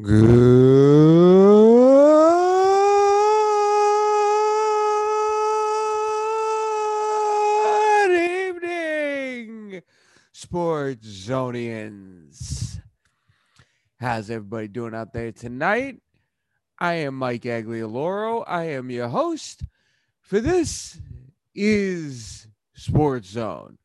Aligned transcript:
Good 0.00 0.22
evening, 8.10 9.82
Sports 10.32 11.06
Zonians. 11.06 12.80
How's 14.00 14.30
everybody 14.30 14.68
doing 14.68 14.94
out 14.94 15.12
there 15.12 15.30
tonight? 15.30 16.00
I 16.78 16.94
am 16.94 17.14
Mike 17.16 17.42
Aglioloro. 17.42 18.44
I 18.46 18.70
am 18.70 18.90
your 18.90 19.08
host 19.08 19.62
for 20.22 20.40
this 20.40 20.98
is 21.54 22.46
Sports 22.72 23.28
Zone. 23.28 23.76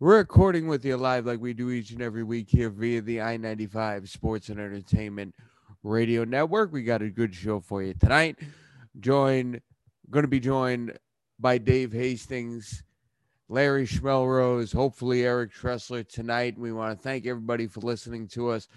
We're 0.00 0.18
recording 0.18 0.68
with 0.68 0.84
you 0.84 0.96
live 0.96 1.26
like 1.26 1.40
we 1.40 1.52
do 1.54 1.70
each 1.70 1.90
and 1.90 2.00
every 2.00 2.22
week 2.22 2.48
here 2.48 2.70
via 2.70 3.00
the 3.00 3.20
I 3.20 3.36
95 3.36 4.08
Sports 4.08 4.48
and 4.48 4.60
Entertainment 4.60 5.34
Radio 5.82 6.22
Network. 6.22 6.72
We 6.72 6.84
got 6.84 7.02
a 7.02 7.10
good 7.10 7.34
show 7.34 7.58
for 7.58 7.82
you 7.82 7.94
tonight. 7.94 8.36
Join, 9.00 9.60
going 10.08 10.22
to 10.22 10.28
be 10.28 10.38
joined 10.38 10.96
by 11.40 11.58
Dave 11.58 11.92
Hastings, 11.92 12.84
Larry 13.48 13.88
Schmelrose, 13.88 14.72
hopefully 14.72 15.24
Eric 15.24 15.52
Tressler 15.52 16.08
tonight. 16.08 16.56
We 16.56 16.70
want 16.70 16.96
to 16.96 17.02
thank 17.02 17.26
everybody 17.26 17.66
for 17.66 17.80
listening 17.80 18.28
to 18.28 18.50
us 18.50 18.68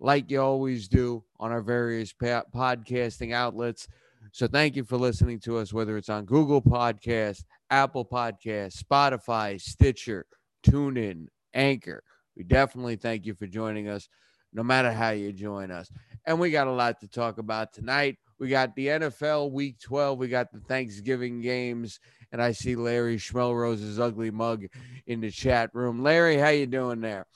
like 0.00 0.30
you 0.30 0.40
always 0.40 0.88
do 0.88 1.22
on 1.38 1.52
our 1.52 1.60
various 1.60 2.14
podcasting 2.14 3.34
outlets. 3.34 3.88
So 4.30 4.46
thank 4.46 4.76
you 4.76 4.84
for 4.84 4.96
listening 4.96 5.38
to 5.40 5.58
us, 5.58 5.74
whether 5.74 5.98
it's 5.98 6.08
on 6.08 6.24
Google 6.24 6.62
Podcast, 6.62 7.44
Apple 7.68 8.06
Podcast, 8.06 8.82
Spotify, 8.82 9.60
Stitcher, 9.60 10.24
TuneIn, 10.62 11.26
Anchor. 11.54 12.02
We 12.36 12.44
definitely 12.44 12.96
thank 12.96 13.26
you 13.26 13.34
for 13.34 13.46
joining 13.46 13.88
us, 13.88 14.08
no 14.52 14.62
matter 14.62 14.92
how 14.92 15.10
you 15.10 15.32
join 15.32 15.70
us. 15.70 15.90
And 16.26 16.38
we 16.40 16.50
got 16.50 16.66
a 16.66 16.72
lot 16.72 17.00
to 17.00 17.08
talk 17.08 17.38
about 17.38 17.72
tonight. 17.72 18.18
We 18.38 18.48
got 18.48 18.74
the 18.74 18.86
NFL 18.88 19.52
Week 19.52 19.78
12. 19.80 20.18
We 20.18 20.28
got 20.28 20.50
the 20.52 20.60
Thanksgiving 20.60 21.40
games, 21.40 22.00
and 22.32 22.42
I 22.42 22.52
see 22.52 22.74
Larry 22.74 23.16
Schmelrose's 23.18 24.00
ugly 24.00 24.30
mug 24.30 24.64
in 25.06 25.20
the 25.20 25.30
chat 25.30 25.70
room. 25.74 26.02
Larry, 26.02 26.36
how 26.38 26.48
you 26.48 26.66
doing 26.66 27.00
there? 27.00 27.26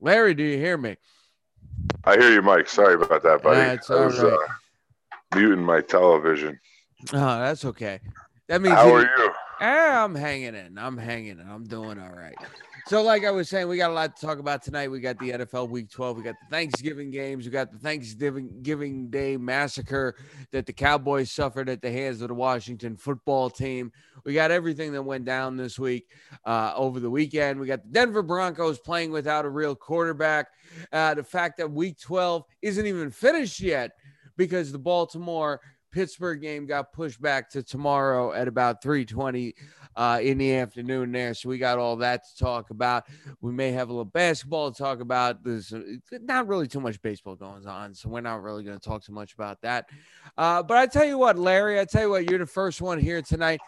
Larry, 0.00 0.34
do 0.34 0.42
you 0.42 0.58
hear 0.58 0.76
me? 0.76 0.96
I 2.04 2.16
hear 2.16 2.32
you, 2.32 2.42
Mike. 2.42 2.68
Sorry 2.68 2.94
about 2.94 3.22
that, 3.22 3.42
buddy. 3.42 3.56
That's 3.60 3.90
I 3.90 3.94
all 3.94 4.04
was 4.06 4.20
right. 4.20 4.32
uh, 4.32 5.36
muting 5.38 5.64
my 5.64 5.80
television. 5.80 6.58
Oh, 7.12 7.38
that's 7.38 7.64
okay. 7.64 8.00
That 8.48 8.60
means 8.62 8.74
How 8.74 8.86
you- 8.88 8.94
are 8.94 9.00
you? 9.02 9.32
I'm 9.60 10.14
hanging 10.14 10.54
in. 10.54 10.78
I'm 10.78 10.96
hanging 10.96 11.38
in. 11.38 11.50
I'm 11.50 11.64
doing 11.64 11.98
all 11.98 12.12
right. 12.12 12.36
So, 12.88 13.02
like 13.02 13.24
I 13.24 13.32
was 13.32 13.48
saying, 13.48 13.66
we 13.66 13.78
got 13.78 13.90
a 13.90 13.94
lot 13.94 14.14
to 14.14 14.24
talk 14.24 14.38
about 14.38 14.62
tonight. 14.62 14.88
We 14.88 15.00
got 15.00 15.18
the 15.18 15.30
NFL 15.30 15.70
Week 15.70 15.90
12. 15.90 16.18
We 16.18 16.22
got 16.22 16.36
the 16.40 16.54
Thanksgiving 16.54 17.10
games. 17.10 17.44
We 17.44 17.50
got 17.50 17.72
the 17.72 17.78
Thanksgiving 17.78 18.60
Giving 18.62 19.10
Day 19.10 19.36
massacre 19.36 20.14
that 20.52 20.66
the 20.66 20.72
Cowboys 20.72 21.32
suffered 21.32 21.68
at 21.68 21.82
the 21.82 21.90
hands 21.90 22.20
of 22.20 22.28
the 22.28 22.34
Washington 22.34 22.96
football 22.96 23.50
team. 23.50 23.90
We 24.24 24.34
got 24.34 24.52
everything 24.52 24.92
that 24.92 25.02
went 25.02 25.24
down 25.24 25.56
this 25.56 25.80
week 25.80 26.08
uh, 26.44 26.74
over 26.76 27.00
the 27.00 27.10
weekend. 27.10 27.58
We 27.58 27.66
got 27.66 27.82
the 27.82 27.90
Denver 27.90 28.22
Broncos 28.22 28.78
playing 28.78 29.10
without 29.10 29.44
a 29.44 29.50
real 29.50 29.74
quarterback. 29.74 30.48
Uh, 30.92 31.14
the 31.14 31.24
fact 31.24 31.56
that 31.56 31.68
Week 31.68 31.98
12 31.98 32.44
isn't 32.62 32.86
even 32.86 33.10
finished 33.10 33.58
yet 33.58 33.92
because 34.36 34.70
the 34.70 34.78
Baltimore 34.78 35.60
Pittsburgh 35.96 36.42
game 36.42 36.66
got 36.66 36.92
pushed 36.92 37.22
back 37.22 37.48
to 37.48 37.62
tomorrow 37.62 38.34
at 38.34 38.48
about 38.48 38.82
3:20 38.82 39.54
uh, 39.96 40.18
in 40.20 40.36
the 40.36 40.54
afternoon 40.56 41.10
there. 41.10 41.32
So 41.32 41.48
we 41.48 41.56
got 41.56 41.78
all 41.78 41.96
that 41.96 42.22
to 42.28 42.36
talk 42.36 42.68
about. 42.68 43.04
We 43.40 43.50
may 43.52 43.72
have 43.72 43.88
a 43.88 43.92
little 43.92 44.04
basketball 44.04 44.70
to 44.70 44.76
talk 44.76 45.00
about. 45.00 45.42
There's 45.42 45.72
uh, 45.72 45.80
not 46.20 46.48
really 46.48 46.68
too 46.68 46.80
much 46.80 47.00
baseball 47.00 47.34
going 47.34 47.66
on, 47.66 47.94
so 47.94 48.10
we're 48.10 48.20
not 48.20 48.42
really 48.42 48.62
going 48.62 48.78
to 48.78 48.86
talk 48.86 49.04
too 49.04 49.14
much 49.14 49.32
about 49.32 49.62
that. 49.62 49.88
Uh, 50.36 50.62
but 50.62 50.76
I 50.76 50.84
tell 50.84 51.06
you 51.06 51.16
what, 51.16 51.38
Larry, 51.38 51.80
I 51.80 51.86
tell 51.86 52.02
you 52.02 52.10
what, 52.10 52.28
you're 52.28 52.40
the 52.40 52.44
first 52.44 52.82
one 52.82 52.98
here 52.98 53.22
tonight. 53.22 53.60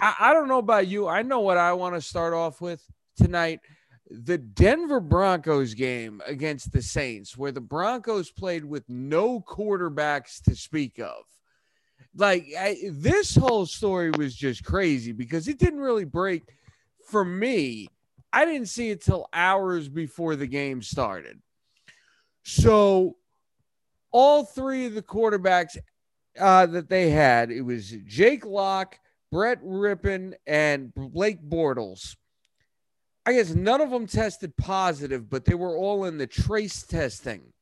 I, 0.00 0.14
I 0.20 0.32
don't 0.32 0.48
know 0.48 0.56
about 0.56 0.86
you. 0.86 1.06
I 1.06 1.20
know 1.20 1.40
what 1.40 1.58
I 1.58 1.74
want 1.74 1.96
to 1.96 2.00
start 2.00 2.32
off 2.32 2.62
with 2.62 2.82
tonight. 3.14 3.60
The 4.08 4.38
Denver 4.38 5.00
Broncos 5.00 5.74
game 5.74 6.22
against 6.26 6.72
the 6.72 6.80
Saints, 6.80 7.36
where 7.36 7.52
the 7.52 7.60
Broncos 7.60 8.30
played 8.30 8.64
with 8.64 8.88
no 8.88 9.38
quarterbacks 9.38 10.40
to 10.44 10.56
speak 10.56 10.98
of 10.98 11.24
like 12.16 12.46
I, 12.58 12.76
this 12.90 13.34
whole 13.34 13.66
story 13.66 14.10
was 14.10 14.34
just 14.34 14.64
crazy 14.64 15.12
because 15.12 15.48
it 15.48 15.58
didn't 15.58 15.80
really 15.80 16.04
break 16.04 16.42
for 17.08 17.24
me. 17.24 17.88
I 18.32 18.44
didn't 18.44 18.68
see 18.68 18.90
it 18.90 19.02
till 19.02 19.28
hours 19.32 19.88
before 19.88 20.36
the 20.36 20.46
game 20.46 20.82
started. 20.82 21.40
So 22.44 23.16
all 24.10 24.44
three 24.44 24.86
of 24.86 24.94
the 24.94 25.02
quarterbacks 25.02 25.76
uh, 26.38 26.66
that 26.66 26.88
they 26.88 27.10
had, 27.10 27.50
it 27.50 27.62
was 27.62 27.90
Jake 28.06 28.44
Locke, 28.44 28.98
Brett 29.30 29.62
Rypien, 29.62 30.34
and 30.46 30.92
Blake 30.94 31.42
Bortles. 31.42 32.16
I 33.24 33.34
guess 33.34 33.50
none 33.50 33.80
of 33.80 33.90
them 33.90 34.06
tested 34.06 34.56
positive, 34.56 35.30
but 35.30 35.44
they 35.44 35.54
were 35.54 35.76
all 35.76 36.04
in 36.04 36.18
the 36.18 36.26
trace 36.26 36.82
testing 36.82 37.52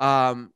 um, 0.00 0.52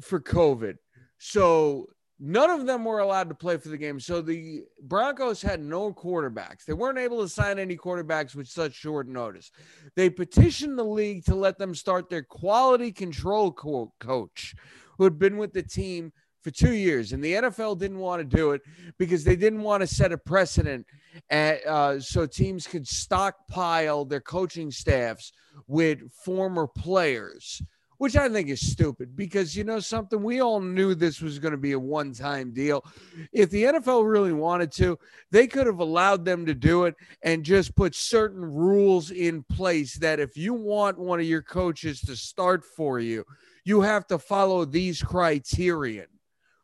for 0.00 0.20
COVID. 0.20 0.76
So 1.18 1.88
none 2.18 2.50
of 2.50 2.66
them 2.66 2.84
were 2.84 3.00
allowed 3.00 3.28
to 3.28 3.34
play 3.34 3.56
for 3.56 3.68
the 3.68 3.76
game. 3.76 3.98
So 3.98 4.20
the 4.20 4.62
Broncos 4.82 5.42
had 5.42 5.62
no 5.62 5.92
quarterbacks. 5.92 6.64
They 6.64 6.72
weren't 6.72 6.98
able 6.98 7.22
to 7.22 7.28
sign 7.28 7.58
any 7.58 7.76
quarterbacks 7.76 8.34
with 8.34 8.48
such 8.48 8.74
short 8.74 9.08
notice. 9.08 9.50
They 9.96 10.10
petitioned 10.10 10.78
the 10.78 10.84
league 10.84 11.24
to 11.26 11.34
let 11.34 11.58
them 11.58 11.74
start 11.74 12.08
their 12.08 12.22
quality 12.22 12.92
control 12.92 13.52
co- 13.52 13.92
coach, 13.98 14.54
who 14.96 15.04
had 15.04 15.18
been 15.18 15.36
with 15.36 15.52
the 15.52 15.62
team 15.62 16.12
for 16.40 16.50
two 16.50 16.74
years. 16.74 17.12
And 17.12 17.24
the 17.24 17.32
NFL 17.32 17.78
didn't 17.78 17.98
want 17.98 18.20
to 18.20 18.36
do 18.36 18.52
it 18.52 18.60
because 18.98 19.24
they 19.24 19.34
didn't 19.34 19.62
want 19.62 19.80
to 19.80 19.86
set 19.86 20.12
a 20.12 20.18
precedent 20.18 20.86
at, 21.30 21.66
uh, 21.66 21.98
so 21.98 22.26
teams 22.26 22.66
could 22.66 22.86
stockpile 22.86 24.04
their 24.04 24.20
coaching 24.20 24.70
staffs 24.70 25.32
with 25.66 26.00
former 26.12 26.66
players 26.66 27.62
which 28.04 28.16
I 28.16 28.28
think 28.28 28.50
is 28.50 28.60
stupid 28.60 29.16
because 29.16 29.56
you 29.56 29.64
know 29.64 29.80
something, 29.80 30.22
we 30.22 30.42
all 30.42 30.60
knew 30.60 30.94
this 30.94 31.22
was 31.22 31.38
going 31.38 31.52
to 31.52 31.56
be 31.56 31.72
a 31.72 31.78
one 31.78 32.12
time 32.12 32.52
deal. 32.52 32.84
If 33.32 33.48
the 33.48 33.62
NFL 33.62 34.06
really 34.06 34.34
wanted 34.34 34.70
to, 34.72 34.98
they 35.30 35.46
could 35.46 35.66
have 35.66 35.78
allowed 35.78 36.26
them 36.26 36.44
to 36.44 36.52
do 36.52 36.84
it 36.84 36.96
and 37.22 37.42
just 37.42 37.74
put 37.74 37.94
certain 37.94 38.44
rules 38.44 39.10
in 39.10 39.42
place 39.44 39.94
that 40.00 40.20
if 40.20 40.36
you 40.36 40.52
want 40.52 40.98
one 40.98 41.18
of 41.18 41.24
your 41.24 41.40
coaches 41.40 42.02
to 42.02 42.14
start 42.14 42.62
for 42.62 43.00
you, 43.00 43.24
you 43.64 43.80
have 43.80 44.06
to 44.08 44.18
follow 44.18 44.66
these 44.66 45.02
criterion 45.02 46.08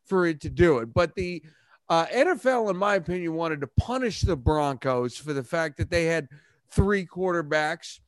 for 0.05 0.27
it 0.27 0.43
to 0.43 0.51
do 0.51 0.81
it. 0.81 0.93
But 0.93 1.15
the 1.15 1.43
uh, 1.89 2.05
NFL, 2.09 2.69
in 2.69 2.77
my 2.77 2.97
opinion, 2.97 3.33
wanted 3.33 3.63
to 3.63 3.71
punish 3.79 4.21
the 4.21 4.37
Broncos 4.37 5.17
for 5.17 5.33
the 5.33 5.43
fact 5.43 5.79
that 5.79 5.89
they 5.89 6.05
had 6.05 6.29
three 6.71 7.07
quarterbacks 7.07 7.99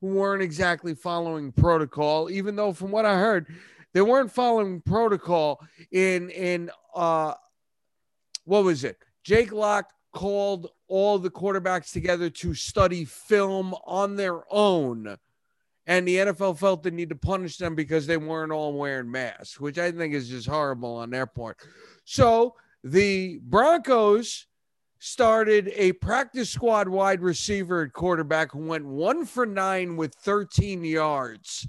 who 0.00 0.08
weren't 0.08 0.42
exactly 0.42 0.94
following 0.94 1.52
protocol, 1.52 2.30
even 2.30 2.56
though 2.56 2.72
from 2.72 2.90
what 2.90 3.06
I 3.06 3.18
heard, 3.18 3.46
they 3.92 4.02
weren't 4.02 4.32
following 4.32 4.80
protocol 4.82 5.60
in 5.90 6.30
in 6.30 6.70
uh 6.94 7.34
what 8.44 8.64
was 8.64 8.84
it? 8.84 8.98
Jake 9.24 9.52
Locke 9.52 9.90
called 10.12 10.68
all 10.88 11.18
the 11.18 11.30
quarterbacks 11.30 11.92
together 11.92 12.30
to 12.30 12.54
study 12.54 13.04
film 13.04 13.74
on 13.84 14.16
their 14.16 14.42
own. 14.50 15.16
And 15.86 16.06
the 16.06 16.16
NFL 16.16 16.58
felt 16.58 16.82
the 16.82 16.90
need 16.90 17.10
to 17.10 17.16
punish 17.16 17.58
them 17.58 17.74
because 17.74 18.06
they 18.06 18.16
weren't 18.16 18.52
all 18.52 18.72
wearing 18.72 19.10
masks, 19.10 19.60
which 19.60 19.78
I 19.78 19.92
think 19.92 20.14
is 20.14 20.28
just 20.28 20.48
horrible 20.48 20.96
on 20.96 21.10
their 21.10 21.26
part. 21.26 21.58
So 22.04 22.54
the 22.82 23.40
Broncos 23.42 24.46
started 25.06 25.72
a 25.76 25.92
practice 25.92 26.50
squad 26.50 26.88
wide 26.88 27.20
receiver 27.20 27.82
at 27.82 27.92
quarterback 27.92 28.50
who 28.52 28.58
went 28.66 28.84
one 28.84 29.24
for 29.24 29.46
nine 29.46 29.96
with 29.96 30.12
13 30.16 30.84
yards 30.84 31.66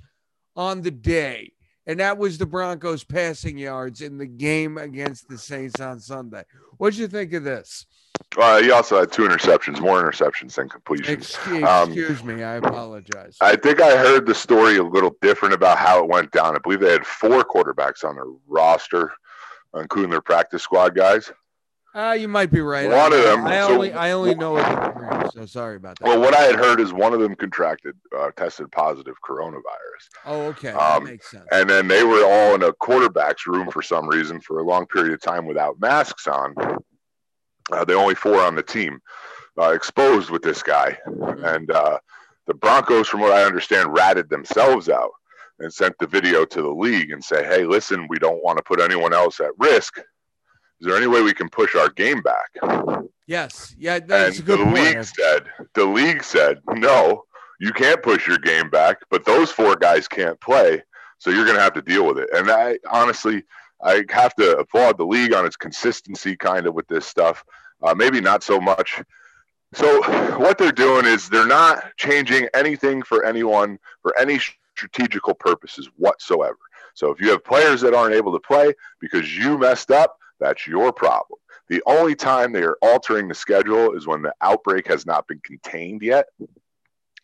on 0.55 0.81
the 0.81 0.89
day. 0.91 1.51
And 1.85 1.99
that 1.99 2.17
was 2.17 2.37
the 2.37 2.45
Broncos 2.47 3.03
passing 3.03 3.57
yards 3.57 4.01
in 4.01 4.17
the 4.17 4.25
game 4.25 4.77
against 4.77 5.29
the 5.29 5.37
Saints 5.37 5.79
on 5.79 5.99
Sunday. 5.99 6.43
What'd 6.77 6.97
you 6.99 7.07
think 7.07 7.31
of 7.33 7.43
this? 7.43 7.85
Uh, 8.35 8.61
he 8.61 8.71
also 8.71 8.99
had 8.99 9.11
two 9.11 9.21
interceptions, 9.21 9.79
more 9.79 10.01
interceptions 10.01 10.55
than 10.55 10.67
completions. 10.67 11.09
Excuse, 11.29 11.63
Um, 11.63 11.89
excuse 11.93 12.23
me. 12.23 12.43
I 12.43 12.55
apologize. 12.55 13.37
I 13.39 13.55
think 13.55 13.79
I 13.79 13.95
heard 13.95 14.25
the 14.25 14.35
story 14.35 14.77
a 14.77 14.83
little 14.83 15.15
different 15.21 15.53
about 15.53 15.77
how 15.77 16.03
it 16.03 16.09
went 16.09 16.31
down. 16.31 16.55
I 16.55 16.59
believe 16.59 16.79
they 16.79 16.91
had 16.91 17.05
four 17.05 17.43
quarterbacks 17.43 18.03
on 18.03 18.15
their 18.15 18.25
roster, 18.47 19.11
including 19.75 20.09
their 20.09 20.21
practice 20.21 20.63
squad 20.63 20.95
guys. 20.95 21.31
Uh, 21.97 22.13
you 22.13 22.27
might 22.27 22.51
be 22.51 22.61
right. 22.61 22.87
One 22.87 23.11
I, 23.11 23.17
of 23.17 23.23
them- 23.23 23.47
I 23.47 23.59
so- 23.61 23.73
only, 23.73 23.91
I 23.91 24.11
only 24.11 24.35
know 24.35 24.57
it 24.57 25.31
so 25.33 25.45
sorry 25.45 25.75
about 25.75 25.99
that. 25.99 26.05
Well, 26.07 26.19
what 26.19 26.33
I 26.33 26.41
had 26.41 26.55
heard 26.55 26.79
is 26.79 26.93
one 26.93 27.13
of 27.13 27.19
them 27.19 27.35
contracted, 27.35 27.95
uh, 28.15 28.31
tested 28.31 28.71
positive 28.71 29.15
coronavirus. 29.23 29.61
oh, 30.25 30.41
okay, 30.47 30.71
that 30.71 30.97
um, 30.97 31.03
makes 31.03 31.29
sense. 31.29 31.45
And 31.51 31.69
then 31.69 31.87
they 31.87 32.03
were 32.03 32.23
all 32.25 32.55
in 32.55 32.63
a 32.63 32.73
quarterback's 32.73 33.47
room 33.47 33.69
for 33.69 33.81
some 33.81 34.07
reason 34.07 34.39
for 34.41 34.59
a 34.59 34.63
long 34.63 34.85
period 34.87 35.13
of 35.13 35.21
time 35.21 35.45
without 35.45 35.79
masks 35.79 36.27
on. 36.27 36.55
Uh, 37.71 37.83
the 37.83 37.93
only 37.93 38.15
four 38.15 38.41
on 38.41 38.55
the 38.55 38.63
team 38.63 38.99
uh, 39.59 39.71
exposed 39.71 40.29
with 40.29 40.41
this 40.41 40.63
guy. 40.63 40.97
Mm-hmm. 41.07 41.43
And 41.43 41.71
uh, 41.71 41.99
The 42.47 42.53
Broncos, 42.53 43.07
from 43.07 43.19
what 43.21 43.33
I 43.33 43.43
understand, 43.43 43.93
ratted 43.93 44.29
themselves 44.29 44.87
out 44.87 45.11
and 45.59 45.73
sent 45.73 45.95
the 45.99 46.07
video 46.07 46.45
to 46.45 46.61
the 46.61 46.69
league 46.69 47.11
and 47.11 47.23
say, 47.23 47.43
"Hey, 47.43 47.65
listen, 47.65 48.07
we 48.09 48.19
don't 48.19 48.43
want 48.43 48.57
to 48.57 48.63
put 48.63 48.79
anyone 48.79 49.13
else 49.13 49.39
at 49.39 49.51
risk. 49.57 49.99
Is 50.79 50.87
there 50.87 50.97
any 50.97 51.07
way 51.07 51.21
we 51.21 51.33
can 51.33 51.49
push 51.49 51.75
our 51.75 51.89
game 51.89 52.21
back?" 52.21 52.49
Yes, 53.25 53.75
yeah, 53.77 53.99
that's 53.99 54.39
and 54.39 54.43
a 54.43 54.45
good 54.45 54.59
the 54.59 54.63
point. 54.63 54.75
league 54.75 55.03
said, 55.03 55.47
"The 55.73 55.85
league 55.85 56.23
said 56.23 56.61
no, 56.67 57.25
you 57.59 57.73
can't 57.73 58.01
push 58.01 58.27
your 58.27 58.37
game 58.37 58.69
back, 58.69 58.97
but 59.09 59.25
those 59.25 59.51
four 59.51 59.75
guys 59.75 60.07
can't 60.07 60.39
play, 60.39 60.83
so 61.17 61.29
you're 61.29 61.45
going 61.45 61.57
to 61.57 61.61
have 61.63 61.73
to 61.73 61.81
deal 61.81 62.05
with 62.05 62.19
it." 62.19 62.29
And 62.33 62.49
I 62.49 62.79
honestly, 62.89 63.43
I 63.83 64.05
have 64.09 64.33
to 64.35 64.57
applaud 64.57 64.97
the 64.97 65.05
league 65.05 65.33
on 65.33 65.45
its 65.45 65.57
consistency, 65.57 66.35
kind 66.35 66.67
of 66.67 66.73
with 66.73 66.87
this 66.87 67.05
stuff. 67.05 67.43
Uh, 67.81 67.93
maybe 67.93 68.21
not 68.21 68.43
so 68.43 68.59
much. 68.59 69.01
So 69.73 70.01
what 70.39 70.57
they're 70.57 70.71
doing 70.71 71.05
is 71.05 71.27
they're 71.29 71.45
not 71.45 71.83
changing 71.97 72.47
anything 72.53 73.03
for 73.03 73.25
anyone 73.25 73.77
for 74.01 74.17
any 74.17 74.39
strategical 74.75 75.33
purposes 75.33 75.89
whatsoever. 75.97 76.57
So 76.93 77.11
if 77.11 77.19
you 77.19 77.29
have 77.31 77.43
players 77.43 77.81
that 77.81 77.93
aren't 77.93 78.15
able 78.15 78.31
to 78.33 78.39
play 78.39 78.73
because 78.99 79.37
you 79.37 79.57
messed 79.57 79.91
up, 79.91 80.17
that's 80.39 80.67
your 80.67 80.91
problem. 80.91 81.39
The 81.69 81.81
only 81.85 82.15
time 82.15 82.53
they 82.53 82.63
are 82.63 82.77
altering 82.81 83.27
the 83.27 83.35
schedule 83.35 83.93
is 83.93 84.07
when 84.07 84.21
the 84.21 84.33
outbreak 84.41 84.87
has 84.87 85.05
not 85.05 85.27
been 85.27 85.41
contained 85.43 86.01
yet. 86.01 86.27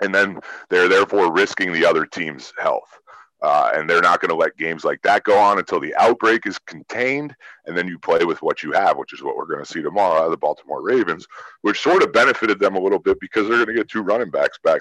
And 0.02 0.14
then 0.14 0.40
they're 0.70 0.90
therefore 0.90 1.32
risking 1.32 1.72
the 1.72 1.86
other 1.86 2.06
team's 2.06 2.54
health. 2.60 3.00
Uh, 3.42 3.72
and 3.76 3.90
they're 3.90 4.02
not 4.02 4.22
going 4.22 4.30
to 4.30 4.36
let 4.36 4.56
games 4.58 4.86
like 4.86 5.02
that 5.02 5.24
go 5.26 5.38
on 5.38 5.60
until 5.60 5.80
the 5.80 5.94
outbreak 5.96 6.48
is 6.48 6.58
contained, 6.60 7.36
and 7.66 7.78
then 7.78 7.90
you 7.90 8.00
play 8.00 8.24
with 8.24 8.42
what 8.42 8.64
you 8.64 8.72
have, 8.72 8.98
which 8.98 9.12
is 9.12 9.22
what 9.22 9.36
we're 9.36 9.46
going 9.46 9.60
to 9.60 9.70
see 9.70 9.82
tomorrow 9.82 10.20
out 10.20 10.26
of 10.26 10.32
the 10.32 10.38
Baltimore 10.38 10.82
Ravens, 10.82 11.28
which 11.62 11.82
sort 11.82 12.04
of 12.04 12.14
benefited 12.14 12.58
them 12.58 12.76
a 12.76 12.80
little 12.80 13.00
bit 13.00 13.20
because 13.20 13.46
they're 13.48 13.58
going 13.58 13.68
to 13.68 13.74
get 13.74 13.90
two 13.90 14.02
running 14.02 14.30
backs 14.30 14.58
back 14.64 14.80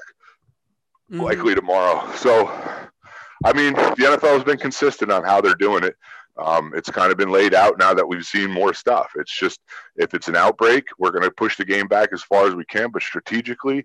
Mhm. 1.10 1.22
likely 1.22 1.54
tomorrow. 1.56 2.08
So, 2.14 2.46
I 3.44 3.52
mean, 3.52 3.74
the 3.74 4.06
NFL 4.06 4.34
has 4.34 4.44
been 4.44 4.58
consistent 4.58 5.10
on 5.10 5.24
how 5.24 5.40
they're 5.40 5.54
doing 5.56 5.82
it. 5.82 5.96
Um, 6.38 6.72
it's 6.74 6.90
kind 6.90 7.12
of 7.12 7.18
been 7.18 7.30
laid 7.30 7.52
out 7.52 7.78
now 7.78 7.92
that 7.92 8.06
we've 8.06 8.24
seen 8.24 8.50
more 8.50 8.72
stuff. 8.72 9.12
It's 9.16 9.36
just 9.36 9.60
if 9.96 10.14
it's 10.14 10.28
an 10.28 10.36
outbreak, 10.36 10.84
we're 10.98 11.10
going 11.10 11.24
to 11.24 11.30
push 11.30 11.56
the 11.56 11.64
game 11.64 11.86
back 11.88 12.08
as 12.12 12.22
far 12.22 12.46
as 12.46 12.54
we 12.54 12.64
can, 12.64 12.90
but 12.90 13.02
strategically, 13.02 13.84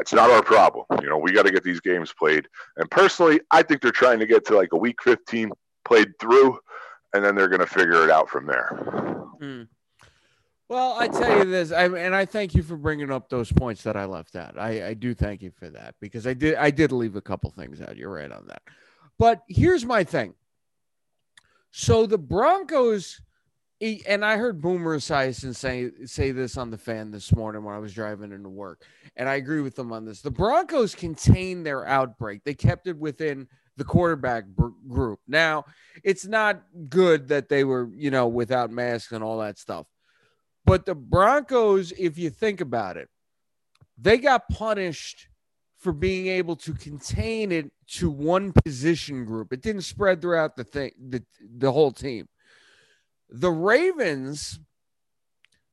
it's 0.00 0.12
not 0.12 0.30
our 0.30 0.42
problem. 0.42 0.86
You 1.02 1.08
know, 1.08 1.18
we 1.18 1.32
got 1.32 1.44
to 1.44 1.52
get 1.52 1.64
these 1.64 1.80
games 1.80 2.12
played. 2.18 2.48
And 2.76 2.90
personally, 2.90 3.40
I 3.50 3.62
think 3.62 3.82
they're 3.82 3.90
trying 3.90 4.20
to 4.20 4.26
get 4.26 4.46
to 4.46 4.56
like 4.56 4.72
a 4.72 4.76
week 4.76 5.02
15 5.02 5.50
played 5.84 6.18
through, 6.18 6.58
and 7.12 7.24
then 7.24 7.34
they're 7.34 7.48
going 7.48 7.60
to 7.60 7.66
figure 7.66 8.04
it 8.04 8.10
out 8.10 8.28
from 8.28 8.46
there. 8.46 9.26
Mm. 9.40 9.68
Well, 10.68 10.96
I 10.98 11.06
tell 11.08 11.36
you 11.36 11.44
this, 11.44 11.70
I, 11.70 11.84
and 11.84 12.14
I 12.14 12.24
thank 12.24 12.54
you 12.54 12.62
for 12.62 12.76
bringing 12.76 13.10
up 13.10 13.28
those 13.28 13.52
points 13.52 13.82
that 13.82 13.94
I 13.94 14.06
left 14.06 14.36
out. 14.36 14.58
I, 14.58 14.88
I 14.88 14.94
do 14.94 15.12
thank 15.12 15.42
you 15.42 15.50
for 15.50 15.68
that 15.68 15.96
because 16.00 16.26
I 16.26 16.32
did 16.32 16.54
I 16.54 16.70
did 16.70 16.92
leave 16.92 17.14
a 17.14 17.20
couple 17.20 17.50
things 17.50 17.82
out. 17.82 17.98
You're 17.98 18.12
right 18.12 18.32
on 18.32 18.46
that. 18.46 18.62
But 19.18 19.42
here's 19.48 19.84
my 19.84 20.02
thing. 20.02 20.32
So 21.72 22.06
the 22.06 22.18
Broncos, 22.18 23.20
and 23.80 24.24
I 24.24 24.36
heard 24.36 24.60
Boomer 24.60 24.98
Esiason 24.98 25.56
say 25.56 25.90
say 26.04 26.30
this 26.30 26.58
on 26.58 26.70
the 26.70 26.76
fan 26.76 27.10
this 27.10 27.34
morning 27.34 27.64
when 27.64 27.74
I 27.74 27.78
was 27.78 27.94
driving 27.94 28.30
into 28.30 28.50
work, 28.50 28.84
and 29.16 29.26
I 29.26 29.34
agree 29.36 29.62
with 29.62 29.74
them 29.74 29.90
on 29.90 30.04
this. 30.04 30.20
The 30.20 30.30
Broncos 30.30 30.94
contained 30.94 31.64
their 31.64 31.86
outbreak; 31.86 32.44
they 32.44 32.54
kept 32.54 32.86
it 32.86 32.98
within 32.98 33.48
the 33.78 33.84
quarterback 33.84 34.44
group. 34.86 35.20
Now, 35.26 35.64
it's 36.04 36.26
not 36.26 36.62
good 36.90 37.28
that 37.28 37.48
they 37.48 37.64
were, 37.64 37.88
you 37.94 38.10
know, 38.10 38.28
without 38.28 38.70
masks 38.70 39.12
and 39.12 39.24
all 39.24 39.38
that 39.38 39.58
stuff. 39.58 39.86
But 40.66 40.84
the 40.84 40.94
Broncos, 40.94 41.90
if 41.92 42.18
you 42.18 42.28
think 42.28 42.60
about 42.60 42.98
it, 42.98 43.08
they 43.96 44.18
got 44.18 44.50
punished 44.50 45.28
for 45.78 45.92
being 45.92 46.26
able 46.26 46.54
to 46.56 46.74
contain 46.74 47.50
it 47.50 47.72
to 47.92 48.10
one 48.10 48.52
position 48.52 49.24
group. 49.24 49.52
It 49.52 49.60
didn't 49.60 49.82
spread 49.82 50.22
throughout 50.22 50.56
the 50.56 50.64
thing, 50.64 50.92
the, 50.98 51.22
the 51.40 51.70
whole 51.70 51.92
team. 51.92 52.28
The 53.28 53.50
Ravens 53.50 54.58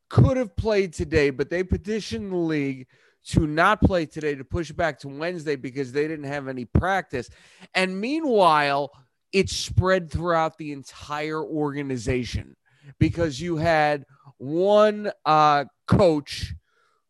could 0.10 0.38
have 0.38 0.56
played 0.56 0.94
today, 0.94 1.30
but 1.30 1.50
they 1.50 1.64
petitioned 1.64 2.32
the 2.32 2.38
league 2.38 2.88
to 3.28 3.46
not 3.48 3.82
play 3.82 4.06
today 4.06 4.36
to 4.36 4.44
push 4.44 4.72
back 4.72 5.00
to 5.00 5.08
Wednesday 5.08 5.56
because 5.56 5.92
they 5.92 6.08
didn't 6.08 6.26
have 6.26 6.48
any 6.48 6.66
practice. 6.66 7.30
And 7.74 8.00
meanwhile, 8.00 8.92
it 9.32 9.50
spread 9.50 10.10
throughout 10.10 10.58
the 10.58 10.72
entire 10.72 11.42
organization 11.42 12.56
because 12.98 13.40
you 13.40 13.58
had 13.58 14.06
one 14.38 15.12
uh, 15.26 15.66
coach 15.88 16.54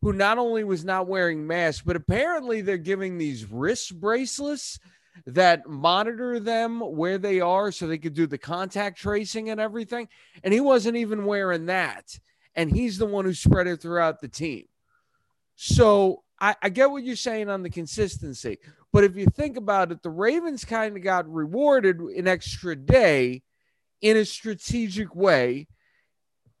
who 0.02 0.12
not 0.12 0.38
only 0.38 0.64
was 0.64 0.84
not 0.84 1.06
wearing 1.06 1.46
masks, 1.46 1.82
but 1.84 1.96
apparently 1.96 2.60
they're 2.60 2.78
giving 2.78 3.18
these 3.18 3.50
wrist 3.50 3.98
bracelets 4.00 4.78
that 5.26 5.68
monitor 5.68 6.40
them 6.40 6.80
where 6.80 7.18
they 7.18 7.40
are 7.40 7.72
so 7.72 7.86
they 7.86 7.98
could 7.98 8.14
do 8.14 8.26
the 8.26 8.38
contact 8.38 8.98
tracing 8.98 9.50
and 9.50 9.60
everything. 9.60 10.08
And 10.42 10.54
he 10.54 10.60
wasn't 10.60 10.96
even 10.96 11.24
wearing 11.24 11.66
that. 11.66 12.18
And 12.54 12.70
he's 12.70 12.98
the 12.98 13.06
one 13.06 13.24
who 13.24 13.34
spread 13.34 13.66
it 13.66 13.80
throughout 13.80 14.20
the 14.20 14.28
team. 14.28 14.64
So 15.56 16.22
I, 16.40 16.56
I 16.62 16.68
get 16.68 16.90
what 16.90 17.04
you're 17.04 17.16
saying 17.16 17.48
on 17.48 17.62
the 17.62 17.70
consistency. 17.70 18.58
But 18.92 19.04
if 19.04 19.16
you 19.16 19.26
think 19.26 19.56
about 19.56 19.92
it, 19.92 20.02
the 20.02 20.10
Ravens 20.10 20.64
kind 20.64 20.96
of 20.96 21.02
got 21.02 21.32
rewarded 21.32 22.00
an 22.00 22.26
extra 22.26 22.74
day 22.74 23.42
in 24.00 24.16
a 24.16 24.24
strategic 24.24 25.14
way. 25.14 25.68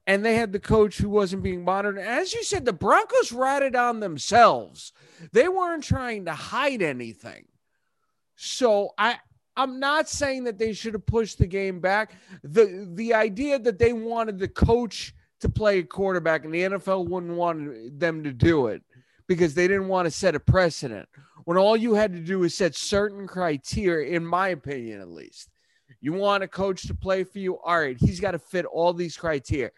And 0.06 0.24
they 0.24 0.34
had 0.34 0.52
the 0.52 0.60
coach 0.60 0.98
who 0.98 1.08
wasn't 1.08 1.42
being 1.42 1.64
monitored. 1.64 1.98
As 1.98 2.34
you 2.34 2.42
said, 2.42 2.64
the 2.64 2.72
Broncos 2.72 3.32
ratted 3.32 3.76
on 3.76 4.00
themselves. 4.00 4.92
They 5.32 5.48
weren't 5.48 5.84
trying 5.84 6.24
to 6.24 6.32
hide 6.32 6.82
anything. 6.82 7.46
So 8.42 8.94
I 8.96 9.18
I'm 9.54 9.78
not 9.78 10.08
saying 10.08 10.44
that 10.44 10.56
they 10.56 10.72
should 10.72 10.94
have 10.94 11.04
pushed 11.04 11.36
the 11.36 11.46
game 11.46 11.78
back. 11.78 12.12
The 12.42 12.88
the 12.94 13.12
idea 13.12 13.58
that 13.58 13.78
they 13.78 13.92
wanted 13.92 14.38
the 14.38 14.48
coach 14.48 15.14
to 15.40 15.50
play 15.50 15.80
a 15.80 15.82
quarterback 15.82 16.46
and 16.46 16.54
the 16.54 16.62
NFL 16.62 17.08
wouldn't 17.08 17.36
want 17.36 17.98
them 17.98 18.24
to 18.24 18.32
do 18.32 18.68
it 18.68 18.82
because 19.26 19.52
they 19.52 19.68
didn't 19.68 19.88
want 19.88 20.06
to 20.06 20.10
set 20.10 20.34
a 20.34 20.40
precedent. 20.40 21.06
When 21.44 21.58
all 21.58 21.76
you 21.76 21.92
had 21.92 22.14
to 22.14 22.20
do 22.20 22.42
is 22.44 22.56
set 22.56 22.74
certain 22.74 23.26
criteria, 23.26 24.16
in 24.16 24.24
my 24.24 24.48
opinion 24.48 25.02
at 25.02 25.10
least. 25.10 25.50
You 26.00 26.14
want 26.14 26.42
a 26.42 26.48
coach 26.48 26.86
to 26.86 26.94
play 26.94 27.24
for 27.24 27.40
you? 27.40 27.58
All 27.58 27.78
right, 27.78 27.96
he's 28.00 28.20
got 28.20 28.30
to 28.30 28.38
fit 28.38 28.64
all 28.64 28.94
these 28.94 29.18
criteria. 29.18 29.70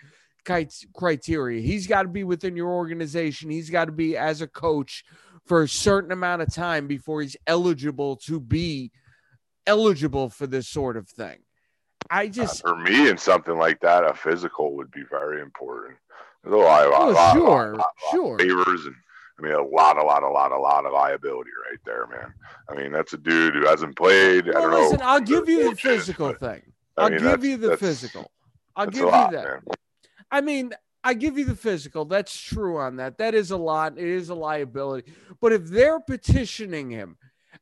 Criteria. 0.94 1.60
He's 1.60 1.88
got 1.88 2.02
to 2.02 2.08
be 2.08 2.22
within 2.22 2.54
your 2.54 2.70
organization. 2.70 3.50
He's 3.50 3.70
got 3.70 3.86
to 3.86 3.92
be 3.92 4.16
as 4.16 4.40
a 4.40 4.46
coach 4.46 5.04
for 5.46 5.62
a 5.62 5.68
certain 5.68 6.12
amount 6.12 6.42
of 6.42 6.52
time 6.52 6.86
before 6.86 7.22
he's 7.22 7.36
eligible 7.46 8.16
to 8.16 8.40
be 8.40 8.90
eligible 9.66 10.28
for 10.28 10.46
this 10.46 10.68
sort 10.68 10.96
of 10.96 11.08
thing. 11.08 11.38
I 12.10 12.28
just 12.28 12.64
Uh, 12.64 12.70
for 12.70 12.76
me, 12.76 13.08
in 13.08 13.16
something 13.18 13.56
like 13.56 13.80
that, 13.80 14.04
a 14.04 14.14
physical 14.14 14.74
would 14.76 14.90
be 14.90 15.04
very 15.08 15.40
important. 15.40 15.98
There's 16.42 16.54
a 16.54 16.58
lot, 16.58 16.86
Oh, 16.86 17.10
a 17.10 17.12
lot- 17.12 17.32
sure, 17.34 17.72
a 17.72 17.76
lot- 17.76 17.94
sure. 18.10 18.38
favors 18.38 18.86
and 18.86 18.96
I 19.38 19.42
mean 19.42 19.54
a 19.54 19.62
lot, 19.62 19.96
a 19.96 20.02
lot, 20.04 20.22
a 20.22 20.28
lot, 20.28 20.52
a 20.52 20.58
lot 20.58 20.84
of 20.84 20.92
liability 20.92 21.50
right 21.70 21.78
there, 21.84 22.06
man. 22.06 22.34
I 22.68 22.74
mean 22.74 22.92
that's 22.92 23.12
a 23.12 23.16
dude 23.18 23.54
who 23.54 23.66
hasn't 23.66 23.96
played. 23.96 24.48
I 24.48 24.52
don't 24.52 24.70
listen. 24.72 24.98
know. 25.00 25.06
I'll 25.06 25.20
give 25.20 25.48
you 25.48 25.70
the 25.70 25.76
physical 25.76 26.28
but, 26.28 26.40
thing. 26.40 26.72
I 26.96 27.02
I'll 27.04 27.10
mean, 27.10 27.20
give 27.20 27.44
you 27.44 27.56
the 27.56 27.76
physical. 27.76 28.30
I'll 28.76 28.86
give 28.86 29.04
lot, 29.06 29.30
you 29.32 29.36
that. 29.38 29.44
man. 29.44 29.62
I 30.30 30.40
mean, 30.40 30.72
I 31.04 31.14
give 31.14 31.36
you 31.36 31.44
the 31.44 31.56
physical. 31.56 32.04
That's 32.04 32.36
true 32.38 32.78
on 32.78 32.96
that. 32.96 33.18
That 33.18 33.34
is 33.34 33.50
a 33.50 33.56
lot. 33.56 33.98
It 33.98 34.04
is 34.04 34.28
a 34.28 34.34
liability. 34.34 35.12
But 35.40 35.52
if 35.52 35.66
they're 35.66 36.00
petitioning 36.00 36.90
him 36.90 37.16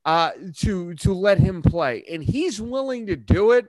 uh, 0.04 0.32
to 0.58 0.94
to 0.94 1.14
let 1.14 1.38
him 1.38 1.62
play, 1.62 2.04
and 2.10 2.22
he's 2.22 2.60
willing 2.60 3.06
to 3.06 3.16
do 3.16 3.52
it, 3.52 3.66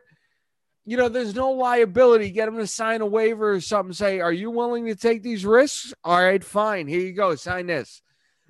you 0.86 0.98
know, 0.98 1.10
there's 1.10 1.36
no 1.36 1.52
liability. 1.52 2.32
Get 2.32 2.48
him 2.48 2.58
to 2.58 2.68
sign 2.68 3.02
a 3.02 3.06
waiver 3.06 3.54
or 3.54 3.62
something. 3.62 3.94
Say, 3.94 4.20
are 4.20 4.34
you 4.34 4.52
willing 4.52 4.88
to 4.88 4.96
take 4.96 5.24
these 5.24 5.46
risks? 5.46 5.94
All 6.04 6.22
right, 6.22 6.44
fine. 6.44 6.88
Here 6.88 7.02
you 7.02 7.14
go. 7.14 7.36
Sign 7.36 7.68
this. 7.68 8.02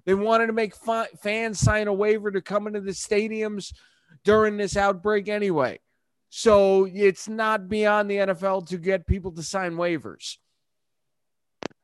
They 0.05 0.15
wanted 0.15 0.47
to 0.47 0.53
make 0.53 0.73
fans 1.21 1.59
sign 1.59 1.87
a 1.87 1.93
waiver 1.93 2.31
to 2.31 2.41
come 2.41 2.65
into 2.65 2.81
the 2.81 2.91
stadiums 2.91 3.73
during 4.23 4.57
this 4.57 4.75
outbreak 4.75 5.27
anyway. 5.27 5.79
So 6.29 6.87
it's 6.91 7.27
not 7.27 7.67
beyond 7.67 8.09
the 8.09 8.17
NFL 8.17 8.67
to 8.69 8.77
get 8.77 9.05
people 9.05 9.31
to 9.33 9.43
sign 9.43 9.73
waivers. 9.73 10.37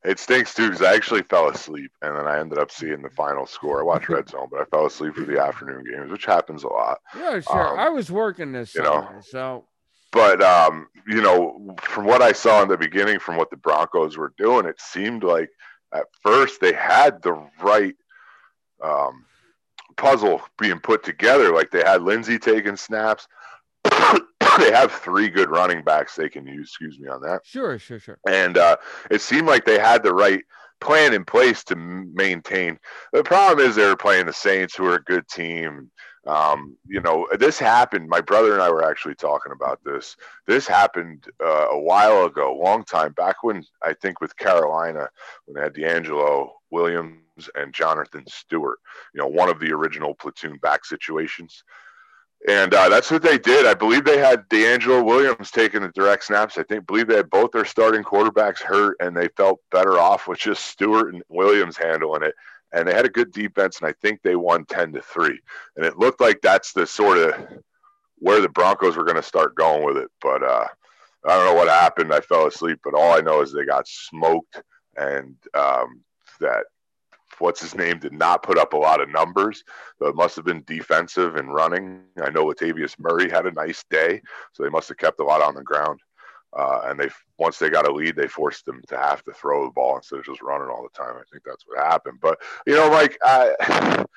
It 0.04 0.20
stinks 0.20 0.54
too 0.54 0.70
because 0.70 0.82
I 0.82 0.94
actually 0.94 1.24
fell 1.24 1.50
asleep 1.50 1.92
and 2.01 2.16
then 2.16 2.27
I 2.27 2.39
ended 2.39 2.60
up 2.60 2.72
seeing 2.72 3.01
the 3.01 3.10
final 3.10 3.46
score. 3.46 3.82
I 3.82 3.84
watched 3.84 4.10
Red 4.10 4.30
Zone, 4.30 4.48
but 4.51 4.62
I 4.62 4.66
fell 4.66 4.86
asleep 4.86 5.16
for 5.16 5.25
the 5.25 5.42
afternoon 5.42 5.84
games, 5.84 6.12
which 6.12 6.25
happens 6.25 6.63
a 6.63 6.68
lot. 6.68 7.00
Yeah, 7.16 7.39
sure. 7.39 7.74
Um, 7.74 7.80
I 7.80 7.89
was 7.89 8.12
working 8.12 8.51
this 8.51 8.75
you 8.75 8.84
know. 8.84 9.08
So 9.22 9.66
But 10.12 10.42
um, 10.42 10.88
you 11.08 11.22
know, 11.22 11.75
from 11.82 12.06
what 12.06 12.22
I 12.22 12.32
saw 12.32 12.62
in 12.62 12.70
the 12.70 12.77
beginning, 12.77 13.20
from 13.20 13.38
what 13.38 13.50
the 13.50 13.58
Broncos 13.58 14.18
were 14.18 14.34
doing, 14.38 14.66
it 14.66 14.80
seemed 14.80 15.24
like 15.24 15.50
at 15.94 16.06
first 16.22 16.62
they 16.62 16.74
had 16.74 17.22
the 17.22 17.34
right 17.62 17.96
um, 18.84 19.25
puzzle 19.96 20.42
being 20.60 20.80
put 20.80 21.04
together. 21.04 21.54
Like 21.54 21.72
they 21.72 21.84
had 21.84 22.04
Lindsay 22.04 22.38
taking 22.38 22.77
snaps. 22.77 23.27
They 24.58 24.72
have 24.72 24.92
three 24.92 25.30
good 25.30 25.50
running 25.50 25.84
backs 25.84 26.16
they 26.16 26.30
can 26.30 26.46
use. 26.46 26.70
Excuse 26.70 27.00
me 27.00 27.08
on 27.08 27.22
that 27.22 27.42
sure, 27.46 27.78
sure, 27.80 28.00
sure. 28.00 28.20
and 28.28 28.58
uh, 28.58 28.78
it 29.12 29.22
seemed 29.22 29.48
like 29.48 29.66
they 29.66 29.80
had 29.80 30.04
the 30.04 30.14
right 30.14 30.44
plan 30.80 31.14
in 31.14 31.26
place 31.26 31.64
to 31.66 31.76
maintain. 31.76 32.80
The 33.14 33.24
problem 33.24 33.66
is 33.66 33.76
they're 33.76 33.96
playing 33.96 34.26
the 34.26 34.34
Saints, 34.34 34.76
who 34.76 34.86
are 34.86 34.96
a 34.96 35.04
good 35.04 35.28
team. 35.28 35.92
Um, 36.26 36.76
you 36.86 37.00
know, 37.00 37.28
this 37.40 37.58
happened. 37.58 38.10
My 38.10 38.20
brother 38.20 38.54
and 38.54 38.62
I 38.62 38.70
were 38.70 38.84
actually 38.84 39.16
talking 39.16 39.54
about 39.54 39.80
this. 39.84 40.18
This 40.46 40.68
happened 40.68 41.26
uh, 41.42 41.70
a 41.70 41.80
while 41.80 42.26
ago, 42.26 42.54
long 42.54 42.84
time 42.84 43.14
back 43.14 43.44
when 43.44 43.64
I 43.82 43.94
think 43.94 44.20
with 44.20 44.36
Carolina, 44.36 45.08
when 45.46 45.56
they 45.56 45.62
had 45.62 45.74
DeAngelo 45.74 46.50
Williams 46.70 47.50
and 47.56 47.74
Jonathan 47.74 48.26
Stewart. 48.28 48.80
You 49.14 49.22
know, 49.22 49.28
one 49.28 49.50
of 49.50 49.60
the 49.60 49.72
original 49.72 50.14
platoon 50.16 50.58
back 50.58 50.84
situations. 50.84 51.64
And 52.48 52.74
uh, 52.74 52.88
that's 52.88 53.12
what 53.12 53.22
they 53.22 53.38
did. 53.38 53.66
I 53.66 53.74
believe 53.74 54.06
they 54.06 54.20
had 54.20 54.48
DeAngelo 54.48 55.04
Williams 55.04 55.51
taking 55.51 55.82
the 55.82 55.89
direct 55.89 56.24
snaps. 56.24 56.58
I 56.58 56.63
think 56.63 56.88
believe 56.88 57.08
they 57.08 57.18
had 57.18 57.30
both 57.30 57.51
their 57.51 57.66
starting 57.66 58.04
quarterbacks 58.04 58.60
hurt, 58.60 58.96
and 59.01 59.16
they 59.16 59.27
felt 59.36 59.60
better 59.70 60.00
off 60.00 60.30
with 60.30 60.39
just 60.39 60.66
Stewart 60.66 61.13
and 61.13 61.22
Williams 61.27 61.75
handling 61.75 62.24
it 62.24 62.34
and 62.74 62.88
they 62.88 62.94
had 62.94 63.06
a 63.06 63.10
good 63.10 63.32
defense, 63.32 63.80
and 63.80 63.88
I 63.88 63.94
think 64.01 64.22
they 64.22 64.36
won 64.36 64.66
ten 64.66 64.92
to 64.94 65.01
three. 65.01 65.39
And 65.75 65.86
it 65.86 65.98
looked 65.98 66.22
like 66.22 66.42
that's 66.42 66.74
the 66.74 66.86
sort 66.86 67.18
of 67.18 67.34
where 68.16 68.42
the 68.42 68.50
Broncos 68.50 68.98
were 68.98 69.06
going 69.06 69.16
to 69.16 69.24
start 69.24 69.56
going 69.56 69.86
with 69.86 69.98
it. 69.98 70.10
But 70.22 70.44
uh, 70.44 70.66
I 71.25 71.30
don't 71.30 71.46
know 71.46 71.54
what 71.54 71.70
happened. 71.70 72.13
I 72.13 72.20
fell 72.20 72.48
asleep, 72.48 72.80
but 72.84 72.94
all 72.94 73.13
I 73.18 73.22
know 73.22 73.42
is 73.42 73.54
they 73.54 73.66
got 73.66 73.88
smoked, 73.88 74.62
and 74.98 75.36
um, 75.54 76.01
that 76.39 76.66
what's 77.39 77.62
his 77.62 77.75
name 77.75 78.00
did 78.00 78.13
not 78.13 78.44
put 78.44 78.58
up 78.58 78.74
a 78.74 78.77
lot 78.77 79.01
of 79.01 79.10
numbers. 79.10 79.63
So 80.00 80.08
it 80.08 80.15
must 80.15 80.36
have 80.36 80.46
been 80.46 80.63
defensive 80.65 81.36
and 81.36 81.53
running. 81.53 82.01
I 82.22 82.29
know 82.29 82.46
Latavius 82.46 83.00
Murray 83.00 83.29
had 83.29 83.46
a 83.46 83.51
nice 83.51 83.84
day, 83.89 84.22
so 84.53 84.63
they 84.63 84.70
must 84.70 84.89
have 84.89 84.98
kept 84.98 85.20
a 85.20 85.24
lot 85.24 85.41
on 85.41 85.56
the 85.56 85.63
ground. 85.63 86.00
Uh, 86.58 86.82
and 86.86 87.00
they 87.00 87.10
once 87.38 87.60
they 87.60 87.70
got 87.70 87.88
a 87.88 87.91
lead, 87.91 88.15
they 88.15 88.27
forced 88.27 88.65
them 88.65 88.82
to 88.88 88.98
have 88.98 89.24
to 89.24 89.34
throw 89.34 89.65
the 89.65 89.72
ball 89.72 89.98
instead 89.98 90.20
of 90.20 90.25
just 90.25 90.41
running 90.41 90.70
all 90.70 90.84
the 90.84 90.98
time. 90.98 91.15
I 91.15 91.24
think 91.32 91.44
that's 91.46 91.65
what 91.67 91.86
happened. 91.86 92.20
But 92.22 92.39
you 92.65 92.75
know, 92.75 92.89
like 92.89 93.17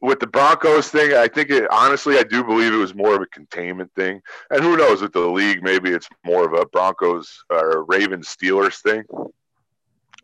with 0.00 0.20
the 0.20 0.26
Broncos 0.26 0.88
thing, 0.88 1.14
I 1.14 1.28
think 1.28 1.50
it 1.50 1.68
honestly, 1.70 2.18
I 2.18 2.24
do 2.24 2.44
believe 2.44 2.72
it 2.72 2.76
was 2.76 2.94
more 2.94 3.14
of 3.14 3.22
a 3.22 3.26
containment 3.26 3.92
thing. 3.94 4.20
And 4.50 4.62
who 4.62 4.76
knows 4.76 5.00
with 5.00 5.12
the 5.12 5.20
league, 5.20 5.62
maybe 5.62 5.90
it's 5.90 6.08
more 6.24 6.44
of 6.44 6.54
a 6.54 6.66
Broncos 6.66 7.44
or 7.50 7.84
Ravens 7.84 8.28
Steelers 8.28 8.80
thing. 8.82 9.04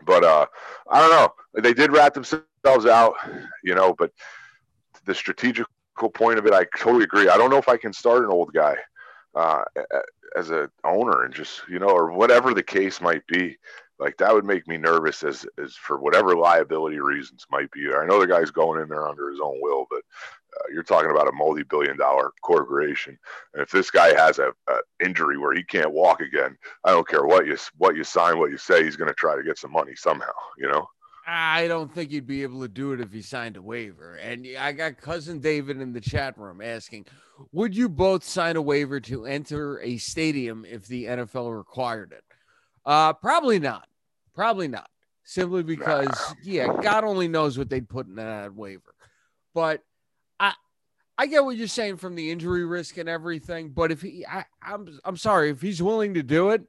But 0.04 0.24
uh, 0.24 0.46
I 0.90 1.00
don't 1.00 1.10
know. 1.10 1.62
They 1.62 1.72
did 1.72 1.92
rat 1.92 2.14
themselves 2.14 2.86
out, 2.86 3.14
you 3.62 3.74
know. 3.74 3.94
But 3.96 4.10
the 5.04 5.14
strategical 5.14 5.68
point 6.12 6.38
of 6.38 6.46
it, 6.46 6.52
I 6.52 6.66
totally 6.76 7.04
agree. 7.04 7.28
I 7.28 7.36
don't 7.36 7.50
know 7.50 7.58
if 7.58 7.68
I 7.68 7.76
can 7.76 7.92
start 7.92 8.24
an 8.24 8.30
old 8.30 8.52
guy 8.52 8.76
uh, 9.34 9.62
as 10.36 10.50
a 10.50 10.70
owner 10.84 11.24
and 11.24 11.34
just 11.34 11.62
you 11.68 11.78
know 11.78 11.88
or 11.88 12.12
whatever 12.12 12.54
the 12.54 12.62
case 12.62 13.00
might 13.00 13.26
be 13.26 13.56
like 13.98 14.16
that 14.16 14.32
would 14.32 14.44
make 14.44 14.66
me 14.66 14.76
nervous 14.76 15.22
as 15.22 15.46
as 15.62 15.74
for 15.74 16.00
whatever 16.00 16.36
liability 16.36 16.98
reasons 17.00 17.46
might 17.50 17.70
be 17.70 17.88
i 17.94 18.06
know 18.06 18.20
the 18.20 18.26
guy's 18.26 18.50
going 18.50 18.80
in 18.80 18.88
there 18.88 19.08
under 19.08 19.30
his 19.30 19.40
own 19.42 19.56
will 19.60 19.86
but 19.90 20.02
uh, 20.56 20.72
you're 20.72 20.82
talking 20.82 21.10
about 21.10 21.28
a 21.28 21.32
multi-billion 21.32 21.96
dollar 21.96 22.32
corporation 22.42 23.18
and 23.52 23.62
if 23.62 23.70
this 23.70 23.90
guy 23.90 24.14
has 24.14 24.38
a, 24.38 24.52
a, 24.68 24.78
injury 25.04 25.36
where 25.38 25.54
he 25.54 25.62
can't 25.62 25.92
walk 25.92 26.20
again 26.20 26.56
i 26.84 26.90
don't 26.90 27.08
care 27.08 27.24
what 27.24 27.46
you 27.46 27.56
what 27.78 27.96
you 27.96 28.04
sign 28.04 28.38
what 28.38 28.50
you 28.50 28.58
say 28.58 28.84
he's 28.84 28.96
going 28.96 29.08
to 29.08 29.14
try 29.14 29.36
to 29.36 29.42
get 29.42 29.58
some 29.58 29.72
money 29.72 29.94
somehow 29.94 30.32
you 30.58 30.68
know 30.68 30.86
I 31.26 31.68
don't 31.68 31.92
think 31.92 32.10
he'd 32.10 32.26
be 32.26 32.42
able 32.42 32.60
to 32.60 32.68
do 32.68 32.92
it 32.92 33.00
if 33.00 33.12
he 33.12 33.22
signed 33.22 33.56
a 33.56 33.62
waiver. 33.62 34.16
And 34.16 34.46
I 34.58 34.72
got 34.72 34.98
cousin 34.98 35.40
David 35.40 35.80
in 35.80 35.92
the 35.92 36.00
chat 36.00 36.36
room 36.36 36.60
asking, 36.60 37.06
would 37.52 37.74
you 37.74 37.88
both 37.88 38.24
sign 38.24 38.56
a 38.56 38.62
waiver 38.62 39.00
to 39.00 39.24
enter 39.24 39.80
a 39.80 39.96
stadium 39.96 40.64
if 40.68 40.86
the 40.86 41.04
NFL 41.04 41.56
required 41.56 42.12
it? 42.12 42.24
Uh, 42.84 43.14
probably 43.14 43.58
not. 43.58 43.88
Probably 44.34 44.68
not. 44.68 44.88
Simply 45.24 45.62
because, 45.62 46.34
yeah, 46.42 46.66
God 46.82 47.04
only 47.04 47.28
knows 47.28 47.56
what 47.56 47.70
they'd 47.70 47.88
put 47.88 48.06
in 48.06 48.16
that 48.16 48.54
waiver. 48.54 48.94
But 49.54 49.82
I 51.16 51.26
get 51.26 51.44
what 51.44 51.56
you're 51.56 51.68
saying 51.68 51.98
from 51.98 52.16
the 52.16 52.30
injury 52.30 52.64
risk 52.64 52.96
and 52.96 53.08
everything. 53.08 53.70
But 53.70 53.92
if 53.92 54.02
he, 54.02 54.26
I, 54.26 54.44
I'm, 54.62 54.98
I'm 55.04 55.16
sorry, 55.16 55.50
if 55.50 55.60
he's 55.60 55.82
willing 55.82 56.14
to 56.14 56.22
do 56.22 56.50
it, 56.50 56.62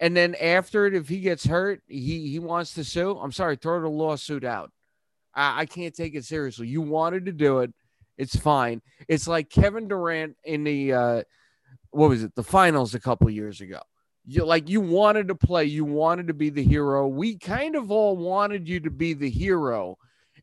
and 0.00 0.16
then 0.16 0.34
after 0.36 0.86
it, 0.86 0.94
if 0.94 1.08
he 1.08 1.20
gets 1.20 1.44
hurt, 1.44 1.82
he 1.88 2.28
he 2.28 2.38
wants 2.38 2.74
to 2.74 2.84
sue. 2.84 3.18
I'm 3.18 3.32
sorry, 3.32 3.56
throw 3.56 3.80
the 3.80 3.88
lawsuit 3.88 4.44
out. 4.44 4.70
I, 5.34 5.62
I 5.62 5.66
can't 5.66 5.94
take 5.94 6.14
it 6.14 6.24
seriously. 6.24 6.68
You 6.68 6.82
wanted 6.82 7.26
to 7.26 7.32
do 7.32 7.58
it. 7.58 7.72
It's 8.16 8.36
fine. 8.36 8.82
It's 9.08 9.26
like 9.26 9.50
Kevin 9.50 9.88
Durant 9.88 10.36
in 10.44 10.62
the 10.62 10.92
uh, 10.92 11.22
what 11.90 12.10
was 12.10 12.22
it? 12.22 12.34
The 12.36 12.44
finals 12.44 12.94
a 12.94 13.00
couple 13.00 13.28
years 13.30 13.60
ago. 13.60 13.80
You 14.24 14.44
like 14.44 14.68
you 14.68 14.80
wanted 14.80 15.28
to 15.28 15.34
play. 15.34 15.64
You 15.64 15.84
wanted 15.84 16.28
to 16.28 16.34
be 16.34 16.50
the 16.50 16.62
hero. 16.62 17.08
We 17.08 17.36
kind 17.36 17.74
of 17.74 17.90
all 17.90 18.16
wanted 18.16 18.68
you 18.68 18.78
to 18.80 18.90
be 18.90 19.14
the 19.14 19.30
hero 19.30 19.98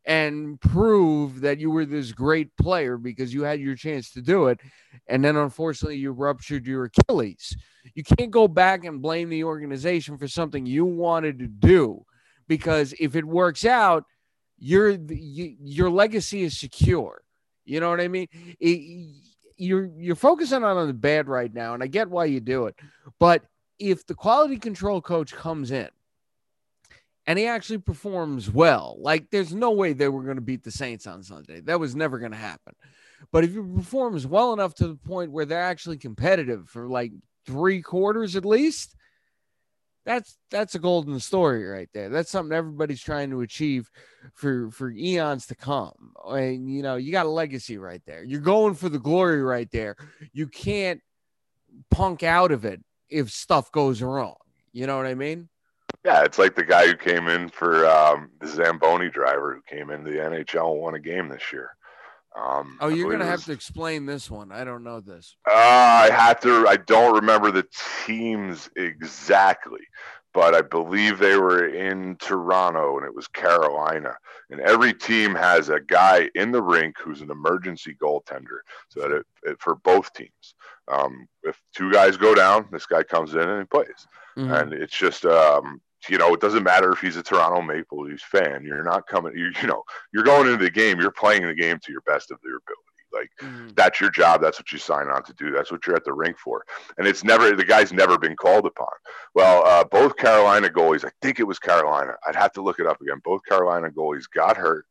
and 0.06 0.62
prove 0.62 1.42
that 1.42 1.60
you 1.60 1.72
were 1.72 1.86
this 1.86 2.12
great 2.12 2.56
player 2.58 2.98
because 2.98 3.34
you 3.34 3.44
had 3.44 3.60
your 3.60 3.76
chance 3.76 4.12
to 4.12 4.22
do 4.22 4.48
it. 4.48 4.60
And 5.08 5.24
then 5.24 5.36
unfortunately, 5.36 5.98
you 5.98 6.12
ruptured 6.12 6.68
your 6.68 6.86
Achilles. 6.86 7.56
You 7.96 8.04
can't 8.04 8.32
go 8.32 8.48
back 8.48 8.86
and 8.86 9.02
blame 9.02 9.30
the 9.30 9.44
organization 9.44 10.18
for 10.18 10.28
something 10.28 10.66
you 10.66 10.86
wanted 10.86 11.40
to 11.40 11.48
do 11.48 12.06
because 12.48 12.94
if 13.00 13.16
it 13.16 13.26
works 13.26 13.66
out, 13.66 14.06
your 14.58 14.92
you, 14.92 15.56
your 15.60 15.90
legacy 15.90 16.44
is 16.44 16.60
secure. 16.60 17.22
You 17.66 17.80
know 17.80 17.90
what 17.90 18.00
I 18.00 18.08
mean? 18.08 18.28
It, 18.60 19.10
you're 19.58 19.90
you're 19.98 20.16
focusing 20.16 20.64
on 20.64 20.88
the 20.88 20.94
bad 20.94 21.28
right 21.28 21.54
now, 21.54 21.74
and 21.74 21.84
I 21.84 21.88
get 21.88 22.10
why 22.10 22.26
you 22.26 22.40
do 22.40 22.68
it. 22.68 22.76
But 23.20 23.44
if 23.80 24.06
the 24.06 24.14
quality 24.14 24.58
control 24.58 25.02
coach 25.02 25.34
comes 25.34 25.72
in 25.72 25.90
and 27.28 27.40
he 27.40 27.48
actually 27.48 27.80
performs 27.80 28.52
well. 28.52 28.98
Like 29.00 29.32
there's 29.32 29.54
no 29.54 29.72
way 29.72 29.94
they 29.94 30.10
were 30.10 30.24
going 30.24 30.36
to 30.36 30.42
beat 30.42 30.64
the 30.64 30.72
Saints 30.72 31.08
on 31.08 31.24
Sunday. 31.24 31.62
That 31.62 31.80
was 31.80 31.96
never 31.96 32.20
going 32.20 32.32
to 32.32 32.38
happen. 32.38 32.76
But 33.32 33.44
if 33.44 33.54
he 33.54 33.62
performs 33.62 34.28
well 34.28 34.54
enough 34.54 34.76
to 34.76 34.88
the 34.88 34.96
point 34.96 35.32
where 35.32 35.46
they're 35.46 35.62
actually 35.62 35.98
competitive 35.98 36.70
for 36.70 36.88
like 36.88 37.12
three 37.46 37.82
quarters 37.82 38.36
at 38.36 38.46
least, 38.46 38.96
that's 40.06 40.38
that's 40.52 40.76
a 40.76 40.80
golden 40.80 41.20
story 41.20 41.66
right 41.66 41.90
there. 41.94 42.10
That's 42.10 42.30
something 42.30 42.56
everybody's 42.56 43.02
trying 43.02 43.32
to 43.32 43.42
achieve 43.42 43.90
for 44.36 44.70
for 44.70 44.92
eons 44.92 45.48
to 45.48 45.56
come. 45.56 46.14
And 46.28 46.70
you 46.70 46.84
know, 46.84 46.96
you 46.96 47.12
got 47.12 47.26
a 47.26 47.30
legacy 47.30 47.78
right 47.80 48.02
there. 48.06 48.24
You're 48.24 48.42
going 48.42 48.76
for 48.76 48.88
the 48.88 49.00
glory 49.00 49.42
right 49.42 49.70
there. 49.72 49.96
You 50.32 50.48
can't 50.48 51.02
punk 51.90 52.22
out 52.22 52.52
of 52.52 52.66
it 52.66 52.84
if 53.10 53.32
stuff 53.32 53.72
goes 53.72 54.02
wrong. 54.02 54.36
You 54.74 54.86
know 54.86 54.98
what 54.98 55.08
I 55.08 55.16
mean? 55.16 55.50
Yeah, 56.06 56.24
it's 56.24 56.38
like 56.38 56.56
the 56.56 56.64
guy 56.64 56.86
who 56.86 56.96
came 56.96 57.28
in 57.28 57.50
for 57.50 57.88
um, 57.88 58.30
the 58.40 58.48
Zamboni 58.48 59.10
driver 59.10 59.56
who 59.56 59.76
came 59.76 59.90
into 59.90 60.12
the 60.12 60.20
NHL 60.20 60.74
and 60.74 60.82
won 60.82 60.94
a 60.94 61.00
game 61.00 61.30
this 61.30 61.52
year. 61.52 61.76
Um, 62.40 62.78
oh, 62.80 62.90
you're 62.90 63.12
gonna 63.12 63.26
have 63.26 63.46
to 63.46 63.54
explain 63.54 64.06
this 64.06 64.30
one. 64.30 64.52
I 64.52 64.66
don't 64.66 64.84
know 64.84 65.00
this. 65.00 65.36
Uh, 65.50 65.54
I 65.54 66.10
have 66.12 66.40
to. 66.42 66.68
I 66.68 66.76
don't 66.76 67.16
remember 67.16 67.50
the 67.50 67.66
teams 68.06 68.70
exactly, 68.76 69.80
but 70.32 70.54
I 70.54 70.62
believe 70.62 71.18
they 71.18 71.38
were 71.38 71.70
in 71.70 72.18
Toronto 72.18 72.98
and 72.98 73.08
it 73.08 73.16
was 73.16 73.28
Carolina. 73.28 74.16
And 74.52 74.60
every 74.60 74.94
team 74.94 75.34
has 75.34 75.70
a 75.70 75.80
guy 75.80 76.30
in 76.36 76.52
the 76.52 76.62
rink 76.62 76.98
who's 77.00 77.22
an 77.22 77.32
emergency 77.32 77.96
goaltender, 78.00 78.60
so 78.90 79.00
that 79.00 79.12
it, 79.12 79.26
it 79.44 79.62
for 79.62 79.76
both 79.76 80.14
teams. 80.14 80.56
Um, 80.88 81.28
if 81.44 81.60
two 81.74 81.92
guys 81.92 82.18
go 82.18 82.36
down, 82.36 82.68
this 82.72 82.86
guy 82.86 83.02
comes 83.02 83.34
in 83.34 83.40
and 83.40 83.62
he 83.62 83.66
plays. 83.66 84.08
Mm-hmm. 84.38 84.54
And 84.54 84.74
it's 84.74 84.96
just 84.96 85.26
um, 85.26 85.82
you 86.10 86.18
know, 86.18 86.34
it 86.34 86.42
doesn't 86.42 86.64
matter 86.64 86.92
if 86.92 87.00
he's 87.00 87.16
a 87.16 87.24
Toronto 87.24 87.62
Maple 87.62 88.04
Leafs 88.04 88.24
fan. 88.24 88.64
You're 88.64 88.84
not 88.84 89.08
coming. 89.08 89.34
You, 89.36 89.52
you 89.62 89.68
know, 89.68 89.84
you're 90.14 90.24
going 90.24 90.48
into 90.48 90.64
the 90.64 90.72
game. 90.72 91.00
You're 91.00 91.12
playing 91.12 91.46
the 91.46 91.54
game 91.54 91.80
to 91.84 91.92
your 91.92 92.02
best 92.02 92.32
of 92.32 92.40
your 92.44 92.58
ability. 92.58 92.82
Like 93.16 93.32
mm-hmm. 93.42 93.70
that's 93.76 94.02
your 94.02 94.10
job. 94.10 94.42
That's 94.42 94.60
what 94.60 94.72
you 94.72 94.78
sign 94.78 95.08
on 95.08 95.24
to 95.24 95.34
do. 95.34 95.52
That's 95.52 95.72
what 95.72 95.88
you're 95.88 95.96
at 95.96 96.04
the 96.04 96.14
rink 96.14 96.38
for. 96.38 96.66
And 96.98 97.08
it's 97.08 97.24
never 97.24 97.56
the 97.56 97.64
guy's 97.64 97.94
never 97.94 98.18
been 98.18 98.36
called 98.36 98.66
upon. 98.66 98.90
Well, 99.34 99.66
uh, 99.66 99.86
both 99.86 100.18
Carolina 100.18 100.70
goalies. 100.70 101.06
I 101.06 101.12
think 101.22 101.40
it 101.40 101.46
was 101.46 101.58
Carolina. 101.58 102.16
I'd 102.28 102.36
have 102.36 102.52
to 102.54 102.62
look 102.62 102.80
it 102.80 102.88
up 102.88 103.00
again. 103.02 103.22
Both 103.24 103.46
Carolina 103.46 103.90
goalies 103.90 104.26
got 104.30 104.58
hurt 104.58 104.86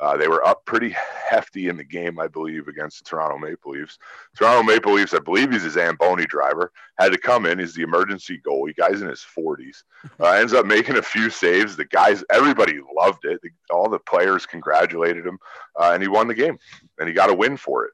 uh, 0.00 0.16
they 0.16 0.28
were 0.28 0.44
up 0.46 0.64
pretty 0.64 0.94
hefty 1.28 1.68
in 1.68 1.76
the 1.76 1.84
game, 1.84 2.18
I 2.18 2.26
believe, 2.26 2.68
against 2.68 2.98
the 2.98 3.04
Toronto 3.04 3.38
Maple 3.38 3.72
Leafs. 3.72 3.98
Toronto 4.36 4.62
Maple 4.62 4.94
Leafs, 4.94 5.12
I 5.12 5.18
believe 5.18 5.52
he's 5.52 5.64
a 5.64 5.70
Zamboni 5.70 6.24
driver, 6.24 6.72
had 6.98 7.12
to 7.12 7.18
come 7.18 7.44
in. 7.44 7.58
He's 7.58 7.74
the 7.74 7.82
emergency 7.82 8.40
goalie. 8.46 8.74
Guy's 8.74 9.02
in 9.02 9.08
his 9.08 9.24
40s. 9.36 9.82
Uh, 10.18 10.32
ends 10.32 10.52
up 10.52 10.66
making 10.66 10.96
a 10.96 11.02
few 11.02 11.30
saves. 11.30 11.76
The 11.76 11.84
guys, 11.84 12.24
everybody 12.30 12.78
loved 12.96 13.24
it. 13.24 13.40
All 13.70 13.88
the 13.88 13.98
players 13.98 14.44
congratulated 14.44 15.26
him, 15.26 15.38
uh, 15.78 15.90
and 15.92 16.02
he 16.02 16.08
won 16.08 16.26
the 16.26 16.34
game, 16.34 16.58
and 16.98 17.08
he 17.08 17.14
got 17.14 17.30
a 17.30 17.34
win 17.34 17.56
for 17.56 17.86
it. 17.86 17.92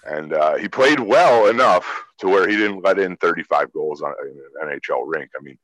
and 0.06 0.32
uh, 0.32 0.56
he 0.56 0.68
played 0.68 1.00
well 1.00 1.46
enough 1.46 2.04
to 2.18 2.28
where 2.28 2.48
he 2.48 2.56
didn't 2.56 2.82
let 2.82 2.98
in 2.98 3.16
35 3.16 3.72
goals 3.72 4.02
on 4.02 4.12
an 4.20 4.78
NHL 4.78 5.02
rink. 5.06 5.30
I 5.38 5.42
mean, 5.42 5.58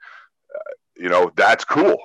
uh, 0.54 0.72
you 0.96 1.08
know, 1.08 1.30
that's 1.36 1.64
cool. 1.64 1.98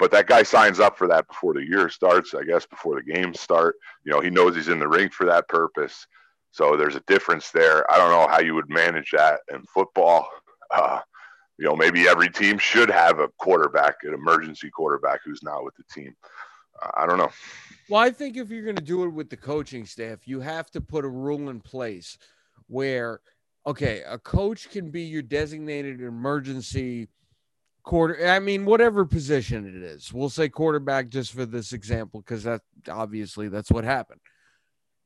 But 0.00 0.10
that 0.12 0.26
guy 0.26 0.42
signs 0.42 0.80
up 0.80 0.96
for 0.96 1.06
that 1.08 1.28
before 1.28 1.52
the 1.52 1.62
year 1.62 1.90
starts, 1.90 2.34
I 2.34 2.42
guess, 2.42 2.64
before 2.64 2.94
the 2.94 3.12
games 3.12 3.38
start. 3.38 3.76
You 4.02 4.10
know, 4.10 4.20
he 4.20 4.30
knows 4.30 4.56
he's 4.56 4.68
in 4.68 4.78
the 4.78 4.88
ring 4.88 5.10
for 5.10 5.26
that 5.26 5.46
purpose. 5.46 6.06
So 6.52 6.74
there's 6.74 6.96
a 6.96 7.02
difference 7.06 7.50
there. 7.50 7.88
I 7.92 7.98
don't 7.98 8.10
know 8.10 8.26
how 8.26 8.40
you 8.40 8.54
would 8.54 8.70
manage 8.70 9.10
that 9.12 9.40
in 9.52 9.62
football. 9.72 10.26
Uh, 10.70 11.00
you 11.58 11.66
know, 11.66 11.76
maybe 11.76 12.08
every 12.08 12.30
team 12.30 12.56
should 12.56 12.90
have 12.90 13.18
a 13.18 13.28
quarterback, 13.38 13.96
an 14.02 14.14
emergency 14.14 14.70
quarterback 14.70 15.20
who's 15.22 15.42
not 15.42 15.62
with 15.62 15.74
the 15.76 15.84
team. 15.92 16.16
Uh, 16.80 16.90
I 16.94 17.06
don't 17.06 17.18
know. 17.18 17.30
Well, 17.90 18.00
I 18.00 18.08
think 18.08 18.38
if 18.38 18.50
you're 18.50 18.64
going 18.64 18.76
to 18.76 18.82
do 18.82 19.04
it 19.04 19.10
with 19.10 19.28
the 19.28 19.36
coaching 19.36 19.84
staff, 19.84 20.26
you 20.26 20.40
have 20.40 20.70
to 20.70 20.80
put 20.80 21.04
a 21.04 21.08
rule 21.08 21.50
in 21.50 21.60
place 21.60 22.16
where, 22.68 23.20
okay, 23.66 24.02
a 24.08 24.18
coach 24.18 24.70
can 24.70 24.90
be 24.90 25.02
your 25.02 25.22
designated 25.22 26.00
emergency 26.00 27.08
quarter. 27.82 28.26
I 28.26 28.38
mean, 28.38 28.64
whatever 28.64 29.04
position 29.04 29.66
it 29.66 29.82
is, 29.82 30.12
we'll 30.12 30.30
say 30.30 30.48
quarterback 30.48 31.08
just 31.08 31.32
for 31.32 31.46
this 31.46 31.72
example, 31.72 32.20
because 32.20 32.44
that 32.44 32.62
obviously 32.88 33.48
that's 33.48 33.70
what 33.70 33.84
happened 33.84 34.20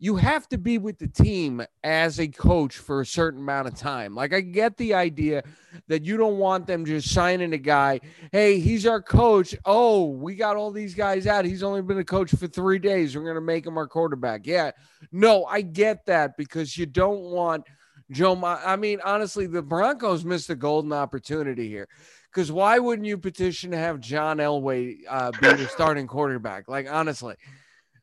you 0.05 0.17
have 0.17 0.49
to 0.49 0.59
be 0.59 0.77
with 0.77 0.99
the 0.99 1.09
team 1.09 1.65
as 1.83 2.19
a 2.19 2.27
coach 2.27 2.77
for 2.77 3.01
a 3.01 3.07
certain 3.07 3.41
amount 3.41 3.69
of 3.69 3.75
time. 3.75 4.15
Like 4.15 4.35
I 4.35 4.41
get 4.41 4.77
the 4.77 4.93
idea 4.93 5.43
that 5.89 6.05
you 6.05 6.17
don't 6.17 6.37
want 6.37 6.67
them 6.67 6.85
just 6.85 7.11
signing 7.11 7.53
a 7.55 7.59
guy, 7.59 8.01
hey, 8.33 8.59
he's 8.59 8.87
our 8.87 9.01
coach. 9.01 9.55
Oh, 9.65 10.11
we 10.11 10.35
got 10.35 10.57
all 10.57 10.73
these 10.73 10.95
guys 10.95 11.27
out. 11.27 11.45
He's 11.45 11.63
only 11.63 11.81
been 11.81 11.99
a 11.99 12.05
coach 12.05 12.33
for 12.35 12.47
3 12.47 12.79
days. 12.81 13.17
We're 13.17 13.23
going 13.23 13.37
to 13.37 13.41
make 13.41 13.67
him 13.67 13.79
our 13.79 13.87
quarterback. 13.87 14.47
Yeah. 14.47 14.73
No, 15.13 15.45
I 15.45 15.63
get 15.63 16.05
that 16.07 16.37
because 16.37 16.77
you 16.77 16.87
don't 16.87 17.23
want 17.23 17.65
Joe 18.11 18.39
I 18.45 18.77
mean, 18.77 19.01
honestly, 19.03 19.47
the 19.47 19.63
Broncos 19.63 20.25
missed 20.25 20.51
a 20.51 20.55
golden 20.55 20.93
opportunity 20.93 21.69
here. 21.69 21.89
Because 22.35 22.51
why 22.51 22.81
wouldn't 22.81 23.07
you 23.07 23.17
petition 23.17 23.71
to 23.71 23.77
have 23.77 24.01
John 24.01 24.39
Elway 24.39 24.99
uh, 25.09 25.31
be 25.41 25.53
the 25.53 25.69
starting 25.73 26.09
quarterback? 26.09 26.69
Like, 26.69 26.89
honestly, 26.91 27.37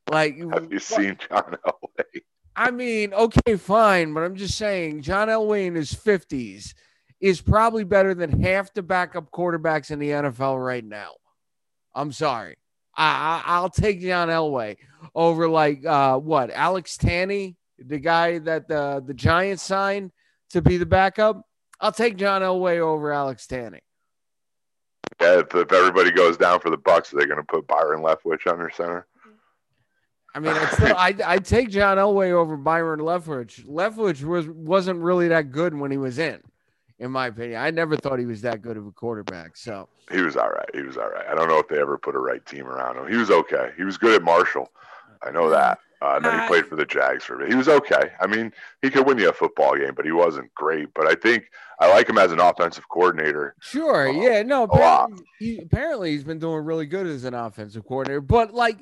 like, 0.09 0.37
have 0.53 0.71
you 0.71 0.79
seen 0.79 1.17
John 1.29 1.57
Elway? 1.65 2.21
I 2.55 2.71
mean, 2.71 3.13
okay, 3.13 3.57
fine, 3.57 4.13
but 4.13 4.23
I'm 4.23 4.35
just 4.35 4.57
saying, 4.57 5.01
John 5.01 5.27
Elway 5.27 5.67
in 5.67 5.75
his 5.75 5.93
50s 5.93 6.73
is 7.19 7.41
probably 7.41 7.83
better 7.83 8.13
than 8.13 8.41
half 8.41 8.73
the 8.73 8.81
backup 8.81 9.31
quarterbacks 9.31 9.91
in 9.91 9.99
the 9.99 10.09
NFL 10.09 10.63
right 10.63 10.83
now. 10.83 11.11
I'm 11.93 12.11
sorry. 12.13 12.57
I, 12.95 13.41
I 13.45 13.59
will 13.61 13.69
take 13.69 14.01
John 14.01 14.29
Elway 14.29 14.77
over 15.15 15.47
like 15.47 15.85
uh 15.85 16.17
what 16.17 16.51
Alex 16.51 16.97
Tanney, 16.97 17.55
the 17.79 17.99
guy 17.99 18.39
that 18.39 18.67
the 18.67 19.01
the 19.05 19.13
Giants 19.13 19.63
signed 19.63 20.11
to 20.49 20.61
be 20.61 20.77
the 20.77 20.85
backup. 20.85 21.41
I'll 21.79 21.93
take 21.93 22.17
John 22.17 22.41
Elway 22.41 22.79
over 22.79 23.13
Alex 23.13 23.47
Tanney. 23.47 23.79
Yeah, 25.19 25.39
if, 25.39 25.53
if 25.53 25.71
everybody 25.71 26.11
goes 26.11 26.37
down 26.37 26.59
for 26.59 26.69
the 26.69 26.77
Bucks, 26.77 27.13
are 27.13 27.17
they're 27.17 27.27
going 27.27 27.37
to 27.37 27.43
put 27.43 27.67
Byron 27.67 28.01
Leftwich 28.01 28.47
under 28.47 28.69
center. 28.69 29.05
I 30.33 30.39
mean, 30.39 30.53
I'd 30.53 30.71
still, 30.71 30.95
I 30.95 31.15
I 31.25 31.37
take 31.39 31.69
John 31.69 31.97
Elway 31.97 32.31
over 32.31 32.55
Byron 32.55 33.01
Leftwich. 33.01 33.65
Leftwich 33.65 34.23
was 34.23 34.47
wasn't 34.47 34.99
really 35.01 35.27
that 35.27 35.51
good 35.51 35.73
when 35.75 35.91
he 35.91 35.97
was 35.97 36.19
in, 36.19 36.39
in 36.99 37.11
my 37.11 37.27
opinion. 37.27 37.61
I 37.61 37.69
never 37.71 37.97
thought 37.97 38.17
he 38.17 38.25
was 38.25 38.41
that 38.41 38.61
good 38.61 38.77
of 38.77 38.87
a 38.87 38.91
quarterback. 38.91 39.57
So 39.57 39.89
he 40.09 40.21
was 40.21 40.37
all 40.37 40.49
right. 40.49 40.69
He 40.73 40.81
was 40.83 40.95
all 40.95 41.09
right. 41.09 41.25
I 41.29 41.35
don't 41.35 41.49
know 41.49 41.59
if 41.59 41.67
they 41.67 41.79
ever 41.79 41.97
put 41.97 42.15
a 42.15 42.19
right 42.19 42.45
team 42.45 42.65
around 42.65 42.97
him. 42.97 43.11
He 43.11 43.17
was 43.17 43.29
okay. 43.29 43.71
He 43.75 43.83
was 43.83 43.97
good 43.97 44.15
at 44.15 44.23
Marshall. 44.23 44.71
I 45.21 45.31
know 45.31 45.49
that. 45.49 45.79
Uh, 46.01 46.15
and 46.15 46.25
then 46.25 46.41
he 46.41 46.47
played 46.47 46.65
for 46.65 46.75
the 46.75 46.85
Jags 46.85 47.23
for 47.23 47.35
a 47.35 47.39
bit. 47.39 47.49
He 47.49 47.55
was 47.55 47.69
okay. 47.69 48.11
I 48.19 48.25
mean, 48.25 48.51
he 48.81 48.89
could 48.89 49.05
win 49.05 49.19
you 49.19 49.29
a 49.29 49.33
football 49.33 49.77
game, 49.77 49.93
but 49.95 50.03
he 50.03 50.11
wasn't 50.11 50.51
great. 50.55 50.91
But 50.95 51.07
I 51.07 51.13
think 51.13 51.51
I 51.79 51.91
like 51.91 52.09
him 52.09 52.17
as 52.17 52.31
an 52.31 52.39
offensive 52.39 52.89
coordinator. 52.89 53.55
Sure. 53.59 54.09
Uh, 54.09 54.11
yeah. 54.11 54.41
No. 54.41 54.63
Apparently, 54.63 55.23
he, 55.37 55.59
apparently, 55.59 56.11
he's 56.11 56.23
been 56.23 56.39
doing 56.39 56.65
really 56.65 56.87
good 56.87 57.05
as 57.05 57.23
an 57.23 57.35
offensive 57.35 57.85
coordinator. 57.85 58.21
But 58.21 58.51
like 58.51 58.77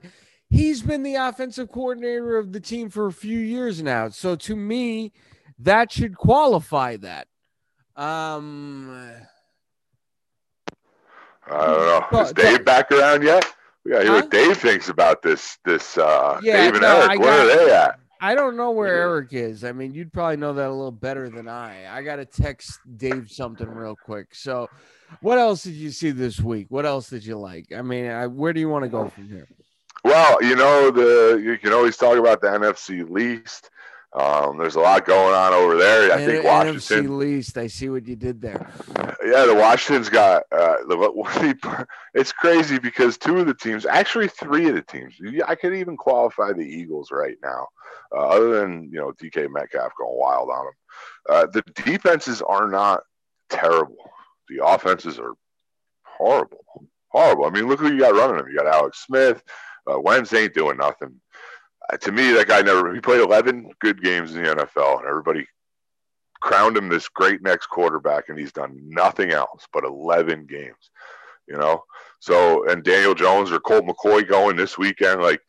he's 0.50 0.82
been 0.82 1.04
the 1.04 1.16
offensive 1.16 1.72
coordinator 1.72 2.38
of 2.38 2.54
the 2.54 2.60
team 2.60 2.90
for 2.90 3.08
a 3.08 3.14
few 3.14 3.38
years 3.38 3.84
now. 3.84 4.10
So 4.10 4.36
to 4.38 4.56
me, 4.56 5.12
that 5.60 5.92
should 5.92 6.16
qualify 6.16 6.96
that. 6.98 7.28
Um, 7.96 9.12
I 11.52 11.66
don't 11.66 12.14
know. 12.14 12.22
Is 12.22 12.32
Dave 12.32 12.64
back 12.64 12.92
around 12.92 13.24
yet? 13.24 13.46
We 13.86 13.92
got 13.92 14.00
to 14.00 14.04
hear 14.04 14.14
huh? 14.14 14.22
what 14.22 14.32
Dave 14.32 14.58
thinks 14.58 14.90
about 14.90 15.22
this. 15.22 15.58
This 15.66 15.98
uh, 15.98 16.40
yeah, 16.44 16.64
Dave 16.64 16.74
and 16.74 16.82
no, 16.82 17.02
Eric. 17.02 17.20
Where 17.20 17.42
are 17.42 17.48
they 17.48 17.74
at? 17.74 18.00
I 18.22 18.36
don't 18.36 18.58
know 18.58 18.72
where 18.72 18.96
yeah. 18.96 19.02
Eric 19.02 19.34
is. 19.34 19.64
I 19.64 19.72
mean, 19.72 19.94
you'd 19.94 20.12
probably 20.12 20.38
know 20.38 20.54
that 20.54 20.68
a 20.68 20.74
little 20.74 20.92
better 20.92 21.30
than 21.30 21.48
I. 21.48 21.96
I 21.96 22.02
got 22.04 22.18
to 22.18 22.26
text 22.26 22.80
Dave 22.98 23.32
something 23.32 23.68
real 23.68 23.96
quick. 23.96 24.36
So, 24.36 24.70
what 25.22 25.38
else 25.38 25.64
did 25.64 25.76
you 25.76 25.92
see 25.92 26.12
this 26.12 26.42
week? 26.42 26.68
What 26.70 26.86
else 26.86 27.10
did 27.10 27.26
you 27.26 27.38
like? 27.38 27.68
I 27.74 27.82
mean, 27.82 28.08
I, 28.08 28.28
where 28.28 28.52
do 28.52 28.60
you 28.60 28.68
want 28.68 28.84
to 28.84 28.90
go 28.90 29.08
from 29.08 29.30
here? 29.30 29.48
Well, 30.04 30.38
you 30.42 30.56
know, 30.56 30.92
the 30.92 31.42
you 31.44 31.58
can 31.58 31.72
always 31.72 31.96
talk 31.96 32.18
about 32.18 32.42
the 32.42 32.48
NFC 32.48 33.10
least. 33.10 33.70
Um, 34.14 34.58
there's 34.58 34.76
a 34.76 34.80
lot 34.80 35.06
going 35.06 35.36
on 35.36 35.54
over 35.54 35.78
there. 35.78 36.12
I 36.12 36.22
N- 36.22 36.30
think 36.30 36.44
Washington 36.44 37.08
NFC 37.08 37.18
least. 37.18 37.58
I 37.58 37.68
see 37.68 37.90
what 37.90 38.08
you 38.08 38.16
did 38.16 38.42
there. 38.42 38.72
Yeah, 39.24 39.46
the 39.46 39.54
Washington's 39.54 40.10
got. 40.10 40.44
Uh, 40.52 40.78
the, 40.88 41.86
it's 42.16 42.32
crazy 42.32 42.80
because 42.80 43.18
two 43.18 43.38
of 43.38 43.46
the 43.46 43.54
teams, 43.54 43.86
actually 43.86 44.28
three 44.28 44.68
of 44.68 44.76
the 44.76 44.82
teams, 44.82 45.16
I 45.46 45.54
could 45.54 45.76
even 45.76 45.96
qualify 45.96 46.54
the 46.54 46.66
Eagles 46.66 47.12
right 47.12 47.38
now. 47.44 47.68
Uh, 48.12 48.28
other 48.28 48.62
than 48.62 48.90
you 48.92 49.00
know 49.00 49.12
DK 49.12 49.48
Metcalf 49.52 49.92
going 50.00 50.18
wild 50.18 50.50
on 50.50 50.66
them, 50.66 50.74
uh, 51.30 51.46
the 51.52 51.62
defenses 51.84 52.42
are 52.42 52.68
not 52.68 53.02
terrible. 53.50 54.12
The 54.48 54.66
offenses 54.66 55.20
are 55.20 55.34
horrible, 56.04 56.66
horrible. 57.10 57.46
I 57.46 57.52
mean, 57.52 57.68
look 57.68 57.80
who 57.80 57.92
you 57.92 58.00
got 58.00 58.16
running 58.16 58.38
them. 58.38 58.48
You 58.50 58.58
got 58.58 58.74
Alex 58.74 59.06
Smith. 59.06 59.44
Uh, 59.90 60.00
Wentz 60.00 60.34
ain't 60.34 60.54
doing 60.54 60.78
nothing. 60.78 61.20
Uh, 61.92 61.98
to 61.98 62.12
me, 62.12 62.32
that 62.34 62.48
guy 62.48 62.62
never. 62.62 62.94
He 62.94 63.02
played 63.02 63.22
11 63.22 63.72
good 63.80 64.02
games 64.02 64.36
in 64.36 64.44
the 64.44 64.56
NFL, 64.56 65.00
and 65.00 65.08
everybody 65.08 65.48
crowned 66.42 66.78
him 66.78 66.90
this 66.90 67.10
great 67.10 67.42
next 67.42 67.68
quarterback, 67.68 68.30
and 68.30 68.40
he's 68.40 68.54
done 68.54 68.80
nothing 68.88 69.32
else 69.32 69.68
but 69.74 69.84
11 69.84 70.46
games. 70.46 70.92
You 71.48 71.58
know, 71.58 71.84
so 72.20 72.70
and 72.70 72.84
Daniel 72.84 73.16
Jones 73.16 73.52
or 73.52 73.60
Colt 73.60 73.84
McCoy 73.84 74.28
going 74.28 74.56
this 74.56 74.78
weekend, 74.78 75.22
like 75.22 75.42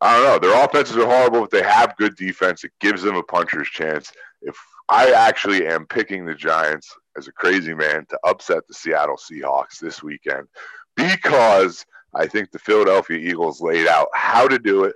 I 0.00 0.16
don't 0.16 0.24
know. 0.24 0.38
Their 0.38 0.64
offenses 0.64 0.96
are 0.96 1.06
horrible, 1.06 1.42
but 1.42 1.50
they 1.50 1.62
have 1.62 1.96
good 1.96 2.16
defense. 2.16 2.64
It 2.64 2.72
gives 2.80 3.02
them 3.02 3.16
a 3.16 3.22
puncher's 3.22 3.68
chance. 3.68 4.10
If 4.40 4.56
I 4.88 5.12
actually 5.12 5.66
am 5.66 5.86
picking 5.86 6.24
the 6.24 6.34
Giants 6.34 6.92
as 7.16 7.28
a 7.28 7.32
crazy 7.32 7.74
man 7.74 8.06
to 8.08 8.18
upset 8.24 8.66
the 8.66 8.74
Seattle 8.74 9.16
Seahawks 9.16 9.78
this 9.78 10.02
weekend 10.02 10.48
because 10.96 11.84
I 12.14 12.26
think 12.26 12.50
the 12.50 12.58
Philadelphia 12.58 13.18
Eagles 13.18 13.60
laid 13.60 13.86
out 13.86 14.08
how 14.14 14.48
to 14.48 14.58
do 14.58 14.84
it. 14.84 14.94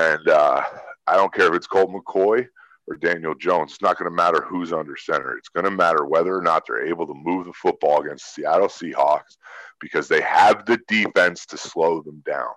And 0.00 0.28
uh, 0.28 0.62
I 1.06 1.14
don't 1.14 1.32
care 1.32 1.48
if 1.48 1.54
it's 1.54 1.66
Colt 1.66 1.90
McCoy 1.90 2.48
or 2.88 2.96
Daniel 2.96 3.34
Jones. 3.34 3.72
It's 3.72 3.82
not 3.82 3.98
going 3.98 4.10
to 4.10 4.16
matter 4.16 4.40
who's 4.48 4.72
under 4.72 4.96
center. 4.96 5.36
It's 5.36 5.50
going 5.50 5.64
to 5.64 5.70
matter 5.70 6.06
whether 6.06 6.34
or 6.34 6.40
not 6.40 6.64
they're 6.66 6.86
able 6.86 7.06
to 7.06 7.12
move 7.14 7.44
the 7.44 7.52
football 7.52 8.00
against 8.00 8.34
the 8.34 8.42
Seattle 8.42 8.68
Seahawks 8.68 9.36
because 9.78 10.08
they 10.08 10.22
have 10.22 10.64
the 10.64 10.80
defense 10.88 11.44
to 11.46 11.58
slow 11.58 12.00
them 12.00 12.22
down. 12.24 12.48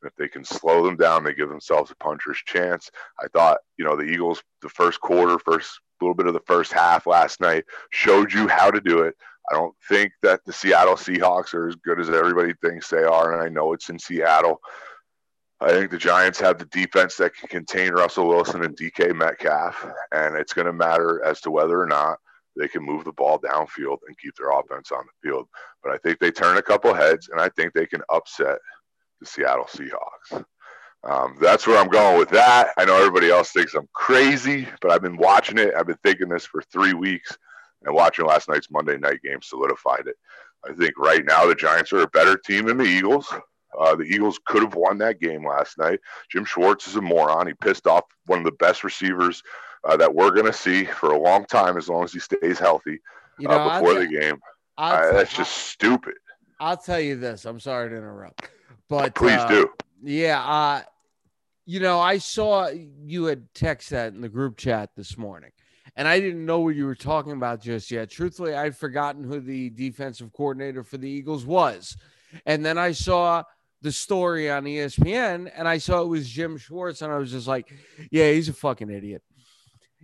And 0.00 0.10
if 0.10 0.14
they 0.14 0.28
can 0.28 0.44
slow 0.44 0.84
them 0.84 0.96
down, 0.96 1.24
they 1.24 1.34
give 1.34 1.48
themselves 1.48 1.90
a 1.90 1.96
puncher's 1.96 2.38
chance. 2.46 2.88
I 3.20 3.26
thought, 3.32 3.58
you 3.78 3.84
know, 3.84 3.96
the 3.96 4.04
Eagles, 4.04 4.40
the 4.60 4.68
first 4.68 5.00
quarter, 5.00 5.40
first 5.40 5.80
little 6.00 6.14
bit 6.14 6.26
of 6.26 6.34
the 6.34 6.40
first 6.46 6.72
half 6.72 7.06
last 7.06 7.40
night 7.40 7.64
showed 7.90 8.32
you 8.32 8.46
how 8.46 8.70
to 8.70 8.80
do 8.80 9.00
it. 9.02 9.16
I 9.50 9.54
don't 9.54 9.74
think 9.88 10.12
that 10.22 10.44
the 10.44 10.52
Seattle 10.52 10.94
Seahawks 10.94 11.52
are 11.52 11.68
as 11.68 11.74
good 11.74 11.98
as 11.98 12.10
everybody 12.10 12.54
thinks 12.62 12.88
they 12.88 13.02
are, 13.02 13.32
and 13.32 13.42
I 13.42 13.48
know 13.48 13.72
it's 13.72 13.88
in 13.88 13.98
Seattle. 13.98 14.60
I 15.62 15.70
think 15.70 15.90
the 15.90 15.98
Giants 15.98 16.40
have 16.40 16.58
the 16.58 16.64
defense 16.66 17.16
that 17.16 17.34
can 17.34 17.48
contain 17.48 17.92
Russell 17.92 18.28
Wilson 18.28 18.64
and 18.64 18.76
DK 18.76 19.14
Metcalf, 19.14 19.86
and 20.12 20.36
it's 20.36 20.52
going 20.52 20.66
to 20.66 20.72
matter 20.72 21.24
as 21.24 21.40
to 21.42 21.50
whether 21.50 21.80
or 21.80 21.86
not 21.86 22.18
they 22.58 22.68
can 22.68 22.82
move 22.82 23.04
the 23.04 23.12
ball 23.12 23.38
downfield 23.38 23.98
and 24.06 24.18
keep 24.18 24.34
their 24.36 24.50
offense 24.50 24.90
on 24.90 25.04
the 25.06 25.28
field. 25.28 25.48
But 25.82 25.92
I 25.92 25.98
think 25.98 26.18
they 26.18 26.30
turn 26.30 26.58
a 26.58 26.62
couple 26.62 26.92
heads, 26.92 27.28
and 27.28 27.40
I 27.40 27.48
think 27.50 27.72
they 27.72 27.86
can 27.86 28.02
upset 28.12 28.58
the 29.20 29.26
Seattle 29.26 29.66
Seahawks. 29.66 30.44
Um, 31.04 31.36
that's 31.40 31.66
where 31.66 31.78
I'm 31.78 31.88
going 31.88 32.18
with 32.18 32.30
that. 32.30 32.70
I 32.76 32.84
know 32.84 32.96
everybody 32.96 33.30
else 33.30 33.50
thinks 33.50 33.74
I'm 33.74 33.88
crazy, 33.92 34.68
but 34.80 34.90
I've 34.90 35.02
been 35.02 35.16
watching 35.16 35.58
it. 35.58 35.74
I've 35.76 35.86
been 35.86 35.98
thinking 36.04 36.28
this 36.28 36.46
for 36.46 36.62
three 36.72 36.94
weeks 36.94 37.36
and 37.84 37.94
watching 37.94 38.26
last 38.26 38.48
night's 38.48 38.70
Monday 38.70 38.98
night 38.98 39.20
game 39.22 39.42
solidified 39.42 40.06
it. 40.06 40.16
I 40.64 40.72
think 40.74 40.92
right 40.96 41.24
now 41.24 41.46
the 41.46 41.56
Giants 41.56 41.92
are 41.92 42.02
a 42.02 42.08
better 42.08 42.36
team 42.36 42.66
than 42.66 42.78
the 42.78 42.84
Eagles. 42.84 43.32
Uh, 43.78 43.94
the 43.96 44.04
Eagles 44.04 44.38
could 44.44 44.62
have 44.62 44.74
won 44.74 44.98
that 44.98 45.20
game 45.20 45.46
last 45.46 45.78
night. 45.78 46.00
Jim 46.30 46.44
Schwartz 46.44 46.86
is 46.86 46.96
a 46.96 47.00
moron. 47.00 47.46
He 47.46 47.54
pissed 47.54 47.86
off 47.86 48.04
one 48.26 48.38
of 48.38 48.44
the 48.44 48.52
best 48.52 48.84
receivers 48.84 49.42
uh, 49.84 49.96
that 49.96 50.14
we're 50.14 50.30
going 50.30 50.46
to 50.46 50.52
see 50.52 50.84
for 50.84 51.10
a 51.10 51.18
long 51.18 51.44
time 51.46 51.76
as 51.76 51.88
long 51.88 52.04
as 52.04 52.12
he 52.12 52.18
stays 52.18 52.58
healthy 52.58 53.00
you 53.38 53.48
know, 53.48 53.54
uh, 53.54 53.80
before 53.80 53.98
the 53.98 54.06
game. 54.06 54.40
That's 54.78 55.34
just 55.34 55.52
stupid. 55.68 56.14
I'll 56.60 56.76
tell 56.76 57.00
you 57.00 57.16
this. 57.16 57.44
I'm 57.44 57.60
sorry 57.60 57.90
to 57.90 57.96
interrupt, 57.96 58.48
but 58.88 59.14
please 59.14 59.38
uh, 59.38 59.48
do. 59.48 59.70
Yeah, 60.02 60.40
uh, 60.42 60.82
you 61.66 61.80
know, 61.80 61.98
I 61.98 62.18
saw 62.18 62.68
you 62.68 63.24
had 63.24 63.52
text 63.54 63.90
that 63.90 64.12
in 64.12 64.20
the 64.20 64.28
group 64.28 64.56
chat 64.56 64.90
this 64.96 65.18
morning 65.18 65.50
and 65.96 66.08
I 66.08 66.20
didn't 66.20 66.44
know 66.44 66.60
what 66.60 66.74
you 66.74 66.86
were 66.86 66.94
talking 66.94 67.32
about 67.32 67.60
just 67.60 67.90
yet. 67.90 68.10
Truthfully, 68.10 68.54
I'd 68.54 68.76
forgotten 68.76 69.24
who 69.24 69.40
the 69.40 69.70
defensive 69.70 70.32
coordinator 70.32 70.82
for 70.82 70.96
the 70.96 71.08
Eagles 71.08 71.44
was. 71.44 71.96
And 72.46 72.64
then 72.64 72.78
I 72.78 72.92
saw 72.92 73.42
the 73.82 73.92
story 73.92 74.50
on 74.50 74.64
ESPN 74.64 75.50
and 75.54 75.68
I 75.68 75.78
saw 75.78 76.02
it 76.02 76.08
was 76.08 76.28
Jim 76.28 76.56
Schwartz, 76.56 77.02
and 77.02 77.12
I 77.12 77.18
was 77.18 77.32
just 77.32 77.48
like, 77.48 77.72
yeah, 78.10 78.30
he's 78.30 78.48
a 78.48 78.52
fucking 78.52 78.90
idiot. 78.90 79.22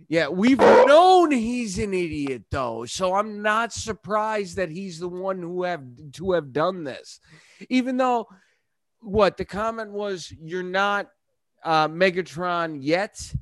Yeah, 0.07 0.27
we've 0.29 0.59
known 0.59 1.31
he's 1.31 1.77
an 1.79 1.93
idiot 1.93 2.43
though, 2.51 2.85
so 2.85 3.15
I'm 3.15 3.41
not 3.41 3.73
surprised 3.73 4.55
that 4.57 4.69
he's 4.69 4.99
the 4.99 5.09
one 5.09 5.41
who 5.41 5.63
have 5.63 5.83
to 6.13 6.33
have 6.33 6.53
done 6.53 6.83
this. 6.83 7.19
Even 7.69 7.97
though 7.97 8.27
what 9.01 9.37
the 9.37 9.45
comment 9.45 9.91
was, 9.91 10.31
you're 10.41 10.63
not 10.63 11.09
uh, 11.63 11.87
Megatron 11.87 12.77
yet. 12.79 13.33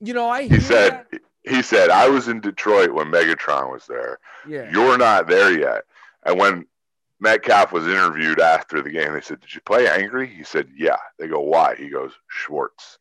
You 0.00 0.14
know, 0.14 0.28
I 0.28 0.48
he 0.48 0.60
said 0.60 1.06
that. 1.10 1.20
he 1.44 1.62
said 1.62 1.90
I 1.90 2.08
was 2.08 2.28
in 2.28 2.40
Detroit 2.40 2.90
when 2.90 3.06
Megatron 3.06 3.70
was 3.70 3.86
there. 3.86 4.18
Yeah, 4.48 4.70
you're 4.72 4.98
not 4.98 5.28
there 5.28 5.56
yet. 5.56 5.84
And 6.24 6.38
when 6.38 6.66
Metcalf 7.22 7.70
was 7.70 7.86
interviewed 7.86 8.40
after 8.40 8.82
the 8.82 8.90
game, 8.90 9.12
they 9.12 9.20
said, 9.20 9.40
"Did 9.40 9.54
you 9.54 9.60
play 9.60 9.88
angry?" 9.88 10.26
He 10.26 10.42
said, 10.42 10.68
"Yeah." 10.76 10.96
They 11.18 11.28
go, 11.28 11.40
"Why?" 11.40 11.76
He 11.76 11.88
goes, 11.88 12.12
"Schwartz." 12.26 12.98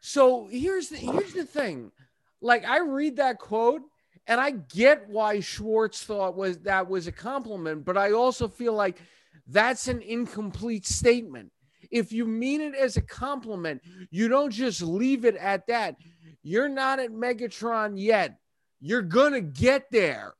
So 0.00 0.48
here's 0.50 0.88
the 0.88 0.96
here's 0.96 1.34
the 1.34 1.44
thing. 1.44 1.92
Like 2.40 2.64
I 2.64 2.78
read 2.78 3.16
that 3.16 3.38
quote 3.38 3.82
and 4.26 4.40
I 4.40 4.52
get 4.52 5.06
why 5.10 5.40
Schwartz 5.40 6.02
thought 6.02 6.34
was 6.34 6.60
that 6.60 6.88
was 6.88 7.08
a 7.08 7.12
compliment, 7.12 7.84
but 7.84 7.98
I 7.98 8.12
also 8.12 8.48
feel 8.48 8.72
like 8.72 9.02
that's 9.46 9.86
an 9.86 10.00
incomplete 10.00 10.86
statement. 10.86 11.52
If 11.90 12.10
you 12.10 12.24
mean 12.24 12.62
it 12.62 12.74
as 12.74 12.96
a 12.96 13.02
compliment, 13.02 13.82
you 14.10 14.28
don't 14.28 14.50
just 14.50 14.80
leave 14.80 15.26
it 15.26 15.36
at 15.36 15.66
that. 15.66 15.96
You're 16.42 16.70
not 16.70 17.00
at 17.00 17.10
Megatron 17.10 17.94
yet. 17.96 18.38
You're 18.80 19.02
going 19.02 19.32
to 19.32 19.42
get 19.42 19.90
there. 19.90 20.34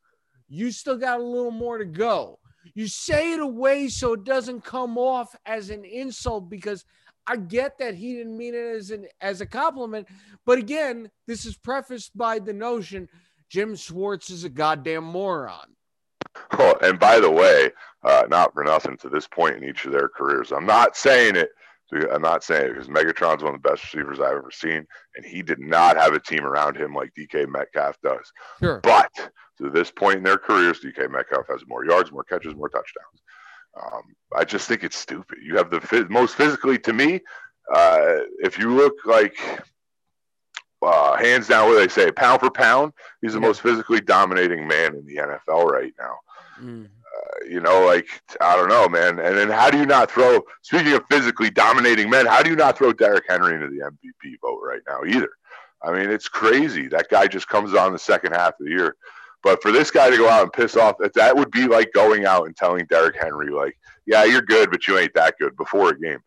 You 0.48 0.70
still 0.70 0.96
got 0.96 1.20
a 1.20 1.22
little 1.22 1.50
more 1.50 1.76
to 1.76 1.84
go. 1.84 2.38
You 2.78 2.86
say 2.86 3.32
it 3.32 3.40
away 3.40 3.88
so 3.88 4.12
it 4.12 4.22
doesn't 4.22 4.62
come 4.62 4.98
off 4.98 5.34
as 5.46 5.70
an 5.70 5.84
insult 5.84 6.48
because 6.48 6.84
I 7.26 7.34
get 7.34 7.76
that 7.78 7.96
he 7.96 8.14
didn't 8.14 8.36
mean 8.36 8.54
it 8.54 8.76
as 8.76 8.92
an 8.92 9.08
as 9.20 9.40
a 9.40 9.46
compliment, 9.46 10.06
but 10.46 10.58
again, 10.58 11.10
this 11.26 11.44
is 11.44 11.56
prefaced 11.56 12.16
by 12.16 12.38
the 12.38 12.52
notion 12.52 13.08
Jim 13.48 13.74
Schwartz 13.74 14.30
is 14.30 14.44
a 14.44 14.48
goddamn 14.48 15.02
moron. 15.02 15.74
Oh, 16.52 16.76
and 16.80 17.00
by 17.00 17.18
the 17.18 17.30
way, 17.30 17.72
uh, 18.04 18.22
not 18.28 18.54
for 18.54 18.62
nothing 18.62 18.96
to 18.98 19.08
this 19.08 19.26
point 19.26 19.56
in 19.56 19.64
each 19.64 19.84
of 19.84 19.90
their 19.90 20.08
careers, 20.08 20.52
I'm 20.52 20.66
not 20.66 20.96
saying 20.96 21.34
it. 21.34 21.50
I'm 22.12 22.22
not 22.22 22.44
saying 22.44 22.66
it 22.66 22.74
because 22.74 22.88
Megatron's 22.88 23.42
one 23.42 23.56
of 23.56 23.62
the 23.62 23.68
best 23.68 23.82
receivers 23.82 24.20
I've 24.20 24.36
ever 24.36 24.52
seen, 24.52 24.86
and 25.16 25.26
he 25.26 25.42
did 25.42 25.58
not 25.58 25.96
have 25.96 26.12
a 26.12 26.20
team 26.20 26.44
around 26.44 26.76
him 26.76 26.94
like 26.94 27.10
DK 27.18 27.48
Metcalf 27.48 27.96
does. 28.04 28.30
Sure. 28.60 28.80
But 28.84 29.10
to 29.58 29.70
this 29.70 29.90
point 29.90 30.18
in 30.18 30.22
their 30.22 30.38
careers, 30.38 30.80
DK 30.80 31.10
Metcalf 31.10 31.46
has 31.48 31.62
more 31.66 31.84
yards, 31.84 32.12
more 32.12 32.24
catches, 32.24 32.54
more 32.54 32.68
touchdowns. 32.68 33.22
Um, 33.80 34.02
I 34.36 34.44
just 34.44 34.68
think 34.68 34.82
it's 34.82 34.96
stupid. 34.96 35.38
You 35.42 35.56
have 35.56 35.70
the 35.70 36.06
most 36.10 36.36
physically, 36.36 36.78
to 36.78 36.92
me, 36.92 37.20
uh, 37.72 38.18
if 38.42 38.58
you 38.58 38.74
look 38.74 38.94
like 39.04 39.36
uh, 40.82 41.16
hands 41.16 41.48
down, 41.48 41.68
what 41.68 41.76
they 41.76 41.88
say, 41.88 42.10
pound 42.10 42.40
for 42.40 42.50
pound, 42.50 42.92
he's 43.20 43.34
the 43.34 43.40
yeah. 43.40 43.46
most 43.46 43.60
physically 43.60 44.00
dominating 44.00 44.66
man 44.66 44.94
in 44.94 45.04
the 45.06 45.16
NFL 45.16 45.64
right 45.64 45.92
now. 45.98 46.16
Mm. 46.60 46.86
Uh, 46.86 47.44
you 47.48 47.60
know, 47.60 47.84
like 47.84 48.06
I 48.40 48.56
don't 48.56 48.68
know, 48.68 48.88
man. 48.88 49.18
And 49.18 49.36
then 49.36 49.48
how 49.48 49.70
do 49.70 49.78
you 49.78 49.86
not 49.86 50.10
throw? 50.10 50.40
Speaking 50.62 50.92
of 50.92 51.04
physically 51.10 51.50
dominating 51.50 52.10
men, 52.10 52.26
how 52.26 52.42
do 52.42 52.50
you 52.50 52.56
not 52.56 52.76
throw 52.76 52.92
Derrick 52.92 53.24
Henry 53.28 53.54
into 53.54 53.68
the 53.68 53.90
MVP 53.90 54.36
vote 54.42 54.60
right 54.62 54.82
now 54.88 55.00
either? 55.04 55.30
I 55.82 55.92
mean, 55.92 56.10
it's 56.10 56.28
crazy. 56.28 56.88
That 56.88 57.08
guy 57.08 57.28
just 57.28 57.48
comes 57.48 57.74
on 57.74 57.92
the 57.92 57.98
second 57.98 58.32
half 58.32 58.54
of 58.58 58.66
the 58.66 58.70
year. 58.70 58.96
But 59.42 59.62
for 59.62 59.70
this 59.70 59.90
guy 59.90 60.10
to 60.10 60.16
go 60.16 60.28
out 60.28 60.42
and 60.42 60.52
piss 60.52 60.76
off, 60.76 60.96
that 61.14 61.36
would 61.36 61.50
be 61.50 61.66
like 61.66 61.92
going 61.92 62.26
out 62.26 62.46
and 62.46 62.56
telling 62.56 62.86
Derrick 62.86 63.16
Henry, 63.20 63.50
like, 63.50 63.78
yeah, 64.06 64.24
you're 64.24 64.42
good, 64.42 64.70
but 64.70 64.86
you 64.86 64.98
ain't 64.98 65.14
that 65.14 65.34
good 65.38 65.56
before 65.56 65.90
a 65.90 65.98
game. 65.98 66.18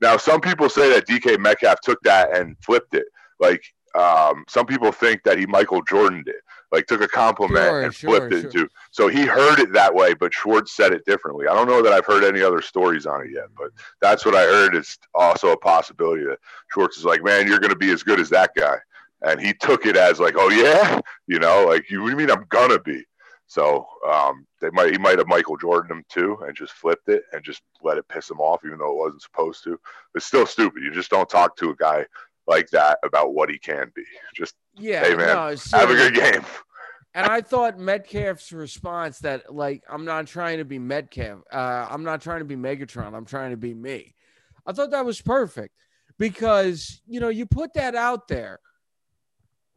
Now, 0.00 0.16
some 0.16 0.40
people 0.40 0.68
say 0.68 0.90
that 0.90 1.06
DK 1.06 1.38
Metcalf 1.38 1.80
took 1.80 2.00
that 2.02 2.36
and 2.36 2.56
flipped 2.62 2.94
it. 2.94 3.06
Like, 3.40 3.62
um, 3.96 4.44
some 4.48 4.66
people 4.66 4.92
think 4.92 5.22
that 5.24 5.38
he 5.38 5.46
Michael 5.46 5.82
Jordan 5.82 6.22
did, 6.24 6.34
like 6.70 6.86
took 6.86 7.00
a 7.00 7.08
compliment 7.08 7.64
sure, 7.64 7.82
and 7.82 7.94
sure, 7.94 8.10
flipped 8.10 8.34
it 8.34 8.52
sure. 8.52 8.62
into. 8.62 8.68
So 8.90 9.08
he 9.08 9.24
heard 9.24 9.58
it 9.58 9.72
that 9.72 9.94
way, 9.94 10.12
but 10.12 10.34
Schwartz 10.34 10.76
said 10.76 10.92
it 10.92 11.04
differently. 11.06 11.46
I 11.46 11.54
don't 11.54 11.68
know 11.68 11.82
that 11.82 11.92
I've 11.92 12.04
heard 12.04 12.24
any 12.24 12.42
other 12.42 12.60
stories 12.60 13.06
on 13.06 13.22
it 13.22 13.30
yet, 13.32 13.46
but 13.56 13.70
that's 14.02 14.26
what 14.26 14.34
I 14.34 14.42
heard. 14.42 14.74
It's 14.74 14.98
also 15.14 15.52
a 15.52 15.56
possibility 15.56 16.24
that 16.24 16.38
Schwartz 16.70 16.98
is 16.98 17.04
like, 17.04 17.24
man, 17.24 17.46
you're 17.46 17.60
going 17.60 17.72
to 17.72 17.78
be 17.78 17.90
as 17.90 18.02
good 18.02 18.20
as 18.20 18.28
that 18.30 18.50
guy, 18.54 18.76
and 19.26 19.40
he 19.40 19.52
took 19.52 19.86
it 19.86 19.96
as 19.96 20.20
like, 20.20 20.34
oh 20.36 20.50
yeah, 20.50 21.00
you 21.26 21.38
know, 21.38 21.66
like 21.66 21.90
you, 21.90 22.08
you 22.08 22.16
mean 22.16 22.30
I'm 22.30 22.46
gonna 22.48 22.80
be. 22.80 23.04
So 23.48 23.86
um, 24.08 24.46
they 24.60 24.70
might 24.70 24.92
he 24.92 24.98
might 24.98 25.18
have 25.18 25.28
Michael 25.28 25.56
Jordan 25.56 25.98
him 25.98 26.04
too 26.08 26.38
and 26.46 26.56
just 26.56 26.72
flipped 26.72 27.08
it 27.08 27.24
and 27.32 27.44
just 27.44 27.62
let 27.82 27.98
it 27.98 28.08
piss 28.08 28.30
him 28.30 28.40
off 28.40 28.62
even 28.64 28.78
though 28.78 28.90
it 28.90 28.98
wasn't 28.98 29.22
supposed 29.22 29.62
to. 29.64 29.78
It's 30.14 30.26
still 30.26 30.46
stupid. 30.46 30.82
You 30.82 30.92
just 30.92 31.10
don't 31.10 31.28
talk 31.28 31.56
to 31.56 31.70
a 31.70 31.76
guy 31.76 32.06
like 32.46 32.68
that 32.70 32.98
about 33.04 33.34
what 33.34 33.50
he 33.50 33.58
can 33.58 33.90
be. 33.94 34.04
Just 34.34 34.54
yeah, 34.76 35.04
hey 35.04 35.14
man, 35.14 35.28
no, 35.28 35.56
have 35.72 35.90
a 35.90 35.94
good 35.94 36.14
game. 36.14 36.42
And 37.14 37.26
I 37.26 37.40
thought 37.40 37.78
Metcalf's 37.78 38.52
response 38.52 39.20
that 39.20 39.54
like 39.54 39.82
I'm 39.88 40.04
not 40.04 40.26
trying 40.26 40.58
to 40.58 40.64
be 40.64 40.78
Metcalf, 40.78 41.40
uh, 41.52 41.86
I'm 41.90 42.04
not 42.04 42.20
trying 42.20 42.40
to 42.40 42.44
be 42.44 42.56
Megatron, 42.56 43.14
I'm 43.14 43.24
trying 43.24 43.52
to 43.52 43.56
be 43.56 43.74
me. 43.74 44.14
I 44.66 44.72
thought 44.72 44.90
that 44.90 45.06
was 45.06 45.20
perfect 45.20 45.74
because 46.18 47.00
you 47.06 47.20
know 47.20 47.28
you 47.28 47.46
put 47.46 47.74
that 47.74 47.94
out 47.94 48.28
there. 48.28 48.60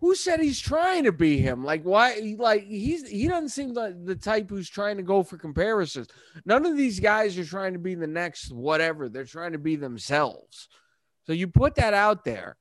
Who 0.01 0.15
said 0.15 0.39
he's 0.39 0.59
trying 0.61 1.03
to 1.03 1.11
be 1.11 1.39
him? 1.39 1.63
Like 1.63 1.83
why? 1.83 2.35
Like 2.37 2.63
he's 2.65 3.07
he 3.07 3.27
doesn't 3.27 3.49
seem 3.49 3.73
like 3.73 4.05
the 4.05 4.15
type 4.15 4.49
who's 4.49 4.69
trying 4.69 4.97
to 4.97 5.03
go 5.03 5.23
for 5.23 5.37
comparisons. 5.37 6.07
None 6.45 6.65
of 6.65 6.77
these 6.77 6.99
guys 6.99 7.37
are 7.37 7.45
trying 7.45 7.73
to 7.73 7.79
be 7.79 7.95
the 7.95 8.07
next 8.07 8.51
whatever. 8.51 9.09
They're 9.09 9.25
trying 9.25 9.51
to 9.51 9.57
be 9.57 9.75
themselves. 9.75 10.69
So 11.25 11.33
you 11.33 11.47
put 11.47 11.75
that 11.75 11.93
out 11.93 12.23
there. 12.23 12.55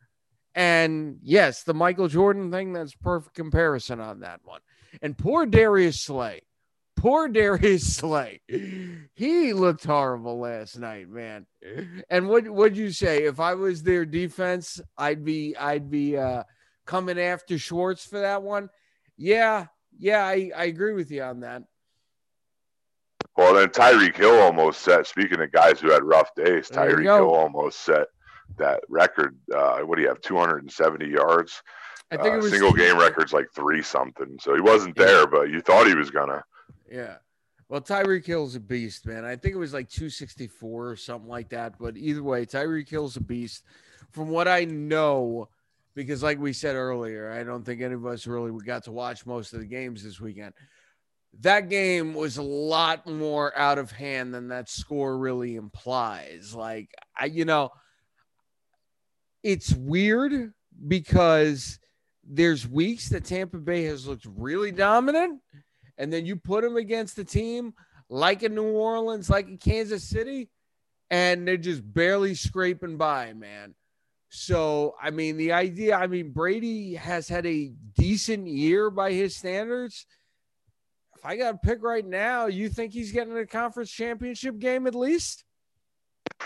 And 0.54 1.18
yes, 1.22 1.62
the 1.62 1.74
Michael 1.74 2.08
Jordan 2.08 2.50
thing, 2.50 2.72
that's 2.72 2.94
perfect 2.94 3.36
comparison 3.36 4.00
on 4.00 4.20
that 4.20 4.40
one. 4.42 4.60
And 5.00 5.16
poor 5.16 5.46
Darius 5.46 6.00
Slay. 6.00 6.42
Poor 6.96 7.28
Darius 7.28 7.96
Slay. 7.96 8.40
He 9.14 9.52
looked 9.52 9.84
horrible 9.84 10.40
last 10.40 10.76
night, 10.76 11.08
man. 11.08 11.46
And 12.10 12.28
what 12.28 12.48
would 12.48 12.76
you 12.76 12.90
say? 12.90 13.24
If 13.24 13.38
I 13.38 13.54
was 13.54 13.84
their 13.84 14.04
defense, 14.04 14.80
I'd 14.96 15.24
be 15.24 15.56
I'd 15.56 15.88
be 15.88 16.16
uh 16.16 16.42
coming 16.88 17.20
after 17.20 17.58
Schwartz 17.58 18.04
for 18.04 18.18
that 18.18 18.42
one. 18.42 18.70
Yeah, 19.16 19.66
yeah, 19.96 20.24
I, 20.24 20.50
I 20.56 20.64
agree 20.64 20.94
with 20.94 21.10
you 21.10 21.22
on 21.22 21.40
that. 21.40 21.62
Well, 23.36 23.54
then 23.54 23.68
Tyreek 23.68 24.16
Hill 24.16 24.40
almost 24.40 24.80
set. 24.80 25.06
Speaking 25.06 25.40
of 25.40 25.52
guys 25.52 25.78
who 25.78 25.92
had 25.92 26.02
rough 26.02 26.34
days, 26.34 26.68
Tyreek 26.68 27.04
Hill 27.04 27.30
almost 27.30 27.82
set 27.82 28.08
that 28.56 28.80
record. 28.88 29.38
Uh, 29.54 29.80
what 29.80 29.96
do 29.96 30.02
you 30.02 30.08
have? 30.08 30.20
270 30.22 31.06
yards. 31.06 31.62
I 32.10 32.16
think 32.16 32.34
uh, 32.34 32.38
it 32.38 32.42
was 32.42 32.50
single 32.50 32.72
game 32.72 32.98
records 32.98 33.32
like 33.32 33.46
three 33.54 33.82
something. 33.82 34.38
So 34.40 34.54
he 34.54 34.60
wasn't 34.60 34.96
there, 34.96 35.26
but 35.26 35.50
you 35.50 35.60
thought 35.60 35.86
he 35.86 35.94
was 35.94 36.10
gonna. 36.10 36.42
Yeah. 36.90 37.16
Well, 37.68 37.82
Tyreek 37.82 38.24
Hill's 38.24 38.56
a 38.56 38.60
beast, 38.60 39.06
man. 39.06 39.26
I 39.26 39.36
think 39.36 39.54
it 39.54 39.58
was 39.58 39.74
like 39.74 39.90
264 39.90 40.88
or 40.88 40.96
something 40.96 41.28
like 41.28 41.50
that. 41.50 41.74
But 41.78 41.98
either 41.98 42.22
way, 42.22 42.46
Tyreek 42.46 42.88
Hill's 42.88 43.16
a 43.16 43.20
beast. 43.20 43.62
From 44.10 44.30
what 44.30 44.48
I 44.48 44.64
know, 44.64 45.50
because 45.98 46.22
like 46.22 46.38
we 46.38 46.52
said 46.52 46.76
earlier, 46.76 47.28
I 47.28 47.42
don't 47.42 47.64
think 47.64 47.80
any 47.80 47.94
of 47.94 48.06
us 48.06 48.24
really 48.24 48.52
got 48.64 48.84
to 48.84 48.92
watch 48.92 49.26
most 49.26 49.52
of 49.52 49.58
the 49.58 49.66
games 49.66 50.04
this 50.04 50.20
weekend. 50.20 50.54
That 51.40 51.68
game 51.68 52.14
was 52.14 52.36
a 52.36 52.42
lot 52.42 53.04
more 53.08 53.52
out 53.58 53.78
of 53.78 53.90
hand 53.90 54.32
than 54.32 54.46
that 54.48 54.68
score 54.68 55.18
really 55.18 55.56
implies. 55.56 56.54
Like 56.54 56.94
I, 57.16 57.24
you 57.24 57.44
know, 57.44 57.70
it's 59.42 59.72
weird 59.72 60.52
because 60.86 61.80
there's 62.22 62.68
weeks 62.68 63.08
that 63.08 63.24
Tampa 63.24 63.58
Bay 63.58 63.82
has 63.86 64.06
looked 64.06 64.26
really 64.36 64.70
dominant, 64.70 65.40
and 65.98 66.12
then 66.12 66.26
you 66.26 66.36
put 66.36 66.62
them 66.62 66.76
against 66.76 67.18
a 67.18 67.24
team 67.24 67.74
like 68.08 68.44
in 68.44 68.54
New 68.54 68.70
Orleans, 68.70 69.28
like 69.28 69.48
in 69.48 69.58
Kansas 69.58 70.04
City, 70.04 70.48
and 71.10 71.46
they're 71.46 71.56
just 71.56 71.82
barely 71.92 72.36
scraping 72.36 72.98
by, 72.98 73.32
man. 73.32 73.74
So, 74.30 74.94
I 75.02 75.10
mean, 75.10 75.36
the 75.36 75.52
idea, 75.52 75.96
I 75.96 76.06
mean, 76.06 76.32
Brady 76.32 76.94
has 76.94 77.28
had 77.28 77.46
a 77.46 77.72
decent 77.96 78.46
year 78.46 78.90
by 78.90 79.12
his 79.12 79.36
standards. 79.36 80.06
If 81.16 81.24
I 81.24 81.36
got 81.36 81.52
to 81.52 81.58
pick 81.58 81.82
right 81.82 82.06
now, 82.06 82.46
you 82.46 82.68
think 82.68 82.92
he's 82.92 83.10
getting 83.10 83.36
a 83.36 83.46
conference 83.46 83.90
championship 83.90 84.58
game 84.58 84.86
at 84.86 84.94
least? 84.94 85.44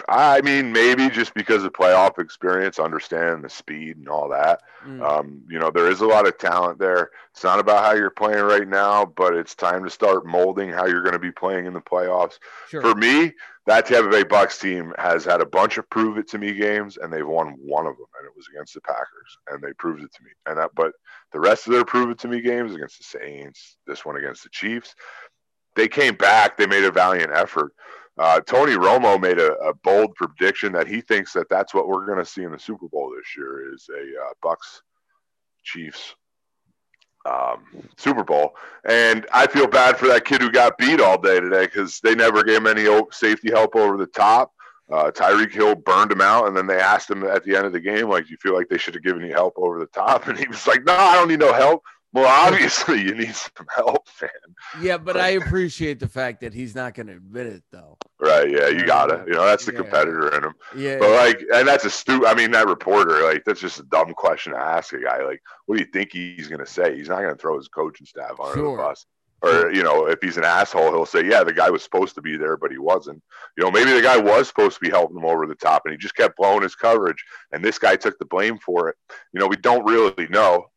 I 0.08 0.40
mean, 0.40 0.72
maybe 0.72 1.08
just 1.08 1.32
because 1.34 1.64
of 1.64 1.72
playoff 1.72 2.18
experience, 2.18 2.78
understand 2.78 3.44
the 3.44 3.48
speed 3.48 3.96
and 3.96 4.08
all 4.08 4.28
that. 4.30 4.60
Mm. 4.86 5.02
Um, 5.02 5.42
you 5.48 5.58
know, 5.58 5.70
there 5.70 5.90
is 5.90 6.00
a 6.00 6.06
lot 6.06 6.26
of 6.26 6.38
talent 6.38 6.78
there. 6.78 7.10
It's 7.32 7.44
not 7.44 7.58
about 7.58 7.84
how 7.84 7.92
you're 7.92 8.10
playing 8.10 8.44
right 8.44 8.66
now, 8.66 9.04
but 9.04 9.34
it's 9.34 9.54
time 9.54 9.84
to 9.84 9.90
start 9.90 10.26
molding 10.26 10.70
how 10.70 10.86
you're 10.86 11.02
going 11.02 11.12
to 11.12 11.18
be 11.18 11.32
playing 11.32 11.66
in 11.66 11.72
the 11.72 11.80
playoffs. 11.80 12.38
Sure. 12.68 12.82
For 12.82 12.94
me, 12.94 13.32
that 13.66 13.86
Tampa 13.86 14.10
Bay 14.10 14.24
Bucks 14.24 14.58
team 14.58 14.92
has 14.98 15.24
had 15.24 15.40
a 15.40 15.46
bunch 15.46 15.78
of 15.78 15.88
prove 15.88 16.18
it 16.18 16.28
to 16.28 16.38
me 16.38 16.52
games, 16.52 16.96
and 16.96 17.12
they've 17.12 17.26
won 17.26 17.56
one 17.60 17.86
of 17.86 17.96
them, 17.96 18.06
and 18.18 18.26
it 18.26 18.36
was 18.36 18.46
against 18.52 18.74
the 18.74 18.80
Packers, 18.80 19.38
and 19.50 19.62
they 19.62 19.72
proved 19.74 20.02
it 20.02 20.12
to 20.12 20.22
me. 20.24 20.30
And 20.46 20.58
that, 20.58 20.70
but 20.74 20.92
the 21.32 21.40
rest 21.40 21.66
of 21.66 21.72
their 21.72 21.84
prove 21.84 22.10
it 22.10 22.18
to 22.20 22.28
me 22.28 22.40
games 22.40 22.74
against 22.74 22.98
the 22.98 23.18
Saints, 23.18 23.76
this 23.86 24.04
one 24.04 24.16
against 24.16 24.42
the 24.42 24.50
Chiefs, 24.50 24.94
they 25.76 25.88
came 25.88 26.14
back. 26.14 26.56
They 26.56 26.66
made 26.66 26.84
a 26.84 26.90
valiant 26.90 27.32
effort. 27.32 27.72
Uh, 28.18 28.40
Tony 28.40 28.72
Romo 28.72 29.20
made 29.20 29.38
a, 29.38 29.54
a, 29.54 29.72
bold 29.72 30.14
prediction 30.14 30.70
that 30.72 30.86
he 30.86 31.00
thinks 31.00 31.32
that 31.32 31.48
that's 31.48 31.72
what 31.72 31.88
we're 31.88 32.04
going 32.04 32.18
to 32.18 32.24
see 32.26 32.42
in 32.42 32.52
the 32.52 32.58
Super 32.58 32.86
Bowl 32.88 33.10
this 33.16 33.34
year 33.36 33.72
is 33.72 33.88
a 33.88 34.02
uh, 34.02 34.32
Bucks 34.42 34.82
Chiefs 35.64 36.14
um, 37.24 37.64
Super 37.96 38.24
Bowl. 38.24 38.54
And 38.88 39.26
I 39.32 39.46
feel 39.46 39.66
bad 39.66 39.96
for 39.96 40.08
that 40.08 40.24
kid 40.24 40.42
who 40.42 40.50
got 40.50 40.78
beat 40.78 41.00
all 41.00 41.20
day 41.20 41.40
today 41.40 41.64
because 41.64 42.00
they 42.00 42.14
never 42.14 42.42
gave 42.42 42.58
him 42.58 42.66
any 42.66 42.86
safety 43.12 43.50
help 43.50 43.76
over 43.76 43.96
the 43.96 44.06
top. 44.06 44.52
Uh, 44.90 45.10
Tyreek 45.10 45.52
Hill 45.52 45.76
burned 45.76 46.12
him 46.12 46.20
out, 46.20 46.48
and 46.48 46.56
then 46.56 46.66
they 46.66 46.78
asked 46.78 47.10
him 47.10 47.24
at 47.24 47.44
the 47.44 47.56
end 47.56 47.64
of 47.64 47.72
the 47.72 47.80
game, 47.80 48.10
like, 48.10 48.26
"Do 48.26 48.30
you 48.30 48.36
feel 48.36 48.54
like 48.54 48.68
they 48.68 48.76
should 48.76 48.94
have 48.94 49.02
given 49.02 49.24
you 49.24 49.32
help 49.32 49.54
over 49.56 49.78
the 49.78 49.86
top?" 49.86 50.26
And 50.28 50.38
he 50.38 50.46
was 50.46 50.66
like, 50.66 50.84
"No, 50.84 50.94
I 50.94 51.14
don't 51.14 51.28
need 51.28 51.40
no 51.40 51.52
help. 51.52 51.82
Well, 52.12 52.26
obviously 52.26 53.00
you 53.00 53.14
need 53.14 53.34
some 53.34 53.66
help, 53.74 54.06
man. 54.20 54.30
Yeah, 54.82 54.98
but 54.98 55.16
I 55.16 55.30
appreciate 55.30 55.98
the 55.98 56.08
fact 56.08 56.42
that 56.42 56.52
he's 56.52 56.74
not 56.74 56.92
going 56.94 57.06
to 57.06 57.14
admit 57.14 57.46
it, 57.46 57.62
though. 57.70 57.96
Right? 58.20 58.50
Yeah, 58.50 58.68
you 58.68 58.84
gotta. 58.84 59.24
You 59.26 59.32
know, 59.32 59.46
that's 59.46 59.64
the 59.64 59.72
yeah. 59.72 59.78
competitor 59.78 60.36
in 60.36 60.44
him. 60.44 60.54
Yeah. 60.76 60.98
But 60.98 61.10
like, 61.10 61.42
and 61.54 61.66
that's 61.66 61.86
a 61.86 61.90
stu. 61.90 62.26
I 62.26 62.34
mean, 62.34 62.50
that 62.50 62.66
reporter, 62.66 63.22
like, 63.22 63.44
that's 63.44 63.60
just 63.60 63.80
a 63.80 63.84
dumb 63.84 64.12
question 64.12 64.52
to 64.52 64.58
ask 64.58 64.92
a 64.92 65.00
guy. 65.00 65.24
Like, 65.24 65.40
what 65.66 65.78
do 65.78 65.82
you 65.82 65.90
think 65.90 66.12
he's 66.12 66.48
going 66.48 66.60
to 66.60 66.66
say? 66.66 66.96
He's 66.96 67.08
not 67.08 67.22
going 67.22 67.34
to 67.34 67.40
throw 67.40 67.56
his 67.56 67.68
coaching 67.68 68.06
staff 68.06 68.38
under 68.38 68.54
sure. 68.54 68.76
the 68.76 68.82
bus. 68.82 69.06
Or 69.44 69.72
you 69.72 69.82
know, 69.82 70.06
if 70.06 70.20
he's 70.22 70.36
an 70.36 70.44
asshole, 70.44 70.92
he'll 70.92 71.04
say, 71.04 71.26
"Yeah, 71.26 71.42
the 71.42 71.52
guy 71.52 71.68
was 71.68 71.82
supposed 71.82 72.14
to 72.14 72.22
be 72.22 72.36
there, 72.36 72.56
but 72.56 72.70
he 72.70 72.78
wasn't." 72.78 73.20
You 73.56 73.64
know, 73.64 73.72
maybe 73.72 73.90
the 73.90 74.00
guy 74.00 74.16
was 74.16 74.46
supposed 74.46 74.74
to 74.74 74.80
be 74.80 74.90
helping 74.90 75.16
him 75.16 75.24
over 75.24 75.46
the 75.46 75.56
top, 75.56 75.82
and 75.84 75.90
he 75.90 75.98
just 75.98 76.14
kept 76.14 76.36
blowing 76.36 76.62
his 76.62 76.76
coverage, 76.76 77.24
and 77.50 77.64
this 77.64 77.76
guy 77.76 77.96
took 77.96 78.16
the 78.20 78.24
blame 78.24 78.58
for 78.58 78.88
it. 78.88 78.96
You 79.32 79.40
know, 79.40 79.48
we 79.48 79.56
don't 79.56 79.84
really 79.84 80.28
know 80.28 80.68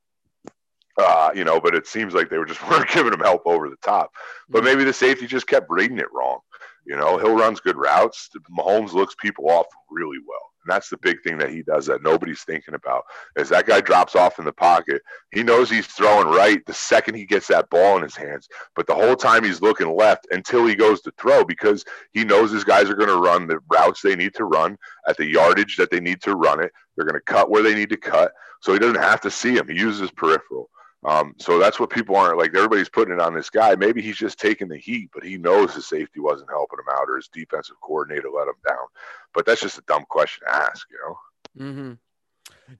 uh, 0.97 1.31
you 1.35 1.43
know, 1.43 1.59
but 1.59 1.75
it 1.75 1.87
seems 1.87 2.13
like 2.13 2.29
they 2.29 2.37
were 2.37 2.45
just 2.45 2.61
weren't 2.69 2.89
giving 2.89 3.13
him 3.13 3.19
help 3.19 3.43
over 3.45 3.69
the 3.69 3.77
top. 3.77 4.11
But 4.49 4.59
mm-hmm. 4.59 4.65
maybe 4.65 4.83
the 4.83 4.93
safety 4.93 5.27
just 5.27 5.47
kept 5.47 5.67
reading 5.69 5.99
it 5.99 6.13
wrong. 6.13 6.39
You 6.85 6.95
know, 6.95 7.17
Hill 7.17 7.35
runs 7.35 7.59
good 7.59 7.77
routes. 7.77 8.29
Mahomes 8.55 8.93
looks 8.93 9.15
people 9.19 9.49
off 9.49 9.65
really 9.89 10.19
well. 10.19 10.51
And 10.65 10.73
that's 10.73 10.89
the 10.89 10.97
big 10.97 11.21
thing 11.21 11.37
that 11.37 11.49
he 11.49 11.61
does 11.61 11.85
that 11.87 12.03
nobody's 12.03 12.41
thinking 12.43 12.73
about 12.73 13.03
is 13.37 13.49
that 13.49 13.67
guy 13.67 13.81
drops 13.81 14.15
off 14.15 14.39
in 14.39 14.45
the 14.45 14.51
pocket. 14.51 15.01
He 15.31 15.43
knows 15.43 15.69
he's 15.69 15.85
throwing 15.87 16.27
right 16.27 16.63
the 16.65 16.73
second 16.73 17.15
he 17.15 17.25
gets 17.25 17.47
that 17.47 17.69
ball 17.69 17.97
in 17.97 18.03
his 18.03 18.15
hands. 18.15 18.47
But 18.75 18.87
the 18.87 18.95
whole 18.95 19.15
time 19.15 19.43
he's 19.43 19.61
looking 19.61 19.95
left 19.95 20.27
until 20.31 20.65
he 20.65 20.75
goes 20.75 21.01
to 21.01 21.13
throw 21.19 21.43
because 21.43 21.85
he 22.13 22.23
knows 22.23 22.51
his 22.51 22.63
guys 22.63 22.89
are 22.89 22.95
going 22.95 23.09
to 23.09 23.17
run 23.17 23.47
the 23.47 23.59
routes 23.71 24.01
they 24.01 24.15
need 24.15 24.33
to 24.35 24.45
run 24.45 24.77
at 25.07 25.17
the 25.17 25.25
yardage 25.25 25.77
that 25.77 25.91
they 25.91 25.99
need 25.99 26.21
to 26.23 26.35
run 26.35 26.59
it. 26.59 26.71
They're 26.95 27.05
going 27.05 27.19
to 27.19 27.21
cut 27.21 27.51
where 27.51 27.63
they 27.63 27.75
need 27.75 27.89
to 27.89 27.97
cut. 27.97 28.31
So 28.61 28.73
he 28.73 28.79
doesn't 28.79 29.01
have 29.01 29.21
to 29.21 29.31
see 29.31 29.55
him. 29.55 29.67
He 29.67 29.75
uses 29.75 30.09
peripheral. 30.11 30.69
Um, 31.05 31.35
so 31.37 31.59
that's 31.59 31.79
what 31.79 31.91
people 31.91 32.15
aren't 32.15 32.37
like. 32.37 32.55
Everybody's 32.55 32.89
putting 32.89 33.13
it 33.13 33.21
on 33.21 33.35
this 33.35 33.49
guy. 33.49 33.75
Maybe 33.75 34.01
he's 34.01 34.17
just 34.17 34.39
taking 34.39 34.67
the 34.67 34.77
heat, 34.77 35.09
but 35.13 35.23
he 35.23 35.37
knows 35.37 35.75
his 35.75 35.87
safety 35.87 36.19
wasn't 36.19 36.49
helping 36.49 36.79
him 36.79 36.91
out, 36.91 37.07
or 37.07 37.17
his 37.17 37.27
defensive 37.27 37.75
coordinator 37.81 38.29
let 38.29 38.47
him 38.47 38.55
down. 38.67 38.87
But 39.33 39.45
that's 39.45 39.61
just 39.61 39.77
a 39.77 39.83
dumb 39.87 40.05
question 40.09 40.47
to 40.47 40.55
ask, 40.55 40.87
you 40.89 40.97
know. 41.05 41.65
Mm-hmm. 41.65 41.93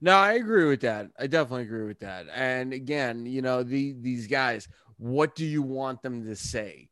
No, 0.00 0.16
I 0.16 0.32
agree 0.32 0.64
with 0.64 0.80
that. 0.80 1.10
I 1.18 1.28
definitely 1.28 1.62
agree 1.62 1.86
with 1.86 2.00
that. 2.00 2.26
And 2.34 2.72
again, 2.72 3.26
you 3.26 3.42
know, 3.42 3.62
the 3.62 3.94
these 4.00 4.26
guys, 4.26 4.68
what 4.98 5.36
do 5.36 5.46
you 5.46 5.62
want 5.62 6.02
them 6.02 6.24
to 6.24 6.34
say? 6.34 6.88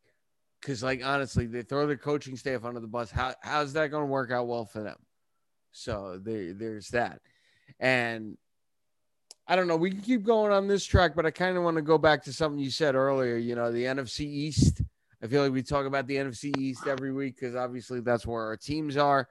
Because, 0.61 0.83
like, 0.83 1.05
honestly, 1.05 1.47
they 1.47 1.63
throw 1.63 1.87
their 1.87 1.97
coaching 1.97 2.37
staff 2.37 2.65
under 2.65 2.81
the 2.81 2.87
bus. 2.87 3.11
How 3.11 3.35
how's 3.43 3.73
that 3.73 3.91
going 3.91 4.05
to 4.05 4.11
work 4.11 4.31
out 4.31 4.47
well 4.47 4.67
for 4.67 4.83
them? 4.83 4.97
So 5.73 6.21
there, 6.23 6.55
there's 6.55 6.89
that. 6.91 7.21
And 7.81 8.39
I 9.47 9.57
don't 9.57 9.69
know. 9.69 9.77
We 9.77 9.91
can 9.91 10.01
keep 10.01 10.23
going 10.23 10.53
on 10.53 10.69
this 10.69 10.85
track, 10.85 11.15
but 11.15 11.27
I 11.27 11.31
kind 11.31 11.57
of 11.57 11.63
want 11.63 11.77
to 11.77 11.83
go 11.83 11.99
back 11.99 12.25
to 12.25 12.33
something 12.33 12.59
you 12.59 12.71
said 12.71 12.95
earlier. 12.95 13.37
You 13.37 13.55
know, 13.55 13.71
the 13.71 13.85
NFC 13.85 14.21
East. 14.21 14.83
I 15.23 15.27
feel 15.27 15.43
like 15.43 15.53
we 15.53 15.63
talk 15.63 15.87
about 15.87 16.07
the 16.07 16.17
NFC 16.17 16.57
East 16.59 16.87
every 16.87 17.13
week 17.13 17.37
because 17.37 17.55
obviously 17.55 18.01
that's 18.01 18.27
where 18.27 18.43
our 18.43 18.57
teams 18.57 18.97
are. 18.97 19.29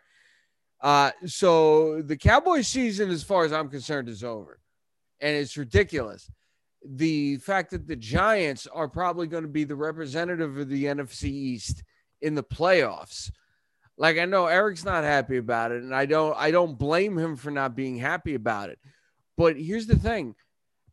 Uh, 0.81 1.11
so 1.25 2.01
the 2.01 2.17
Cowboys 2.17 2.67
season, 2.67 3.09
as 3.09 3.23
far 3.23 3.45
as 3.45 3.53
I'm 3.53 3.69
concerned, 3.69 4.09
is 4.09 4.23
over. 4.23 4.59
And 5.21 5.35
it's 5.35 5.55
ridiculous. 5.55 6.29
The 6.85 7.37
fact 7.37 7.71
that 7.71 7.87
the 7.87 7.95
Giants 7.95 8.67
are 8.67 8.89
probably 8.89 9.27
going 9.27 9.43
to 9.43 9.49
be 9.49 9.63
the 9.63 9.75
representative 9.75 10.57
of 10.57 10.67
the 10.67 10.85
NFC 10.85 11.25
East 11.25 11.83
in 12.21 12.35
the 12.35 12.43
playoffs. 12.43 13.31
Like 13.97 14.17
I 14.17 14.25
know 14.25 14.47
Eric's 14.47 14.83
not 14.83 15.03
happy 15.03 15.37
about 15.37 15.71
it, 15.71 15.83
and 15.83 15.93
I 15.93 16.05
don't 16.05 16.35
I 16.35 16.51
don't 16.51 16.77
blame 16.77 17.17
him 17.17 17.35
for 17.35 17.51
not 17.51 17.75
being 17.75 17.97
happy 17.97 18.33
about 18.33 18.69
it. 18.69 18.79
But 19.37 19.57
here's 19.57 19.87
the 19.87 19.97
thing 19.97 20.35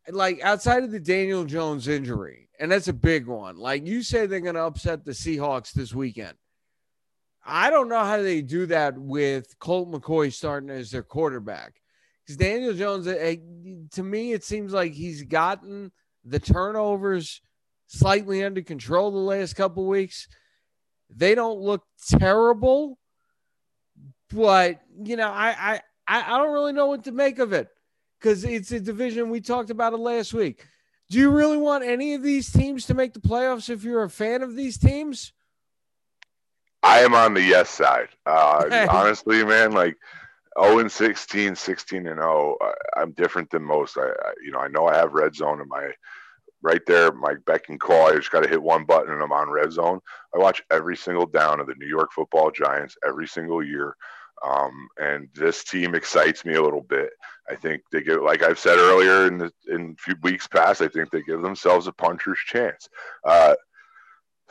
like 0.09 0.41
outside 0.41 0.83
of 0.83 0.91
the 0.91 0.99
Daniel 0.99 1.45
Jones 1.45 1.87
injury, 1.87 2.49
and 2.59 2.71
that's 2.71 2.87
a 2.87 2.93
big 2.93 3.27
one. 3.27 3.57
Like 3.57 3.85
you 3.85 4.01
say, 4.01 4.25
they're 4.25 4.39
going 4.39 4.55
to 4.55 4.63
upset 4.63 5.05
the 5.05 5.11
Seahawks 5.11 5.71
this 5.71 5.93
weekend. 5.93 6.33
I 7.45 7.69
don't 7.69 7.89
know 7.89 8.03
how 8.03 8.21
they 8.21 8.41
do 8.41 8.67
that 8.67 8.97
with 8.97 9.57
Colt 9.59 9.91
McCoy 9.91 10.31
starting 10.31 10.69
as 10.69 10.91
their 10.91 11.03
quarterback. 11.03 11.81
Because 12.23 12.37
Daniel 12.37 12.73
Jones, 12.73 13.07
eh, 13.07 13.37
to 13.91 14.03
me, 14.03 14.31
it 14.33 14.43
seems 14.43 14.73
like 14.73 14.93
he's 14.93 15.23
gotten 15.23 15.91
the 16.23 16.39
turnovers 16.39 17.41
slightly 17.87 18.43
under 18.43 18.61
control 18.61 19.11
the 19.11 19.17
last 19.17 19.55
couple 19.55 19.87
weeks. 19.87 20.27
They 21.09 21.35
don't 21.35 21.59
look 21.59 21.83
terrible, 22.09 22.99
but 24.31 24.81
you 25.03 25.17
know, 25.17 25.29
I 25.29 25.81
I 26.07 26.21
I 26.23 26.37
don't 26.37 26.53
really 26.53 26.73
know 26.73 26.87
what 26.87 27.03
to 27.05 27.11
make 27.11 27.39
of 27.39 27.53
it 27.53 27.69
because 28.21 28.43
it's 28.43 28.71
a 28.71 28.79
division 28.79 29.29
we 29.29 29.41
talked 29.41 29.69
about 29.69 29.93
it 29.93 29.99
last 29.99 30.33
week. 30.33 30.65
Do 31.09 31.17
you 31.17 31.29
really 31.29 31.57
want 31.57 31.83
any 31.83 32.13
of 32.13 32.23
these 32.23 32.51
teams 32.51 32.85
to 32.85 32.93
make 32.93 33.13
the 33.13 33.19
playoffs 33.19 33.69
if 33.69 33.83
you're 33.83 34.03
a 34.03 34.09
fan 34.09 34.43
of 34.43 34.55
these 34.55 34.77
teams? 34.77 35.33
I 36.83 36.99
am 36.99 37.13
on 37.13 37.33
the 37.33 37.41
yes 37.41 37.69
side. 37.69 38.09
Uh, 38.25 38.87
honestly, 38.89 39.43
man, 39.43 39.71
like 39.71 39.97
0 40.61 40.79
and 40.79 40.91
16, 40.91 41.55
16 41.55 42.07
and 42.07 42.19
0. 42.19 42.57
I, 42.95 43.01
am 43.01 43.11
different 43.11 43.49
than 43.49 43.63
most. 43.63 43.97
I, 43.97 44.07
I, 44.07 44.33
you 44.43 44.51
know, 44.51 44.59
I 44.59 44.67
know 44.67 44.87
I 44.87 44.95
have 44.95 45.13
red 45.13 45.35
zone 45.35 45.59
in 45.59 45.67
my 45.67 45.89
right 46.63 46.81
there, 46.85 47.11
my 47.11 47.33
beck 47.45 47.69
and 47.69 47.79
call. 47.79 48.07
I 48.07 48.15
just 48.15 48.31
got 48.31 48.43
to 48.43 48.49
hit 48.49 48.61
one 48.61 48.85
button 48.85 49.11
and 49.11 49.21
I'm 49.21 49.31
on 49.31 49.49
red 49.49 49.71
zone. 49.71 49.99
I 50.33 50.37
watch 50.37 50.61
every 50.69 50.95
single 50.95 51.25
down 51.25 51.59
of 51.59 51.67
the 51.67 51.75
New 51.75 51.87
York 51.87 52.11
football 52.13 52.51
giants 52.51 52.95
every 53.05 53.27
single 53.27 53.63
year. 53.63 53.95
Um, 54.47 54.87
and 54.97 55.29
this 55.35 55.63
team 55.63 55.95
excites 55.95 56.45
me 56.45 56.55
a 56.55 56.61
little 56.61 56.81
bit. 56.81 57.11
I 57.49 57.55
think 57.55 57.81
they 57.91 58.01
get, 58.01 58.21
like 58.21 58.43
I've 58.43 58.59
said 58.59 58.77
earlier 58.77 59.27
in 59.27 59.37
the 59.37 59.51
in 59.67 59.95
a 59.97 60.01
few 60.01 60.15
weeks 60.23 60.47
past, 60.47 60.81
I 60.81 60.87
think 60.87 61.11
they 61.11 61.21
give 61.21 61.41
themselves 61.41 61.87
a 61.87 61.91
puncher's 61.91 62.39
chance. 62.39 62.89
Uh, 63.23 63.55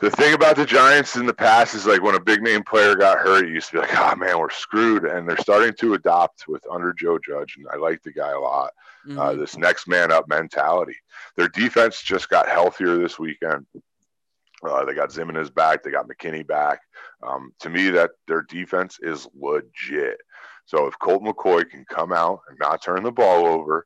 the 0.01 0.09
thing 0.09 0.33
about 0.33 0.55
the 0.55 0.65
Giants 0.65 1.15
in 1.15 1.27
the 1.27 1.33
past 1.33 1.75
is 1.75 1.85
like 1.85 2.01
when 2.01 2.15
a 2.15 2.19
big 2.19 2.41
name 2.41 2.63
player 2.63 2.95
got 2.95 3.19
hurt, 3.19 3.47
you 3.47 3.53
used 3.53 3.67
to 3.67 3.73
be 3.73 3.79
like, 3.79 3.95
oh 3.95 4.15
man, 4.15 4.39
we're 4.39 4.49
screwed. 4.49 5.05
And 5.05 5.29
they're 5.29 5.37
starting 5.37 5.73
to 5.79 5.93
adopt 5.93 6.47
with 6.47 6.65
under 6.71 6.91
Joe 6.91 7.19
Judge. 7.19 7.55
And 7.57 7.67
I 7.71 7.77
like 7.77 8.01
the 8.01 8.11
guy 8.11 8.31
a 8.31 8.39
lot. 8.39 8.71
Uh, 9.05 9.09
mm-hmm. 9.09 9.19
Uh, 9.19 9.33
this 9.33 9.57
next 9.57 9.87
man 9.87 10.11
up 10.11 10.27
mentality. 10.27 10.95
Their 11.37 11.49
defense 11.49 12.01
just 12.01 12.29
got 12.29 12.49
healthier 12.49 12.97
this 12.97 13.19
weekend. 13.19 13.67
Uh, 14.67 14.85
they 14.85 14.93
got 14.93 15.09
Ximines 15.09 15.53
back. 15.53 15.83
They 15.83 15.91
got 15.91 16.07
McKinney 16.07 16.45
back. 16.45 16.81
Um, 17.23 17.51
to 17.59 17.69
me, 17.69 17.89
that 17.91 18.11
their 18.27 18.43
defense 18.43 18.97
is 19.01 19.27
legit. 19.33 20.17
So 20.65 20.87
if 20.87 20.97
Colt 20.99 21.23
McCoy 21.23 21.69
can 21.69 21.85
come 21.89 22.13
out 22.13 22.41
and 22.47 22.57
not 22.59 22.83
turn 22.83 23.03
the 23.03 23.11
ball 23.11 23.45
over, 23.47 23.85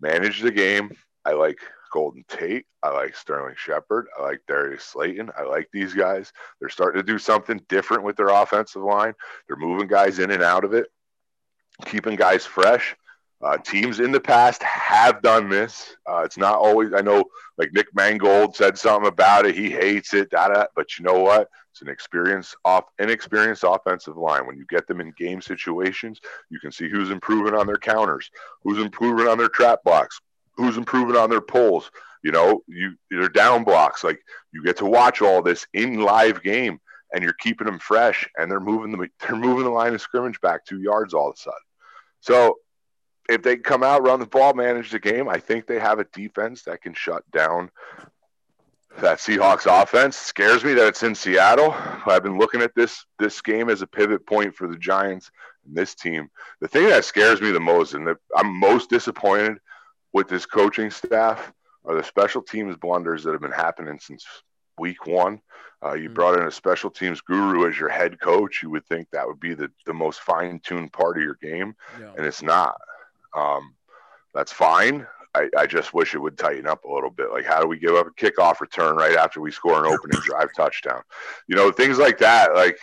manage 0.00 0.40
the 0.40 0.50
game, 0.50 0.90
I 1.24 1.32
like 1.32 1.58
Golden 1.92 2.24
Tate. 2.28 2.66
I 2.82 2.90
like 2.90 3.16
Sterling 3.16 3.56
Shepard. 3.56 4.06
I 4.18 4.22
like 4.22 4.40
Darius 4.46 4.84
Slayton. 4.84 5.30
I 5.36 5.42
like 5.42 5.68
these 5.72 5.92
guys. 5.92 6.32
They're 6.58 6.68
starting 6.68 7.00
to 7.00 7.06
do 7.06 7.18
something 7.18 7.60
different 7.68 8.04
with 8.04 8.16
their 8.16 8.28
offensive 8.28 8.82
line. 8.82 9.14
They're 9.46 9.56
moving 9.56 9.88
guys 9.88 10.18
in 10.18 10.30
and 10.30 10.42
out 10.42 10.64
of 10.64 10.72
it, 10.72 10.86
keeping 11.86 12.16
guys 12.16 12.46
fresh. 12.46 12.96
Uh, 13.42 13.56
teams 13.56 14.00
in 14.00 14.12
the 14.12 14.20
past 14.20 14.62
have 14.62 15.22
done 15.22 15.48
this. 15.48 15.96
Uh, 16.06 16.22
it's 16.24 16.36
not 16.36 16.56
always. 16.56 16.92
I 16.92 17.00
know, 17.00 17.24
like 17.56 17.72
Nick 17.72 17.86
Mangold 17.94 18.54
said 18.54 18.76
something 18.76 19.08
about 19.08 19.46
it. 19.46 19.54
He 19.54 19.70
hates 19.70 20.12
it. 20.12 20.30
Da, 20.30 20.48
da, 20.48 20.66
but 20.76 20.98
you 20.98 21.04
know 21.06 21.20
what? 21.20 21.48
It's 21.70 21.80
an 21.80 21.88
experience 21.88 22.54
off 22.66 22.84
inexperienced 22.98 23.64
offensive 23.66 24.18
line. 24.18 24.46
When 24.46 24.58
you 24.58 24.66
get 24.68 24.86
them 24.86 25.00
in 25.00 25.14
game 25.16 25.40
situations, 25.40 26.20
you 26.50 26.60
can 26.60 26.70
see 26.70 26.90
who's 26.90 27.10
improving 27.10 27.54
on 27.54 27.66
their 27.66 27.78
counters, 27.78 28.30
who's 28.62 28.78
improving 28.78 29.26
on 29.26 29.38
their 29.38 29.48
trap 29.48 29.78
blocks, 29.84 30.20
who's 30.56 30.76
improving 30.76 31.16
on 31.16 31.30
their 31.30 31.40
pulls. 31.40 31.90
You 32.22 32.32
know, 32.32 32.62
you 32.66 32.92
their 33.10 33.30
down 33.30 33.64
blocks. 33.64 34.04
Like 34.04 34.20
you 34.52 34.62
get 34.62 34.76
to 34.78 34.86
watch 34.86 35.22
all 35.22 35.40
this 35.40 35.66
in 35.72 36.00
live 36.00 36.42
game, 36.42 36.78
and 37.14 37.24
you're 37.24 37.32
keeping 37.40 37.66
them 37.66 37.78
fresh, 37.78 38.28
and 38.36 38.50
they're 38.50 38.60
moving 38.60 38.92
the 38.92 39.08
they're 39.20 39.34
moving 39.34 39.64
the 39.64 39.70
line 39.70 39.94
of 39.94 40.02
scrimmage 40.02 40.38
back 40.42 40.66
two 40.66 40.82
yards 40.82 41.14
all 41.14 41.30
of 41.30 41.36
a 41.36 41.38
sudden. 41.38 41.58
So 42.20 42.58
if 43.30 43.42
they 43.42 43.56
come 43.56 43.82
out, 43.82 44.02
run 44.02 44.20
the 44.20 44.26
ball, 44.26 44.54
manage 44.54 44.90
the 44.90 44.98
game, 44.98 45.28
I 45.28 45.38
think 45.38 45.66
they 45.66 45.78
have 45.78 45.98
a 45.98 46.04
defense 46.04 46.64
that 46.64 46.82
can 46.82 46.94
shut 46.94 47.28
down 47.30 47.70
that 48.98 49.18
Seahawks 49.18 49.66
offense. 49.66 50.16
Scares 50.16 50.64
me 50.64 50.74
that 50.74 50.88
it's 50.88 51.02
in 51.02 51.14
Seattle. 51.14 51.74
I've 52.06 52.22
been 52.22 52.38
looking 52.38 52.60
at 52.60 52.74
this 52.74 53.04
this 53.18 53.40
game 53.40 53.70
as 53.70 53.82
a 53.82 53.86
pivot 53.86 54.26
point 54.26 54.54
for 54.54 54.66
the 54.66 54.76
Giants 54.76 55.30
and 55.64 55.76
this 55.76 55.94
team. 55.94 56.28
The 56.60 56.68
thing 56.68 56.88
that 56.88 57.04
scares 57.04 57.40
me 57.40 57.50
the 57.52 57.60
most 57.60 57.94
and 57.94 58.06
that 58.06 58.18
I'm 58.36 58.58
most 58.58 58.90
disappointed 58.90 59.58
with 60.12 60.28
this 60.28 60.44
coaching 60.44 60.90
staff 60.90 61.52
are 61.84 61.94
the 61.94 62.02
special 62.02 62.42
teams 62.42 62.76
blunders 62.76 63.24
that 63.24 63.32
have 63.32 63.40
been 63.40 63.52
happening 63.52 63.98
since 64.00 64.26
week 64.78 65.06
one. 65.06 65.40
Uh, 65.82 65.94
you 65.94 66.06
mm-hmm. 66.06 66.14
brought 66.14 66.38
in 66.38 66.46
a 66.46 66.50
special 66.50 66.90
teams 66.90 67.20
guru 67.20 67.68
as 67.68 67.78
your 67.78 67.88
head 67.88 68.20
coach. 68.20 68.62
You 68.62 68.70
would 68.70 68.86
think 68.86 69.08
that 69.10 69.26
would 69.26 69.40
be 69.40 69.54
the, 69.54 69.70
the 69.86 69.94
most 69.94 70.20
fine 70.20 70.60
tuned 70.62 70.92
part 70.92 71.16
of 71.16 71.22
your 71.22 71.38
game, 71.40 71.74
yeah. 71.98 72.12
and 72.16 72.26
it's 72.26 72.42
not. 72.42 72.76
Um, 73.34 73.74
that's 74.34 74.52
fine. 74.52 75.06
I, 75.34 75.48
I 75.56 75.66
just 75.66 75.94
wish 75.94 76.14
it 76.14 76.18
would 76.18 76.36
tighten 76.36 76.66
up 76.66 76.84
a 76.84 76.92
little 76.92 77.10
bit. 77.10 77.30
Like, 77.30 77.44
how 77.44 77.60
do 77.60 77.68
we 77.68 77.78
give 77.78 77.94
up 77.94 78.06
a 78.06 78.10
kickoff 78.10 78.60
return 78.60 78.96
right 78.96 79.16
after 79.16 79.40
we 79.40 79.52
score 79.52 79.78
an 79.78 79.92
opening 79.92 80.20
drive 80.24 80.48
touchdown? 80.56 81.02
You 81.46 81.56
know, 81.56 81.70
things 81.70 81.98
like 81.98 82.18
that. 82.18 82.54
Like, 82.54 82.78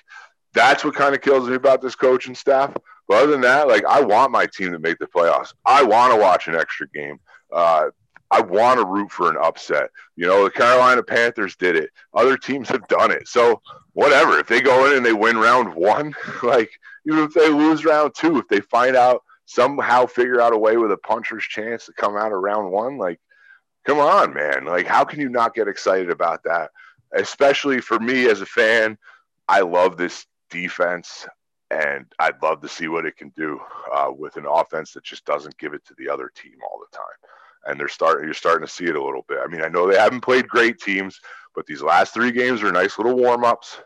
that's 0.53 0.85
what 0.85 0.95
kind 0.95 1.13
of 1.13 1.21
kills 1.21 1.49
me 1.49 1.55
about 1.55 1.81
this 1.81 1.95
coaching 1.95 2.35
staff. 2.35 2.73
But 3.07 3.23
other 3.23 3.31
than 3.31 3.41
that, 3.41 3.67
like, 3.67 3.85
I 3.85 4.01
want 4.01 4.31
my 4.31 4.47
team 4.47 4.71
to 4.71 4.79
make 4.79 4.97
the 4.97 5.07
playoffs. 5.07 5.53
I 5.65 5.83
want 5.83 6.13
to 6.13 6.19
watch 6.19 6.47
an 6.47 6.55
extra 6.55 6.87
game. 6.89 7.19
Uh, 7.51 7.87
I 8.29 8.41
want 8.41 8.79
to 8.79 8.85
root 8.85 9.11
for 9.11 9.29
an 9.29 9.37
upset. 9.41 9.89
You 10.15 10.27
know, 10.27 10.43
the 10.43 10.51
Carolina 10.51 11.03
Panthers 11.03 11.55
did 11.55 11.75
it. 11.75 11.89
Other 12.13 12.37
teams 12.37 12.67
have 12.69 12.87
done 12.87 13.11
it. 13.11 13.27
So 13.27 13.61
whatever. 13.93 14.37
If 14.39 14.47
they 14.47 14.61
go 14.61 14.85
in 14.85 14.97
and 14.97 15.05
they 15.05 15.13
win 15.13 15.37
round 15.37 15.73
one, 15.73 16.13
like 16.43 16.69
even 17.05 17.23
if 17.23 17.33
they 17.33 17.49
lose 17.49 17.85
round 17.85 18.13
two, 18.15 18.37
if 18.37 18.47
they 18.47 18.59
find 18.61 18.95
out 18.95 19.23
somehow 19.47 20.05
figure 20.05 20.41
out 20.41 20.53
a 20.53 20.57
way 20.57 20.77
with 20.77 20.91
a 20.91 20.97
puncher's 20.97 21.43
chance 21.43 21.85
to 21.85 21.93
come 21.93 22.15
out 22.15 22.33
of 22.33 22.39
round 22.39 22.71
one, 22.71 22.97
like 22.97 23.19
come 23.85 23.97
on, 23.97 24.33
man. 24.33 24.65
Like 24.65 24.85
how 24.85 25.03
can 25.03 25.19
you 25.19 25.29
not 25.29 25.55
get 25.55 25.67
excited 25.67 26.11
about 26.11 26.43
that? 26.43 26.71
Especially 27.13 27.81
for 27.81 27.99
me 27.99 28.29
as 28.29 28.41
a 28.41 28.45
fan, 28.45 28.97
I 29.47 29.61
love 29.61 29.97
this 29.97 30.25
defense 30.49 31.25
and 31.71 32.05
I'd 32.19 32.41
love 32.43 32.61
to 32.61 32.69
see 32.69 32.87
what 32.89 33.05
it 33.05 33.17
can 33.17 33.29
do 33.35 33.59
uh, 33.91 34.11
with 34.15 34.35
an 34.35 34.45
offense 34.45 34.93
that 34.93 35.03
just 35.03 35.25
doesn't 35.25 35.57
give 35.57 35.73
it 35.73 35.85
to 35.85 35.95
the 35.97 36.09
other 36.09 36.31
team 36.35 36.55
all 36.61 36.79
the 36.79 36.95
time 36.95 37.05
and 37.67 37.79
they're 37.79 37.87
starting 37.87 38.25
you're 38.25 38.33
starting 38.33 38.65
to 38.65 38.71
see 38.71 38.85
it 38.85 38.95
a 38.95 39.03
little 39.03 39.25
bit. 39.27 39.39
I 39.41 39.47
mean, 39.47 39.61
I 39.61 39.67
know 39.69 39.89
they 39.89 39.97
haven't 39.97 40.21
played 40.21 40.47
great 40.47 40.79
teams, 40.79 41.19
but 41.55 41.65
these 41.65 41.81
last 41.81 42.13
three 42.13 42.31
games 42.31 42.63
are 42.63 42.71
nice 42.71 42.97
little 42.97 43.15
warm-ups 43.15 43.77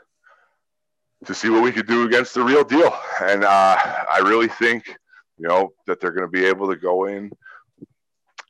to 1.26 1.34
see 1.36 1.50
what 1.50 1.64
we 1.64 1.72
could 1.72 1.88
do 1.88 2.06
against 2.06 2.34
the 2.34 2.44
real 2.44 2.64
deal. 2.64 2.96
And 3.22 3.44
uh, 3.44 3.78
I 4.12 4.20
really 4.24 4.48
think, 4.48 4.98
you 5.42 5.48
know, 5.48 5.74
that 5.88 6.00
they're 6.00 6.12
going 6.12 6.28
to 6.28 6.32
be 6.32 6.46
able 6.46 6.70
to 6.70 6.76
go 6.76 7.06
in 7.06 7.32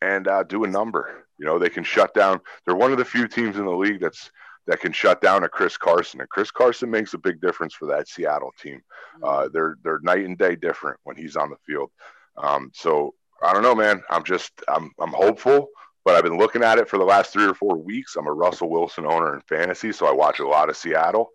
and 0.01 0.27
uh, 0.27 0.43
do 0.43 0.65
a 0.65 0.67
number. 0.67 1.25
You 1.37 1.45
know, 1.45 1.57
they 1.57 1.69
can 1.69 1.85
shut 1.85 2.13
down. 2.13 2.41
They're 2.65 2.75
one 2.75 2.91
of 2.91 2.97
the 2.97 3.05
few 3.05 3.29
teams 3.29 3.55
in 3.55 3.65
the 3.65 3.71
league 3.71 4.01
that's 4.01 4.29
that 4.67 4.81
can 4.81 4.91
shut 4.91 5.21
down 5.21 5.43
a 5.43 5.49
Chris 5.49 5.75
Carson, 5.77 6.19
and 6.19 6.29
Chris 6.29 6.51
Carson 6.51 6.91
makes 6.91 7.13
a 7.13 7.17
big 7.17 7.41
difference 7.41 7.73
for 7.73 7.87
that 7.87 8.07
Seattle 8.07 8.53
team. 8.61 8.81
Uh, 9.23 9.47
they're 9.53 9.77
they're 9.83 9.99
night 10.03 10.25
and 10.25 10.37
day 10.37 10.55
different 10.55 10.99
when 11.03 11.15
he's 11.15 11.37
on 11.37 11.49
the 11.49 11.55
field. 11.65 11.89
Um, 12.37 12.71
so 12.73 13.15
I 13.41 13.53
don't 13.53 13.63
know, 13.63 13.73
man. 13.73 14.03
I'm 14.09 14.25
just 14.25 14.51
I'm 14.67 14.91
I'm 14.99 15.13
hopeful, 15.13 15.69
but 16.03 16.15
I've 16.15 16.23
been 16.23 16.37
looking 16.37 16.61
at 16.61 16.77
it 16.77 16.89
for 16.89 16.97
the 16.97 17.05
last 17.05 17.31
three 17.31 17.45
or 17.45 17.53
four 17.53 17.77
weeks. 17.77 18.17
I'm 18.17 18.27
a 18.27 18.33
Russell 18.33 18.69
Wilson 18.69 19.05
owner 19.05 19.33
in 19.33 19.41
fantasy, 19.41 19.93
so 19.93 20.07
I 20.07 20.11
watch 20.11 20.39
a 20.39 20.47
lot 20.47 20.69
of 20.69 20.75
Seattle. 20.75 21.31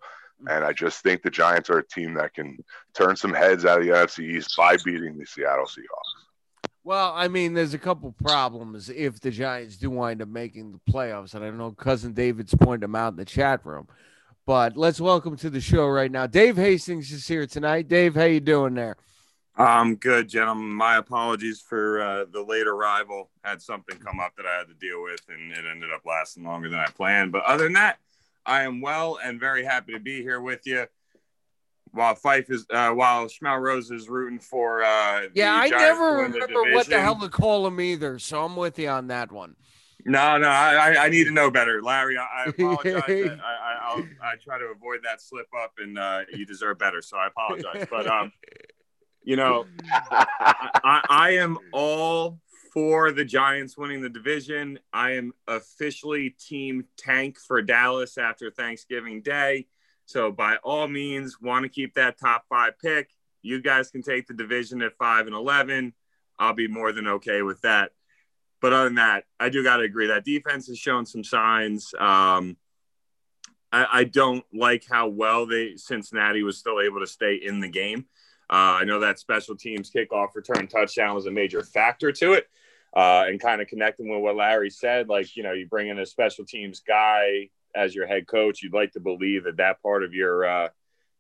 And 0.49 0.64
I 0.64 0.72
just 0.72 1.03
think 1.03 1.22
the 1.22 1.31
Giants 1.31 1.70
are 1.70 1.79
a 1.79 1.87
team 1.87 2.14
that 2.14 2.35
can 2.35 2.59
turn 2.94 3.16
some 3.16 3.33
heads 3.33 3.64
out 3.64 3.79
of 3.79 3.87
the 3.87 3.92
NFC 3.92 4.37
East 4.37 4.55
by 4.57 4.77
beating 4.85 5.16
the 5.16 5.27
Seattle 5.27 5.64
Seahawks. 5.64 6.70
Well, 6.85 7.12
I 7.16 7.27
mean, 7.27 7.55
there's 7.55 7.75
a 7.75 7.79
couple 7.79 8.12
problems 8.12 8.90
if 8.90 9.18
the 9.18 9.31
Giants 9.31 9.77
do 9.77 9.90
wind 9.90 10.22
up 10.22 10.29
making 10.29 10.72
the 10.72 10.92
playoffs, 10.92 11.35
and 11.35 11.44
I 11.44 11.51
know 11.51 11.72
cousin 11.72 12.12
David's 12.12 12.55
pointed 12.55 12.83
them 12.83 12.94
out 12.94 13.14
in 13.14 13.16
the 13.16 13.25
chat 13.25 13.64
room. 13.66 13.88
But 14.46 14.77
let's 14.77 15.01
welcome 15.01 15.37
to 15.38 15.51
the 15.51 15.61
show 15.61 15.88
right 15.88 16.11
now. 16.11 16.29
Dave 16.29 16.57
Hastings 16.57 17.11
is 17.11 17.27
here 17.27 17.49
tonight. 17.49 17.88
Dave, 17.88 18.14
how 18.14 18.25
you 18.25 18.38
doing 18.38 18.75
there? 18.75 18.96
I'm 19.57 19.96
good, 19.96 20.29
gentlemen. 20.29 20.68
My 20.68 20.99
apologies 20.99 21.61
for 21.61 22.01
uh, 22.01 22.25
the 22.31 22.42
late 22.42 22.66
arrival. 22.66 23.31
Had 23.42 23.61
something 23.62 23.99
come 23.99 24.20
up 24.20 24.37
that 24.37 24.46
I 24.46 24.59
had 24.59 24.68
to 24.68 24.75
deal 24.75 25.03
with, 25.03 25.22
and 25.29 25.51
it 25.51 25.64
ended 25.68 25.90
up 25.92 26.03
lasting 26.05 26.44
longer 26.44 26.68
than 26.68 26.79
I 26.79 26.87
planned. 26.87 27.33
But 27.33 27.42
other 27.44 27.64
than 27.64 27.72
that, 27.72 27.99
I 28.47 28.63
am 28.63 28.81
well 28.81 29.19
and 29.23 29.41
very 29.41 29.65
happy 29.65 29.93
to 29.93 30.01
be 30.01 30.23
here 30.23 30.41
with 30.41 30.61
you. 30.65 30.87
While 31.93 32.15
Fife 32.15 32.51
is, 32.51 32.67
uh, 32.71 32.91
while 32.91 33.27
Schmel 33.27 33.61
Rose 33.61 33.91
is 33.91 34.09
rooting 34.09 34.39
for, 34.39 34.83
uh, 34.83 35.29
yeah, 35.35 35.55
I 35.55 35.69
never 35.69 36.17
remember 36.17 36.73
what 36.75 36.89
the 36.89 37.01
hell 37.01 37.19
to 37.21 37.29
call 37.29 37.67
him 37.67 37.81
either. 37.81 38.19
So 38.19 38.45
I'm 38.45 38.55
with 38.55 38.79
you 38.79 38.89
on 38.89 39.07
that 39.07 39.33
one. 39.33 39.57
No, 40.05 40.39
no, 40.39 40.49
I, 40.49 41.07
I 41.07 41.09
need 41.09 41.25
to 41.25 41.33
know 41.33 41.51
better, 41.51 41.83
Larry. 41.83 42.17
I, 42.17 42.23
I 42.23 42.45
apologize. 42.51 43.03
I, 43.09 43.31
I, 43.43 43.79
I'll, 43.83 44.05
I 44.23 44.37
try 44.37 44.57
to 44.59 44.67
avoid 44.67 45.01
that 45.03 45.21
slip 45.21 45.49
up, 45.61 45.73
and 45.79 45.99
uh, 45.99 46.21
you 46.33 46.47
deserve 46.47 46.79
better. 46.79 47.03
So 47.03 47.17
I 47.17 47.27
apologize. 47.27 47.89
But 47.91 48.07
um, 48.07 48.31
you 49.25 49.35
know, 49.35 49.67
I, 49.91 51.03
I, 51.11 51.31
am 51.31 51.59
all 51.73 52.39
for 52.77 53.11
the 53.11 53.25
Giants 53.25 53.79
winning 53.79 54.03
the 54.03 54.11
division. 54.11 54.79
I 54.93 55.12
am 55.12 55.33
officially 55.49 56.37
team 56.39 56.85
tank 56.99 57.39
for 57.39 57.62
Dallas 57.62 58.19
after 58.19 58.51
Thanksgiving 58.51 59.23
Day. 59.23 59.69
So 60.05 60.31
by 60.31 60.57
all 60.57 60.87
means, 60.87 61.41
want 61.41 61.62
to 61.62 61.71
keep 61.71 61.95
that 61.95 62.21
top 62.21 62.45
five 62.51 62.79
pick. 62.79 63.09
You 63.41 63.62
guys 63.62 63.91
can 63.91 64.03
take 64.03 64.27
the 64.27 64.35
division 64.35 64.83
at 64.83 64.93
five 64.99 65.27
and 65.27 65.35
eleven. 65.35 65.95
I'll 66.39 66.53
be 66.53 66.69
more 66.69 66.93
than 66.93 67.09
okay 67.09 67.41
with 67.41 67.62
that. 67.62 67.93
But 68.61 68.75
other 68.75 68.85
than 68.85 68.97
that, 68.97 69.25
I 69.41 69.49
do 69.49 69.65
got 69.65 69.79
to 69.79 69.85
agree 69.85 70.09
that 70.09 70.27
defense 70.27 70.67
has 70.67 70.79
shown 70.79 71.07
some 71.07 71.25
signs. 71.25 71.95
Um, 71.99 72.59
I, 73.73 73.87
I, 73.91 74.05
don't 74.05 74.45
like 74.53 74.85
how 74.87 75.09
well 75.09 75.47
they 75.47 75.77
Cincinnati 75.77 76.43
was 76.43 76.59
still 76.59 76.83
able 76.83 77.01
to 77.01 77.07
stay 77.07 77.37
in 77.37 77.61
the 77.61 77.69
game. 77.69 78.05
Uh, 78.51 78.77
I 78.81 78.85
know 78.85 79.01
that 79.01 79.19
special 79.19 79.57
teams 79.57 79.91
kickoff 79.91 80.35
return 80.35 80.67
touchdown 80.67 81.15
was 81.15 81.25
a 81.25 81.31
major 81.31 81.62
factor 81.62 82.12
to 82.12 82.35
it. 82.35 82.51
Uh, 82.97 83.27
and 83.29 83.39
kind 83.39 83.61
of 83.61 83.69
connecting 83.69 84.09
with 84.09 84.23
what 84.23 84.37
Larry 84.37 84.71
said, 84.71 85.07
like, 85.07 85.37
you 85.37 85.43
know, 85.43 85.53
you 85.53 85.67
bring 85.67 85.89
in 85.89 85.99
a 85.99 86.07
special 86.07 86.47
teams 86.47 86.81
guy 86.81 87.51
as 87.75 87.95
your 87.95 88.07
head 88.07 88.27
coach, 88.27 88.63
you'd 88.63 88.73
like 88.73 88.93
to 88.93 89.01
believe 89.01 89.45
that 89.45 89.59
that 89.59 89.83
part 89.83 90.03
of 90.03 90.15
your 90.15 90.47
uh, 90.47 90.69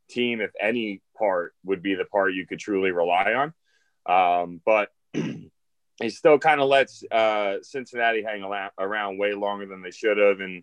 team, 0.08 0.40
if 0.40 0.50
any 0.58 1.02
part, 1.18 1.54
would 1.64 1.82
be 1.82 1.94
the 1.94 2.06
part 2.06 2.32
you 2.32 2.46
could 2.46 2.58
truly 2.58 2.92
rely 2.92 3.34
on. 4.06 4.42
Um, 4.42 4.60
but 4.64 4.88
he 5.12 6.08
still 6.08 6.38
kind 6.38 6.62
of 6.62 6.68
lets 6.68 7.04
uh, 7.12 7.56
Cincinnati 7.60 8.22
hang 8.22 8.42
around 8.78 9.18
way 9.18 9.34
longer 9.34 9.66
than 9.66 9.82
they 9.82 9.90
should 9.90 10.16
have. 10.16 10.40
And 10.40 10.62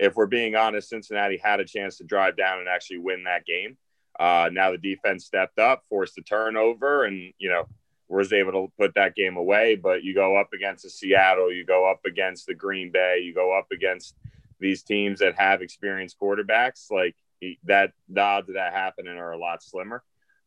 if 0.00 0.16
we're 0.16 0.24
being 0.24 0.54
honest, 0.54 0.88
Cincinnati 0.88 1.36
had 1.36 1.60
a 1.60 1.66
chance 1.66 1.98
to 1.98 2.04
drive 2.04 2.36
down 2.36 2.60
and 2.60 2.68
actually 2.68 2.98
win 2.98 3.24
that 3.24 3.44
game. 3.44 3.76
Uh, 4.18 4.48
now 4.50 4.70
the 4.70 4.78
defense 4.78 5.26
stepped 5.26 5.58
up, 5.58 5.84
forced 5.90 6.16
a 6.16 6.22
turnover, 6.22 7.04
and 7.04 7.34
you 7.38 7.50
know 7.50 7.66
was 8.08 8.32
able 8.32 8.52
to 8.52 8.72
put 8.78 8.94
that 8.94 9.14
game 9.14 9.36
away. 9.36 9.76
But 9.76 10.02
you 10.02 10.14
go 10.14 10.36
up 10.36 10.52
against 10.52 10.84
the 10.84 10.90
Seattle, 10.90 11.52
you 11.52 11.64
go 11.64 11.90
up 11.90 12.00
against 12.06 12.46
the 12.46 12.54
Green 12.54 12.90
Bay, 12.90 13.20
you 13.22 13.34
go 13.34 13.56
up 13.56 13.68
against 13.72 14.14
these 14.60 14.82
teams 14.82 15.20
that 15.20 15.34
have 15.38 15.62
experienced 15.62 16.18
quarterbacks. 16.20 16.90
Like 16.90 17.16
that, 17.64 17.92
the 18.08 18.20
odds 18.20 18.48
of 18.48 18.54
that 18.54 18.72
happening 18.72 19.18
are 19.18 19.32
a 19.32 19.38
lot 19.38 19.62
slimmer. 19.62 20.02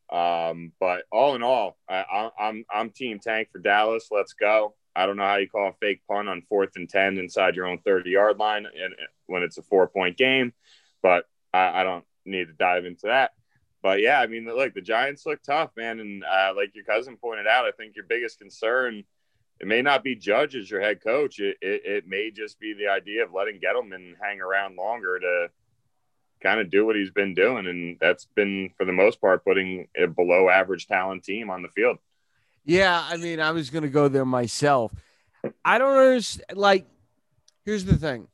Um, 0.09 0.71
but 0.79 1.03
all 1.11 1.35
in 1.35 1.43
all, 1.43 1.77
I, 1.87 2.31
I'm 2.39 2.65
I'm 2.71 2.89
team 2.89 3.19
tank 3.19 3.49
for 3.51 3.59
Dallas. 3.59 4.07
Let's 4.09 4.33
go. 4.33 4.73
I 4.95 5.05
don't 5.05 5.17
know 5.17 5.23
how 5.23 5.35
you 5.35 5.47
call 5.47 5.69
a 5.69 5.73
fake 5.73 6.01
punt 6.09 6.27
on 6.27 6.41
fourth 6.49 6.71
and 6.75 6.89
ten 6.89 7.19
inside 7.19 7.55
your 7.55 7.67
own 7.67 7.77
30 7.85 8.09
yard 8.09 8.39
line, 8.39 8.65
and 8.65 8.95
when 9.27 9.43
it's 9.43 9.59
a 9.59 9.61
four 9.61 9.87
point 9.87 10.17
game. 10.17 10.53
But 11.03 11.25
I, 11.53 11.81
I 11.81 11.83
don't 11.83 12.05
need 12.25 12.47
to 12.47 12.53
dive 12.53 12.85
into 12.85 13.07
that 13.07 13.31
but 13.81 14.01
yeah, 14.01 14.19
I 14.19 14.27
mean, 14.27 14.45
look, 14.45 14.73
the 14.73 14.81
Giants 14.81 15.25
look 15.25 15.41
tough, 15.43 15.71
man. 15.77 15.99
And 15.99 16.23
uh, 16.23 16.53
like 16.55 16.75
your 16.75 16.83
cousin 16.83 17.17
pointed 17.17 17.47
out, 17.47 17.65
I 17.65 17.71
think 17.71 17.95
your 17.95 18.05
biggest 18.05 18.39
concern 18.39 19.03
it 19.59 19.67
may 19.67 19.81
not 19.81 20.03
be 20.03 20.15
Judge 20.15 20.55
as 20.55 20.71
your 20.71 20.81
head 20.81 21.03
coach. 21.03 21.39
It, 21.39 21.57
it, 21.61 21.81
it 21.85 22.07
may 22.07 22.31
just 22.31 22.59
be 22.59 22.73
the 22.73 22.87
idea 22.87 23.23
of 23.23 23.33
letting 23.33 23.59
Gettleman 23.59 24.13
hang 24.21 24.39
around 24.39 24.77
longer 24.77 25.19
to 25.19 25.47
kind 26.41 26.61
of 26.61 26.71
do 26.71 26.85
what 26.85 26.95
he's 26.95 27.11
been 27.11 27.33
doing, 27.33 27.67
and 27.67 27.97
that's 27.99 28.25
been 28.35 28.71
for 28.77 28.85
the 28.85 28.93
most 28.93 29.19
part 29.19 29.43
putting 29.43 29.87
a 29.97 30.07
below 30.07 30.49
average 30.49 30.87
talent 30.87 31.23
team 31.23 31.49
on 31.49 31.61
the 31.61 31.67
field. 31.69 31.97
Yeah, 32.63 33.05
I 33.09 33.17
mean, 33.17 33.41
I 33.41 33.51
was 33.51 33.69
going 33.69 33.83
to 33.83 33.89
go 33.89 34.07
there 34.07 34.25
myself. 34.25 34.93
I 35.65 35.77
don't 35.77 35.97
understand. 35.97 36.57
Like, 36.57 36.85
here's 37.65 37.83
the 37.83 37.97
thing 37.97 38.27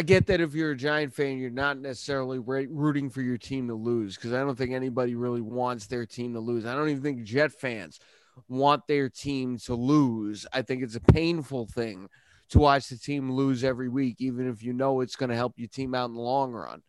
I 0.00 0.02
get 0.02 0.28
that 0.28 0.40
if 0.40 0.54
you're 0.54 0.70
a 0.70 0.76
Giant 0.76 1.12
fan, 1.12 1.36
you're 1.36 1.50
not 1.50 1.78
necessarily 1.78 2.38
rooting 2.38 3.10
for 3.10 3.20
your 3.20 3.36
team 3.36 3.68
to 3.68 3.74
lose 3.74 4.14
because 4.16 4.32
I 4.32 4.38
don't 4.38 4.56
think 4.56 4.72
anybody 4.72 5.14
really 5.14 5.42
wants 5.42 5.88
their 5.88 6.06
team 6.06 6.32
to 6.32 6.40
lose. 6.40 6.64
I 6.64 6.74
don't 6.74 6.88
even 6.88 7.02
think 7.02 7.24
Jet 7.24 7.52
fans 7.52 8.00
want 8.48 8.86
their 8.86 9.10
team 9.10 9.58
to 9.66 9.74
lose. 9.74 10.46
I 10.54 10.62
think 10.62 10.82
it's 10.82 10.96
a 10.96 11.00
painful 11.00 11.66
thing 11.66 12.08
to 12.48 12.58
watch 12.58 12.88
the 12.88 12.96
team 12.96 13.30
lose 13.30 13.62
every 13.62 13.90
week, 13.90 14.16
even 14.20 14.48
if 14.48 14.62
you 14.62 14.72
know 14.72 15.02
it's 15.02 15.16
going 15.16 15.28
to 15.28 15.36
help 15.36 15.58
your 15.58 15.68
team 15.68 15.94
out 15.94 16.08
in 16.08 16.14
the 16.14 16.22
long 16.22 16.52
run. 16.52 16.80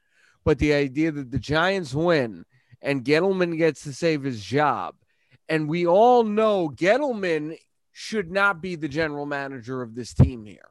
But 0.46 0.60
the 0.60 0.72
idea 0.72 1.12
that 1.12 1.32
the 1.32 1.38
Giants 1.38 1.94
win 1.94 2.46
and 2.82 3.04
Gettleman 3.04 3.58
gets 3.58 3.84
to 3.84 3.92
save 3.92 4.24
his 4.24 4.42
job, 4.42 4.96
and 5.50 5.68
we 5.68 5.86
all 5.86 6.24
know 6.24 6.70
Gettleman 6.70 7.58
should 7.92 8.32
not 8.32 8.62
be 8.62 8.78
the 8.78 8.88
general 8.88 9.26
manager 9.26 9.82
of 9.82 9.96
this 9.96 10.14
team 10.14 10.46
here. 10.46 10.71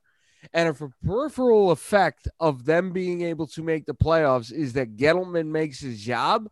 And 0.53 0.69
a 0.69 0.91
peripheral 1.05 1.71
effect 1.71 2.29
of 2.39 2.65
them 2.65 2.93
being 2.93 3.23
able 3.23 3.47
to 3.49 3.63
make 3.63 3.87
the 3.87 3.95
playoffs 3.95 4.53
is 4.53 4.73
that 4.75 4.97
Gettleman 4.97 5.47
makes 5.47 5.81
his 5.81 6.01
job, 6.01 6.49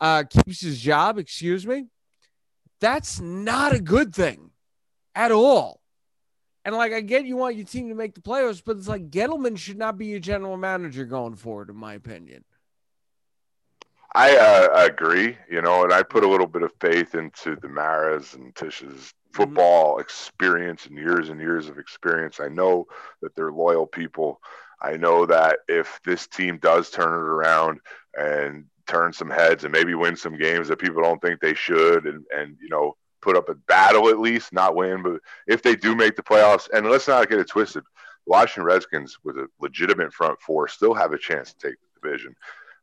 uh, 0.00 0.24
keeps 0.24 0.60
his 0.60 0.80
job, 0.80 1.18
excuse 1.18 1.66
me, 1.66 1.86
that's 2.80 3.20
not 3.20 3.72
a 3.72 3.80
good 3.80 4.14
thing 4.14 4.50
at 5.14 5.30
all. 5.32 5.80
And 6.64 6.74
like, 6.74 6.92
I 6.92 7.00
get 7.00 7.26
you 7.26 7.36
want 7.36 7.56
your 7.56 7.66
team 7.66 7.88
to 7.88 7.94
make 7.94 8.14
the 8.14 8.20
playoffs, 8.20 8.62
but 8.64 8.76
it's 8.76 8.88
like 8.88 9.10
Gettleman 9.10 9.58
should 9.58 9.78
not 9.78 9.98
be 9.98 10.06
your 10.06 10.20
general 10.20 10.56
manager 10.56 11.04
going 11.04 11.34
forward, 11.34 11.70
in 11.70 11.76
my 11.76 11.94
opinion. 11.94 12.44
I 14.14 14.36
uh, 14.36 14.86
agree, 14.86 15.38
you 15.50 15.62
know, 15.62 15.84
and 15.84 15.92
I 15.92 16.02
put 16.02 16.22
a 16.22 16.28
little 16.28 16.46
bit 16.46 16.62
of 16.62 16.72
faith 16.80 17.14
into 17.14 17.56
the 17.56 17.68
Maras 17.68 18.34
and 18.34 18.54
Tisch's 18.54 19.14
football 19.32 19.98
experience 19.98 20.86
and 20.86 20.96
years 20.96 21.28
and 21.28 21.40
years 21.40 21.68
of 21.68 21.78
experience. 21.78 22.40
I 22.40 22.48
know 22.48 22.86
that 23.20 23.34
they're 23.34 23.52
loyal 23.52 23.86
people. 23.86 24.40
I 24.80 24.96
know 24.96 25.26
that 25.26 25.60
if 25.68 26.00
this 26.04 26.26
team 26.26 26.58
does 26.58 26.90
turn 26.90 27.12
it 27.12 27.16
around 27.16 27.80
and 28.14 28.64
turn 28.86 29.12
some 29.12 29.30
heads 29.30 29.64
and 29.64 29.72
maybe 29.72 29.94
win 29.94 30.16
some 30.16 30.36
games 30.36 30.68
that 30.68 30.78
people 30.78 31.02
don't 31.02 31.22
think 31.22 31.40
they 31.40 31.54
should 31.54 32.04
and 32.06 32.24
and 32.34 32.56
you 32.60 32.68
know 32.68 32.96
put 33.20 33.36
up 33.36 33.48
a 33.48 33.54
battle 33.54 34.08
at 34.08 34.18
least, 34.18 34.52
not 34.52 34.74
win, 34.74 35.02
but 35.02 35.20
if 35.46 35.62
they 35.62 35.76
do 35.76 35.94
make 35.94 36.16
the 36.16 36.22
playoffs, 36.22 36.68
and 36.74 36.90
let's 36.90 37.06
not 37.06 37.30
get 37.30 37.38
it 37.38 37.48
twisted, 37.48 37.84
Washington 38.26 38.64
Redskins 38.64 39.16
with 39.24 39.36
a 39.38 39.46
legitimate 39.60 40.12
front 40.12 40.40
four 40.40 40.68
still 40.68 40.92
have 40.92 41.12
a 41.12 41.18
chance 41.18 41.54
to 41.54 41.68
take 41.68 41.76
the 41.80 42.00
division. 42.08 42.34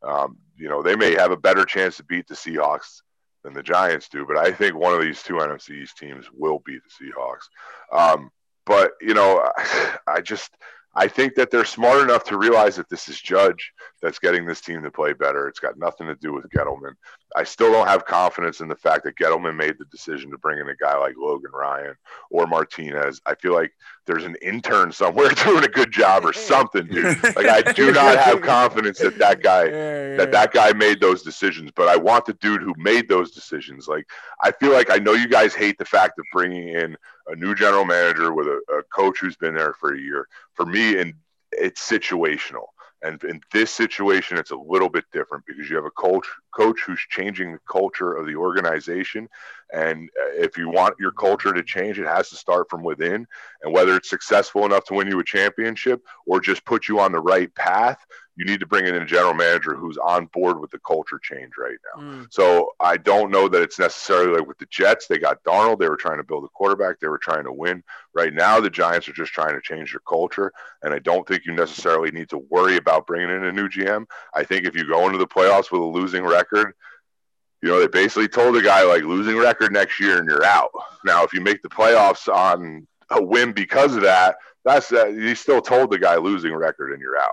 Um, 0.01 0.37
you 0.57 0.69
know, 0.69 0.81
they 0.81 0.95
may 0.95 1.13
have 1.15 1.31
a 1.31 1.37
better 1.37 1.65
chance 1.65 1.97
to 1.97 2.03
beat 2.03 2.27
the 2.27 2.35
Seahawks 2.35 3.01
than 3.43 3.53
the 3.53 3.63
Giants 3.63 4.09
do, 4.09 4.25
but 4.25 4.37
I 4.37 4.51
think 4.51 4.75
one 4.75 4.93
of 4.93 5.01
these 5.01 5.23
two 5.23 5.35
NFC 5.35 5.81
East 5.81 5.97
teams 5.97 6.25
will 6.33 6.61
beat 6.65 6.81
the 6.83 7.05
Seahawks. 7.05 7.47
Um, 7.91 8.31
but 8.65 8.91
you 9.01 9.13
know, 9.13 9.49
I 10.07 10.21
just 10.21 10.51
I 10.95 11.07
think 11.07 11.35
that 11.35 11.51
they're 11.51 11.65
smart 11.65 12.01
enough 12.01 12.23
to 12.25 12.37
realize 12.37 12.75
that 12.77 12.89
this 12.89 13.07
is 13.07 13.19
Judge 13.19 13.73
that's 14.01 14.19
getting 14.19 14.45
this 14.45 14.61
team 14.61 14.81
to 14.81 14.91
play 14.91 15.13
better. 15.13 15.47
It's 15.47 15.59
got 15.59 15.77
nothing 15.77 16.07
to 16.07 16.15
do 16.15 16.33
with 16.33 16.49
Gettleman. 16.49 16.93
I 17.35 17.43
still 17.43 17.71
don't 17.71 17.87
have 17.87 18.05
confidence 18.05 18.59
in 18.59 18.67
the 18.67 18.75
fact 18.75 19.03
that 19.03 19.15
Gettleman 19.15 19.55
made 19.55 19.75
the 19.77 19.85
decision 19.85 20.31
to 20.31 20.37
bring 20.39 20.59
in 20.59 20.67
a 20.67 20.75
guy 20.75 20.97
like 20.97 21.15
Logan 21.15 21.51
Ryan 21.53 21.93
or 22.31 22.47
Martinez. 22.47 23.21
I 23.25 23.35
feel 23.35 23.53
like 23.53 23.71
there's 24.07 24.23
an 24.23 24.35
intern 24.41 24.91
somewhere 24.91 25.29
doing 25.43 25.63
a 25.63 25.67
good 25.67 25.91
job 25.91 26.25
or 26.25 26.33
something, 26.33 26.87
dude. 26.87 27.23
Like 27.23 27.45
I 27.45 27.61
do 27.61 27.91
not 27.93 28.17
have 28.17 28.41
confidence 28.41 28.97
that 28.99 29.19
that 29.19 29.43
guy 29.43 29.69
that 29.69 30.31
that 30.31 30.51
guy 30.51 30.73
made 30.73 30.99
those 30.99 31.21
decisions, 31.21 31.71
but 31.75 31.87
I 31.87 31.97
want 31.97 32.25
the 32.25 32.33
dude 32.33 32.63
who 32.63 32.73
made 32.77 33.07
those 33.07 33.31
decisions. 33.31 33.87
Like 33.87 34.07
I 34.41 34.51
feel 34.51 34.73
like 34.73 34.89
I 34.89 34.97
know 34.97 35.13
you 35.13 35.27
guys 35.27 35.53
hate 35.53 35.77
the 35.77 35.85
fact 35.85 36.17
of 36.17 36.25
bringing 36.33 36.69
in 36.69 36.97
a 37.29 37.35
new 37.35 37.55
general 37.55 37.85
manager 37.85 38.33
with 38.33 38.47
a, 38.47 38.59
a 38.77 38.83
coach 38.83 39.19
who's 39.19 39.35
been 39.35 39.55
there 39.55 39.73
for 39.73 39.93
a 39.93 39.99
year. 39.99 40.27
For 40.53 40.65
me, 40.65 40.99
and 40.99 41.13
it's 41.51 41.87
situational. 41.87 42.67
And 43.01 43.23
in 43.23 43.41
this 43.53 43.71
situation, 43.71 44.37
it's 44.37 44.51
a 44.51 44.57
little 44.57 44.89
bit 44.89 45.05
different 45.13 45.45
because 45.45 45.69
you 45.69 45.75
have 45.75 45.85
a 45.85 45.91
coach 45.91 46.27
coach 46.51 46.79
who's 46.85 46.99
changing 47.09 47.53
the 47.53 47.59
culture 47.69 48.13
of 48.13 48.25
the 48.25 48.35
organization. 48.35 49.29
And 49.71 50.09
uh, 50.19 50.31
if 50.33 50.57
you 50.57 50.69
want 50.69 50.95
your 50.99 51.11
culture 51.11 51.53
to 51.53 51.63
change, 51.63 51.99
it 51.99 52.07
has 52.07 52.29
to 52.29 52.35
start 52.35 52.69
from 52.69 52.83
within. 52.83 53.27
And 53.61 53.73
whether 53.73 53.95
it's 53.95 54.09
successful 54.09 54.65
enough 54.65 54.85
to 54.85 54.95
win 54.95 55.07
you 55.07 55.19
a 55.19 55.23
championship 55.23 56.03
or 56.25 56.39
just 56.39 56.65
put 56.65 56.87
you 56.87 56.99
on 56.99 57.11
the 57.11 57.19
right 57.19 57.53
path, 57.53 58.05
you 58.39 58.45
need 58.45 58.61
to 58.61 58.65
bring 58.65 58.87
in 58.87 58.95
a 58.95 59.05
general 59.05 59.33
manager 59.33 59.75
who's 59.75 59.97
on 59.97 60.27
board 60.27 60.61
with 60.61 60.71
the 60.71 60.79
culture 60.79 61.19
change 61.21 61.51
right 61.59 61.75
now. 61.93 62.01
Mm. 62.01 62.27
So 62.31 62.69
I 62.79 62.95
don't 62.95 63.31
know 63.31 63.49
that 63.49 63.61
it's 63.61 63.77
necessarily 63.77 64.37
like 64.37 64.47
with 64.47 64.57
the 64.59 64.65
Jets. 64.67 65.07
They 65.07 65.17
got 65.17 65.43
Darnold. 65.43 65.79
They 65.79 65.89
were 65.89 65.97
trying 65.97 66.19
to 66.19 66.23
build 66.23 66.45
a 66.45 66.47
quarterback. 66.47 67.01
They 67.01 67.09
were 67.09 67.17
trying 67.17 67.43
to 67.43 67.51
win. 67.51 67.83
Right 68.13 68.33
now, 68.33 68.61
the 68.61 68.69
Giants 68.69 69.09
are 69.09 69.13
just 69.13 69.33
trying 69.33 69.55
to 69.55 69.61
change 69.61 69.91
their 69.91 69.99
culture. 70.07 70.53
And 70.83 70.93
I 70.93 70.99
don't 70.99 71.27
think 71.27 71.45
you 71.45 71.53
necessarily 71.53 72.11
need 72.11 72.29
to 72.29 72.37
worry 72.49 72.77
about 72.77 73.05
bringing 73.05 73.29
in 73.29 73.43
a 73.43 73.51
new 73.51 73.67
GM. 73.67 74.05
I 74.33 74.45
think 74.45 74.65
if 74.65 74.73
you 74.73 74.87
go 74.87 75.05
into 75.05 75.17
the 75.17 75.27
playoffs 75.27 75.69
with 75.69 75.81
a 75.81 75.85
losing 75.85 76.23
record, 76.23 76.48
you 76.53 77.69
know, 77.69 77.79
they 77.79 77.87
basically 77.87 78.27
told 78.27 78.55
the 78.55 78.61
guy 78.61 78.83
like 78.83 79.03
losing 79.03 79.37
record 79.37 79.73
next 79.73 79.99
year 79.99 80.17
and 80.17 80.29
you're 80.29 80.45
out. 80.45 80.71
Now, 81.03 81.23
if 81.23 81.33
you 81.33 81.41
make 81.41 81.61
the 81.61 81.69
playoffs 81.69 82.33
on 82.33 82.87
a 83.09 83.21
win 83.21 83.51
because 83.51 83.95
of 83.95 84.01
that, 84.03 84.37
that's 84.63 84.91
uh, 84.91 85.07
he 85.07 85.35
still 85.35 85.61
told 85.61 85.91
the 85.91 85.99
guy 85.99 86.15
losing 86.15 86.53
record 86.53 86.91
and 86.93 87.01
you're 87.01 87.19
out. 87.19 87.31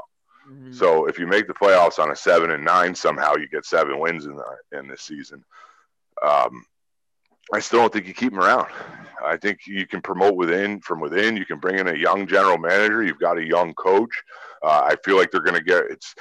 Mm-hmm. 0.50 0.72
So 0.72 1.06
if 1.06 1.18
you 1.18 1.26
make 1.26 1.46
the 1.46 1.54
playoffs 1.54 1.98
on 1.98 2.10
a 2.10 2.16
seven 2.16 2.50
and 2.50 2.64
nine, 2.64 2.94
somehow 2.94 3.34
you 3.36 3.48
get 3.48 3.64
seven 3.64 3.98
wins 3.98 4.26
in 4.26 4.36
the 4.36 4.78
in 4.78 4.88
this 4.88 5.02
season. 5.02 5.44
Um, 6.22 6.64
I 7.52 7.60
still 7.60 7.80
don't 7.80 7.92
think 7.92 8.06
you 8.06 8.14
keep 8.14 8.32
him 8.32 8.40
around. 8.40 8.68
I 9.24 9.36
think 9.36 9.60
you 9.66 9.86
can 9.86 10.00
promote 10.02 10.36
within 10.36 10.80
from 10.80 11.00
within. 11.00 11.36
You 11.36 11.46
can 11.46 11.58
bring 11.58 11.78
in 11.78 11.88
a 11.88 11.94
young 11.94 12.26
general 12.26 12.58
manager. 12.58 13.02
You've 13.02 13.18
got 13.18 13.38
a 13.38 13.44
young 13.44 13.74
coach. 13.74 14.10
Uh, 14.62 14.82
I 14.84 14.96
feel 15.04 15.16
like 15.16 15.30
they're 15.30 15.40
going 15.40 15.56
to 15.56 15.64
get 15.64 15.84
it's. 15.90 16.14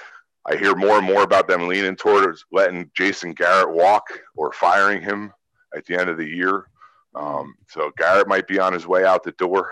I 0.48 0.56
hear 0.58 0.76
more 0.76 0.98
and 0.98 1.08
more 1.08 1.24
about 1.24 1.48
them 1.48 1.68
leaning 1.68 1.96
towards 1.96 2.46
letting 2.52 2.90
Jason 2.96 3.34
Garrett 3.34 3.74
walk 3.74 4.04
or 4.36 4.52
firing 4.52 5.02
him 5.02 5.34
at 5.76 5.86
the 5.86 6.00
end 6.00 6.10
of 6.10 6.18
the 6.18 6.28
year. 6.28 6.68
Um, 7.16 7.56
so 7.68 7.92
Garrett 7.98 8.28
might 8.28 8.48
be 8.48 8.60
on 8.60 8.74
his 8.74 8.86
way 8.86 9.06
out 9.06 9.24
the 9.24 9.32
door. 9.34 9.72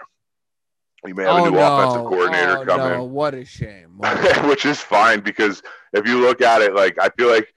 You 1.06 1.14
may 1.14 1.24
have 1.24 1.36
oh, 1.36 1.46
a 1.46 1.52
new 1.52 1.58
no. 1.58 1.78
offensive 1.78 2.06
coordinator 2.08 2.58
oh, 2.60 2.66
come 2.66 2.80
no. 2.80 3.04
What 3.04 3.34
a 3.34 3.46
shame. 3.46 4.00
Which 4.46 4.66
is 4.66 4.80
fine 4.80 5.20
because 5.20 5.62
if 5.92 6.08
you 6.08 6.20
look 6.20 6.42
at 6.42 6.62
it, 6.62 6.74
like 6.74 6.98
I 7.00 7.10
feel 7.18 7.30
like 7.30 7.54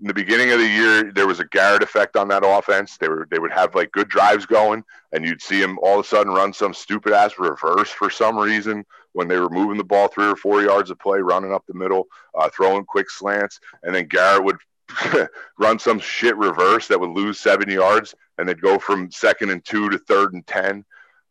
in 0.00 0.06
the 0.06 0.14
beginning 0.14 0.52
of 0.52 0.58
the 0.58 0.68
year 0.68 1.12
there 1.12 1.26
was 1.26 1.40
a 1.40 1.46
Garrett 1.46 1.82
effect 1.82 2.16
on 2.16 2.28
that 2.28 2.44
offense. 2.46 2.96
They 2.96 3.08
were 3.08 3.26
they 3.30 3.40
would 3.40 3.52
have 3.52 3.74
like 3.74 3.90
good 3.90 4.08
drives 4.08 4.46
going, 4.46 4.84
and 5.12 5.24
you'd 5.24 5.42
see 5.42 5.60
them 5.60 5.78
all 5.82 5.98
of 5.98 6.06
a 6.06 6.08
sudden 6.08 6.32
run 6.32 6.52
some 6.52 6.72
stupid 6.72 7.12
ass 7.12 7.32
reverse 7.38 7.90
for 7.90 8.10
some 8.10 8.38
reason 8.38 8.84
when 9.14 9.28
they 9.28 9.38
were 9.38 9.48
moving 9.48 9.78
the 9.78 9.84
ball 9.84 10.08
three 10.08 10.26
or 10.26 10.36
four 10.36 10.62
yards 10.62 10.90
of 10.90 10.98
play, 10.98 11.20
running 11.20 11.52
up 11.52 11.64
the 11.66 11.74
middle, 11.74 12.06
uh, 12.34 12.48
throwing 12.50 12.84
quick 12.84 13.08
slants, 13.08 13.58
and 13.82 13.94
then 13.94 14.06
Garrett 14.06 14.44
would 14.44 14.58
run 15.58 15.78
some 15.78 15.98
shit 15.98 16.36
reverse 16.36 16.88
that 16.88 17.00
would 17.00 17.10
lose 17.10 17.40
seven 17.40 17.70
yards, 17.70 18.14
and 18.38 18.48
they'd 18.48 18.60
go 18.60 18.78
from 18.78 19.10
second 19.10 19.50
and 19.50 19.64
two 19.64 19.88
to 19.88 19.98
third 19.98 20.34
and 20.34 20.46
ten 20.46 20.84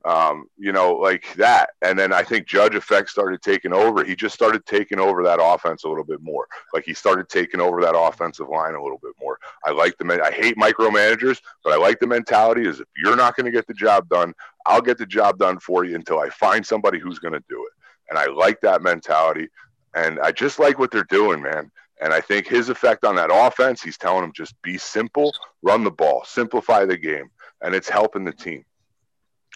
um, 0.05 0.47
you 0.57 0.71
know, 0.71 0.93
like 0.93 1.33
that. 1.35 1.71
And 1.81 1.97
then 1.97 2.11
I 2.11 2.23
think 2.23 2.45
Judge 2.45 2.75
effect 2.75 3.09
started 3.09 3.41
taking 3.41 3.71
over. 3.71 4.03
He 4.03 4.15
just 4.15 4.35
started 4.35 4.65
taking 4.65 4.99
over 4.99 5.23
that 5.23 5.39
offense 5.41 5.83
a 5.83 5.87
little 5.87 6.03
bit 6.03 6.21
more. 6.21 6.47
Like 6.73 6.83
he 6.83 6.93
started 6.93 7.29
taking 7.29 7.61
over 7.61 7.81
that 7.81 7.97
offensive 7.97 8.49
line 8.49 8.75
a 8.75 8.83
little 8.83 8.99
bit 9.01 9.13
more. 9.21 9.39
I 9.63 9.71
like 9.71 9.97
the 9.97 10.21
I 10.23 10.31
hate 10.31 10.57
micromanagers, 10.57 11.39
but 11.63 11.73
I 11.73 11.77
like 11.77 11.99
the 11.99 12.07
mentality 12.07 12.67
is 12.67 12.81
if 12.81 12.87
you're 12.97 13.15
not 13.15 13.35
going 13.35 13.45
to 13.45 13.51
get 13.51 13.67
the 13.67 13.73
job 13.73 14.09
done, 14.09 14.33
I'll 14.65 14.81
get 14.81 14.97
the 14.97 15.05
job 15.05 15.37
done 15.37 15.59
for 15.59 15.85
you 15.85 15.95
until 15.95 16.19
I 16.19 16.29
find 16.29 16.65
somebody 16.65 16.99
who's 16.99 17.19
going 17.19 17.33
to 17.33 17.43
do 17.49 17.65
it. 17.65 17.71
And 18.09 18.19
I 18.19 18.25
like 18.25 18.59
that 18.61 18.81
mentality. 18.81 19.47
And 19.95 20.19
I 20.19 20.31
just 20.31 20.59
like 20.59 20.79
what 20.79 20.91
they're 20.91 21.05
doing, 21.05 21.41
man. 21.41 21.71
And 22.01 22.13
I 22.13 22.19
think 22.19 22.47
his 22.47 22.67
effect 22.67 23.05
on 23.05 23.15
that 23.15 23.29
offense, 23.31 23.81
he's 23.81 23.97
telling 23.97 24.21
them 24.21 24.33
just 24.35 24.61
be 24.61 24.77
simple, 24.77 25.33
run 25.61 25.85
the 25.85 25.91
ball, 25.91 26.23
simplify 26.25 26.85
the 26.85 26.97
game, 26.97 27.29
and 27.61 27.73
it's 27.73 27.87
helping 27.87 28.25
the 28.25 28.33
team. 28.33 28.65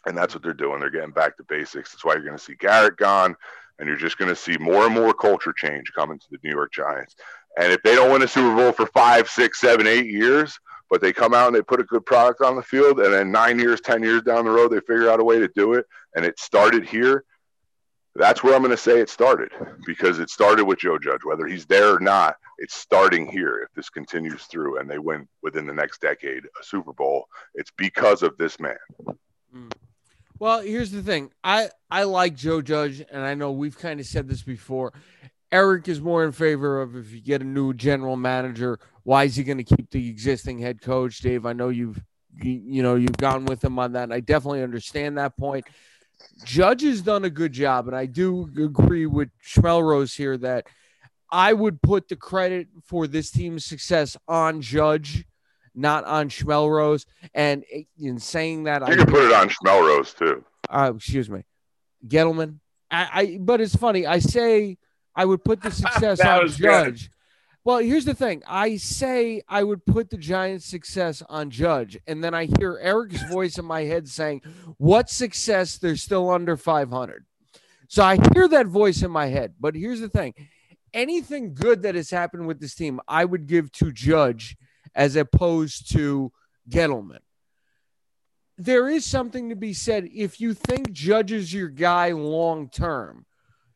And 0.05 0.17
that's 0.17 0.33
what 0.33 0.43
they're 0.43 0.53
doing. 0.53 0.79
They're 0.79 0.89
getting 0.89 1.11
back 1.11 1.37
to 1.37 1.43
basics. 1.43 1.91
That's 1.91 2.05
why 2.05 2.13
you're 2.13 2.23
going 2.23 2.37
to 2.37 2.43
see 2.43 2.55
Garrett 2.55 2.97
gone, 2.97 3.35
and 3.79 3.87
you're 3.87 3.97
just 3.97 4.17
going 4.17 4.29
to 4.29 4.35
see 4.35 4.57
more 4.57 4.85
and 4.85 4.93
more 4.93 5.13
culture 5.13 5.53
change 5.53 5.91
coming 5.93 6.19
to 6.19 6.25
the 6.31 6.37
New 6.43 6.51
York 6.51 6.71
Giants. 6.71 7.15
And 7.59 7.71
if 7.71 7.81
they 7.83 7.95
don't 7.95 8.11
win 8.11 8.21
a 8.21 8.27
Super 8.27 8.55
Bowl 8.55 8.71
for 8.71 8.85
five, 8.87 9.27
six, 9.27 9.59
seven, 9.59 9.87
eight 9.87 10.05
years, 10.05 10.59
but 10.89 11.01
they 11.01 11.11
come 11.11 11.33
out 11.33 11.47
and 11.47 11.55
they 11.55 11.61
put 11.61 11.81
a 11.81 11.83
good 11.83 12.05
product 12.05 12.41
on 12.41 12.55
the 12.55 12.61
field, 12.61 12.99
and 12.99 13.13
then 13.13 13.31
nine 13.31 13.59
years, 13.59 13.81
10 13.81 14.03
years 14.03 14.21
down 14.21 14.45
the 14.45 14.51
road, 14.51 14.71
they 14.71 14.79
figure 14.79 15.09
out 15.09 15.19
a 15.19 15.23
way 15.23 15.39
to 15.39 15.49
do 15.49 15.73
it, 15.73 15.85
and 16.15 16.23
it 16.23 16.39
started 16.39 16.87
here, 16.87 17.25
that's 18.17 18.43
where 18.43 18.55
I'm 18.55 18.61
going 18.61 18.71
to 18.71 18.77
say 18.77 18.99
it 18.99 19.09
started 19.09 19.51
because 19.85 20.19
it 20.19 20.29
started 20.29 20.65
with 20.65 20.79
Joe 20.79 20.97
Judge. 20.97 21.23
Whether 21.23 21.45
he's 21.45 21.67
there 21.67 21.93
or 21.93 21.99
not, 21.99 22.35
it's 22.57 22.75
starting 22.75 23.27
here. 23.27 23.59
If 23.59 23.73
this 23.75 23.89
continues 23.89 24.45
through 24.45 24.79
and 24.79 24.89
they 24.89 24.97
win 24.97 25.27
within 25.43 25.67
the 25.67 25.73
next 25.73 26.01
decade 26.01 26.43
a 26.45 26.63
Super 26.63 26.93
Bowl, 26.93 27.27
it's 27.53 27.71
because 27.77 28.23
of 28.23 28.35
this 28.37 28.59
man. 28.59 28.77
Mm. 29.55 29.71
Well, 30.39 30.61
here's 30.61 30.91
the 30.91 31.01
thing. 31.01 31.31
I 31.43 31.69
I 31.89 32.03
like 32.03 32.35
Joe 32.35 32.61
Judge, 32.61 33.03
and 33.11 33.23
I 33.23 33.33
know 33.33 33.51
we've 33.51 33.77
kind 33.77 33.99
of 33.99 34.05
said 34.05 34.27
this 34.27 34.43
before. 34.43 34.93
Eric 35.51 35.87
is 35.87 36.01
more 36.01 36.25
in 36.25 36.31
favor 36.31 36.81
of 36.81 36.95
if 36.95 37.11
you 37.13 37.21
get 37.21 37.41
a 37.41 37.45
new 37.45 37.73
general 37.73 38.17
manager, 38.17 38.79
why 39.03 39.23
is 39.23 39.35
he 39.37 39.43
going 39.43 39.57
to 39.57 39.63
keep 39.63 39.89
the 39.89 40.09
existing 40.09 40.59
head 40.59 40.81
coach? 40.81 41.19
Dave, 41.19 41.45
I 41.45 41.53
know 41.53 41.69
you've 41.69 42.03
you, 42.39 42.83
know 42.83 42.95
you've 42.95 43.17
gone 43.17 43.45
with 43.45 43.63
him 43.63 43.79
on 43.79 43.93
that, 43.93 44.03
and 44.03 44.13
I 44.13 44.19
definitely 44.19 44.61
understand 44.61 45.17
that 45.17 45.37
point. 45.37 45.65
Judge 46.43 46.83
has 46.83 47.01
done 47.01 47.25
a 47.25 47.29
good 47.29 47.53
job, 47.53 47.87
and 47.87 47.95
I 47.95 48.05
do 48.05 48.49
agree 48.57 49.05
with 49.05 49.29
Schmelrose 49.43 50.15
here 50.15 50.37
that 50.37 50.67
I 51.31 51.53
would 51.53 51.81
put 51.81 52.09
the 52.09 52.15
credit 52.15 52.67
for 52.83 53.07
this 53.07 53.31
team's 53.31 53.65
success 53.65 54.17
on 54.27 54.61
Judge 54.61 55.25
not 55.77 56.03
on 56.05 56.29
Schmelrose. 56.29 57.05
And 57.33 57.63
in 57.97 58.19
saying 58.19 58.63
that, 58.63 58.81
you 58.81 58.93
I 58.93 58.95
can 58.95 59.05
put 59.05 59.25
it 59.25 59.33
on 59.33 59.49
Schmelrose 59.49 60.17
too. 60.17 60.43
Uh, 60.69 60.93
excuse 60.95 61.29
me, 61.29 61.43
Gettleman. 62.05 62.59
I, 62.89 63.09
I, 63.13 63.37
but 63.39 63.61
it's 63.61 63.75
funny. 63.75 64.05
I 64.05 64.19
say 64.19 64.77
I 65.15 65.25
would 65.25 65.43
put 65.43 65.61
the 65.61 65.71
success 65.83 66.19
on 66.19 66.47
Judge. 66.47 66.59
Good. 66.59 67.09
Well, 67.63 67.79
here's 67.79 68.05
the 68.05 68.13
thing. 68.13 68.43
I 68.47 68.77
say 68.77 69.41
I 69.47 69.61
would 69.61 69.85
put 69.85 70.09
the 70.09 70.17
Giants' 70.17 70.65
success 70.65 71.21
on 71.27 71.49
Judge, 71.49 71.97
and 72.07 72.23
then 72.23 72.33
I 72.33 72.47
hear 72.57 72.79
Eric's 72.81 73.21
voice 73.23 73.57
in 73.57 73.65
my 73.65 73.81
head 73.81 74.07
saying, 74.07 74.41
"What 74.77 75.09
success? 75.09 75.77
They're 75.77 75.97
still 75.97 76.29
under 76.29 76.55
500." 76.55 77.25
So 77.89 78.03
I 78.03 78.17
hear 78.33 78.47
that 78.47 78.67
voice 78.67 79.03
in 79.03 79.11
my 79.11 79.27
head. 79.27 79.55
But 79.59 79.75
here's 79.75 79.99
the 79.99 80.09
thing: 80.09 80.33
anything 80.93 81.53
good 81.53 81.81
that 81.81 81.95
has 81.95 82.09
happened 82.09 82.47
with 82.47 82.61
this 82.61 82.73
team, 82.73 83.01
I 83.07 83.25
would 83.25 83.47
give 83.47 83.71
to 83.73 83.91
Judge 83.91 84.55
as 84.95 85.15
opposed 85.15 85.91
to 85.93 86.31
Gettleman. 86.69 87.19
There 88.57 88.89
is 88.89 89.05
something 89.05 89.49
to 89.49 89.55
be 89.55 89.73
said. 89.73 90.09
If 90.13 90.41
you 90.41 90.53
think 90.53 90.91
Judge 90.91 91.31
is 91.31 91.53
your 91.53 91.69
guy 91.69 92.11
long 92.11 92.69
term, 92.69 93.25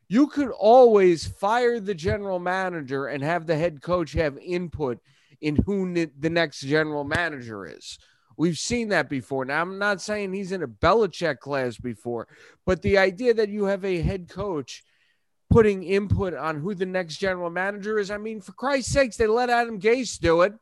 you 0.08 0.26
could 0.26 0.50
always 0.50 1.26
fire 1.26 1.80
the 1.80 1.94
general 1.94 2.38
manager 2.38 3.06
and 3.06 3.22
have 3.22 3.46
the 3.46 3.56
head 3.56 3.80
coach 3.80 4.12
have 4.12 4.36
input 4.38 4.98
in 5.40 5.56
who 5.56 5.92
the 5.94 6.30
next 6.30 6.60
general 6.60 7.04
manager 7.04 7.64
is. 7.64 7.98
We've 8.36 8.58
seen 8.58 8.88
that 8.88 9.08
before. 9.08 9.44
Now, 9.44 9.60
I'm 9.60 9.78
not 9.78 10.00
saying 10.00 10.32
he's 10.32 10.52
in 10.52 10.62
a 10.62 10.68
Belichick 10.68 11.38
class 11.38 11.76
before, 11.76 12.28
but 12.66 12.82
the 12.82 12.98
idea 12.98 13.34
that 13.34 13.48
you 13.48 13.64
have 13.64 13.84
a 13.84 14.00
head 14.00 14.28
coach 14.28 14.82
putting 15.50 15.82
input 15.82 16.34
on 16.34 16.58
who 16.58 16.74
the 16.74 16.86
next 16.86 17.18
general 17.18 17.50
manager 17.50 17.98
is, 17.98 18.10
I 18.10 18.16
mean, 18.16 18.40
for 18.40 18.52
Christ's 18.52 18.92
sakes, 18.92 19.16
they 19.16 19.26
let 19.26 19.50
Adam 19.50 19.78
Gase 19.78 20.18
do 20.18 20.42
it. 20.42 20.54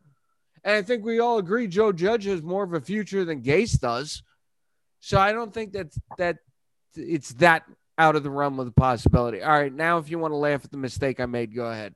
And 0.65 0.77
I 0.77 0.83
think 0.83 1.05
we 1.05 1.21
all 1.21 1.39
agree 1.39 1.67
Joe 1.67 1.93
Judge 1.93 2.25
has 2.25 2.43
more 2.43 2.63
of 2.63 2.75
a 2.75 2.81
future 2.81 3.25
than 3.25 3.43
Gase 3.43 3.79
does. 3.79 4.23
So 5.01 5.19
I 5.19 5.33
don't 5.33 5.53
think 5.53 5.73
that 5.73 5.95
that 6.19 6.39
it's 6.95 7.33
that 7.35 7.65
out 7.97 8.17
of 8.17 8.23
the 8.23 8.31
realm 8.31 8.59
of 8.59 8.67
the 8.67 8.73
possibility. 8.73 9.43
All 9.43 9.53
right, 9.53 9.73
now 9.73 9.99
if 9.99 10.11
you 10.11 10.19
want 10.19 10.33
to 10.33 10.37
laugh 10.37 10.65
at 10.65 10.71
the 10.71 10.77
mistake 10.77 11.21
I 11.21 11.27
made, 11.27 11.55
go 11.55 11.67
ahead. 11.67 11.95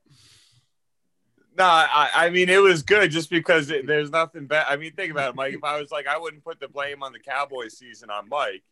No, 1.56 1.64
I, 1.64 2.10
I 2.14 2.30
mean 2.30 2.48
it 2.48 2.60
was 2.60 2.82
good 2.82 3.10
just 3.10 3.30
because 3.30 3.70
it, 3.70 3.86
there's 3.86 4.10
nothing 4.10 4.46
bad. 4.46 4.66
I 4.68 4.76
mean, 4.76 4.92
think 4.92 5.12
about 5.12 5.30
it, 5.30 5.36
Mike. 5.36 5.54
If 5.54 5.62
I 5.62 5.80
was 5.80 5.90
like, 5.90 6.06
I 6.06 6.18
wouldn't 6.18 6.44
put 6.44 6.58
the 6.58 6.68
blame 6.68 7.02
on 7.02 7.12
the 7.12 7.20
Cowboys 7.20 7.78
season 7.78 8.10
on 8.10 8.28
Mike. 8.28 8.62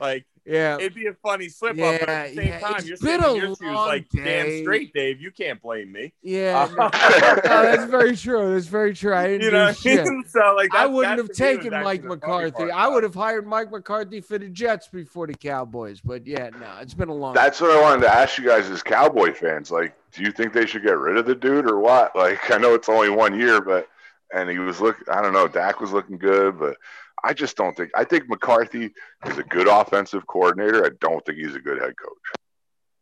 Like, 0.00 0.24
yeah, 0.44 0.76
it'd 0.76 0.94
be 0.94 1.06
a 1.06 1.14
funny 1.14 1.48
slip 1.48 1.76
Yeah, 1.76 1.90
up, 1.90 2.00
but 2.00 2.08
at 2.08 2.28
the 2.30 2.34
same 2.34 2.48
yeah, 2.48 2.58
time, 2.58 2.74
it's 2.78 2.88
you're 2.88 2.96
been 2.98 3.20
sitting 3.20 3.26
a 3.26 3.30
in 3.30 3.36
your 3.36 3.46
shoes 3.48 3.60
long 3.60 3.86
like, 3.86 4.08
damn 4.10 4.50
straight, 4.62 4.92
Dave. 4.92 5.20
You 5.20 5.30
can't 5.30 5.62
blame 5.62 5.92
me. 5.92 6.12
Yeah, 6.22 6.68
no, 6.76 6.84
uh, 6.84 6.90
no, 7.44 7.62
that's 7.62 7.84
very 7.84 8.16
true. 8.16 8.52
That's 8.52 8.66
very 8.66 8.92
true. 8.92 9.14
I 9.14 9.26
didn't 9.38 9.42
You 9.42 9.50
know, 9.52 9.58
what 9.66 9.68
I 9.68 9.72
shit. 9.72 10.04
mean? 10.04 10.24
so 10.28 10.54
like, 10.56 10.74
I 10.74 10.86
wouldn't 10.86 11.16
that 11.16 11.22
have 11.22 11.36
to 11.36 11.42
me 11.44 11.56
was 11.56 11.64
taken 11.64 11.82
Mike 11.84 12.02
McCarthy. 12.04 12.70
I 12.70 12.88
would 12.88 13.04
have 13.04 13.14
hired 13.14 13.46
Mike 13.46 13.70
McCarthy 13.70 14.20
for 14.20 14.38
the 14.38 14.48
Jets 14.48 14.88
before 14.88 15.28
the 15.28 15.34
Cowboys. 15.34 16.00
But 16.00 16.26
yeah, 16.26 16.50
no, 16.58 16.78
it's 16.80 16.94
been 16.94 17.08
a 17.08 17.14
long. 17.14 17.34
That's 17.34 17.60
what 17.60 17.70
I 17.70 17.80
wanted 17.80 18.02
to 18.02 18.12
ask 18.12 18.36
you 18.36 18.44
guys 18.44 18.68
as 18.68 18.82
Cowboy 18.82 19.32
fans. 19.34 19.70
Like, 19.70 19.94
do 20.12 20.22
you 20.22 20.32
think 20.32 20.52
they 20.52 20.66
should 20.66 20.82
get 20.82 20.98
rid 20.98 21.16
of 21.18 21.26
the 21.26 21.34
dude 21.36 21.70
or 21.70 21.78
what? 21.78 22.16
Like, 22.16 22.50
I 22.50 22.58
know 22.58 22.74
it's 22.74 22.88
only 22.88 23.10
one 23.10 23.38
year, 23.38 23.60
but 23.60 23.88
and 24.34 24.50
he 24.50 24.58
was 24.58 24.80
look. 24.80 24.96
I 25.08 25.22
don't 25.22 25.32
know. 25.32 25.46
Dak 25.46 25.80
was 25.80 25.92
looking 25.92 26.18
good, 26.18 26.58
but 26.58 26.76
I 27.22 27.34
just 27.34 27.56
don't 27.56 27.76
think. 27.76 27.90
I 27.96 28.04
think 28.04 28.28
McCarthy 28.28 28.90
is 29.26 29.38
a 29.38 29.42
good 29.42 29.68
offensive 29.68 30.26
coordinator. 30.26 30.84
I 30.84 30.90
don't 31.00 31.24
think 31.24 31.38
he's 31.38 31.54
a 31.54 31.60
good 31.60 31.80
head 31.80 31.94
coach. 31.96 32.40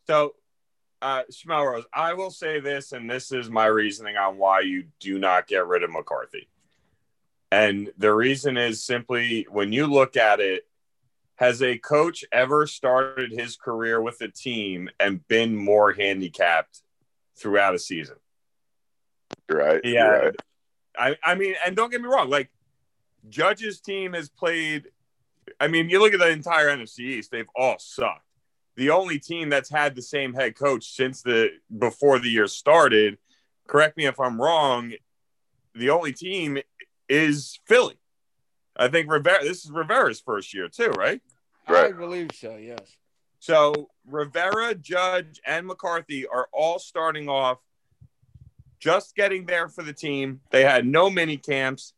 So, 0.06 0.34
uh, 1.02 1.22
Schmel 1.32 1.72
Rose, 1.72 1.84
I 1.94 2.14
will 2.14 2.30
say 2.30 2.60
this, 2.60 2.92
and 2.92 3.08
this 3.08 3.32
is 3.32 3.48
my 3.48 3.66
reasoning 3.66 4.16
on 4.16 4.36
why 4.36 4.60
you 4.60 4.84
do 5.00 5.18
not 5.18 5.46
get 5.46 5.66
rid 5.66 5.82
of 5.82 5.90
McCarthy. 5.90 6.48
And 7.52 7.92
the 7.98 8.14
reason 8.14 8.56
is 8.56 8.84
simply 8.84 9.46
when 9.50 9.72
you 9.72 9.86
look 9.86 10.16
at 10.16 10.40
it, 10.40 10.64
has 11.36 11.62
a 11.62 11.78
coach 11.78 12.22
ever 12.32 12.66
started 12.66 13.32
his 13.32 13.56
career 13.56 14.00
with 14.00 14.20
a 14.20 14.28
team 14.28 14.90
and 15.00 15.26
been 15.26 15.56
more 15.56 15.92
handicapped 15.92 16.82
throughout 17.38 17.74
a 17.74 17.78
season? 17.78 18.16
You're 19.48 19.58
right. 19.58 19.80
Yeah. 19.82 19.92
You're 19.92 20.20
right. 20.20 20.36
I, 20.98 21.16
I 21.24 21.34
mean, 21.36 21.54
and 21.64 21.74
don't 21.74 21.90
get 21.90 22.02
me 22.02 22.08
wrong, 22.08 22.28
like 22.28 22.50
Judge's 23.28 23.80
team 23.80 24.12
has 24.14 24.28
played. 24.28 24.88
I 25.58 25.68
mean, 25.68 25.90
you 25.90 26.00
look 26.00 26.14
at 26.14 26.20
the 26.20 26.30
entire 26.30 26.68
NFC 26.68 27.00
East; 27.00 27.30
they've 27.30 27.48
all 27.54 27.78
sucked. 27.78 28.24
The 28.76 28.90
only 28.90 29.18
team 29.18 29.50
that's 29.50 29.70
had 29.70 29.94
the 29.94 30.02
same 30.02 30.32
head 30.32 30.56
coach 30.56 30.94
since 30.94 31.22
the 31.22 31.50
before 31.76 32.18
the 32.18 32.30
year 32.30 32.46
started. 32.46 33.18
Correct 33.66 33.96
me 33.96 34.06
if 34.06 34.18
I'm 34.18 34.40
wrong. 34.40 34.92
The 35.74 35.90
only 35.90 36.12
team 36.12 36.58
is 37.08 37.58
Philly. 37.66 37.98
I 38.76 38.88
think 38.88 39.10
Rivera. 39.10 39.42
This 39.42 39.64
is 39.64 39.70
Rivera's 39.70 40.20
first 40.20 40.54
year 40.54 40.68
too, 40.68 40.90
right? 40.90 41.20
I 41.66 41.92
believe 41.92 42.30
so. 42.34 42.56
Yes. 42.56 42.96
So 43.38 43.90
Rivera, 44.06 44.74
Judge, 44.74 45.40
and 45.46 45.66
McCarthy 45.66 46.26
are 46.26 46.48
all 46.52 46.78
starting 46.78 47.28
off 47.28 47.58
just 48.78 49.14
getting 49.14 49.46
there 49.46 49.68
for 49.68 49.82
the 49.82 49.92
team. 49.92 50.40
They 50.50 50.64
had 50.64 50.86
no 50.86 51.10
mini 51.10 51.36
camps. 51.36 51.92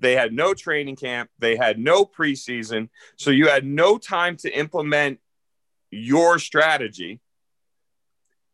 They 0.00 0.16
had 0.16 0.32
no 0.32 0.54
training 0.54 0.96
camp. 0.96 1.30
They 1.38 1.56
had 1.56 1.78
no 1.78 2.04
preseason. 2.04 2.88
So 3.16 3.30
you 3.30 3.48
had 3.48 3.64
no 3.64 3.98
time 3.98 4.36
to 4.38 4.50
implement 4.50 5.20
your 5.90 6.38
strategy. 6.38 7.20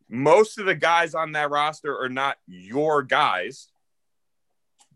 Most 0.08 0.58
of 0.58 0.66
the 0.66 0.74
guys 0.74 1.14
on 1.14 1.32
that 1.32 1.50
roster 1.50 1.98
are 1.98 2.08
not 2.08 2.36
your 2.46 3.02
guys. 3.02 3.68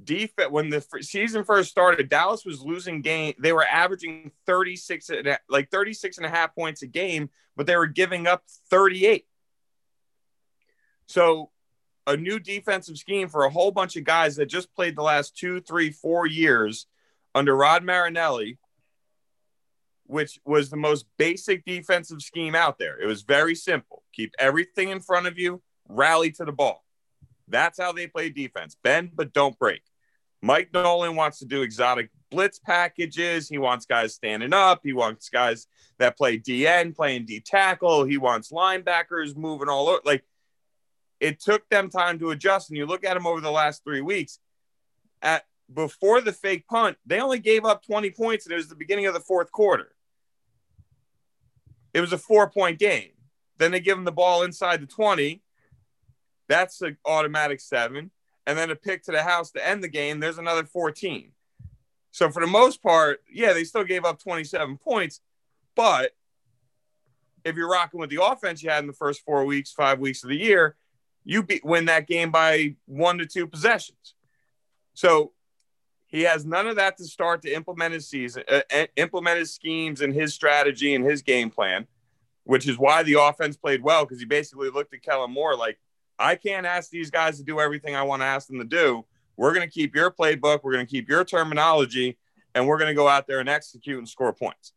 Defense 0.03 0.51
when 0.51 0.71
the 0.71 0.85
season 1.03 1.45
first 1.45 1.71
started, 1.71 2.09
Dallas 2.09 2.45
was 2.45 2.63
losing 2.63 3.03
game. 3.03 3.35
They 3.39 3.53
were 3.53 3.67
averaging 3.67 4.31
36 4.47 5.11
and 5.11 5.27
a- 5.27 5.41
like 5.49 5.71
36 5.71 6.17
and 6.17 6.27
a 6.27 6.31
half 6.31 6.55
points 6.55 6.83
a 6.83 6.87
game, 6.87 7.29
but 7.55 7.67
they 7.67 7.77
were 7.77 7.87
giving 7.87 8.27
up 8.27 8.45
38. 8.71 9.27
So 11.07 11.51
a 12.11 12.17
new 12.17 12.41
defensive 12.41 12.99
scheme 12.99 13.29
for 13.29 13.45
a 13.45 13.51
whole 13.51 13.71
bunch 13.71 13.97
of 13.97 14.05
guys 14.05 14.37
that 14.37 14.47
just 14.47 14.75
played 14.75 14.97
the 14.97 15.03
last 15.03 15.37
two, 15.37 15.61
three, 15.61 15.91
four 15.91 16.27
years 16.27 16.87
under 17.35 17.55
Rod 17.55 17.85
Marinelli, 17.85 18.59
which 20.07 20.41
was 20.45 20.71
the 20.71 20.77
most 20.77 21.07
basic 21.19 21.65
defensive 21.65 22.21
scheme 22.21 22.57
out 22.57 22.79
there. 22.79 23.01
It 23.01 23.07
was 23.07 23.23
very 23.23 23.55
simple. 23.55 24.03
Keep 24.13 24.35
everything 24.41 24.89
in 24.89 25.01
front 25.01 25.29
of 25.29 25.39
you, 25.39 25.63
rally 25.89 26.33
to 26.33 26.45
the 26.45 26.53
ball. 26.53 26.85
That's 27.47 27.81
how 27.81 27.93
they 27.93 28.09
play 28.09 28.31
defense. 28.31 28.77
Bend, 28.83 29.13
but 29.15 29.33
don't 29.33 29.59
break. 29.59 29.83
Mike 30.43 30.71
Nolan 30.73 31.15
wants 31.15 31.39
to 31.41 31.45
do 31.45 31.63
exotic 31.63 32.11
blitz 32.31 32.59
packages. 32.59 33.49
He 33.49 33.59
wants 33.59 33.87
guys 33.87 34.15
standing 34.15 34.53
up. 34.53 34.81
He 34.83 34.93
wants 34.93 35.29
guys 35.29 35.69
that 35.99 36.17
play 36.17 36.39
DN, 36.39 36.97
playing 36.97 37.27
D 37.27 37.41
tackle. 37.41 38.05
He 38.05 38.19
wants 38.19 38.51
linebackers 38.51 39.37
moving 39.37 39.69
all 39.69 39.89
over. 39.89 40.01
Like 40.05 40.25
it 41.21 41.41
took 41.41 41.69
them 41.69 41.91
time 41.91 42.19
to 42.19 42.31
adjust. 42.31 42.71
And 42.71 42.77
you 42.79 42.87
look 42.87 43.05
at 43.05 43.15
them 43.15 43.27
over 43.27 43.41
the 43.41 43.51
last 43.51 43.85
three 43.85 44.01
weeks. 44.01 44.39
At 45.23 45.45
before 45.73 46.21
the 46.21 46.33
fake 46.33 46.67
punt, 46.67 46.97
they 47.07 47.21
only 47.21 47.39
gave 47.39 47.65
up 47.65 47.85
20 47.85 48.11
points, 48.11 48.47
and 48.47 48.53
it 48.53 48.57
was 48.57 48.69
the 48.69 48.75
beginning 48.75 49.07
of 49.07 49.15
the 49.15 49.21
fourth 49.21 49.53
quarter. 49.53 49.93
It 51.93 52.01
was 52.01 52.13
a 52.13 52.19
four-point 52.19 52.79
game. 52.79 53.11
Then 53.59 53.71
they 53.71 53.81
give 53.81 53.97
them 53.97 54.05
the 54.05 54.13
ball 54.13 54.43
inside 54.43 54.81
the 54.81 54.87
20. 54.87 55.43
That's 56.49 56.81
an 56.83 56.97
automatic 57.05 57.61
seven. 57.61 58.11
And 58.47 58.59
then 58.59 58.71
a 58.71 58.77
pick 58.77 59.05
to 59.05 59.13
the 59.13 59.23
house 59.23 59.51
to 59.53 59.67
end 59.67 59.85
the 59.85 59.89
game. 59.89 60.19
There's 60.19 60.39
another 60.39 60.65
14. 60.65 61.33
So 62.11 62.31
for 62.31 62.41
the 62.41 62.49
most 62.49 62.83
part, 62.83 63.23
yeah, 63.31 63.53
they 63.53 63.65
still 63.65 63.85
gave 63.85 64.05
up 64.05 64.21
27 64.21 64.79
points. 64.79 65.21
But 65.77 66.13
if 67.45 67.57
you're 67.57 67.71
rocking 67.71 68.01
with 68.01 68.11
the 68.11 68.25
offense 68.25 68.63
you 68.63 68.71
had 68.71 68.83
in 68.83 68.87
the 68.87 68.93
first 68.93 69.23
four 69.25 69.45
weeks, 69.45 69.73
five 69.73 69.99
weeks 69.99 70.25
of 70.25 70.31
the 70.31 70.37
year, 70.37 70.77
you 71.25 71.43
beat, 71.43 71.65
win 71.65 71.87
that 71.87 72.07
game 72.07 72.31
by 72.31 72.77
one 72.87 73.19
to 73.19 73.27
two 73.27 73.47
possessions. 73.47 74.15
So 74.95 75.33
he 76.07 76.23
has 76.23 76.45
none 76.45 76.67
of 76.67 76.77
that 76.77 76.97
to 76.99 77.05
start 77.05 77.43
to 77.43 77.55
implement 77.55 77.95
his 77.95 78.09
season, 78.09 78.43
uh, 78.49 78.63
uh, 78.75 78.87
implement 78.97 79.39
his 79.39 79.55
schemes 79.55 80.01
and 80.01 80.13
his 80.13 80.35
strategy 80.35 80.95
and 80.95 81.05
his 81.05 81.23
game 81.23 81.51
plan, 81.51 81.87
which 82.45 82.69
is 82.69 82.79
why 82.79 83.03
the 83.03 83.15
offense 83.15 83.57
played 83.57 83.83
well 83.83 84.05
because 84.05 84.19
he 84.19 84.27
basically 84.27 84.71
looked 84.71 84.93
at 84.93 85.03
Kellen 85.03 85.31
Moore 85.31 85.57
like, 85.57 85.79
I 86.19 86.35
can't 86.35 86.67
ask 86.67 86.91
these 86.91 87.11
guys 87.11 87.39
to 87.39 87.45
do 87.45 87.61
everything 87.61 87.95
I 87.95 88.03
want 88.03 88.23
to 88.23 88.27
ask 88.27 88.47
them 88.49 88.59
to 88.59 88.65
do. 88.65 89.07
We're 89.37 89.55
going 89.55 89.67
to 89.67 89.73
keep 89.73 89.95
your 89.95 90.11
playbook, 90.11 90.61
we're 90.63 90.73
going 90.73 90.85
to 90.85 90.91
keep 90.91 91.09
your 91.09 91.25
terminology, 91.25 92.19
and 92.55 92.67
we're 92.67 92.77
going 92.77 92.91
to 92.91 92.95
go 92.95 93.09
out 93.09 93.27
there 93.27 93.41
and 93.41 93.49
execute 93.49 93.97
and 93.97 94.09
score 94.09 94.33
points. 94.33 94.73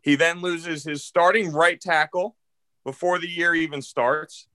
He 0.00 0.16
then 0.16 0.40
loses 0.40 0.82
his 0.84 1.04
starting 1.04 1.52
right 1.52 1.80
tackle 1.80 2.36
before 2.84 3.18
the 3.18 3.28
year 3.28 3.54
even 3.54 3.80
starts. 3.82 4.46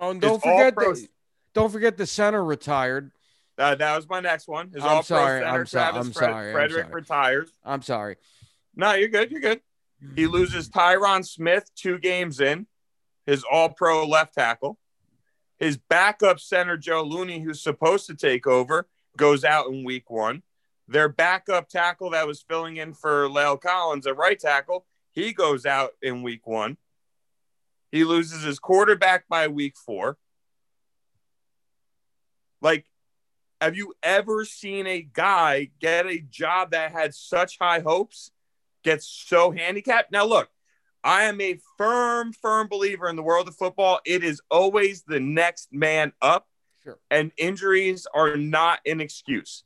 Oh, 0.00 0.10
and 0.10 0.20
don't 0.20 0.36
It's 0.36 0.44
forget 0.44 0.74
the, 0.74 1.08
don't 1.54 1.70
forget 1.70 1.96
the 1.96 2.06
center 2.06 2.42
retired. 2.42 3.12
Uh, 3.58 3.74
that 3.74 3.94
was 3.96 4.08
my 4.08 4.20
next 4.20 4.48
one. 4.48 4.70
His 4.70 4.82
I'm 4.82 4.88
all-pro 4.88 5.02
sorry, 5.02 5.40
center, 5.40 5.60
I'm 5.60 5.66
so- 5.66 5.80
I'm 5.80 5.92
Fred- 6.04 6.14
sorry, 6.14 6.46
I'm 6.48 6.52
Frederick 6.54 6.84
sorry. 6.86 6.94
retires. 6.94 7.52
I'm 7.64 7.82
sorry. 7.82 8.16
No, 8.74 8.94
you're 8.94 9.08
good. 9.08 9.30
You're 9.30 9.40
good. 9.40 9.60
He 10.16 10.26
loses 10.26 10.70
Tyron 10.70 11.26
Smith 11.26 11.70
two 11.76 11.98
games 11.98 12.40
in, 12.40 12.66
his 13.26 13.44
all 13.50 13.68
pro 13.68 14.06
left 14.06 14.32
tackle. 14.34 14.78
His 15.58 15.76
backup 15.76 16.40
center, 16.40 16.78
Joe 16.78 17.02
Looney, 17.02 17.40
who's 17.40 17.62
supposed 17.62 18.06
to 18.06 18.14
take 18.14 18.46
over, 18.46 18.88
goes 19.18 19.44
out 19.44 19.66
in 19.66 19.84
week 19.84 20.08
one. 20.08 20.42
Their 20.88 21.10
backup 21.10 21.68
tackle 21.68 22.10
that 22.10 22.26
was 22.26 22.40
filling 22.40 22.78
in 22.78 22.94
for 22.94 23.28
La'el 23.28 23.60
Collins, 23.60 24.06
a 24.06 24.14
right 24.14 24.38
tackle, 24.40 24.86
he 25.12 25.34
goes 25.34 25.66
out 25.66 25.90
in 26.00 26.22
week 26.22 26.46
one. 26.46 26.78
He 27.92 28.04
loses 28.04 28.42
his 28.44 28.58
quarterback 28.58 29.26
by 29.28 29.48
week 29.48 29.76
four. 29.76 30.16
Like, 32.62 32.86
have 33.60 33.76
you 33.76 33.94
ever 34.02 34.44
seen 34.44 34.86
a 34.86 35.02
guy 35.02 35.70
get 35.80 36.06
a 36.06 36.18
job 36.20 36.70
that 36.70 36.92
had 36.92 37.14
such 37.14 37.58
high 37.58 37.80
hopes 37.80 38.30
get 38.84 39.02
so 39.02 39.50
handicapped? 39.50 40.12
Now, 40.12 40.24
look, 40.24 40.48
I 41.02 41.24
am 41.24 41.40
a 41.40 41.58
firm, 41.78 42.32
firm 42.32 42.68
believer 42.68 43.08
in 43.08 43.16
the 43.16 43.22
world 43.22 43.48
of 43.48 43.56
football. 43.56 44.00
It 44.04 44.22
is 44.22 44.40
always 44.50 45.02
the 45.02 45.20
next 45.20 45.72
man 45.72 46.12
up, 46.20 46.46
Sure. 46.84 46.98
and 47.10 47.32
injuries 47.36 48.06
are 48.14 48.36
not 48.36 48.80
an 48.86 49.00
excuse. 49.00 49.64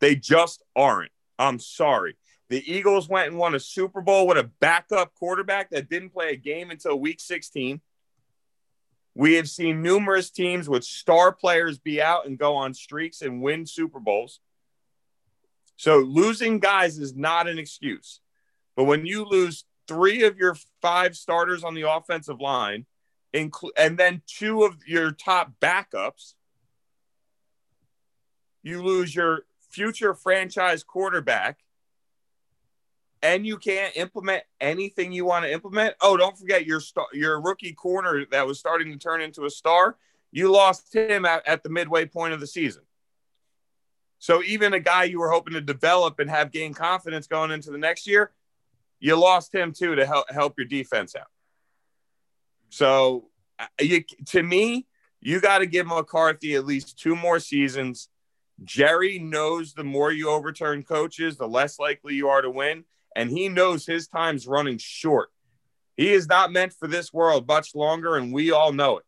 They 0.00 0.16
just 0.16 0.62
aren't. 0.76 1.12
I'm 1.38 1.58
sorry. 1.58 2.16
The 2.50 2.68
Eagles 2.68 3.08
went 3.08 3.28
and 3.28 3.38
won 3.38 3.54
a 3.54 3.60
Super 3.60 4.00
Bowl 4.00 4.26
with 4.26 4.36
a 4.36 4.50
backup 4.58 5.14
quarterback 5.14 5.70
that 5.70 5.88
didn't 5.88 6.10
play 6.10 6.32
a 6.32 6.36
game 6.36 6.72
until 6.72 6.98
week 6.98 7.20
16. 7.20 7.80
We 9.14 9.34
have 9.34 9.48
seen 9.48 9.82
numerous 9.82 10.30
teams 10.30 10.68
with 10.68 10.82
star 10.82 11.32
players 11.32 11.78
be 11.78 12.02
out 12.02 12.26
and 12.26 12.36
go 12.36 12.56
on 12.56 12.74
streaks 12.74 13.22
and 13.22 13.40
win 13.40 13.66
Super 13.66 14.00
Bowls. 14.00 14.40
So 15.76 15.98
losing 15.98 16.58
guys 16.58 16.98
is 16.98 17.14
not 17.14 17.48
an 17.48 17.56
excuse. 17.56 18.20
But 18.74 18.84
when 18.84 19.06
you 19.06 19.24
lose 19.24 19.64
three 19.86 20.24
of 20.24 20.36
your 20.36 20.56
five 20.82 21.16
starters 21.16 21.62
on 21.62 21.74
the 21.74 21.88
offensive 21.88 22.40
line, 22.40 22.86
inclu- 23.32 23.70
and 23.76 23.96
then 23.96 24.22
two 24.26 24.64
of 24.64 24.76
your 24.88 25.12
top 25.12 25.52
backups, 25.60 26.34
you 28.64 28.82
lose 28.82 29.14
your 29.14 29.44
future 29.70 30.14
franchise 30.14 30.82
quarterback 30.82 31.60
and 33.22 33.46
you 33.46 33.58
can't 33.58 33.96
implement 33.96 34.44
anything 34.60 35.12
you 35.12 35.24
want 35.24 35.44
to 35.44 35.52
implement. 35.52 35.94
Oh, 36.00 36.16
don't 36.16 36.38
forget 36.38 36.66
your 36.66 36.80
star, 36.80 37.06
your 37.12 37.40
rookie 37.40 37.72
corner 37.72 38.24
that 38.30 38.46
was 38.46 38.58
starting 38.58 38.92
to 38.92 38.98
turn 38.98 39.20
into 39.20 39.44
a 39.44 39.50
star. 39.50 39.96
You 40.32 40.50
lost 40.50 40.94
him 40.94 41.24
at, 41.24 41.46
at 41.46 41.62
the 41.62 41.68
midway 41.68 42.06
point 42.06 42.32
of 42.32 42.40
the 42.40 42.46
season. 42.46 42.82
So 44.18 44.42
even 44.42 44.74
a 44.74 44.80
guy 44.80 45.04
you 45.04 45.18
were 45.18 45.30
hoping 45.30 45.54
to 45.54 45.60
develop 45.60 46.18
and 46.18 46.30
have 46.30 46.52
gain 46.52 46.74
confidence 46.74 47.26
going 47.26 47.50
into 47.50 47.70
the 47.70 47.78
next 47.78 48.06
year, 48.06 48.32
you 49.00 49.16
lost 49.16 49.54
him 49.54 49.72
too 49.72 49.94
to 49.94 50.06
help 50.06 50.30
help 50.30 50.54
your 50.58 50.66
defense 50.66 51.16
out. 51.16 51.28
So 52.68 53.30
uh, 53.58 53.66
you, 53.80 54.04
to 54.26 54.42
me, 54.42 54.86
you 55.20 55.40
got 55.40 55.58
to 55.58 55.66
give 55.66 55.86
McCarthy 55.86 56.54
at 56.54 56.66
least 56.66 56.98
two 56.98 57.16
more 57.16 57.40
seasons. 57.40 58.08
Jerry 58.62 59.18
knows 59.18 59.72
the 59.72 59.84
more 59.84 60.12
you 60.12 60.28
overturn 60.28 60.82
coaches, 60.82 61.36
the 61.36 61.48
less 61.48 61.78
likely 61.78 62.14
you 62.14 62.28
are 62.28 62.42
to 62.42 62.50
win 62.50 62.84
and 63.16 63.30
he 63.30 63.48
knows 63.48 63.86
his 63.86 64.06
time's 64.06 64.46
running 64.46 64.78
short. 64.78 65.30
He 65.96 66.12
is 66.12 66.28
not 66.28 66.52
meant 66.52 66.72
for 66.72 66.88
this 66.88 67.12
world 67.12 67.46
much 67.46 67.74
longer, 67.74 68.16
and 68.16 68.32
we 68.32 68.52
all 68.52 68.72
know 68.72 68.98
it. 68.98 69.04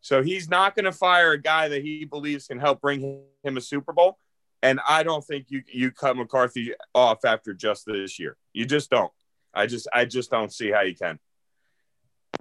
So 0.00 0.22
he's 0.22 0.50
not 0.50 0.74
going 0.74 0.84
to 0.84 0.92
fire 0.92 1.32
a 1.32 1.40
guy 1.40 1.68
that 1.68 1.82
he 1.82 2.04
believes 2.04 2.46
can 2.46 2.58
help 2.58 2.80
bring 2.80 3.22
him 3.42 3.56
a 3.56 3.60
Super 3.60 3.92
Bowl. 3.92 4.18
And 4.62 4.80
I 4.86 5.02
don't 5.02 5.24
think 5.24 5.46
you 5.48 5.62
you 5.72 5.92
cut 5.92 6.16
McCarthy 6.16 6.74
off 6.94 7.24
after 7.24 7.54
just 7.54 7.86
this 7.86 8.18
year. 8.18 8.36
You 8.52 8.66
just 8.66 8.90
don't. 8.90 9.12
I 9.54 9.66
just 9.66 9.88
I 9.92 10.04
just 10.04 10.30
don't 10.30 10.52
see 10.52 10.70
how 10.70 10.82
you 10.82 10.94
can. 10.94 11.18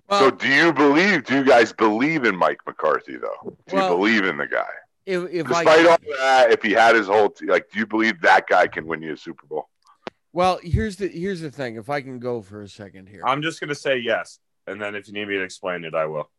Well, 0.09 0.19
so 0.19 0.31
do 0.31 0.47
you 0.47 0.73
believe? 0.73 1.25
Do 1.25 1.35
you 1.35 1.43
guys 1.43 1.71
believe 1.71 2.23
in 2.23 2.35
Mike 2.35 2.59
McCarthy 2.65 3.17
though? 3.17 3.55
Do 3.67 3.75
well, 3.75 3.89
you 3.89 3.95
believe 3.95 4.25
in 4.25 4.37
the 4.37 4.47
guy? 4.47 4.71
If, 5.05 5.29
if 5.31 5.47
Despite 5.47 5.67
I, 5.67 5.91
all 5.91 5.97
that, 6.17 6.51
if 6.51 6.61
he 6.63 6.71
had 6.71 6.95
his 6.95 7.07
whole 7.07 7.33
like, 7.45 7.69
do 7.71 7.79
you 7.79 7.85
believe 7.85 8.21
that 8.21 8.47
guy 8.47 8.67
can 8.67 8.85
win 8.87 9.01
you 9.01 9.13
a 9.13 9.17
Super 9.17 9.45
Bowl? 9.45 9.69
Well, 10.33 10.59
here's 10.63 10.97
the 10.97 11.07
here's 11.07 11.41
the 11.41 11.51
thing. 11.51 11.75
If 11.75 11.89
I 11.89 12.01
can 12.01 12.19
go 12.19 12.41
for 12.41 12.63
a 12.63 12.67
second 12.67 13.07
here, 13.07 13.21
I'm 13.25 13.43
just 13.43 13.59
gonna 13.59 13.75
say 13.75 13.97
yes, 13.97 14.39
and 14.65 14.81
then 14.81 14.95
if 14.95 15.07
you 15.07 15.13
need 15.13 15.27
me 15.27 15.35
to 15.35 15.43
explain 15.43 15.85
it, 15.85 15.93
I 15.93 16.05
will. 16.07 16.29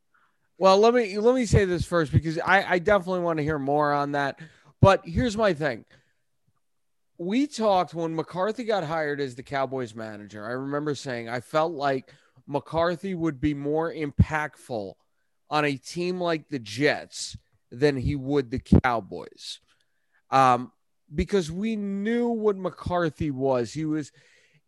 Well, 0.58 0.78
let 0.78 0.94
me 0.94 1.16
let 1.18 1.34
me 1.34 1.46
say 1.46 1.64
this 1.64 1.84
first 1.84 2.12
because 2.12 2.38
I, 2.38 2.74
I 2.74 2.78
definitely 2.80 3.20
want 3.20 3.38
to 3.38 3.44
hear 3.44 3.58
more 3.58 3.92
on 3.92 4.12
that. 4.12 4.40
But 4.80 5.02
here's 5.04 5.36
my 5.36 5.54
thing. 5.54 5.84
We 7.18 7.46
talked 7.46 7.94
when 7.94 8.16
McCarthy 8.16 8.64
got 8.64 8.84
hired 8.84 9.20
as 9.20 9.36
the 9.36 9.44
Cowboys 9.44 9.94
manager. 9.94 10.44
I 10.44 10.50
remember 10.50 10.96
saying 10.96 11.28
I 11.28 11.40
felt 11.40 11.72
like 11.72 12.12
McCarthy 12.46 13.14
would 13.14 13.40
be 13.40 13.54
more 13.54 13.92
impactful 13.92 14.94
on 15.50 15.64
a 15.64 15.76
team 15.76 16.20
like 16.20 16.48
the 16.48 16.58
Jets 16.58 17.36
than 17.70 17.96
he 17.96 18.16
would 18.16 18.50
the 18.50 18.58
Cowboys. 18.58 19.60
Um, 20.30 20.72
because 21.12 21.50
we 21.50 21.76
knew 21.76 22.28
what 22.28 22.56
McCarthy 22.56 23.30
was. 23.30 23.72
He 23.72 23.84
was, 23.84 24.12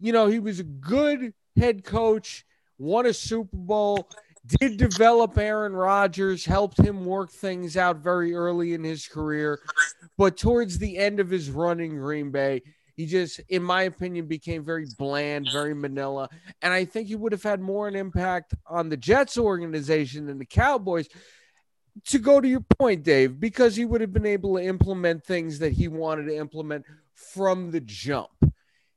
you 0.01 0.13
know, 0.13 0.27
he 0.27 0.39
was 0.39 0.61
a 0.61 0.65
good 0.65 1.33
head 1.57 1.85
coach, 1.85 2.45
won 2.79 3.07
a 3.07 3.13
Super 3.13 3.57
Bowl, 3.57 4.09
did 4.47 4.77
develop 4.77 5.37
Aaron 5.39 5.75
Rodgers, 5.75 6.45
helped 6.45 6.79
him 6.79 7.05
work 7.05 7.31
things 7.31 7.77
out 7.77 7.99
very 7.99 8.35
early 8.35 8.75
in 8.75 8.85
his 8.85 9.07
career. 9.07 9.61
But 10.17 10.37
towards 10.37 10.79
the 10.79 10.99
end 10.99 11.21
of 11.21 11.31
his 11.31 11.51
run 11.51 11.81
in 11.81 11.97
Green 11.97 12.31
Bay, 12.31 12.63
he 12.95 13.07
just, 13.07 13.41
in 13.49 13.63
my 13.63 13.83
opinion, 13.83 14.27
became 14.27 14.65
very 14.65 14.87
bland, 14.99 15.49
very 15.53 15.75
manila. 15.75 16.29
And 16.63 16.73
I 16.73 16.85
think 16.87 17.09
he 17.09 17.17
would 17.17 17.33
have 17.33 17.43
had 17.43 17.61
more 17.61 17.89
an 17.89 17.95
impact 17.95 18.55
on 18.67 18.89
the 18.89 18.97
Jets 18.97 19.37
organization 19.37 20.27
than 20.27 20.39
the 20.39 20.47
Cowboys 20.47 21.09
to 22.05 22.19
go 22.19 22.41
to 22.41 22.49
your 22.49 22.65
point, 22.79 23.03
Dave, 23.03 23.41
because 23.41 23.77
he 23.77 23.85
would 23.85 24.01
have 24.01 24.13
been 24.13 24.27
able 24.27 24.57
to 24.57 24.65
implement 24.65 25.25
things 25.25 25.59
that 25.61 25.73
he 25.73 25.89
wanted 25.89 26.25
to 26.25 26.37
implement 26.37 26.85
from 27.15 27.71
the 27.71 27.81
jump. 27.81 28.31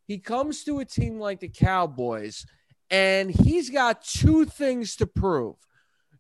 He 0.05 0.17
comes 0.19 0.63
to 0.63 0.79
a 0.79 0.85
team 0.85 1.19
like 1.19 1.39
the 1.39 1.49
Cowboys, 1.49 2.45
and 2.89 3.29
he's 3.31 3.69
got 3.69 4.03
two 4.03 4.45
things 4.45 4.95
to 4.97 5.07
prove. 5.07 5.55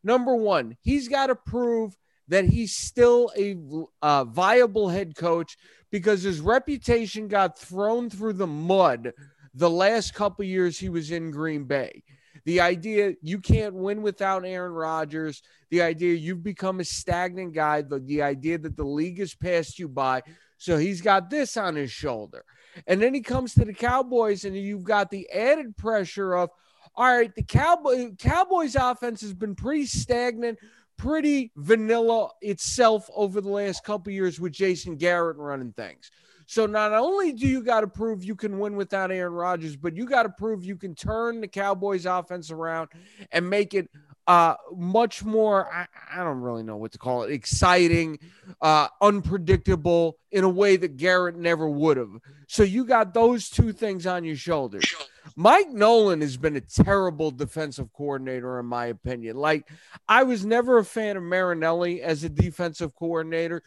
Number 0.03 0.35
one, 0.35 0.77
he's 0.81 1.07
got 1.07 1.27
to 1.27 1.35
prove 1.35 1.97
that 2.27 2.45
he's 2.45 2.75
still 2.75 3.31
a 3.35 3.57
uh, 4.01 4.23
viable 4.23 4.89
head 4.89 5.15
coach 5.15 5.57
because 5.91 6.21
his 6.21 6.39
reputation 6.39 7.27
got 7.27 7.57
thrown 7.57 8.09
through 8.09 8.33
the 8.33 8.47
mud 8.47 9.11
the 9.53 9.69
last 9.69 10.13
couple 10.13 10.45
years 10.45 10.77
he 10.77 10.89
was 10.89 11.11
in 11.11 11.31
Green 11.31 11.65
Bay. 11.65 12.03
The 12.45 12.61
idea 12.61 13.13
you 13.21 13.39
can't 13.39 13.75
win 13.75 14.01
without 14.01 14.45
Aaron 14.45 14.73
Rodgers, 14.73 15.41
the 15.69 15.81
idea 15.81 16.13
you've 16.15 16.43
become 16.43 16.79
a 16.79 16.85
stagnant 16.85 17.53
guy, 17.53 17.81
the, 17.81 17.99
the 17.99 18.21
idea 18.21 18.57
that 18.57 18.75
the 18.75 18.83
league 18.83 19.19
has 19.19 19.35
passed 19.35 19.79
you 19.79 19.87
by. 19.87 20.23
So 20.57 20.77
he's 20.77 21.01
got 21.01 21.29
this 21.29 21.57
on 21.57 21.75
his 21.75 21.91
shoulder. 21.91 22.43
And 22.87 23.01
then 23.01 23.13
he 23.13 23.21
comes 23.21 23.53
to 23.53 23.65
the 23.65 23.73
Cowboys, 23.73 24.45
and 24.45 24.55
you've 24.55 24.83
got 24.83 25.09
the 25.09 25.29
added 25.31 25.75
pressure 25.77 26.35
of, 26.35 26.49
all 26.95 27.17
right, 27.17 27.33
the 27.33 27.43
Cowboy, 27.43 28.11
Cowboys 28.17 28.75
offense 28.75 29.21
has 29.21 29.33
been 29.33 29.55
pretty 29.55 29.85
stagnant, 29.85 30.59
pretty 30.97 31.51
vanilla 31.55 32.29
itself 32.41 33.09
over 33.15 33.41
the 33.41 33.49
last 33.49 33.83
couple 33.83 34.11
years 34.11 34.39
with 34.39 34.51
Jason 34.51 34.97
Garrett 34.97 35.37
running 35.37 35.71
things. 35.71 36.11
So 36.49 36.65
not 36.65 36.93
only 36.93 37.31
do 37.31 37.47
you 37.47 37.61
got 37.61 37.81
to 37.81 37.87
prove 37.87 38.23
you 38.23 38.35
can 38.35 38.57
win 38.57 38.75
without 38.75 39.11
Aaron 39.11 39.33
Rodgers, 39.33 39.75
but 39.75 39.95
you 39.95 40.07
got 40.07 40.23
to 40.23 40.29
prove 40.29 40.65
you 40.65 40.77
can 40.77 40.95
turn 40.95 41.41
the 41.41 41.47
Cowboys 41.47 42.07
offense 42.07 42.49
around 42.49 42.89
and 43.31 43.47
make 43.47 43.75
it 43.75 43.87
uh, 44.25 44.55
much 44.75 45.23
more, 45.23 45.71
I, 45.71 45.85
I, 46.11 46.23
don't 46.23 46.41
really 46.41 46.63
know 46.63 46.75
what 46.75 46.91
to 46.93 46.97
call 46.97 47.21
it, 47.21 47.31
exciting, 47.31 48.17
uh, 48.61 48.87
unpredictable 48.99 50.17
in 50.31 50.43
a 50.43 50.49
way 50.49 50.75
that 50.75 50.97
Garrett 50.97 51.35
never 51.35 51.69
would 51.69 51.97
have. 51.97 52.17
So 52.47 52.63
you 52.63 52.83
got 52.83 53.13
those 53.13 53.51
two 53.51 53.71
things 53.71 54.07
on 54.07 54.23
your 54.23 54.35
shoulders. 54.35 54.91
Mike 55.35 55.69
Nolan 55.69 56.21
has 56.21 56.35
been 56.35 56.55
a 56.55 56.61
terrible 56.61 57.29
defensive 57.29 57.93
coordinator, 57.93 58.59
in 58.59 58.65
my 58.65 58.87
opinion. 58.87 59.37
Like, 59.37 59.69
I 60.07 60.23
was 60.23 60.43
never 60.43 60.79
a 60.79 60.85
fan 60.85 61.15
of 61.15 61.21
Marinelli 61.21 62.01
as 62.01 62.23
a 62.23 62.29
defensive 62.29 62.95
coordinator 62.95 63.61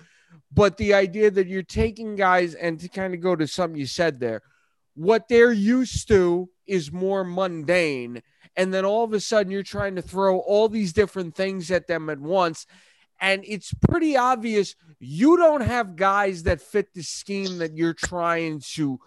but 0.53 0.77
the 0.77 0.95
idea 0.95 1.31
that 1.31 1.47
you're 1.47 1.63
taking 1.63 2.17
guys 2.17 2.55
and 2.55 2.79
to 2.81 2.89
kind 2.89 3.15
of 3.15 3.21
go 3.21 3.37
to 3.37 3.47
something 3.47 3.79
you 3.79 3.87
said 3.87 4.21
there, 4.21 4.43
what 4.95 5.29
they're 5.29 5.53
used 5.53 6.09
to 6.09 6.49
is 6.67 6.93
more 6.93 7.25
mundane. 7.25 8.23
And 8.57 8.73
then 8.73 8.85
all 8.85 9.05
of 9.05 9.13
a 9.13 9.21
sudden 9.21 9.51
you're 9.51 9.63
trying 9.63 9.97
to 9.97 10.03
throw 10.03 10.39
all 10.39 10.69
these 10.69 10.93
different 10.93 11.35
things 11.35 11.71
at 11.71 11.87
them 11.87 12.11
at 12.11 12.19
once. 12.19 12.67
And 13.21 13.45
it's 13.47 13.73
pretty 13.89 14.17
obvious 14.17 14.75
you 14.99 15.37
don't 15.37 15.63
have 15.63 15.97
guys 15.97 16.43
that 16.43 16.61
fit 16.61 16.93
the 16.93 17.03
scheme 17.03 17.59
that 17.59 17.77
you're 17.77 17.95
trying 17.95 18.61
to 18.75 18.99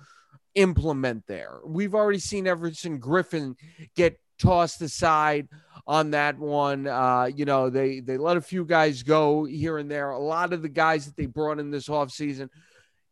implement 0.56 1.28
there. 1.28 1.60
We've 1.66 1.94
already 1.94 2.20
seen 2.20 2.48
Everson 2.48 3.00
Griffen 3.00 3.56
get 3.96 4.20
tossed 4.40 4.82
aside 4.82 5.48
on 5.88 6.12
that 6.12 6.38
one. 6.40 6.88
Uh, 6.88 7.30
you 7.34 7.46
know, 7.46 7.70
they 7.70 8.00
they 8.00 8.18
let 8.18 8.38
a 8.38 8.42
few 8.42 8.66
guys 8.66 9.04
go 9.04 9.46
here 9.46 9.78
and 9.78 9.90
there. 9.90 10.12
A 10.12 10.20
lot 10.20 10.54
of 10.54 10.62
the 10.62 10.70
guys 10.70 11.06
that 11.06 11.16
they 11.16 11.26
brought 11.26 11.60
in 11.60 11.72
this 11.72 11.88
offseason 11.88 12.50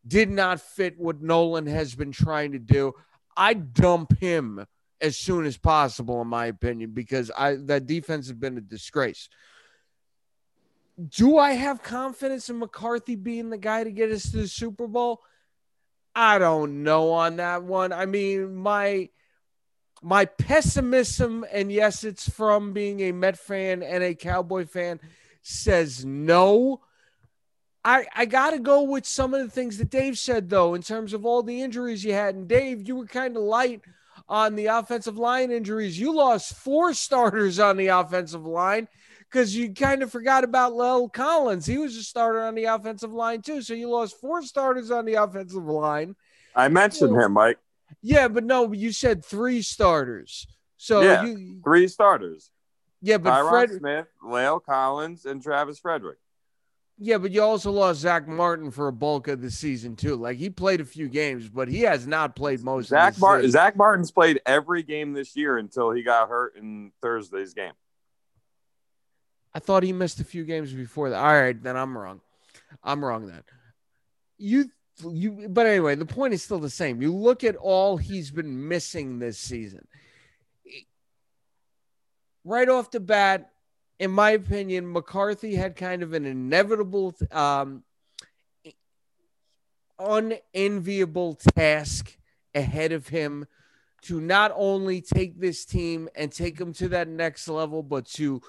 did 0.06 0.30
not 0.30 0.60
fit 0.60 0.98
what 0.98 1.22
Nolan 1.22 1.66
has 1.66 1.94
been 1.94 2.12
trying 2.12 2.52
to 2.52 2.58
do. 2.58 2.92
I 3.36 3.54
dump 3.54 4.18
him 4.18 4.66
as 5.00 5.16
soon 5.16 5.44
as 5.44 5.56
possible, 5.56 6.20
in 6.22 6.28
my 6.28 6.46
opinion, 6.46 6.90
because 6.92 7.30
I 7.36 7.56
that 7.66 7.86
defense 7.86 8.26
has 8.26 8.36
been 8.36 8.58
a 8.58 8.62
disgrace. 8.62 9.28
Do 11.08 11.38
I 11.38 11.52
have 11.52 11.82
confidence 11.82 12.48
in 12.48 12.58
McCarthy 12.58 13.16
being 13.16 13.50
the 13.50 13.58
guy 13.58 13.82
to 13.82 13.90
get 13.90 14.12
us 14.12 14.30
to 14.30 14.38
the 14.38 14.48
Super 14.48 14.86
Bowl? 14.86 15.22
I 16.14 16.38
don't 16.38 16.84
know 16.84 17.10
on 17.10 17.36
that 17.36 17.64
one. 17.64 17.92
I 17.92 18.06
mean, 18.06 18.54
my 18.54 19.08
my 20.04 20.26
pessimism, 20.26 21.46
and 21.50 21.72
yes, 21.72 22.04
it's 22.04 22.28
from 22.28 22.74
being 22.74 23.00
a 23.00 23.12
Met 23.12 23.38
fan 23.38 23.82
and 23.82 24.04
a 24.04 24.14
Cowboy 24.14 24.66
fan, 24.66 25.00
says 25.40 26.04
no. 26.04 26.82
I, 27.82 28.04
I 28.14 28.26
got 28.26 28.50
to 28.50 28.58
go 28.58 28.82
with 28.82 29.06
some 29.06 29.32
of 29.32 29.40
the 29.40 29.50
things 29.50 29.78
that 29.78 29.88
Dave 29.88 30.18
said, 30.18 30.50
though, 30.50 30.74
in 30.74 30.82
terms 30.82 31.14
of 31.14 31.24
all 31.24 31.42
the 31.42 31.62
injuries 31.62 32.04
you 32.04 32.12
had. 32.12 32.34
And 32.34 32.46
Dave, 32.46 32.86
you 32.86 32.96
were 32.96 33.06
kind 33.06 33.34
of 33.34 33.42
light 33.42 33.80
on 34.28 34.56
the 34.56 34.66
offensive 34.66 35.16
line 35.16 35.50
injuries. 35.50 35.98
You 35.98 36.14
lost 36.14 36.54
four 36.54 36.92
starters 36.92 37.58
on 37.58 37.78
the 37.78 37.86
offensive 37.86 38.44
line 38.44 38.88
because 39.20 39.56
you 39.56 39.72
kind 39.72 40.02
of 40.02 40.12
forgot 40.12 40.44
about 40.44 40.72
La'el 40.72 41.10
Collins. 41.10 41.64
He 41.64 41.78
was 41.78 41.96
a 41.96 42.02
starter 42.02 42.42
on 42.42 42.54
the 42.54 42.64
offensive 42.64 43.12
line, 43.12 43.40
too. 43.40 43.62
So 43.62 43.72
you 43.72 43.88
lost 43.88 44.20
four 44.20 44.42
starters 44.42 44.90
on 44.90 45.06
the 45.06 45.14
offensive 45.14 45.64
line. 45.64 46.14
I 46.54 46.68
mentioned 46.68 47.18
him, 47.18 47.32
Mike. 47.32 47.58
Yeah, 48.02 48.28
but 48.28 48.44
no, 48.44 48.72
you 48.72 48.92
said 48.92 49.24
three 49.24 49.62
starters. 49.62 50.46
So 50.76 51.00
yeah, 51.00 51.24
you, 51.24 51.60
three 51.64 51.88
starters. 51.88 52.50
Yeah, 53.00 53.18
but 53.18 53.32
Tyron 53.32 53.50
Fred 53.50 53.70
Smith, 53.70 54.06
La'el 54.24 54.62
Collins, 54.62 55.24
and 55.26 55.42
Travis 55.42 55.78
Frederick. 55.78 56.18
Yeah, 56.96 57.18
but 57.18 57.32
you 57.32 57.42
also 57.42 57.72
lost 57.72 58.00
Zack 58.00 58.28
Martin 58.28 58.70
for 58.70 58.86
a 58.86 58.92
bulk 58.92 59.26
of 59.26 59.42
the 59.42 59.50
season 59.50 59.96
too. 59.96 60.14
Like 60.14 60.38
he 60.38 60.48
played 60.48 60.80
a 60.80 60.84
few 60.84 61.08
games, 61.08 61.48
but 61.48 61.68
he 61.68 61.80
has 61.80 62.06
not 62.06 62.36
played 62.36 62.62
most. 62.62 62.88
Zack 62.88 63.18
Martin. 63.18 63.50
Zack 63.50 63.76
Martin's 63.76 64.12
played 64.12 64.40
every 64.46 64.82
game 64.82 65.12
this 65.12 65.34
year 65.34 65.58
until 65.58 65.90
he 65.90 66.02
got 66.02 66.28
hurt 66.28 66.56
in 66.56 66.92
Thursday's 67.02 67.52
game. 67.52 67.72
I 69.52 69.58
thought 69.58 69.82
he 69.82 69.92
missed 69.92 70.20
a 70.20 70.24
few 70.24 70.44
games 70.44 70.72
before 70.72 71.10
that. 71.10 71.18
All 71.18 71.32
right, 71.32 71.60
then 71.60 71.76
I'm 71.76 71.96
wrong. 71.96 72.20
I'm 72.82 73.04
wrong 73.04 73.26
then. 73.26 73.42
You 74.38 74.70
you 75.02 75.48
but 75.48 75.66
anyway, 75.66 75.94
the 75.94 76.06
point 76.06 76.34
is 76.34 76.42
still 76.42 76.58
the 76.58 76.70
same. 76.70 77.02
You 77.02 77.14
look 77.14 77.44
at 77.44 77.56
all 77.56 77.96
he's 77.96 78.30
been 78.30 78.68
missing 78.68 79.18
this 79.18 79.38
season. 79.38 79.86
Right 82.44 82.68
off 82.68 82.90
the 82.90 83.00
bat, 83.00 83.50
in 83.98 84.10
my 84.10 84.32
opinion, 84.32 84.92
McCarthy 84.92 85.54
had 85.54 85.76
kind 85.76 86.02
of 86.02 86.12
an 86.12 86.26
inevitable, 86.26 87.14
um, 87.32 87.82
unenviable 89.98 91.34
task 91.56 92.16
ahead 92.54 92.92
of 92.92 93.08
him 93.08 93.46
to 94.02 94.20
not 94.20 94.52
only 94.54 95.00
take 95.00 95.40
this 95.40 95.64
team 95.64 96.08
and 96.14 96.30
take 96.30 96.58
them 96.58 96.74
to 96.74 96.88
that 96.88 97.08
next 97.08 97.48
level, 97.48 97.82
but 97.82 98.04
to 98.04 98.42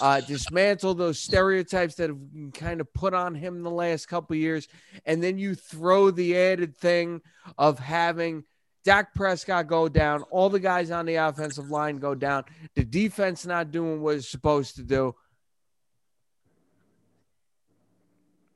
uh, 0.00 0.20
dismantle 0.20 0.94
those 0.94 1.18
stereotypes 1.18 1.94
that 1.96 2.10
have 2.10 2.32
been 2.32 2.52
kind 2.52 2.80
of 2.80 2.92
put 2.92 3.14
on 3.14 3.34
him 3.34 3.62
the 3.62 3.70
last 3.70 4.06
couple 4.06 4.36
years. 4.36 4.68
And 5.04 5.22
then 5.22 5.38
you 5.38 5.54
throw 5.54 6.10
the 6.10 6.36
added 6.36 6.76
thing 6.76 7.20
of 7.58 7.78
having 7.78 8.44
Dak 8.84 9.14
Prescott 9.14 9.68
go 9.68 9.88
down, 9.88 10.22
all 10.24 10.50
the 10.50 10.60
guys 10.60 10.90
on 10.90 11.06
the 11.06 11.16
offensive 11.16 11.70
line 11.70 11.98
go 11.98 12.14
down, 12.14 12.44
the 12.74 12.84
defense 12.84 13.46
not 13.46 13.70
doing 13.70 14.02
what 14.02 14.16
it's 14.16 14.28
supposed 14.28 14.76
to 14.76 14.82
do. 14.82 15.14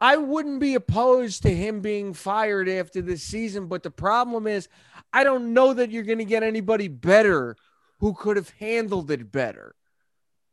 I 0.01 0.17
wouldn't 0.17 0.61
be 0.61 0.75
opposed 0.75 1.43
to 1.45 1.55
him 1.55 1.81
being 1.81 2.13
fired 2.13 2.69
after 2.69 3.01
this 3.01 3.23
season, 3.23 3.67
but 3.67 3.83
the 3.83 3.91
problem 3.91 4.47
is, 4.47 4.69
I 5.13 5.25
don't 5.25 5.55
know 5.55 5.73
that 5.73 5.91
you're 5.91 6.03
going 6.03 6.19
to 6.19 6.25
get 6.25 6.43
anybody 6.43 6.89
better 6.89 7.57
who 8.01 8.13
could 8.13 8.37
have 8.37 8.51
handled 8.59 9.11
it 9.11 9.33
better. 9.33 9.75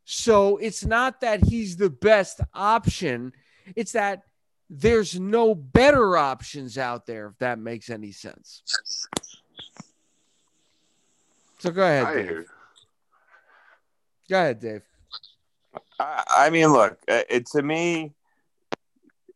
So 0.05 0.57
it's 0.57 0.85
not 0.85 1.21
that 1.21 1.43
he's 1.43 1.77
the 1.77 1.89
best 1.89 2.41
option, 2.53 3.33
it's 3.75 3.93
that 3.93 4.23
there's 4.69 5.19
no 5.19 5.53
better 5.55 6.17
options 6.17 6.77
out 6.77 7.05
there, 7.05 7.27
if 7.27 7.37
that 7.39 7.59
makes 7.59 7.89
any 7.89 8.11
sense. 8.11 8.63
So 11.59 11.71
go 11.71 11.83
ahead. 11.83 12.05
I 12.05 12.13
Dave. 12.15 12.25
hear. 12.25 12.45
Go 14.29 14.37
ahead, 14.37 14.59
Dave. 14.59 14.81
I, 15.99 16.23
I 16.37 16.49
mean, 16.49 16.67
look, 16.67 16.97
uh, 17.07 17.21
it 17.29 17.45
to 17.47 17.61
me, 17.61 18.13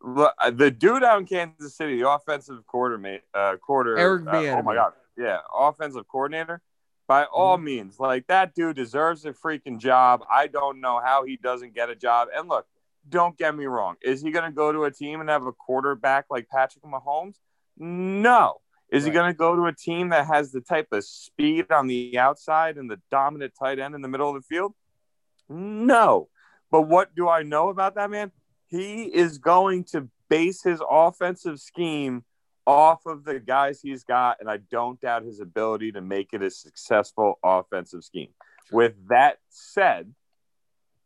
look, 0.02 0.34
uh, 0.40 0.52
the 0.52 0.72
dude 0.72 1.04
out 1.04 1.20
in 1.20 1.26
Kansas 1.26 1.76
City, 1.76 2.02
the 2.02 2.10
offensive 2.10 2.66
coordinator, 2.68 3.24
uh, 3.34 3.56
quarter, 3.58 3.98
Eric 3.98 4.28
uh, 4.28 4.32
oh 4.32 4.62
my 4.62 4.76
god, 4.76 4.94
yeah, 5.18 5.38
offensive 5.56 6.08
coordinator. 6.08 6.62
By 7.08 7.24
all 7.24 7.56
mm-hmm. 7.56 7.66
means, 7.66 8.00
like 8.00 8.28
that 8.28 8.54
dude 8.54 8.76
deserves 8.76 9.26
a 9.26 9.32
freaking 9.32 9.80
job. 9.80 10.24
I 10.30 10.48
don't 10.48 10.82
know 10.82 11.00
how 11.04 11.24
he 11.24 11.38
doesn't 11.38 11.74
get 11.74 11.90
a 11.90 11.96
job. 11.96 12.28
And 12.36 12.50
look, 12.50 12.68
don't 13.08 13.38
get 13.38 13.56
me 13.56 13.66
wrong. 13.66 13.96
Is 14.02 14.22
he 14.22 14.32
going 14.32 14.46
to 14.46 14.56
go 14.56 14.72
to 14.72 14.84
a 14.84 14.92
team 14.92 15.22
and 15.22 15.30
have 15.30 15.46
a 15.46 15.54
quarterback 15.54 16.26
like 16.30 16.50
Patrick 16.50 16.84
Mahomes? 16.84 17.36
No. 17.78 18.56
Is 18.90 19.06
he 19.06 19.12
going 19.12 19.32
to 19.32 19.38
go 19.38 19.56
to 19.56 19.66
a 19.66 19.74
team 19.74 20.10
that 20.10 20.28
has 20.28 20.52
the 20.52 20.62
type 20.62 20.88
of 20.92 21.04
speed 21.04 21.72
on 21.72 21.88
the 21.88 22.18
outside 22.18 22.78
and 22.78 22.90
the 22.90 23.00
dominant 23.12 23.54
tight 23.58 23.80
end 23.80 23.96
in 23.96 24.02
the 24.02 24.08
middle 24.08 24.30
of 24.30 24.36
the 24.36 24.42
field? 24.42 24.74
No. 25.50 26.30
But 26.72 26.84
what 26.84 27.16
do 27.16 27.28
I 27.28 27.44
know 27.44 27.70
about 27.70 27.96
that 27.96 28.10
man? 28.10 28.32
He 28.68 29.04
is 29.04 29.38
going 29.38 29.86
to 29.86 30.10
base 30.30 30.64
his 30.64 30.82
offensive 30.90 31.60
scheme 31.60 32.24
off 32.68 33.06
of 33.06 33.24
the 33.24 33.40
guys 33.40 33.80
he's 33.82 34.04
got, 34.04 34.38
and 34.42 34.50
I 34.50 34.58
don't 34.58 35.00
doubt 35.00 35.24
his 35.24 35.40
ability 35.40 35.94
to 35.94 36.02
make 36.02 36.34
it 36.34 36.44
a 36.44 36.52
successful 36.52 37.40
offensive 37.42 38.04
scheme. 38.04 38.32
With 38.72 38.94
that 39.08 39.38
said, 39.50 40.14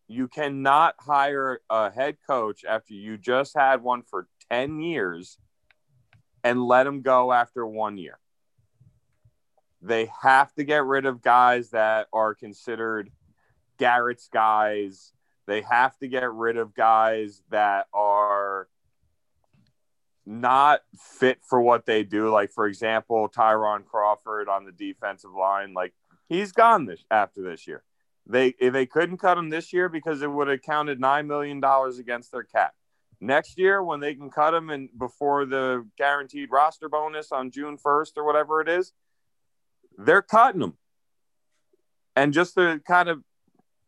you 0.07 0.27
cannot 0.27 0.95
hire 0.99 1.61
a 1.69 1.91
head 1.91 2.17
coach 2.27 2.65
after 2.67 2.95
you 2.95 3.17
just 3.17 3.55
had 3.55 3.83
one 3.83 4.01
for 4.01 4.27
10 4.49 4.81
years 4.81 5.37
and 6.43 6.65
let 6.65 6.87
him 6.87 7.03
go 7.03 7.31
after 7.31 7.65
one 7.65 7.99
year. 7.99 8.17
They 9.83 10.09
have 10.21 10.51
to 10.55 10.63
get 10.63 10.83
rid 10.83 11.05
of 11.05 11.21
guys 11.21 11.69
that 11.69 12.07
are 12.11 12.33
considered 12.33 13.11
Garrett's 13.77 14.29
guys. 14.33 15.13
They 15.45 15.61
have 15.61 15.97
to 15.99 16.07
get 16.07 16.31
rid 16.31 16.57
of 16.57 16.73
guys 16.73 17.43
that 17.49 17.85
are 17.93 18.67
not 20.25 20.81
fit 20.97 21.39
for 21.43 21.61
what 21.61 21.85
they 21.85 22.03
do. 22.03 22.29
Like, 22.29 22.51
for 22.51 22.67
example, 22.67 23.27
Tyrone 23.27 23.83
Crawford 23.83 24.47
on 24.47 24.65
the 24.65 24.71
defensive 24.71 25.31
line. 25.31 25.73
Like, 25.73 25.93
he's 26.29 26.51
gone 26.51 26.85
this 26.85 27.03
after 27.09 27.41
this 27.41 27.67
year. 27.67 27.83
They 28.27 28.53
they 28.61 28.85
couldn't 28.85 29.17
cut 29.17 29.37
him 29.37 29.49
this 29.49 29.73
year 29.73 29.89
because 29.89 30.21
it 30.21 30.31
would 30.31 30.47
have 30.47 30.61
counted 30.61 30.99
nine 30.99 31.27
million 31.27 31.59
dollars 31.59 31.97
against 31.97 32.31
their 32.31 32.43
cap. 32.43 32.73
Next 33.19 33.57
year, 33.57 33.83
when 33.83 33.99
they 33.99 34.15
can 34.15 34.29
cut 34.29 34.53
him 34.53 34.69
and 34.69 34.89
before 34.97 35.45
the 35.45 35.87
guaranteed 35.97 36.49
roster 36.51 36.89
bonus 36.89 37.31
on 37.31 37.51
June 37.51 37.77
first 37.77 38.17
or 38.17 38.23
whatever 38.23 38.61
it 38.61 38.69
is, 38.69 38.93
they're 39.97 40.21
cutting 40.21 40.61
him. 40.61 40.77
And 42.15 42.33
just 42.33 42.55
to 42.55 42.79
kind 42.87 43.09
of 43.09 43.23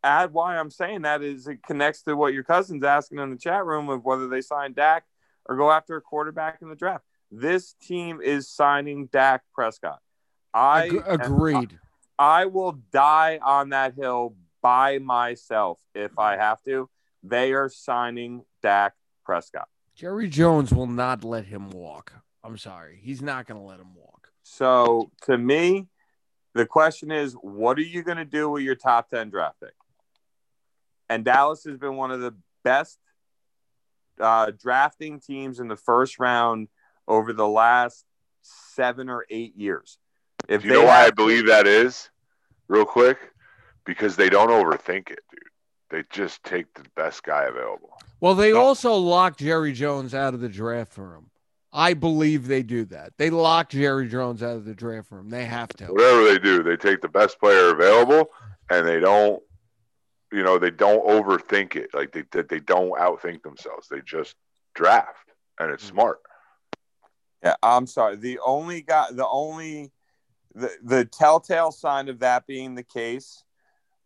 add 0.02 0.32
why 0.32 0.56
I'm 0.56 0.70
saying 0.70 1.02
that 1.02 1.22
is 1.22 1.46
it 1.46 1.62
connects 1.62 2.02
to 2.02 2.14
what 2.14 2.32
your 2.32 2.44
cousin's 2.44 2.84
asking 2.84 3.18
in 3.18 3.30
the 3.30 3.36
chat 3.36 3.64
room 3.64 3.88
of 3.88 4.04
whether 4.04 4.28
they 4.28 4.40
sign 4.40 4.72
Dak 4.72 5.04
or 5.46 5.56
go 5.56 5.70
after 5.70 5.96
a 5.96 6.00
quarterback 6.00 6.58
in 6.62 6.68
the 6.68 6.76
draft. 6.76 7.04
This 7.30 7.74
team 7.74 8.20
is 8.22 8.48
signing 8.48 9.06
Dak 9.06 9.42
Prescott. 9.54 9.98
I 10.52 10.86
Ag- 10.86 11.02
agreed. 11.06 11.78
I 12.18 12.46
will 12.46 12.78
die 12.92 13.40
on 13.42 13.70
that 13.70 13.94
hill 13.94 14.36
by 14.62 14.98
myself 14.98 15.78
if 15.94 16.18
I 16.18 16.36
have 16.36 16.62
to. 16.62 16.88
They 17.22 17.52
are 17.52 17.68
signing 17.68 18.44
Dak 18.62 18.94
Prescott. 19.24 19.68
Jerry 19.94 20.28
Jones 20.28 20.72
will 20.72 20.86
not 20.86 21.24
let 21.24 21.46
him 21.46 21.70
walk. 21.70 22.12
I'm 22.42 22.58
sorry. 22.58 23.00
He's 23.02 23.22
not 23.22 23.46
going 23.46 23.60
to 23.60 23.66
let 23.66 23.80
him 23.80 23.94
walk. 23.94 24.28
So 24.42 25.10
to 25.22 25.36
me, 25.38 25.86
the 26.54 26.66
question 26.66 27.10
is, 27.10 27.34
what 27.34 27.78
are 27.78 27.82
you 27.82 28.02
going 28.02 28.18
to 28.18 28.24
do 28.24 28.50
with 28.50 28.62
your 28.62 28.74
top 28.74 29.10
10 29.10 29.30
draft 29.30 29.60
pick? 29.60 29.74
And 31.08 31.24
Dallas 31.24 31.64
has 31.64 31.76
been 31.78 31.96
one 31.96 32.10
of 32.10 32.20
the 32.20 32.34
best 32.62 32.98
uh, 34.20 34.50
drafting 34.60 35.20
teams 35.20 35.60
in 35.60 35.68
the 35.68 35.76
first 35.76 36.18
round 36.18 36.68
over 37.08 37.32
the 37.32 37.46
last 37.48 38.04
seven 38.42 39.08
or 39.08 39.24
eight 39.30 39.56
years. 39.56 39.98
If 40.48 40.62
Do 40.62 40.68
you 40.68 40.74
know 40.74 40.84
why 40.84 41.04
I 41.04 41.10
believe 41.10 41.46
that 41.46 41.66
is? 41.66 42.10
Real 42.68 42.84
quick, 42.84 43.18
because 43.84 44.16
they 44.16 44.28
don't 44.30 44.48
overthink 44.50 45.10
it, 45.10 45.20
dude. 45.30 45.40
They 45.90 46.02
just 46.10 46.42
take 46.44 46.72
the 46.74 46.84
best 46.96 47.22
guy 47.22 47.44
available. 47.44 47.90
Well, 48.20 48.34
they 48.34 48.52
No. 48.52 48.60
also 48.62 48.94
locked 48.94 49.40
Jerry 49.40 49.72
Jones 49.72 50.14
out 50.14 50.34
of 50.34 50.40
the 50.40 50.48
draft 50.48 50.92
for 50.92 51.14
him. 51.14 51.30
I 51.72 51.94
believe 51.94 52.46
they 52.46 52.62
do 52.62 52.84
that. 52.86 53.12
They 53.18 53.30
lock 53.30 53.68
Jerry 53.70 54.08
Jones 54.08 54.42
out 54.42 54.56
of 54.56 54.64
the 54.64 54.74
draft 54.74 55.10
room. 55.10 55.28
They 55.28 55.44
have 55.44 55.68
to. 55.74 55.86
Whatever 55.86 56.24
they 56.24 56.38
do, 56.38 56.62
they 56.62 56.76
take 56.76 57.00
the 57.00 57.08
best 57.08 57.38
player 57.40 57.70
available, 57.70 58.30
and 58.70 58.86
they 58.86 59.00
don't, 59.00 59.42
you 60.34 60.42
know, 60.42 60.58
they 60.58 60.70
don't 60.70 61.06
overthink 61.06 61.76
it. 61.76 61.90
Like 61.94 62.12
they 62.12 62.24
they, 62.30 62.42
they 62.42 62.60
don't 62.60 62.90
outthink 62.98 63.42
themselves. 63.42 63.88
They 63.88 64.00
just 64.00 64.36
draft, 64.74 65.30
and 65.58 65.70
it's 65.70 65.84
Mm-hmm. 65.84 65.94
smart. 65.94 66.20
Yeah, 67.42 67.56
I'm 67.62 67.86
sorry. 67.86 68.16
The 68.16 68.38
only 68.44 68.80
guy, 68.80 69.06
the 69.12 69.28
only, 69.28 69.92
the, 70.54 70.70
the 70.82 71.04
telltale 71.04 71.72
sign 71.72 72.08
of 72.08 72.20
that 72.20 72.46
being 72.46 72.74
the 72.74 72.82
case 72.82 73.44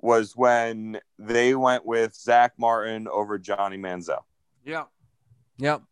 was 0.00 0.36
when 0.36 1.00
they 1.20 1.54
went 1.54 1.86
with 1.86 2.14
Zack 2.16 2.54
Martin 2.58 3.06
over 3.08 3.38
Johnny 3.38 3.78
Manziel. 3.78 4.24
Yeah. 4.64 4.84
Yep. 5.58 5.82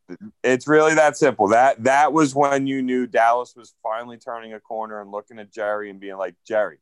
It's 0.45 0.66
really 0.68 0.95
that 0.95 1.16
simple. 1.16 1.49
That 1.49 1.82
that 1.84 2.12
was 2.12 2.34
when 2.34 2.66
you 2.66 2.82
knew 2.82 3.07
Dallas 3.07 3.55
was 3.57 3.74
finally 3.82 4.16
turning 4.16 4.53
a 4.53 4.61
corner 4.61 5.01
and 5.01 5.11
looking 5.11 5.39
at 5.39 5.53
Jerry 5.53 5.89
and 5.91 5.99
being 5.99 6.16
like, 6.16 6.34
Jerry, 6.47 6.78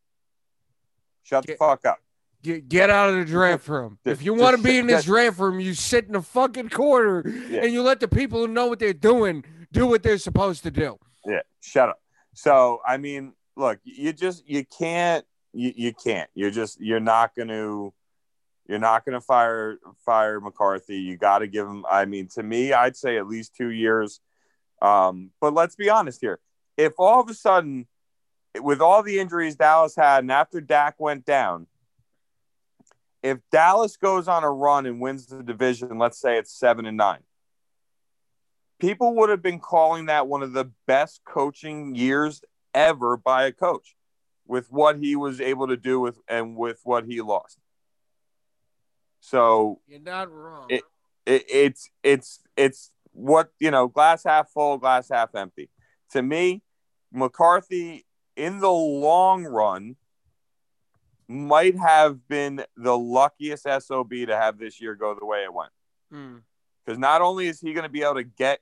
shut 1.23 1.47
the 1.47 1.57
fuck 1.57 1.85
up. 1.87 1.99
Get, 2.45 2.69
get 2.69 2.91
out 2.91 3.09
of 3.09 3.17
the 3.17 3.25
draft 3.25 3.67
room. 3.69 3.99
If 4.05 4.23
you 4.23 4.35
want 4.35 4.55
to 4.55 4.63
be 4.63 4.77
in 4.77 4.87
this 4.87 5.07
draft 5.07 5.39
room, 5.39 5.61
you 5.61 5.73
sit 5.73 6.05
in 6.05 6.13
the 6.13 6.21
fucking 6.21 6.69
corner 6.69 7.27
Yeah. 7.49 7.63
and 7.65 7.73
you 7.73 7.81
let 7.83 8.01
the 8.01 8.09
people 8.09 8.41
who 8.41 8.49
know 8.53 8.67
what 8.67 8.79
they're 8.79 8.93
doing 8.93 9.45
do 9.73 9.87
what 9.87 10.03
they're 10.03 10.19
supposed 10.19 10.63
to 10.65 10.71
do. 10.71 10.99
Yeah, 11.25 11.41
shut 11.63 11.89
up. 11.89 12.01
So 12.35 12.83
I 12.87 12.99
mean, 12.99 13.33
look, 13.57 13.79
you 13.83 14.13
just 14.13 14.47
you 14.47 14.63
can't 14.67 15.25
you, 15.55 15.73
you 15.75 15.93
can't. 15.95 16.29
You're 16.35 16.51
just 16.51 16.79
you're 16.83 17.01
not 17.01 17.35
gonna 17.35 17.89
you're 18.69 18.79
not 18.79 19.07
gonna 19.07 19.23
fire 19.23 19.79
fire 20.05 20.39
McCarthy. 20.39 20.99
You 20.99 21.17
got 21.17 21.39
to 21.39 21.47
give 21.47 21.67
him. 21.67 21.87
I 21.91 22.05
mean, 22.05 22.29
to 22.35 22.43
me, 22.43 22.75
I'd 22.75 22.95
say 22.97 23.17
at 23.17 23.27
least 23.27 23.57
two 23.57 23.71
years. 23.71 24.21
Um, 24.83 25.31
but 25.41 25.55
let's 25.55 25.77
be 25.77 25.89
honest 25.89 26.21
here. 26.21 26.41
If 26.77 26.93
all 26.99 27.21
of 27.23 27.31
a 27.31 27.35
sudden, 27.35 27.87
with 28.61 28.83
all 28.83 29.03
the 29.03 29.19
injuries 29.19 29.57
Dallas 29.57 29.97
had, 29.97 30.25
and 30.25 30.31
after 30.33 30.61
Dak 30.61 31.01
went 31.01 31.25
down, 31.25 31.69
if 33.25 33.39
Dallas 33.51 33.97
goes 33.97 34.29
on 34.29 34.45
a 34.45 34.51
run 34.51 34.85
and 34.85 35.01
wins 35.01 35.27
the 35.27 35.43
division, 35.43 35.99
let's 35.99 36.21
say 36.21 36.37
it's 36.37 36.53
seven 36.53 36.85
and 36.85 36.99
nine, 36.99 37.21
people 38.79 39.17
would 39.17 39.31
have 39.31 39.41
been 39.41 39.59
calling 39.59 40.07
that 40.07 40.29
one 40.29 40.43
of 40.43 40.53
the 40.53 40.71
best 40.87 41.23
coaching 41.25 41.95
years 41.95 42.43
ever 42.75 43.17
by 43.17 43.47
a 43.47 43.53
coach 43.53 43.97
with 44.47 44.71
what 44.71 44.99
he 44.99 45.17
was 45.17 45.41
able 45.41 45.69
to 45.69 45.77
do 45.79 45.99
with 45.99 46.19
and 46.29 46.55
with 46.55 46.81
what 46.85 47.07
he 47.07 47.23
lost. 47.23 47.59
So 49.21 49.81
you're 49.87 50.01
not 50.01 50.31
wrong. 50.31 50.67
It, 50.69 50.83
it, 51.25 51.45
it's 51.49 51.89
it's 52.03 52.41
it's 52.59 52.91
what 53.13 53.49
you 53.59 53.71
know, 53.71 53.89
glass 53.89 54.25
half 54.25 54.51
full, 54.51 54.77
glass 54.77 55.09
half 55.11 55.35
empty. 55.35 55.71
To 56.11 56.21
me, 56.21 56.63
McCarthy 57.11 58.05
in 58.37 58.59
the 58.59 58.71
long 58.71 59.45
run 59.45 59.97
might 61.29 61.77
have 61.79 62.27
been 62.29 62.65
the 62.77 62.97
luckiest 62.97 63.67
SOB 63.79 64.11
to 64.11 64.37
have 64.37 64.59
this 64.59 64.81
year 64.81 64.95
go 64.95 65.15
the 65.15 65.27
way 65.27 65.45
it 65.45 65.53
went. 65.53 65.71
Because 66.11 66.99
mm. 66.99 67.01
not 67.01 67.23
only 67.23 67.47
is 67.47 67.61
he 67.61 67.73
going 67.73 67.85
to 67.85 67.91
be 67.91 68.03
able 68.03 68.15
to 68.15 68.25
get 68.25 68.61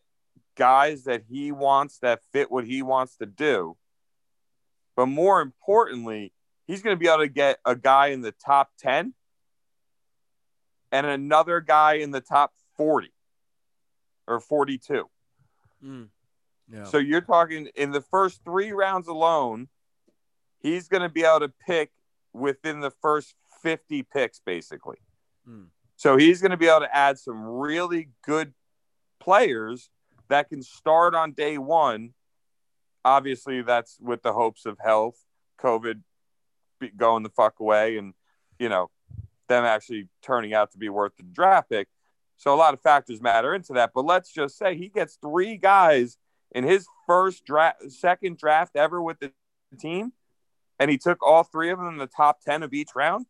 guys 0.57 1.05
that 1.05 1.23
he 1.29 1.51
wants 1.53 1.99
that 1.99 2.21
fit 2.33 2.51
what 2.51 2.65
he 2.65 2.83
wants 2.83 3.17
to 3.17 3.27
do, 3.27 3.77
but 4.97 5.07
more 5.07 5.41
importantly, 5.41 6.33
he's 6.67 6.83
going 6.83 6.95
to 6.95 7.01
be 7.01 7.09
able 7.09 7.19
to 7.19 7.29
get 7.29 7.59
a 7.65 7.75
guy 7.75 8.09
in 8.09 8.21
the 8.21 8.33
top 8.33 8.71
10 8.79 9.15
and 10.91 11.07
another 11.07 11.61
guy 11.61 11.95
in 11.95 12.11
the 12.11 12.21
top 12.21 12.53
40 12.77 13.13
or 14.27 14.41
42. 14.41 15.09
Mm. 15.85 16.09
Yeah. 16.73 16.85
So 16.85 16.99
you're 16.99 17.23
talking 17.23 17.69
in 17.75 17.91
the 17.91 18.01
first 18.01 18.45
three 18.45 18.73
rounds 18.73 19.09
alone, 19.09 19.69
he's 20.61 20.89
going 20.89 21.03
to 21.03 21.09
be 21.09 21.25
able 21.25 21.41
to 21.41 21.53
pick 21.67 21.91
within 22.33 22.81
the 22.81 22.91
first 22.91 23.35
50 23.63 24.03
picks, 24.05 24.41
basically. 24.41 24.99
Mm. 25.49 25.67
So 25.97 26.17
he's 26.17 26.41
going 26.41 26.51
to 26.51 26.57
be 26.57 26.67
able 26.67 26.81
to 26.81 26.97
add 26.97 27.19
some 27.19 27.45
really 27.45 28.09
good 28.25 28.55
players 29.21 29.91
that 30.29 30.49
can 30.49 30.63
start 30.63 31.15
on 31.15 31.33
day 31.33 31.59
one. 31.59 32.15
Obviously, 33.05 33.63
that's 33.63 33.99
with 34.01 34.23
the 34.23 34.33
hopes 34.33 34.67
of 34.67 34.79
health, 34.79 35.17
COVID 35.61 36.01
going 36.97 37.23
the 37.23 37.31
fuck 37.31 37.61
away, 37.61 37.97
and, 37.97 38.15
you 38.59 38.69
know, 38.69 38.91
them 39.49 39.65
actually 39.65 40.09
turning 40.23 40.55
out 40.55 40.73
to 40.73 40.79
be 40.79 40.89
worth 40.89 41.17
the 41.17 41.23
draft 41.23 41.71
pick. 41.71 41.89
So 42.37 42.53
a 42.53 42.57
lot 42.57 42.75
of 42.75 42.81
factors 42.81 43.21
matter 43.21 43.55
into 43.55 43.75
that. 43.75 43.93
But 43.95 44.05
let's 44.05 44.33
just 44.33 44.59
say 44.59 44.77
he 44.77 44.89
gets 44.89 45.17
three 45.21 45.57
guys 45.57 46.19
in 46.51 46.65
his 46.65 46.87
first 47.07 47.45
draft, 47.45 47.91
second 47.91 48.39
draft 48.39 48.75
ever 48.77 49.01
with 49.01 49.21
the 49.21 49.33
team, 49.79 50.13
and 50.83 50.91
he 50.91 50.99
took 50.99 51.25
all 51.25 51.45
three 51.45 51.71
of 51.71 51.79
them 51.79 51.87
in 51.91 51.97
the 51.97 52.09
top 52.09 52.41
10 52.41 52.65
of 52.65 52.75
each 52.75 52.89
round. 52.97 53.27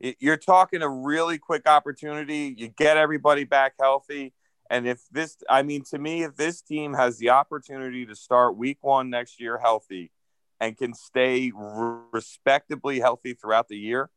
You're 0.00 0.36
talking 0.36 0.82
a 0.82 0.88
really 0.88 1.38
quick 1.38 1.68
opportunity. 1.68 2.52
You 2.58 2.66
get 2.66 2.96
everybody 2.96 3.44
back 3.44 3.74
healthy. 3.78 4.32
And 4.68 4.88
if 4.88 5.02
this, 5.12 5.36
I 5.48 5.62
mean, 5.62 5.84
to 5.90 5.98
me, 5.98 6.24
if 6.24 6.34
this 6.34 6.62
team 6.62 6.94
has 6.94 7.18
the 7.18 7.30
opportunity 7.30 8.06
to 8.06 8.16
start 8.16 8.56
week 8.56 8.78
one 8.80 9.08
next 9.08 9.40
year 9.40 9.56
healthy 9.56 10.10
and 10.58 10.76
can 10.76 10.94
stay 10.94 11.52
respectably 11.54 12.98
healthy 12.98 13.34
throughout 13.34 13.68
the 13.68 13.78
year, 13.78 14.10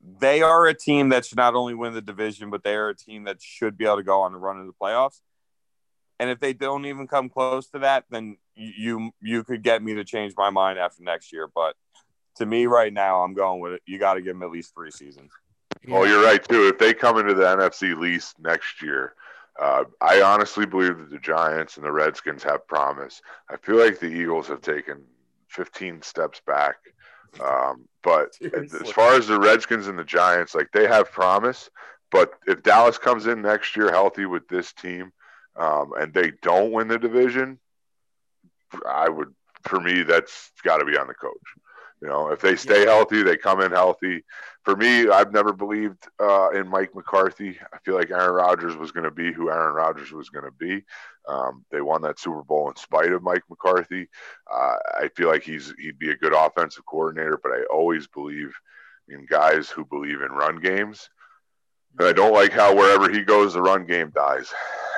they 0.00 0.42
are 0.42 0.66
a 0.66 0.74
team 0.74 1.10
that 1.10 1.24
should 1.24 1.38
not 1.38 1.54
only 1.54 1.74
win 1.74 1.94
the 1.94 2.02
division, 2.02 2.50
but 2.50 2.64
they 2.64 2.74
are 2.74 2.88
a 2.88 2.96
team 2.96 3.24
that 3.24 3.40
should 3.40 3.78
be 3.78 3.84
able 3.84 3.98
to 3.98 4.02
go 4.02 4.22
on 4.22 4.34
a 4.34 4.38
run 4.38 4.58
in 4.58 4.66
the 4.66 4.72
playoffs. 4.72 5.20
And 6.22 6.30
if 6.30 6.40
they 6.40 6.52
don't 6.52 6.86
even 6.86 7.08
come 7.08 7.28
close 7.28 7.68
to 7.70 7.80
that, 7.80 8.04
then 8.10 8.36
you 8.54 9.10
you 9.20 9.44
could 9.44 9.62
get 9.62 9.82
me 9.82 9.94
to 9.94 10.04
change 10.04 10.34
my 10.36 10.50
mind 10.50 10.78
after 10.78 11.02
next 11.02 11.32
year. 11.32 11.48
But 11.52 11.74
to 12.36 12.46
me, 12.46 12.66
right 12.66 12.92
now, 12.92 13.22
I'm 13.22 13.34
going 13.34 13.60
with 13.60 13.72
it. 13.72 13.82
You 13.86 13.98
got 13.98 14.14
to 14.14 14.22
give 14.22 14.34
them 14.34 14.42
at 14.42 14.50
least 14.50 14.74
three 14.74 14.90
seasons. 14.90 15.30
Yeah. 15.86 15.96
Oh, 15.96 16.04
you're 16.04 16.24
right 16.24 16.42
too. 16.42 16.68
If 16.68 16.78
they 16.78 16.94
come 16.94 17.18
into 17.18 17.34
the 17.34 17.44
NFC 17.44 17.98
least 17.98 18.38
next 18.38 18.82
year, 18.82 19.14
uh, 19.60 19.84
I 20.00 20.22
honestly 20.22 20.64
believe 20.64 20.98
that 20.98 21.10
the 21.10 21.18
Giants 21.18 21.76
and 21.76 21.84
the 21.84 21.92
Redskins 21.92 22.44
have 22.44 22.66
promise. 22.68 23.20
I 23.50 23.56
feel 23.56 23.76
like 23.76 23.98
the 23.98 24.06
Eagles 24.06 24.48
have 24.48 24.60
taken 24.60 25.02
15 25.48 26.02
steps 26.02 26.40
back 26.46 26.76
um, 27.40 27.88
but 28.02 28.34
Seriously. 28.40 28.80
as 28.82 28.90
far 28.90 29.14
as 29.14 29.26
the 29.26 29.38
Redskins 29.38 29.86
and 29.86 29.98
the 29.98 30.04
Giants, 30.04 30.54
like 30.54 30.70
they 30.72 30.86
have 30.86 31.10
promise. 31.10 31.70
But 32.10 32.32
if 32.46 32.62
Dallas 32.62 32.98
comes 32.98 33.26
in 33.26 33.40
next 33.40 33.76
year 33.76 33.90
healthy 33.90 34.26
with 34.26 34.46
this 34.48 34.72
team, 34.72 35.12
um, 35.56 35.92
and 35.98 36.12
they 36.12 36.32
don't 36.42 36.72
win 36.72 36.88
the 36.88 36.98
division, 36.98 37.58
I 38.88 39.08
would, 39.08 39.34
for 39.62 39.80
me, 39.80 40.02
that's 40.02 40.50
got 40.62 40.78
to 40.78 40.84
be 40.84 40.96
on 40.96 41.06
the 41.06 41.14
coach. 41.14 41.32
You 42.00 42.08
know, 42.08 42.30
if 42.30 42.40
they 42.40 42.56
stay 42.56 42.84
yeah. 42.84 42.90
healthy, 42.90 43.22
they 43.22 43.36
come 43.36 43.60
in 43.60 43.70
healthy. 43.70 44.24
For 44.64 44.74
me, 44.74 45.08
I've 45.08 45.32
never 45.32 45.52
believed 45.52 46.08
uh, 46.18 46.50
in 46.50 46.66
Mike 46.68 46.94
McCarthy. 46.96 47.58
I 47.72 47.78
feel 47.84 47.94
like 47.94 48.10
Aaron 48.10 48.34
Rodgers 48.34 48.76
was 48.76 48.90
going 48.90 49.04
to 49.04 49.12
be 49.12 49.32
who 49.32 49.50
Aaron 49.50 49.74
Rodgers 49.74 50.10
was 50.10 50.28
going 50.28 50.44
to 50.44 50.50
be. 50.50 50.82
Um, 51.28 51.64
they 51.70 51.80
won 51.80 52.02
that 52.02 52.18
Super 52.18 52.42
Bowl 52.42 52.68
in 52.68 52.76
spite 52.76 53.12
of 53.12 53.22
Mike 53.22 53.44
McCarthy. 53.48 54.08
Uh, 54.52 54.74
I 54.96 55.10
feel 55.14 55.28
like 55.28 55.44
he's 55.44 55.72
he'd 55.78 55.98
be 55.98 56.10
a 56.10 56.16
good 56.16 56.32
offensive 56.32 56.86
coordinator, 56.86 57.38
but 57.40 57.52
I 57.52 57.62
always 57.72 58.08
believe 58.08 58.52
in 59.08 59.26
guys 59.26 59.68
who 59.68 59.84
believe 59.84 60.22
in 60.22 60.32
run 60.32 60.58
games. 60.58 61.08
And 61.98 62.08
I 62.08 62.12
don't 62.12 62.32
like 62.32 62.52
how 62.52 62.74
wherever 62.74 63.10
he 63.10 63.22
goes, 63.22 63.54
the 63.54 63.62
run 63.62 63.86
game 63.86 64.10
dies. 64.14 64.52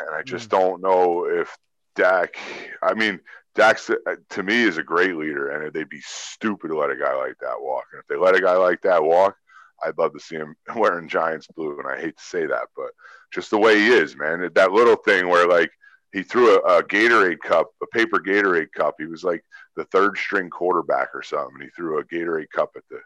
And 0.07 0.14
I 0.14 0.22
just 0.22 0.49
mm. 0.49 0.53
don't 0.53 0.82
know 0.82 1.26
if 1.26 1.57
Dak. 1.97 2.36
I 2.82 2.95
mean, 2.95 3.20
Dax 3.55 3.90
uh, 3.90 4.16
to 4.30 4.42
me 4.42 4.62
is 4.62 4.78
a 4.78 4.82
great 4.82 5.16
leader, 5.16 5.51
and 5.51 5.72
they'd 5.72 5.88
be 5.88 6.03
stupid 6.05 6.68
to 6.68 6.76
let 6.76 6.90
a 6.90 6.97
guy 6.97 7.14
like 7.14 7.36
that 7.40 7.61
walk. 7.61 7.84
And 7.92 8.01
if 8.01 8.07
they 8.07 8.16
let 8.16 8.34
a 8.34 8.40
guy 8.40 8.57
like 8.57 8.82
that 8.82 9.03
walk, 9.03 9.36
I'd 9.84 9.99
love 9.99 10.12
to 10.12 10.20
see 10.20 10.36
him 10.36 10.57
wearing 10.76 11.09
Giants 11.09 11.47
blue. 11.55 11.78
And 11.78 11.88
I 11.88 12.01
hate 12.01 12.16
to 12.16 12.24
say 12.24 12.47
that, 12.47 12.68
but 12.76 12.90
just 13.32 13.51
the 13.51 13.59
way 13.59 13.78
he 13.78 13.88
is, 13.88 14.16
man. 14.16 14.49
That 14.55 14.72
little 14.72 14.97
thing 14.97 15.28
where 15.28 15.47
like 15.47 15.70
he 16.12 16.22
threw 16.22 16.57
a, 16.57 16.78
a 16.78 16.82
Gatorade 16.82 17.40
cup, 17.40 17.68
a 17.82 17.86
paper 17.88 18.18
Gatorade 18.18 18.72
cup. 18.72 18.95
He 18.99 19.07
was 19.07 19.24
like 19.24 19.45
the 19.76 19.84
third 19.86 20.16
string 20.16 20.51
quarterback 20.51 21.09
or 21.14 21.22
something. 21.22 21.55
And 21.55 21.64
he 21.64 21.70
threw 21.70 21.99
a 21.99 22.05
Gatorade 22.05 22.51
cup 22.51 22.70
at 22.76 22.82
the 22.90 23.01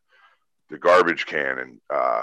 the 0.70 0.78
garbage 0.78 1.24
can, 1.24 1.59
and 1.59 1.80
uh, 1.89 2.20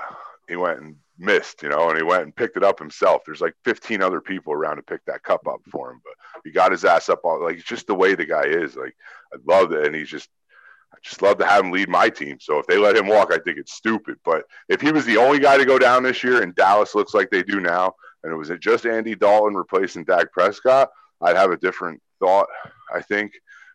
he 0.48 0.56
went 0.56 0.80
and 0.80 0.96
missed, 1.18 1.64
you 1.64 1.70
know, 1.70 1.90
and 1.90 1.98
he 1.98 2.04
went 2.04 2.24
and 2.24 2.36
picked 2.36 2.58
it 2.58 2.64
up 2.64 2.80
himself. 2.80 3.22
There's 3.26 3.42
like 3.42 3.56
15 3.64 4.02
other 4.02 4.22
people 4.22 4.54
around 4.54 4.78
to 4.78 4.84
pick 4.84 5.04
that 5.06 5.24
cup 5.24 5.48
up 5.48 5.62
for 5.72 5.92
him, 5.92 6.02
but 6.04 6.14
he 6.44 6.52
got 6.52 6.72
his 6.72 6.86
ass 6.86 7.10
up 7.10 7.22
all 7.24 7.44
like 7.44 7.58
it's 7.58 7.66
just 7.66 7.88
the 7.88 7.96
way 7.96 8.16
the 8.16 8.26
guy 8.26 8.44
is. 8.44 8.76
Like 8.76 8.96
I 9.34 9.38
love 9.48 9.72
it, 9.72 9.86
and 9.86 9.96
he's 9.96 10.10
just 10.10 10.30
I 10.94 10.98
just 11.04 11.22
love 11.22 11.38
to 11.40 11.46
have 11.46 11.64
him 11.64 11.72
lead 11.72 11.90
my 11.90 12.10
team. 12.10 12.38
So 12.40 12.60
if 12.60 12.68
they 12.68 12.78
let 12.78 12.96
him 12.96 13.08
walk, 13.08 13.32
I 13.32 13.40
think 13.40 13.58
it's 13.58 13.74
stupid. 13.74 14.18
But 14.24 14.46
if 14.70 14.82
he 14.82 14.92
was 14.92 15.06
the 15.06 15.18
only 15.18 15.40
guy 15.40 15.58
to 15.58 15.66
go 15.66 15.80
down 15.80 16.04
this 16.04 16.24
year, 16.24 16.42
and 16.42 16.56
Dallas 16.56 16.96
looks 16.96 17.14
like 17.14 17.30
they 17.30 17.44
do 17.44 17.60
now, 17.60 17.94
and 18.24 18.32
it 18.32 18.36
was 18.36 18.52
just 18.60 18.86
Andy 18.86 19.16
Dalton 19.16 19.56
replacing 19.56 20.06
Dak 20.06 20.32
Prescott, 20.32 20.90
I'd 21.22 21.38
have 21.38 21.52
a 21.52 21.58
different 21.58 22.02
thought. 22.20 22.48
I 22.94 23.02
think. 23.02 23.34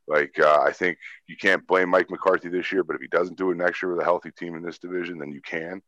Like 0.08 0.40
uh, 0.40 0.60
I 0.66 0.72
think 0.72 0.98
you 1.28 1.36
can't 1.36 1.64
blame 1.68 1.88
Mike 1.88 2.10
McCarthy 2.10 2.48
this 2.48 2.72
year, 2.72 2.82
but 2.82 2.96
if 2.96 3.00
he 3.00 3.06
doesn't 3.06 3.38
do 3.38 3.52
it 3.52 3.56
next 3.56 3.80
year 3.80 3.92
with 3.92 4.00
a 4.00 4.04
healthy 4.04 4.32
team 4.32 4.56
in 4.56 4.62
this 4.62 4.80
division, 4.80 5.18
then 5.18 5.30
you 5.30 5.40
can. 5.40 5.80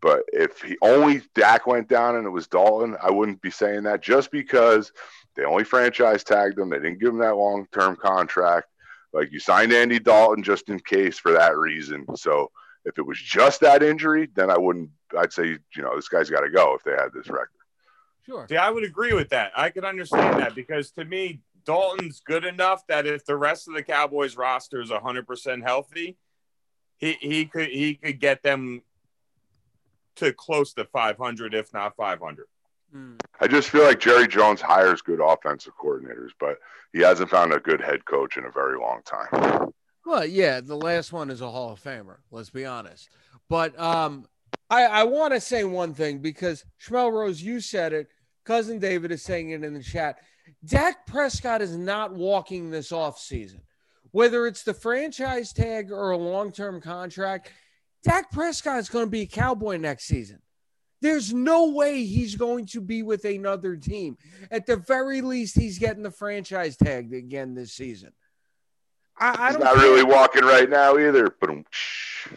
But 0.00 0.22
if 0.32 0.62
he 0.62 0.76
only 0.80 1.22
Dak 1.34 1.66
went 1.66 1.88
down 1.88 2.16
and 2.16 2.26
it 2.26 2.30
was 2.30 2.46
Dalton, 2.46 2.96
I 3.02 3.10
wouldn't 3.10 3.42
be 3.42 3.50
saying 3.50 3.82
that 3.84 4.00
just 4.00 4.30
because 4.30 4.92
they 5.34 5.44
only 5.44 5.64
franchise 5.64 6.22
tagged 6.22 6.58
him. 6.58 6.70
They 6.70 6.78
didn't 6.78 7.00
give 7.00 7.10
him 7.10 7.18
that 7.18 7.36
long 7.36 7.66
term 7.72 7.96
contract. 7.96 8.68
Like 9.12 9.32
you 9.32 9.40
signed 9.40 9.72
Andy 9.72 9.98
Dalton 9.98 10.44
just 10.44 10.68
in 10.68 10.78
case 10.80 11.18
for 11.18 11.32
that 11.32 11.56
reason. 11.56 12.06
So 12.16 12.50
if 12.84 12.98
it 12.98 13.06
was 13.06 13.18
just 13.18 13.60
that 13.60 13.82
injury, 13.82 14.28
then 14.34 14.50
I 14.50 14.58
wouldn't. 14.58 14.90
I'd 15.16 15.32
say 15.32 15.56
you 15.74 15.82
know 15.82 15.96
this 15.96 16.08
guy's 16.08 16.30
got 16.30 16.40
to 16.40 16.50
go 16.50 16.74
if 16.74 16.84
they 16.84 16.92
had 16.92 17.12
this 17.12 17.28
record. 17.28 17.50
Sure. 18.26 18.46
Yeah, 18.50 18.66
I 18.66 18.70
would 18.70 18.84
agree 18.84 19.14
with 19.14 19.30
that. 19.30 19.52
I 19.56 19.70
could 19.70 19.84
understand 19.84 20.38
that 20.40 20.54
because 20.54 20.90
to 20.92 21.04
me, 21.04 21.40
Dalton's 21.64 22.20
good 22.20 22.44
enough 22.44 22.86
that 22.86 23.06
if 23.06 23.24
the 23.24 23.36
rest 23.36 23.68
of 23.68 23.74
the 23.74 23.82
Cowboys 23.82 24.36
roster 24.36 24.80
is 24.80 24.90
100% 24.90 25.62
healthy, 25.62 26.18
he, 26.98 27.16
he 27.20 27.46
could 27.46 27.68
he 27.68 27.94
could 27.94 28.20
get 28.20 28.42
them 28.42 28.82
to 30.18 30.32
close 30.32 30.72
to 30.74 30.84
500, 30.84 31.54
if 31.54 31.72
not 31.72 31.96
500. 31.96 32.46
I 33.40 33.46
just 33.46 33.68
feel 33.68 33.84
like 33.84 34.00
Jerry 34.00 34.26
Jones 34.26 34.60
hires 34.60 35.02
good 35.02 35.20
offensive 35.20 35.74
coordinators, 35.76 36.30
but 36.40 36.58
he 36.92 37.00
hasn't 37.00 37.30
found 37.30 37.52
a 37.52 37.60
good 37.60 37.80
head 37.80 38.04
coach 38.04 38.36
in 38.36 38.44
a 38.44 38.50
very 38.50 38.78
long 38.78 39.00
time. 39.04 39.72
Well, 40.06 40.24
yeah, 40.24 40.60
the 40.60 40.76
last 40.76 41.12
one 41.12 41.30
is 41.30 41.42
a 41.42 41.50
Hall 41.50 41.72
of 41.72 41.82
Famer. 41.82 42.16
Let's 42.30 42.50
be 42.50 42.64
honest. 42.64 43.10
But 43.50 43.78
um, 43.78 44.26
I, 44.70 44.84
I 44.84 45.04
want 45.04 45.34
to 45.34 45.40
say 45.40 45.64
one 45.64 45.92
thing 45.92 46.18
because 46.18 46.64
Schmel 46.80 47.12
Rose, 47.12 47.42
you 47.42 47.60
said 47.60 47.92
it. 47.92 48.08
Cousin 48.44 48.78
David 48.78 49.12
is 49.12 49.22
saying 49.22 49.50
it 49.50 49.62
in 49.62 49.74
the 49.74 49.82
chat. 49.82 50.18
Dak 50.64 51.06
Prescott 51.06 51.60
is 51.60 51.76
not 51.76 52.14
walking 52.14 52.70
this 52.70 52.90
off 52.90 53.18
season, 53.18 53.60
whether 54.12 54.46
it's 54.46 54.62
the 54.62 54.72
franchise 54.72 55.52
tag 55.52 55.92
or 55.92 56.12
a 56.12 56.16
long 56.16 56.52
term 56.52 56.80
contract. 56.80 57.52
Dak 58.04 58.30
Prescott 58.30 58.78
is 58.78 58.88
going 58.88 59.06
to 59.06 59.10
be 59.10 59.22
a 59.22 59.26
Cowboy 59.26 59.76
next 59.76 60.04
season. 60.06 60.40
There's 61.00 61.32
no 61.32 61.70
way 61.70 62.04
he's 62.04 62.34
going 62.34 62.66
to 62.66 62.80
be 62.80 63.02
with 63.02 63.24
another 63.24 63.76
team. 63.76 64.16
At 64.50 64.66
the 64.66 64.76
very 64.76 65.20
least, 65.20 65.56
he's 65.56 65.78
getting 65.78 66.02
the 66.02 66.10
franchise 66.10 66.76
tag 66.76 67.12
again 67.14 67.54
this 67.54 67.72
season. 67.72 68.12
I, 69.16 69.48
I 69.48 69.52
don't. 69.52 69.62
Not 69.62 69.76
really 69.76 70.02
walking 70.04 70.44
right 70.44 70.68
now 70.68 70.96
either. 70.96 71.32
But 71.40 71.50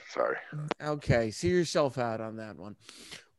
sorry. 0.09 0.37
Okay, 0.83 1.31
see 1.31 1.49
yourself 1.49 1.97
out 1.97 2.21
on 2.21 2.37
that 2.37 2.57
one. 2.57 2.75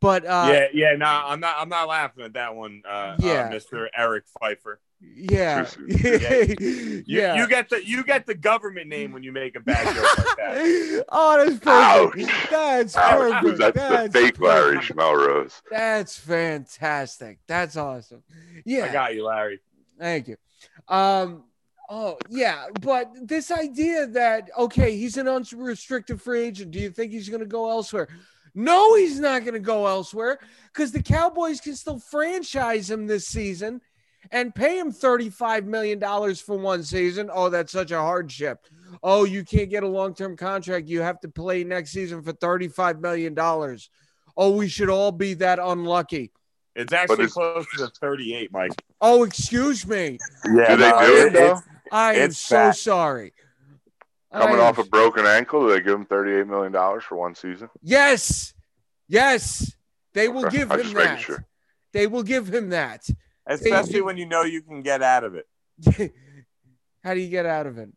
But 0.00 0.24
uh, 0.26 0.48
yeah, 0.52 0.66
yeah, 0.72 0.96
no, 0.96 1.06
I'm 1.06 1.38
not. 1.40 1.56
I'm 1.58 1.68
not 1.68 1.86
laughing 1.88 2.24
at 2.24 2.32
that 2.32 2.54
one. 2.56 2.82
Uh, 2.84 3.16
Yeah. 3.20 3.48
uh, 3.48 3.50
Mr. 3.52 3.86
Eric 3.96 4.24
Pfeiffer. 4.40 4.80
Yeah, 5.14 5.66
Yeah. 5.86 6.44
You, 6.60 7.04
yeah. 7.06 7.34
you 7.36 7.48
get 7.48 7.68
the 7.68 7.84
you 7.84 8.04
get 8.04 8.26
the 8.26 8.34
government 8.34 8.88
name 8.88 9.12
when 9.12 9.22
you 9.22 9.32
make 9.32 9.56
a 9.56 9.60
bad 9.60 9.94
joke 9.94 10.18
like 10.18 10.36
that. 10.36 11.04
oh, 11.08 11.44
that's 11.44 11.58
perfect. 11.58 12.30
Ouch. 12.30 12.50
That's 12.50 12.96
Ouch, 12.96 13.42
perfect. 13.42 13.58
that's, 13.58 13.76
That's 13.76 14.12
the 14.12 14.20
fake 14.20 14.40
Larry 14.40 14.76
perfect. 14.76 14.96
Melrose. 14.96 15.62
That's 15.70 16.16
fantastic. 16.18 17.38
That's 17.46 17.76
awesome. 17.76 18.22
Yeah. 18.64 18.86
I 18.86 18.92
got 18.92 19.14
you, 19.14 19.24
Larry. 19.26 19.60
Thank 19.98 20.28
you. 20.28 20.36
Um, 20.88 21.44
oh 21.88 22.18
yeah, 22.28 22.66
but 22.80 23.10
this 23.22 23.50
idea 23.50 24.06
that 24.08 24.50
okay, 24.58 24.96
he's 24.96 25.16
an 25.16 25.28
unrestricted 25.28 26.20
free 26.20 26.42
agent. 26.44 26.70
Do 26.70 26.78
you 26.78 26.90
think 26.90 27.12
he's 27.12 27.28
going 27.28 27.40
to 27.40 27.46
go 27.46 27.70
elsewhere? 27.70 28.08
No, 28.54 28.96
he's 28.96 29.18
not 29.18 29.42
going 29.42 29.54
to 29.54 29.60
go 29.60 29.86
elsewhere 29.86 30.38
because 30.72 30.92
the 30.92 31.02
Cowboys 31.02 31.60
can 31.60 31.74
still 31.74 31.98
franchise 31.98 32.90
him 32.90 33.06
this 33.06 33.26
season 33.26 33.80
and 34.30 34.54
pay 34.54 34.78
him 34.78 34.92
thirty-five 34.92 35.66
million 35.66 35.98
dollars 35.98 36.40
for 36.40 36.56
one 36.56 36.82
season. 36.82 37.30
Oh, 37.32 37.48
that's 37.48 37.72
such 37.72 37.90
a 37.90 37.98
hardship. 37.98 38.66
Oh, 39.02 39.24
you 39.24 39.44
can't 39.44 39.70
get 39.70 39.82
a 39.82 39.88
long-term 39.88 40.36
contract. 40.36 40.86
You 40.88 41.00
have 41.00 41.20
to 41.20 41.28
play 41.28 41.64
next 41.64 41.90
season 41.90 42.22
for 42.22 42.32
thirty-five 42.32 43.00
million 43.00 43.34
dollars. 43.34 43.90
Oh, 44.36 44.56
we 44.56 44.68
should 44.68 44.88
all 44.88 45.12
be 45.12 45.34
that 45.34 45.58
unlucky. 45.58 46.30
It's 46.74 46.92
actually 46.92 47.24
it's- 47.24 47.32
close 47.34 47.66
to 47.76 47.88
38, 47.88 48.50
Mike. 48.50 48.70
Oh, 49.00 49.24
excuse 49.24 49.86
me. 49.86 50.18
Yeah, 50.46 50.70
Do 50.70 50.76
they 50.76 50.90
no, 50.90 51.06
do 51.06 51.16
it, 51.16 51.26
it- 51.26 51.32
though? 51.34 51.58
I 51.90 52.14
am 52.14 52.30
so 52.32 52.56
bad. 52.56 52.76
sorry. 52.76 53.34
Coming 54.32 54.56
I 54.56 54.60
off 54.60 54.78
am- 54.78 54.86
a 54.86 54.88
broken 54.88 55.26
ankle, 55.26 55.66
do 55.66 55.74
they 55.74 55.80
give 55.82 55.92
him 55.92 56.06
$38 56.06 56.46
million 56.48 56.72
for 57.02 57.16
one 57.16 57.34
season? 57.34 57.68
yes, 57.82 58.54
yes, 59.06 59.70
they 60.14 60.28
will 60.28 60.46
Okay, 60.46 60.58
give 60.58 60.70
him 60.70 60.94
that. 60.94 61.20
sure. 61.20 61.44
They 61.92 62.06
will 62.06 62.22
give 62.22 62.48
him 62.48 62.70
that. 62.70 63.06
Especially 63.46 64.00
when 64.02 64.16
you 64.16 64.26
know 64.26 64.42
you 64.42 64.62
can 64.62 64.82
get 64.82 65.02
out 65.02 65.24
of 65.24 65.34
it. 65.34 65.46
How 67.04 67.14
do 67.14 67.20
you 67.20 67.28
get 67.28 67.46
out 67.46 67.66
of 67.66 67.78
it? 67.78 67.88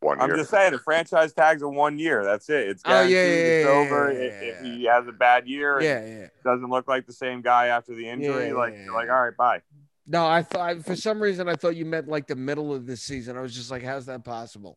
One 0.00 0.20
I'm 0.20 0.28
year. 0.30 0.38
just 0.38 0.50
saying, 0.50 0.72
the 0.72 0.78
franchise 0.78 1.32
tag's 1.32 1.62
a 1.62 1.68
one 1.68 1.98
year. 1.98 2.24
That's 2.24 2.48
it. 2.50 2.68
It's 2.70 2.82
Oh, 2.84 3.02
yeah, 3.02 3.08
guaranteed. 3.08 3.38
yeah, 3.38 3.44
it's 3.52 3.64
yeah, 3.66 3.72
over. 3.72 4.12
yeah, 4.12 4.18
If- 4.18 4.32
yeah, 4.32 4.48
if 4.48 4.64
yeah. 4.66 4.72
he 4.76 4.84
has 4.86 5.06
a 5.06 5.12
bad 5.12 5.46
year, 5.46 5.76
and 5.76 5.84
Yeah, 5.84 6.04
yeah. 6.22 6.26
doesn't 6.44 6.68
look 6.68 6.88
like 6.88 7.06
the 7.06 7.12
same 7.12 7.40
guy 7.40 7.68
after 7.68 7.94
the 7.94 8.08
injury, 8.08 8.48
Yeah, 8.48 8.54
like 8.54 8.74
yeah, 8.74 8.84
you're 8.84 8.94
like, 8.94 9.08
all 9.08 9.22
right, 9.22 9.36
bye. 9.36 9.62
No, 10.04 10.26
I 10.26 10.42
thought 10.42 10.84
for 10.84 10.96
some 10.96 11.22
reason 11.22 11.48
I 11.48 11.54
thought 11.54 11.76
you 11.76 11.84
meant 11.84 12.08
like 12.08 12.26
the 12.26 12.34
middle 12.34 12.74
of 12.74 12.86
the 12.86 12.96
season. 12.96 13.36
I 13.36 13.40
was 13.40 13.54
just 13.54 13.70
like, 13.70 13.84
how's 13.84 14.06
that 14.06 14.24
possible? 14.24 14.76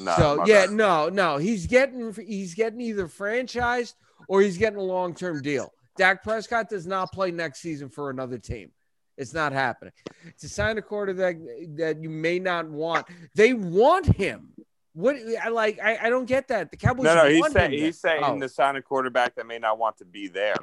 No, 0.00 0.12
so 0.16 0.44
yeah, 0.46 0.66
bad. 0.66 0.74
no, 0.74 1.08
no, 1.08 1.36
he's 1.36 1.68
getting 1.68 2.12
he's 2.26 2.54
getting 2.54 2.80
either 2.80 3.06
franchised 3.06 3.94
or 4.28 4.42
he's 4.42 4.58
getting 4.58 4.80
a 4.80 4.82
long 4.82 5.14
term 5.14 5.40
deal. 5.40 5.72
Dak 5.96 6.24
Prescott 6.24 6.68
does 6.68 6.84
not 6.86 7.12
play 7.12 7.30
next 7.30 7.60
season 7.60 7.88
for 7.88 8.10
another 8.10 8.38
team. 8.38 8.72
It's 9.16 9.32
not 9.32 9.52
happening. 9.52 9.92
To 10.40 10.48
sign 10.48 10.78
a 10.78 10.82
quarterback 10.82 11.36
that 11.76 12.02
you 12.02 12.10
may 12.10 12.38
not 12.38 12.68
want, 12.68 13.06
they 13.34 13.54
want 13.54 14.06
him. 14.06 14.52
What 14.92 15.16
I 15.42 15.48
like, 15.48 15.78
I, 15.82 15.98
I 16.04 16.10
don't 16.10 16.26
get 16.26 16.48
that. 16.48 16.70
The 16.70 16.76
Cowboys. 16.76 17.04
no, 17.04 17.14
no. 17.14 17.28
He's 17.28 17.52
saying 17.52 17.72
he's 17.72 18.00
saying 18.00 18.22
Oh, 18.24 18.38
to 18.38 18.48
sign 18.48 18.76
a 18.76 18.82
quarterback 18.82 19.34
that 19.36 19.46
may 19.46 19.58
not 19.58 19.78
want 19.78 19.98
to 19.98 20.04
be 20.04 20.28
there. 20.28 20.56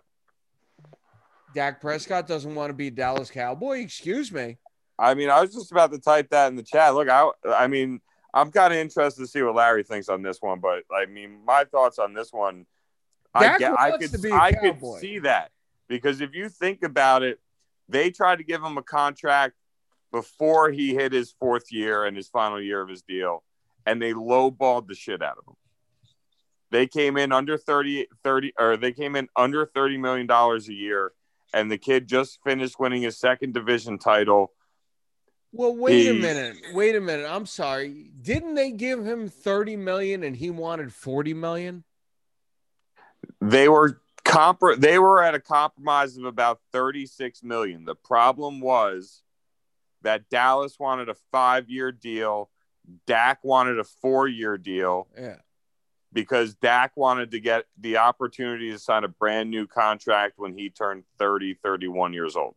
Dak 1.54 1.80
Prescott 1.80 2.28
doesn't 2.28 2.56
want 2.56 2.70
to 2.70 2.74
be 2.74 2.88
a 2.88 2.92
Dallas 2.92 3.30
Cowboy. 3.30 3.80
Excuse 3.80 4.32
me. 4.32 4.58
I 4.98 5.14
mean, 5.14 5.30
I 5.30 5.42
was 5.42 5.54
just 5.54 5.72
about 5.72 5.92
to 5.92 6.00
type 6.00 6.30
that 6.30 6.48
in 6.48 6.56
the 6.56 6.64
chat. 6.64 6.96
Look, 6.96 7.10
I, 7.10 7.30
I 7.48 7.68
mean, 7.68 8.02
I'm 8.34 8.52
kind 8.52 8.74
of 8.74 8.80
interested 8.80 9.22
to 9.22 9.28
see 9.28 9.42
what 9.42 9.56
Larry 9.56 9.84
thinks 9.84 10.10
on 10.10 10.22
this 10.22 10.42
one, 10.42 10.60
but 10.60 10.84
I 10.92 11.06
mean, 11.06 11.40
my 11.46 11.66
thoughts 11.66 12.00
on 12.00 12.14
this 12.14 12.34
one, 12.34 12.66
I 13.34 13.44
Dak 13.44 13.60
get, 13.60 13.80
I 13.80 13.98
could, 13.98 14.12
to 14.12 14.20
be 14.20 14.30
a 14.30 14.36
I 14.36 14.54
could 14.54 14.80
see 15.00 15.20
that 15.20 15.52
because 15.88 16.22
if 16.22 16.34
you 16.34 16.50
think 16.50 16.84
about 16.84 17.24
it, 17.24 17.40
they 17.90 18.10
tried 18.10 18.38
to 18.38 18.44
give 18.44 18.64
him 18.64 18.78
a 18.78 18.84
contract 18.84 19.56
before 20.12 20.72
he 20.72 20.94
hit 20.94 21.12
his 21.12 21.32
fourth 21.40 21.72
year 21.72 22.06
and 22.06 22.16
his 22.16 22.28
final 22.28 22.62
year 22.62 22.82
of 22.82 22.90
his 22.90 23.02
deal, 23.02 23.44
and 23.86 24.02
they 24.02 24.14
lowballed 24.14 24.88
the 24.88 24.96
shit 24.96 25.22
out 25.22 25.38
of 25.38 25.48
him. 25.48 25.56
They 26.72 26.88
came 26.88 27.18
in 27.18 27.32
under 27.32 27.58
30, 27.58 28.08
30 28.24 28.54
or 28.60 28.78
they 28.78 28.92
came 28.92 29.16
in 29.16 29.28
under 29.36 29.66
$30 29.66 30.00
million 30.00 30.30
a 30.30 30.72
year, 30.72 31.12
and 31.54 31.72
the 31.72 31.78
kid 31.78 32.08
just 32.08 32.40
finished 32.44 32.80
winning 32.80 33.04
his 33.04 33.18
second 33.18 33.54
division 33.54 33.98
title. 33.98 34.52
Well, 35.52 35.76
wait 35.76 36.10
a 36.10 36.14
minute. 36.14 36.58
Wait 36.74 36.96
a 36.96 37.02
minute. 37.02 37.28
I'm 37.30 37.46
sorry. 37.46 38.10
Didn't 38.20 38.56
they 38.56 38.72
give 38.72 39.06
him 39.06 39.30
30 39.30 39.76
million 39.76 40.24
and 40.24 40.36
he 40.36 40.50
wanted 40.50 40.92
40 40.92 41.36
million? 41.36 41.84
they 43.42 43.70
were 43.70 44.02
compr- 44.26 44.80
they 44.80 45.00
were 45.00 45.22
at 45.24 45.36
a 45.36 45.40
compromise 45.40 46.18
of 46.18 46.26
about 46.26 46.60
36 46.72 47.44
million. 47.44 47.86
The 47.86 47.96
problem 47.96 48.60
was 48.62 49.22
that 50.02 50.30
dallas 50.30 50.78
wanted 50.80 51.10
a 51.10 51.16
five-year 51.32 51.92
deal. 51.92 52.50
Dak 53.08 53.44
wanted 53.44 53.80
a 53.80 53.84
four-year 53.84 54.58
deal 54.58 55.08
Yeah. 55.18 55.38
because 56.12 56.54
dak 56.56 56.98
wanted 56.98 57.32
to 57.32 57.40
get 57.40 57.66
the 57.80 57.98
opportunity 57.98 58.72
to 58.72 58.80
sign 58.80 59.04
a 59.06 59.08
brand 59.08 59.50
new 59.50 59.66
contract 59.68 60.34
when 60.38 60.54
he 60.58 60.70
turned 60.70 61.04
30 61.18 61.54
31 61.64 62.12
years 62.14 62.36
old 62.36 62.56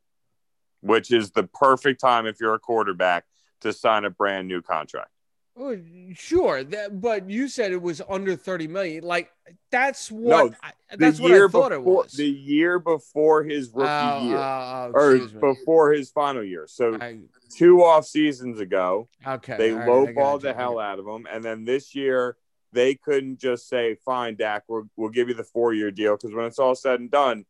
which 0.81 1.11
is 1.11 1.31
the 1.31 1.45
perfect 1.45 2.01
time 2.01 2.27
if 2.27 2.39
you're 2.41 2.55
a 2.55 2.59
quarterback 2.59 3.25
to 3.61 3.73
sign 3.73 4.05
a 4.05 4.11
brand 4.11 4.47
new 4.49 4.61
contract 4.61 5.11
Oh, 5.59 5.75
sure. 6.15 6.65
That, 6.65 7.01
but 7.01 7.31
you 7.31 7.49
said 7.49 7.73
it 7.73 7.81
was 7.81 8.03
under 8.09 8.37
30 8.37 8.69
million. 8.69 9.05
Like 9.05 9.33
that's 9.71 10.11
what 10.11 10.55
I, 10.63 10.73
that's 10.97 11.17
the 11.17 11.23
what 11.23 11.33
I 11.33 11.39
thought 11.39 11.51
before, 11.51 11.73
it 11.73 11.83
was. 11.83 12.13
the 12.13 12.29
year 12.29 12.79
before 12.79 13.43
his 13.43 13.71
oh, 13.75 13.81
rookie 13.81 13.91
Oh, 13.91 14.29
year 14.29 14.37
oh, 14.37 14.93
oh, 14.95 14.99
or 14.99 15.15
me. 15.15 15.27
before 15.41 15.93
his 15.93 16.11
final 16.11 16.45
year 16.45 16.67
so 16.69 16.99
I- 17.01 17.21
two 17.57 17.83
off 17.83 18.07
seasons 18.07 18.61
ago. 18.61 19.09
okay. 19.27 19.57
They 19.57 19.71
all 19.73 19.79
right, 19.79 19.89
I 19.89 19.91
lowballed 20.13 20.43
the 20.43 20.53
hell 20.53 20.79
out 20.79 20.99
of 20.99 21.07
him, 21.07 21.27
and 21.31 21.43
then 21.43 21.65
this 21.65 21.95
year 21.95 22.37
they 22.73 22.95
couldn't 22.95 23.39
just 23.39 23.69
say, 23.69 23.97
"Fine, 24.05 24.37
Dak, 24.37 24.65
we'll, 24.69 24.91
we'll 24.97 25.11
give 25.11 25.29
you 25.29 25.35
the 25.35 25.45
four 25.45 25.73
year 25.73 25.91
deal." 25.91 26.17
Because 26.17 26.35
when 26.35 26.45
it's 26.45 26.59
all 26.59 26.75
said 26.75 27.01
and 27.01 27.11
done, 27.11 27.47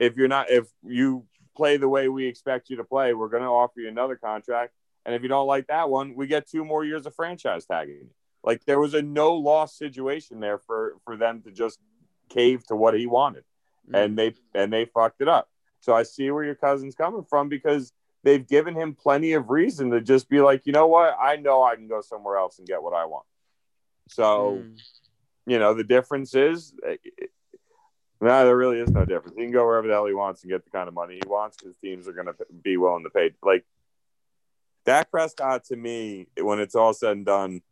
if 0.00 0.16
you're 0.16 0.26
not, 0.26 0.50
if 0.50 0.66
you 0.82 1.26
play 1.56 1.76
the 1.76 1.88
way 1.88 2.08
we 2.08 2.26
expect 2.26 2.68
you 2.70 2.76
to 2.78 2.84
play, 2.84 3.14
we're 3.14 3.28
going 3.28 3.42
to 3.44 3.48
offer 3.48 3.78
you 3.78 3.88
another 3.88 4.16
contract, 4.16 4.72
and 5.04 5.14
if 5.14 5.22
you 5.22 5.28
don't 5.28 5.46
like 5.46 5.66
that 5.68 5.90
one, 5.90 6.14
we 6.14 6.26
get 6.26 6.48
two 6.48 6.64
more 6.64 6.84
years 6.84 7.06
of 7.06 7.14
franchise 7.14 7.66
tagging. 7.66 8.08
Like 8.42 8.64
there 8.64 8.78
was 8.80 8.94
a 8.94 9.02
no 9.02 9.34
loss 9.34 9.76
situation 9.76 10.40
there 10.40 10.58
for 10.58 10.96
for 11.04 11.16
them 11.16 11.42
to 11.42 11.50
just 11.50 11.78
cave 12.28 12.64
to 12.66 12.76
what 12.76 12.94
he 12.94 13.06
wanted 13.06 13.44
Mm. 13.90 14.04
and 14.04 14.18
they 14.18 14.34
and 14.54 14.72
they 14.72 14.86
fucked 14.86 15.20
it 15.20 15.28
up. 15.28 15.48
So 15.80 15.94
I 15.94 16.04
see 16.04 16.30
where 16.30 16.42
your 16.44 16.54
cousin's 16.54 16.94
coming 16.94 17.24
from 17.24 17.50
because 17.50 17.92
they've 18.22 18.46
given 18.46 18.74
him 18.74 18.94
plenty 18.94 19.34
of 19.34 19.50
reason 19.50 19.90
to 19.90 20.00
just 20.00 20.30
be 20.30 20.40
like, 20.40 20.64
you 20.64 20.72
know 20.72 20.86
what, 20.86 21.14
I 21.20 21.36
know 21.36 21.62
I 21.62 21.74
can 21.76 21.86
go 21.86 22.00
somewhere 22.00 22.38
else 22.38 22.58
and 22.58 22.66
get 22.66 22.82
what 22.82 22.94
I 22.94 23.04
want. 23.04 23.26
So 24.08 24.62
Mm. 24.64 24.78
you 25.46 25.58
know 25.58 25.74
the 25.74 25.84
difference 25.84 26.34
is, 26.34 26.74
eh, 26.86 26.96
no, 28.20 28.44
there 28.46 28.56
really 28.56 28.78
is 28.80 28.90
no 28.90 29.04
difference. 29.04 29.36
He 29.36 29.42
can 29.42 29.52
go 29.52 29.66
wherever 29.66 29.86
the 29.86 29.92
hell 29.92 30.06
he 30.06 30.14
wants 30.14 30.42
and 30.42 30.50
get 30.50 30.64
the 30.64 30.70
kind 30.70 30.88
of 30.88 30.94
money 30.94 31.20
he 31.22 31.28
wants 31.28 31.58
because 31.58 31.76
teams 31.76 32.08
are 32.08 32.12
going 32.12 32.26
to 32.28 32.34
be 32.62 32.78
willing 32.78 33.04
to 33.04 33.10
pay. 33.10 33.32
Like 33.42 33.66
Dak 34.84 35.10
Prescott, 35.10 35.64
to 35.64 35.76
me, 35.76 36.26
when 36.40 36.60
it's 36.60 36.74
all 36.74 36.92
said 36.92 37.16
and 37.16 37.26
done, 37.26 37.62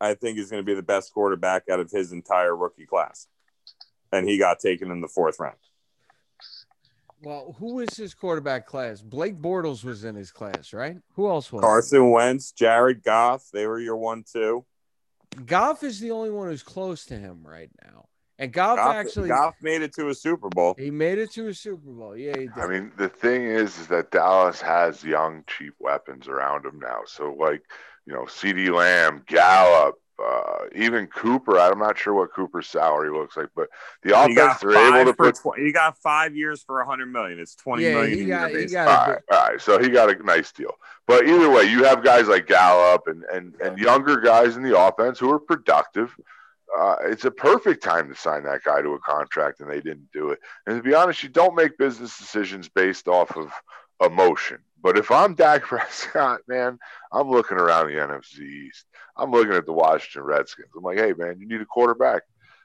I 0.00 0.14
think 0.14 0.38
is 0.38 0.50
going 0.50 0.62
to 0.62 0.66
be 0.66 0.74
the 0.74 0.82
best 0.82 1.12
quarterback 1.12 1.64
out 1.70 1.80
of 1.80 1.90
his 1.90 2.12
entire 2.12 2.54
rookie 2.54 2.86
class, 2.86 3.26
and 4.12 4.28
he 4.28 4.38
got 4.38 4.60
taken 4.60 4.90
in 4.90 5.00
the 5.00 5.08
fourth 5.08 5.40
round. 5.40 5.56
Well, 7.22 7.56
who 7.58 7.76
was 7.76 7.96
his 7.96 8.14
quarterback 8.14 8.66
class? 8.66 9.00
Blake 9.00 9.36
Bortles 9.36 9.82
was 9.82 10.04
in 10.04 10.14
his 10.14 10.30
class, 10.30 10.72
right? 10.72 10.98
Who 11.14 11.28
else 11.28 11.50
was? 11.50 11.62
Carson 11.62 12.10
Wentz, 12.10 12.52
Jared 12.52 13.02
Goff, 13.02 13.48
they 13.52 13.66
were 13.66 13.80
your 13.80 13.96
one 13.96 14.22
two. 14.30 14.64
Goff 15.44 15.82
is 15.82 15.98
the 15.98 16.12
only 16.12 16.30
one 16.30 16.48
who's 16.48 16.62
close 16.62 17.06
to 17.06 17.18
him 17.18 17.42
right 17.42 17.70
now. 17.82 18.06
And 18.38 18.52
Goff, 18.52 18.76
Goff, 18.76 18.94
actually 18.94 19.28
Goff 19.28 19.54
made 19.62 19.80
it 19.82 19.94
to 19.94 20.08
a 20.10 20.14
Super 20.14 20.48
Bowl. 20.50 20.74
he 20.78 20.90
made 20.90 21.18
it 21.18 21.32
to 21.32 21.48
a 21.48 21.54
Super 21.54 21.90
Bowl. 21.90 22.16
Yeah, 22.16 22.36
he 22.36 22.46
did. 22.46 22.58
I 22.58 22.66
mean, 22.66 22.92
the 22.98 23.08
thing 23.08 23.44
is, 23.44 23.78
is 23.78 23.86
that 23.86 24.10
Dallas 24.10 24.60
has 24.60 25.02
young, 25.02 25.42
cheap 25.46 25.74
weapons 25.78 26.28
around 26.28 26.66
him 26.66 26.78
now. 26.78 27.00
So, 27.06 27.32
like, 27.32 27.62
you 28.04 28.12
know, 28.12 28.24
CeeDee 28.24 28.70
Lamb, 28.70 29.22
Gallup, 29.26 29.94
uh, 30.22 30.66
even 30.74 31.06
Cooper. 31.06 31.58
I'm 31.58 31.78
not 31.78 31.98
sure 31.98 32.14
what 32.14 32.32
Cooper's 32.32 32.66
salary 32.68 33.10
looks 33.10 33.36
like, 33.36 33.48
but 33.54 33.68
the 34.02 34.10
You 34.10 34.14
offense 34.16 34.60
they're 34.60 35.00
able 35.00 35.12
to 35.12 35.16
put. 35.16 35.36
tw- 35.36 35.58
you 35.58 35.72
got 35.72 35.98
five 35.98 36.34
years 36.36 36.62
for 36.62 36.80
a 36.80 36.86
hundred 36.86 37.12
million. 37.12 37.38
It's 37.38 37.54
twenty 37.54 37.84
yeah, 37.84 37.94
million 37.94 38.18
he 38.18 38.24
got, 38.24 38.50
he 38.50 38.66
got 38.66 38.88
All 38.88 38.94
a 38.94 39.14
right, 39.14 39.22
all 39.30 39.48
right, 39.50 39.60
so 39.60 39.78
he 39.78 39.88
got 39.88 40.10
a 40.10 40.22
nice 40.22 40.52
deal. 40.52 40.72
But 41.06 41.26
either 41.26 41.50
way, 41.50 41.64
you 41.64 41.84
have 41.84 42.02
guys 42.02 42.28
like 42.28 42.46
Gallup 42.46 43.06
and 43.08 43.24
and 43.24 43.54
and 43.60 43.78
younger 43.78 44.18
guys 44.18 44.56
in 44.56 44.62
the 44.62 44.78
offense 44.78 45.18
who 45.18 45.30
are 45.32 45.38
productive. 45.38 46.14
Uh, 46.78 46.96
it's 47.02 47.24
a 47.24 47.30
perfect 47.30 47.82
time 47.82 48.08
to 48.08 48.14
sign 48.14 48.42
that 48.44 48.64
guy 48.64 48.82
to 48.82 48.94
a 48.94 48.98
contract, 48.98 49.60
and 49.60 49.70
they 49.70 49.80
didn't 49.80 50.10
do 50.12 50.30
it. 50.30 50.40
And 50.66 50.76
to 50.76 50.82
be 50.82 50.94
honest, 50.94 51.22
you 51.22 51.28
don't 51.28 51.54
make 51.54 51.78
business 51.78 52.18
decisions 52.18 52.68
based 52.68 53.08
off 53.08 53.36
of 53.36 53.52
emotion. 54.00 54.58
But 54.82 54.98
if 54.98 55.10
I'm 55.10 55.34
Dak 55.34 55.62
Prescott, 55.64 56.40
man, 56.48 56.78
I'm 57.12 57.30
looking 57.30 57.58
around 57.58 57.86
the 57.86 57.94
NFC 57.94 58.40
East. 58.40 58.86
I'm 59.16 59.30
looking 59.30 59.54
at 59.54 59.66
the 59.66 59.72
Washington 59.72 60.22
Redskins. 60.22 60.68
I'm 60.76 60.82
like, 60.82 60.98
hey, 60.98 61.12
man, 61.16 61.40
you 61.40 61.46
need 61.48 61.60
a 61.60 61.66
quarterback. 61.66 62.22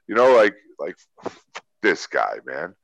You 0.07 0.15
know, 0.15 0.35
like 0.35 0.55
like 0.79 0.97
this 1.81 2.07
guy, 2.07 2.39
man. 2.45 2.75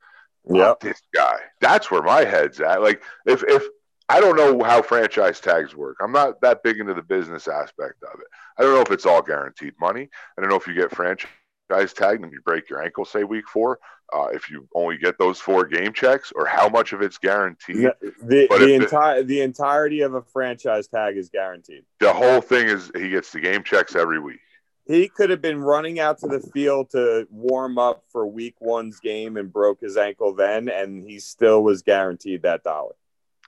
yeah, 0.49 0.73
this 0.79 1.01
guy. 1.13 1.39
That's 1.59 1.91
where 1.91 2.03
my 2.03 2.23
head's 2.23 2.61
at. 2.61 2.81
Like, 2.81 3.01
if 3.25 3.43
if 3.47 3.63
I 4.09 4.21
don't 4.21 4.37
know 4.37 4.63
how 4.63 4.81
franchise 4.81 5.39
tags 5.41 5.75
work. 5.75 5.97
I'm 6.01 6.13
not 6.13 6.39
that 6.41 6.63
big 6.63 6.79
into 6.79 6.93
the 6.93 7.01
business 7.01 7.47
aspect 7.47 8.03
of 8.03 8.19
it. 8.19 8.27
I 8.57 8.63
don't 8.63 8.73
know 8.73 8.81
if 8.81 8.91
it's 8.91 9.05
all 9.05 9.21
guaranteed 9.21 9.73
money. 9.79 10.09
I 10.37 10.41
don't 10.41 10.49
know 10.49 10.55
if 10.55 10.65
you 10.65 10.73
get 10.73 10.95
franchise 10.95 11.93
tagged 11.93 12.23
and 12.23 12.31
you 12.31 12.39
break 12.45 12.69
your 12.69 12.81
ankle, 12.81 13.03
say 13.03 13.25
week 13.25 13.49
four, 13.49 13.79
uh, 14.13 14.27
if 14.27 14.49
you 14.49 14.67
only 14.73 14.97
get 14.97 15.19
those 15.19 15.39
four 15.39 15.65
game 15.65 15.91
checks, 15.91 16.31
or 16.33 16.45
how 16.45 16.69
much 16.69 16.93
of 16.93 17.01
it's 17.01 17.17
guaranteed. 17.17 17.89
The, 18.21 18.47
the 18.49 18.73
entire 18.73 19.23
the 19.23 19.41
entirety 19.41 20.01
of 20.01 20.13
a 20.13 20.21
franchise 20.21 20.87
tag 20.87 21.17
is 21.17 21.29
guaranteed. 21.29 21.83
The 21.99 22.13
whole 22.13 22.39
thing 22.39 22.67
is 22.67 22.89
he 22.95 23.09
gets 23.09 23.31
the 23.31 23.41
game 23.41 23.63
checks 23.63 23.95
every 23.95 24.19
week. 24.19 24.39
He 24.85 25.09
could 25.09 25.29
have 25.31 25.41
been 25.41 25.59
running 25.59 25.99
out 25.99 26.19
to 26.19 26.27
the 26.27 26.39
field 26.39 26.91
to 26.91 27.27
warm 27.29 27.77
up 27.77 28.03
for 28.09 28.25
week 28.25 28.55
one's 28.61 29.01
game 29.01 29.35
and 29.35 29.51
broke 29.51 29.81
his 29.81 29.97
ankle 29.97 30.33
then, 30.33 30.69
and 30.69 31.03
he 31.05 31.19
still 31.19 31.61
was 31.61 31.81
guaranteed 31.81 32.43
that 32.43 32.63
dollar. 32.63 32.95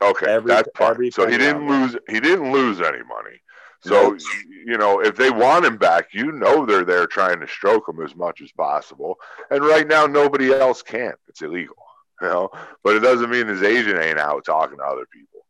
Okay, 0.01 0.27
every, 0.27 0.47
that's 0.47 0.69
fine. 0.75 1.11
So 1.11 1.27
he 1.27 1.37
didn't 1.37 1.67
lose. 1.67 1.97
He 2.07 2.19
didn't 2.19 2.51
lose 2.51 2.79
any 2.79 3.03
money. 3.03 3.41
So 3.81 4.11
nope. 4.11 4.19
you 4.65 4.77
know, 4.77 5.01
if 5.01 5.15
they 5.15 5.29
want 5.29 5.65
him 5.65 5.77
back, 5.77 6.13
you 6.13 6.31
know 6.31 6.65
they're 6.65 6.85
there 6.85 7.07
trying 7.07 7.39
to 7.39 7.47
stroke 7.47 7.87
him 7.87 8.01
as 8.01 8.15
much 8.15 8.41
as 8.41 8.51
possible. 8.51 9.15
And 9.51 9.63
right 9.63 9.87
now, 9.87 10.05
nobody 10.05 10.53
else 10.53 10.81
can. 10.81 11.13
It's 11.27 11.41
illegal, 11.41 11.75
you 12.21 12.27
know. 12.27 12.49
But 12.83 12.95
it 12.95 12.99
doesn't 12.99 13.29
mean 13.29 13.47
his 13.47 13.63
agent 13.63 13.99
ain't 13.99 14.19
out 14.19 14.45
talking 14.45 14.77
to 14.77 14.83
other 14.83 15.05
people. 15.11 15.45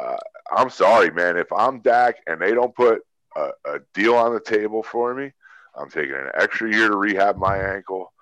Uh, 0.00 0.16
I'm 0.56 0.70
sorry, 0.70 1.10
man. 1.10 1.36
If 1.36 1.52
I'm 1.52 1.80
Dak 1.80 2.16
and 2.26 2.40
they 2.40 2.52
don't 2.52 2.74
put 2.74 3.02
a, 3.36 3.50
a 3.64 3.78
deal 3.94 4.14
on 4.14 4.32
the 4.32 4.40
table 4.40 4.82
for 4.82 5.14
me, 5.14 5.32
I'm 5.76 5.90
taking 5.90 6.14
an 6.14 6.30
extra 6.34 6.72
year 6.72 6.88
to 6.88 6.96
rehab 6.96 7.36
my 7.36 7.58
ankle 7.58 8.12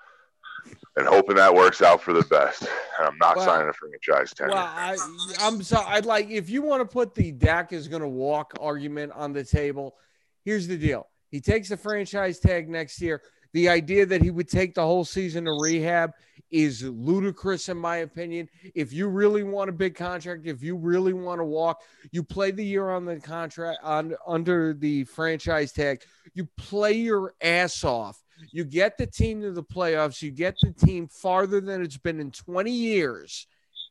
and 0.97 1.07
hoping 1.07 1.37
that 1.37 1.55
works 1.55 1.83
out 1.83 2.01
for 2.03 2.13
the 2.13 2.25
best. 2.25 2.63
And 2.63 3.09
I'm 3.09 3.19
not 3.19 3.39
signing 3.41 3.69
a 3.69 3.73
franchise 3.73 4.33
tag. 4.33 4.49
Well, 4.51 4.59
I, 4.59 4.97
I'm 5.41 5.63
sorry. 5.63 5.87
I'd 5.89 6.07
like 6.07 6.31
if 6.31 6.49
you 6.49 6.63
want 6.63 6.81
to 6.81 6.87
put 6.87 7.15
the 7.15 7.33
Dak 7.33 7.73
is 7.73 7.89
going 7.89 8.03
to 8.03 8.09
walk 8.09 8.55
argument 8.61 9.13
on 9.13 9.33
the 9.33 9.45
table. 9.45 9.97
Here's 10.45 10.67
the 10.67 10.79
deal: 10.79 11.09
he 11.31 11.41
takes 11.41 11.69
the 11.69 11.77
franchise 11.77 12.39
tag 12.39 12.69
next 12.69 13.01
year. 13.01 13.23
The 13.53 13.69
idea 13.69 14.05
that 14.07 14.21
he 14.21 14.31
would 14.31 14.49
take 14.49 14.75
the 14.75 14.83
whole 14.83 15.05
season 15.05 15.47
to 15.47 15.53
rehab 15.53 16.13
is 16.51 16.83
ludicrous, 16.83 17.69
in 17.71 17.79
my 17.79 17.99
opinion. 17.99 18.49
If 18.75 18.93
you 18.93 19.09
really 19.09 19.45
want 19.45 19.71
a 19.71 19.73
big 19.73 19.95
contract, 19.95 20.47
if 20.47 20.63
you 20.63 20.77
really 20.77 21.15
want 21.15 21.41
to 21.41 21.45
walk, 21.45 21.81
you 22.11 22.23
play 22.23 22.51
the 22.51 22.65
year 22.65 22.91
on 22.91 23.07
the 23.07 23.19
contract 23.19 23.79
on 23.83 24.15
under 24.27 24.75
the 24.75 25.05
franchise 25.05 25.73
tag. 25.73 26.03
You 26.35 26.47
play 26.59 26.93
your 26.93 27.35
ass 27.41 27.83
off 27.83 28.23
you 28.51 28.65
get 28.65 28.99
the 28.99 29.07
team 29.07 29.43
to 29.43 29.51
the 29.51 29.63
playoffs, 29.63 30.23
you 30.23 30.31
get 30.31 30.57
the 30.63 30.73
team 30.73 31.09
farther 31.09 31.61
than 31.61 31.83
it's 31.83 31.97
been 31.97 32.21
in 32.21 32.31
20 32.31 32.71
years, 32.71 33.47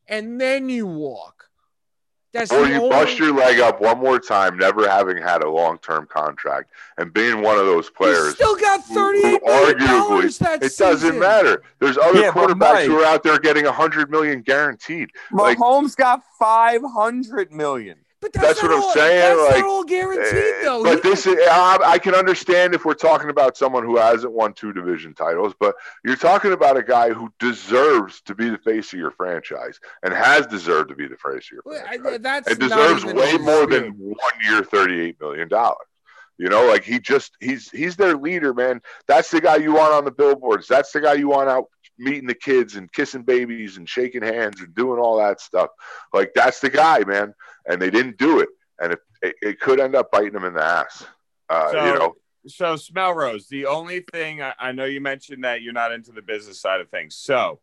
and 0.07 0.39
then 0.39 0.69
you 0.69 0.87
walk. 0.87 1.49
That's 2.35 2.51
or 2.51 2.67
you 2.67 2.75
only... 2.75 2.89
bust 2.89 3.17
your 3.17 3.33
leg 3.33 3.61
up 3.61 3.79
one 3.79 3.97
more 3.97 4.19
time, 4.19 4.57
never 4.57 4.89
having 4.89 5.15
had 5.15 5.41
a 5.41 5.49
long 5.49 5.77
term 5.77 6.05
contract, 6.05 6.69
and 6.97 7.13
being 7.13 7.41
one 7.41 7.57
of 7.57 7.65
those 7.65 7.89
players. 7.89 8.33
still 8.33 8.57
got 8.57 8.83
thirty 8.83 9.25
eight 9.25 9.41
arguably, 9.43 10.37
that 10.39 10.61
it 10.61 10.71
season. 10.71 10.85
doesn't 10.85 11.19
matter. 11.19 11.63
There's 11.79 11.97
other 11.97 12.19
yeah, 12.19 12.31
quarterbacks 12.31 12.73
Mike, 12.73 12.87
who 12.87 12.99
are 12.99 13.05
out 13.05 13.23
there 13.23 13.39
getting 13.39 13.63
hundred 13.63 14.11
million 14.11 14.41
guaranteed. 14.41 15.11
Mahomes 15.31 15.83
like, 15.83 15.95
got 15.95 16.23
five 16.37 16.81
hundred 16.83 17.53
million. 17.53 17.99
But 18.25 18.33
that's, 18.33 18.59
that's 18.59 18.63
what 18.63 18.71
I'm 18.71 18.91
saying. 18.91 19.37
That's 19.37 19.51
like, 19.51 19.61
not 19.61 19.69
all 19.69 19.83
guaranteed, 19.83 20.33
eh, 20.33 20.63
though. 20.63 20.83
But 20.83 21.03
he, 21.03 21.09
this 21.09 21.27
is, 21.27 21.37
I, 21.47 21.77
I 21.85 21.99
can 21.99 22.15
understand 22.15 22.73
if 22.73 22.83
we're 22.83 22.95
talking 22.95 23.29
about 23.29 23.55
someone 23.55 23.83
who 23.83 23.97
hasn't 23.97 24.33
won 24.33 24.53
two 24.53 24.73
division 24.73 25.13
titles, 25.13 25.53
but 25.59 25.75
you're 26.03 26.15
talking 26.15 26.51
about 26.51 26.75
a 26.75 26.81
guy 26.81 27.11
who 27.11 27.31
deserves 27.37 28.21
to 28.21 28.33
be 28.33 28.49
the 28.49 28.57
face 28.57 28.91
of 28.93 28.97
your 28.97 29.11
franchise 29.11 29.79
and 30.01 30.11
has 30.11 30.47
deserved 30.47 30.89
to 30.89 30.95
be 30.95 31.07
the 31.07 31.17
face 31.17 31.47
of 31.47 31.51
your 31.51 31.61
franchise. 31.61 31.99
I, 32.03 32.17
that's 32.17 32.47
and 32.47 32.59
deserves 32.59 33.05
way 33.05 33.37
more 33.37 33.67
than 33.67 33.91
one 33.91 34.17
year, 34.43 34.63
$38 34.63 35.19
million. 35.21 35.47
You 36.37 36.49
know, 36.49 36.67
like 36.67 36.83
he 36.83 36.99
just 36.99 37.37
he's 37.39 37.69
he's 37.69 37.95
their 37.95 38.17
leader, 38.17 38.53
man. 38.53 38.81
That's 39.07 39.29
the 39.29 39.39
guy 39.39 39.57
you 39.57 39.73
want 39.73 39.93
on 39.93 40.03
the 40.03 40.11
billboards. 40.11 40.67
That's 40.67 40.91
the 40.91 40.99
guy 40.99 41.13
you 41.13 41.29
want 41.29 41.47
out 41.47 41.67
meeting 41.97 42.27
the 42.27 42.35
kids 42.35 42.75
and 42.75 42.91
kissing 42.91 43.23
babies 43.23 43.77
and 43.77 43.87
shaking 43.87 44.21
hands 44.21 44.59
and 44.59 44.73
doing 44.75 44.99
all 44.99 45.17
that 45.17 45.39
stuff. 45.39 45.69
Like 46.13 46.31
that's 46.35 46.59
the 46.59 46.69
guy, 46.69 47.03
man. 47.03 47.33
And 47.67 47.81
they 47.81 47.89
didn't 47.89 48.17
do 48.17 48.39
it, 48.39 48.49
and 48.79 48.93
it, 48.93 48.99
it, 49.21 49.35
it 49.41 49.59
could 49.59 49.79
end 49.79 49.95
up 49.95 50.11
biting 50.11 50.33
them 50.33 50.45
in 50.45 50.53
the 50.53 50.63
ass. 50.63 51.05
Uh, 51.49 51.71
so, 51.71 51.85
you 51.85 51.99
know. 51.99 52.15
So 52.47 52.75
Schmelrose, 52.75 53.47
the 53.47 53.65
only 53.65 54.05
thing 54.13 54.41
I, 54.41 54.53
I 54.59 54.71
know 54.71 54.85
you 54.85 55.01
mentioned 55.01 55.43
that 55.43 55.63
you're 55.63 55.73
not 55.73 55.91
into 55.91 56.11
the 56.11 56.21
business 56.21 56.61
side 56.61 56.79
of 56.79 56.89
things. 56.89 57.15
So 57.15 57.59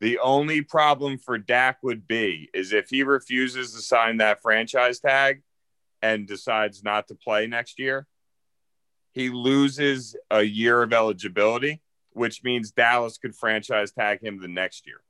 the 0.00 0.20
only 0.20 0.62
problem 0.62 1.18
for 1.18 1.36
Dak 1.36 1.78
would 1.82 2.06
be 2.06 2.48
is 2.54 2.72
if 2.72 2.90
he 2.90 3.02
refuses 3.02 3.74
to 3.74 3.82
sign 3.82 4.18
that 4.18 4.40
franchise 4.40 5.00
tag 5.00 5.42
and 6.00 6.28
decides 6.28 6.84
not 6.84 7.08
to 7.08 7.16
play 7.16 7.48
next 7.48 7.80
year, 7.80 8.06
he 9.12 9.30
loses 9.30 10.14
a 10.30 10.42
year 10.42 10.80
of 10.82 10.92
eligibility 10.92 11.82
which 12.12 12.42
means 12.42 12.70
Dallas 12.70 13.18
could 13.18 13.34
franchise 13.34 13.92
tag 13.92 14.22
him 14.22 14.40
the 14.40 14.48
next 14.48 14.86
year. 14.86 15.00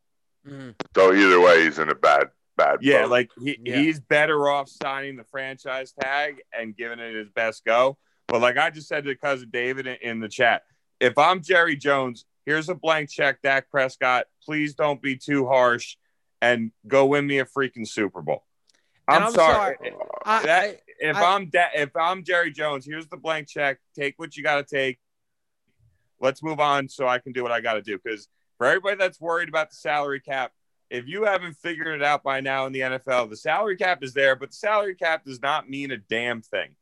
Mm-hmm. 0.46 0.70
So 0.94 1.12
either 1.12 1.40
way, 1.40 1.64
he's 1.64 1.78
in 1.78 1.90
a 1.90 1.94
bad, 1.94 2.28
bad. 2.64 2.78
Yeah, 2.82 3.02
boat. 3.02 3.10
like 3.10 3.30
he, 3.42 3.58
yeah. 3.64 3.76
he's 3.76 4.00
better 4.00 4.48
off 4.48 4.68
signing 4.68 5.16
the 5.16 5.24
franchise 5.24 5.92
tag 5.98 6.42
and 6.56 6.76
giving 6.76 6.98
it 6.98 7.14
his 7.14 7.28
best 7.28 7.64
go. 7.64 7.98
But 8.26 8.40
like 8.40 8.56
I 8.56 8.70
just 8.70 8.88
said 8.88 9.04
to 9.04 9.14
cousin 9.16 9.48
David 9.50 9.86
in, 9.86 9.96
in 10.02 10.20
the 10.20 10.28
chat, 10.28 10.62
if 11.00 11.18
I'm 11.18 11.42
Jerry 11.42 11.76
Jones, 11.76 12.24
here's 12.46 12.68
a 12.68 12.74
blank 12.74 13.10
check, 13.10 13.42
Dak 13.42 13.70
Prescott. 13.70 14.26
Please 14.44 14.74
don't 14.74 15.00
be 15.00 15.16
too 15.16 15.46
harsh 15.46 15.96
and 16.40 16.70
go 16.86 17.06
win 17.06 17.26
me 17.26 17.38
a 17.38 17.44
freaking 17.44 17.86
Super 17.86 18.22
Bowl. 18.22 18.44
I'm, 19.08 19.24
I'm 19.24 19.32
sorry. 19.32 19.76
sorry. 19.82 19.94
I, 20.24 20.46
that, 20.46 20.80
if 21.00 21.16
I, 21.16 21.34
am 21.34 21.46
da- 21.50 21.74
if 21.74 21.96
I'm 21.96 22.22
Jerry 22.22 22.52
Jones, 22.52 22.86
here's 22.86 23.08
the 23.08 23.16
blank 23.16 23.48
check. 23.48 23.78
Take 23.96 24.14
what 24.18 24.36
you 24.36 24.44
got 24.44 24.66
to 24.66 24.76
take 24.76 25.00
let's 26.20 26.42
move 26.42 26.60
on 26.60 26.88
so 26.88 27.08
I 27.08 27.18
can 27.18 27.32
do 27.32 27.42
what 27.42 27.52
I 27.52 27.60
got 27.60 27.74
to 27.74 27.82
do. 27.82 27.98
Because 28.02 28.28
for 28.58 28.66
everybody 28.66 28.96
that's 28.96 29.20
worried 29.20 29.48
about 29.48 29.70
the 29.70 29.76
salary 29.76 30.20
cap, 30.20 30.52
if 30.90 31.06
you 31.06 31.24
haven't 31.24 31.54
figured 31.54 31.88
it 31.88 32.02
out 32.02 32.22
by 32.22 32.40
now 32.40 32.66
in 32.66 32.72
the 32.72 32.80
NFL, 32.80 33.30
the 33.30 33.36
salary 33.36 33.76
cap 33.76 34.02
is 34.02 34.12
there, 34.12 34.36
but 34.36 34.50
the 34.50 34.56
salary 34.56 34.94
cap 34.94 35.24
does 35.24 35.40
not 35.40 35.68
mean 35.70 35.90
a 35.90 35.96
damn 35.96 36.42
thing. 36.42 36.74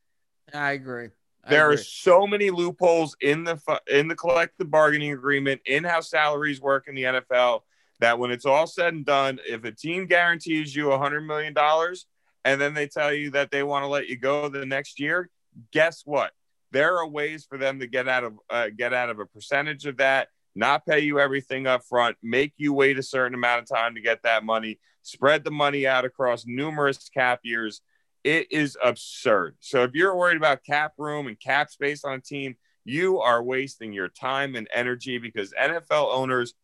I 0.53 0.73
agree. 0.73 1.09
I 1.45 1.51
there 1.51 1.67
agree. 1.67 1.75
are 1.75 1.85
so 1.85 2.27
many 2.27 2.51
loopholes 2.51 3.17
in 3.21 3.45
the 3.45 3.59
in 3.87 4.09
the 4.09 4.17
collective 4.17 4.71
bargaining 4.71 5.13
agreement, 5.13 5.61
in 5.67 5.85
how 5.85 6.01
salaries 6.01 6.61
work 6.61 6.89
in 6.89 6.95
the 6.95 7.05
NFL, 7.05 7.61
that 8.01 8.19
when 8.19 8.31
it's 8.31 8.47
all 8.47 8.67
said 8.67 8.95
and 8.95 9.05
done, 9.05 9.39
if 9.47 9.65
a 9.65 9.73
team 9.73 10.07
guarantees 10.07 10.75
you 10.75 10.93
a 10.93 10.99
hundred 10.99 11.23
million 11.23 11.53
dollars 11.53 12.07
and 12.45 12.61
then 12.61 12.73
they 12.73 12.87
tell 12.87 13.13
you 13.13 13.31
that 13.31 13.51
they 13.51 13.63
want 13.63 13.83
to 13.83 13.89
let 13.89 14.09
you 14.09 14.17
go 14.17 14.49
the 14.49 14.65
next 14.65 14.99
year, 14.99 15.29
guess 15.71 16.03
what? 16.05 16.33
there 16.71 16.99
are 16.99 17.07
ways 17.07 17.47
for 17.49 17.59
them 17.59 17.81
to 17.81 17.87
get 17.87 18.09
out 18.09 18.25
of 18.25 18.39
uh, 18.51 18.69
get 18.77 18.93
out 18.93 19.11
of 19.11 19.19
a 19.19 19.27
percentage 19.27 19.87
of 19.87 19.99
that 19.99 20.29
not 20.55 20.87
pay 20.87 21.01
you 21.01 21.21
everything 21.21 21.67
up 21.67 21.85
front 21.85 22.17
make 22.23 22.53
you 22.57 22.73
wait 22.73 22.99
a 22.99 23.03
certain 23.03 23.35
amount 23.35 23.63
of 23.63 23.69
time 23.69 23.95
to 23.95 24.01
get 24.01 24.23
that 24.23 24.45
money 24.45 24.79
spread 25.03 25.45
the 25.45 25.51
money 25.51 25.87
out 25.87 26.05
across 26.05 26.45
numerous 26.47 27.09
cap 27.09 27.41
years. 27.43 27.81
It 28.25 28.51
is 28.51 28.77
absurd. 28.83 29.57
So 29.61 29.85
if 29.85 29.93
you're 29.95 30.15
worried 30.15 30.37
about 30.37 30.65
cap 30.65 30.93
room 30.99 31.29
and 31.29 31.39
cap 31.39 31.71
space 31.71 32.05
on 32.05 32.15
a 32.15 32.21
team 32.21 32.57
you 32.89 33.21
are 33.21 33.43
wasting 33.43 33.93
your 33.93 34.09
time 34.09 34.57
and 34.57 34.67
energy 34.73 35.19
because 35.19 35.53
nfl 35.53 36.13
owners 36.13 36.55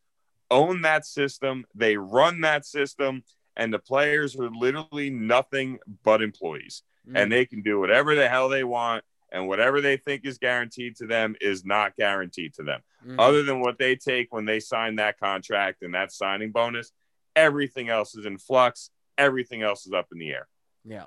own 0.51 0.83
that 0.83 1.05
system 1.05 1.65
they 1.75 1.97
run 1.97 2.41
that 2.41 2.65
system 2.65 3.23
and 3.57 3.73
the 3.73 3.79
players 3.79 4.35
are 4.37 4.51
literally 4.51 5.11
nothing 5.11 5.79
but 6.03 6.23
employees. 6.23 6.83
Mm. 7.09 7.23
and 7.23 7.33
they 7.33 7.45
can 7.45 7.61
do 7.61 7.79
whatever 7.79 8.15
the 8.15 8.27
hell 8.27 8.49
they 8.49 8.65
want 8.65 9.05
and 9.35 9.49
whatever 9.49 9.81
they 9.81 9.97
think 9.97 10.25
is 10.25 10.39
guaranteed 10.39 10.97
to 10.97 11.07
them 11.07 11.35
is 11.41 11.65
not 11.65 11.97
guaranteed 11.97 12.55
to 12.55 12.63
them. 12.63 12.81
Mm-hmm. 13.05 13.19
Other 13.19 13.43
than 13.43 13.61
what 13.61 13.79
they 13.79 13.97
take 13.97 14.33
when 14.33 14.45
they 14.45 14.61
sign 14.61 14.97
that 14.97 15.19
contract 15.19 15.83
and 15.83 15.93
that 15.95 16.13
signing 16.13 16.53
bonus, 16.53 16.93
everything 17.35 17.89
else 17.89 18.15
is 18.15 18.27
in 18.27 18.39
flux. 18.39 18.91
Everything 19.19 19.63
else 19.63 19.87
is 19.87 19.93
up 19.93 20.07
in 20.13 20.19
the 20.19 20.31
air. 20.31 20.47
Yeah. 20.85 21.07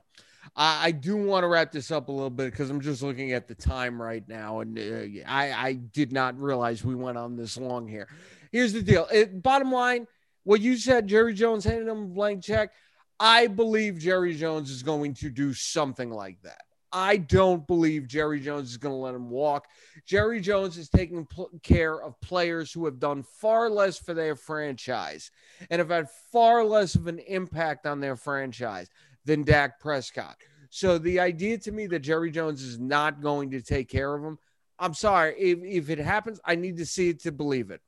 I, 0.56 0.88
I 0.88 0.92
do 0.92 1.16
want 1.16 1.44
to 1.44 1.48
wrap 1.48 1.72
this 1.72 1.90
up 1.90 2.10
a 2.10 2.12
little 2.12 2.30
bit 2.30 2.52
because 2.52 2.70
I'm 2.70 2.82
just 2.82 3.02
looking 3.02 3.32
at 3.32 3.48
the 3.48 3.56
time 3.56 4.02
right 4.02 4.28
now, 4.28 4.60
and 4.60 4.78
uh, 4.78 5.24
I, 5.26 5.52
I 5.52 5.74
did 5.74 6.12
not 6.12 6.40
realize 6.40 6.84
we 6.84 6.96
went 6.96 7.18
on 7.18 7.36
this 7.36 7.58
long 7.58 7.88
here. 7.88 8.08
Here's 8.52 8.74
the 8.74 8.82
deal. 8.82 9.08
It, 9.12 9.42
bottom 9.42 9.72
line, 9.72 10.08
what 10.44 10.62
you 10.62 10.78
said, 10.78 11.08
Jerry 11.08 11.34
Jones 11.34 11.64
handed 11.64 11.88
him 11.88 12.04
a 12.04 12.08
blank 12.08 12.44
check. 12.44 12.72
I 13.20 13.48
believe 13.48 13.98
Jerry 13.98 14.36
Jones 14.36 14.70
is 14.70 14.84
going 14.84 15.16
to 15.16 15.30
do 15.30 15.54
something 15.54 16.10
like 16.10 16.42
that. 16.44 16.62
I 16.98 17.18
don't 17.18 17.68
believe 17.68 18.08
Jerry 18.08 18.40
Jones 18.40 18.72
is 18.72 18.78
going 18.78 18.92
to 18.92 18.98
let 18.98 19.14
him 19.14 19.30
walk. 19.30 19.68
Jerry 20.08 20.42
Jones 20.42 20.80
is 20.80 20.90
taking 20.90 21.28
pl- 21.28 21.52
care 21.62 22.02
of 22.02 22.20
players 22.22 22.74
who 22.74 22.86
have 22.86 22.98
done 22.98 23.22
far 23.22 23.70
less 23.70 24.00
for 24.00 24.16
their 24.16 24.36
franchise 24.36 25.30
and 25.70 25.78
have 25.78 25.90
had 25.90 26.10
far 26.32 26.66
less 26.66 26.96
of 26.96 27.06
an 27.06 27.20
impact 27.20 27.86
on 27.86 28.00
their 28.00 28.16
franchise 28.16 28.90
than 29.26 29.44
Dak 29.44 29.80
Prescott. 29.80 30.38
So 30.72 30.98
the 30.98 31.20
idea 31.20 31.60
to 31.60 31.72
me 31.72 31.86
that 31.86 32.00
Jerry 32.00 32.32
Jones 32.32 32.64
is 32.64 32.80
not 32.80 33.22
going 33.22 33.52
to 33.52 33.62
take 33.62 33.90
care 33.90 34.16
of 34.16 34.24
him, 34.24 34.40
I'm 34.80 34.96
sorry. 34.96 35.36
If, 35.38 35.60
if 35.64 35.90
it 35.92 36.00
happens, 36.00 36.40
I 36.46 36.56
need 36.56 36.78
to 36.78 36.86
see 36.88 37.10
it 37.10 37.22
to 37.22 37.32
believe 37.32 37.70
it. 37.70 37.82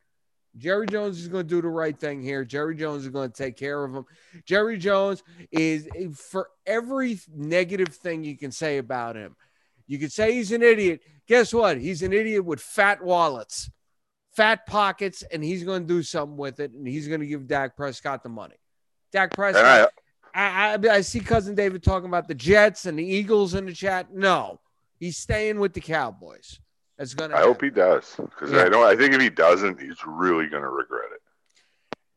Jerry 0.57 0.87
Jones 0.87 1.19
is 1.19 1.27
going 1.27 1.47
to 1.47 1.49
do 1.49 1.61
the 1.61 1.69
right 1.69 1.97
thing 1.97 2.21
here. 2.21 2.43
Jerry 2.43 2.75
Jones 2.75 3.03
is 3.03 3.09
going 3.09 3.31
to 3.31 3.37
take 3.37 3.55
care 3.55 3.83
of 3.83 3.93
him. 3.93 4.05
Jerry 4.45 4.77
Jones 4.77 5.23
is 5.51 5.87
eh, 5.95 6.07
for 6.13 6.49
every 6.65 7.19
negative 7.33 7.89
thing 7.89 8.23
you 8.23 8.37
can 8.37 8.51
say 8.51 8.77
about 8.77 9.15
him. 9.15 9.35
You 9.87 9.99
can 9.99 10.09
say 10.09 10.33
he's 10.33 10.51
an 10.51 10.61
idiot. 10.61 11.01
Guess 11.27 11.53
what? 11.53 11.79
He's 11.79 12.03
an 12.03 12.13
idiot 12.13 12.43
with 12.43 12.59
fat 12.59 13.03
wallets, 13.03 13.69
fat 14.35 14.65
pockets, 14.65 15.23
and 15.31 15.43
he's 15.43 15.63
going 15.63 15.83
to 15.83 15.87
do 15.87 16.03
something 16.03 16.37
with 16.37 16.59
it. 16.59 16.71
And 16.73 16.87
he's 16.87 17.07
going 17.07 17.21
to 17.21 17.27
give 17.27 17.47
Dak 17.47 17.75
Prescott 17.75 18.23
the 18.23 18.29
money. 18.29 18.55
Dak 19.11 19.33
Prescott. 19.33 19.91
I, 20.33 20.75
I, 20.75 20.89
I 20.89 21.01
see 21.01 21.19
cousin 21.19 21.55
David 21.55 21.83
talking 21.83 22.07
about 22.07 22.27
the 22.27 22.35
Jets 22.35 22.85
and 22.85 22.97
the 22.97 23.03
Eagles 23.03 23.53
in 23.53 23.65
the 23.65 23.73
chat. 23.73 24.13
No, 24.13 24.59
he's 24.99 25.17
staying 25.17 25.59
with 25.59 25.73
the 25.73 25.81
Cowboys. 25.81 26.59
That's 26.99 27.13
gonna. 27.13 27.33
I 27.33 27.37
happen. 27.37 27.53
hope 27.53 27.61
he 27.63 27.69
does 27.69 28.15
because 28.17 28.51
yeah. 28.51 28.63
I 28.63 28.69
know. 28.69 28.85
I 28.85 28.93
think 28.93 29.13
if 29.13 29.21
he 29.21 29.29
doesn't, 29.29 29.79
he's 29.79 30.05
really 30.05 30.47
gonna 30.47 30.69
regret 30.69 31.09
it. 31.15 31.21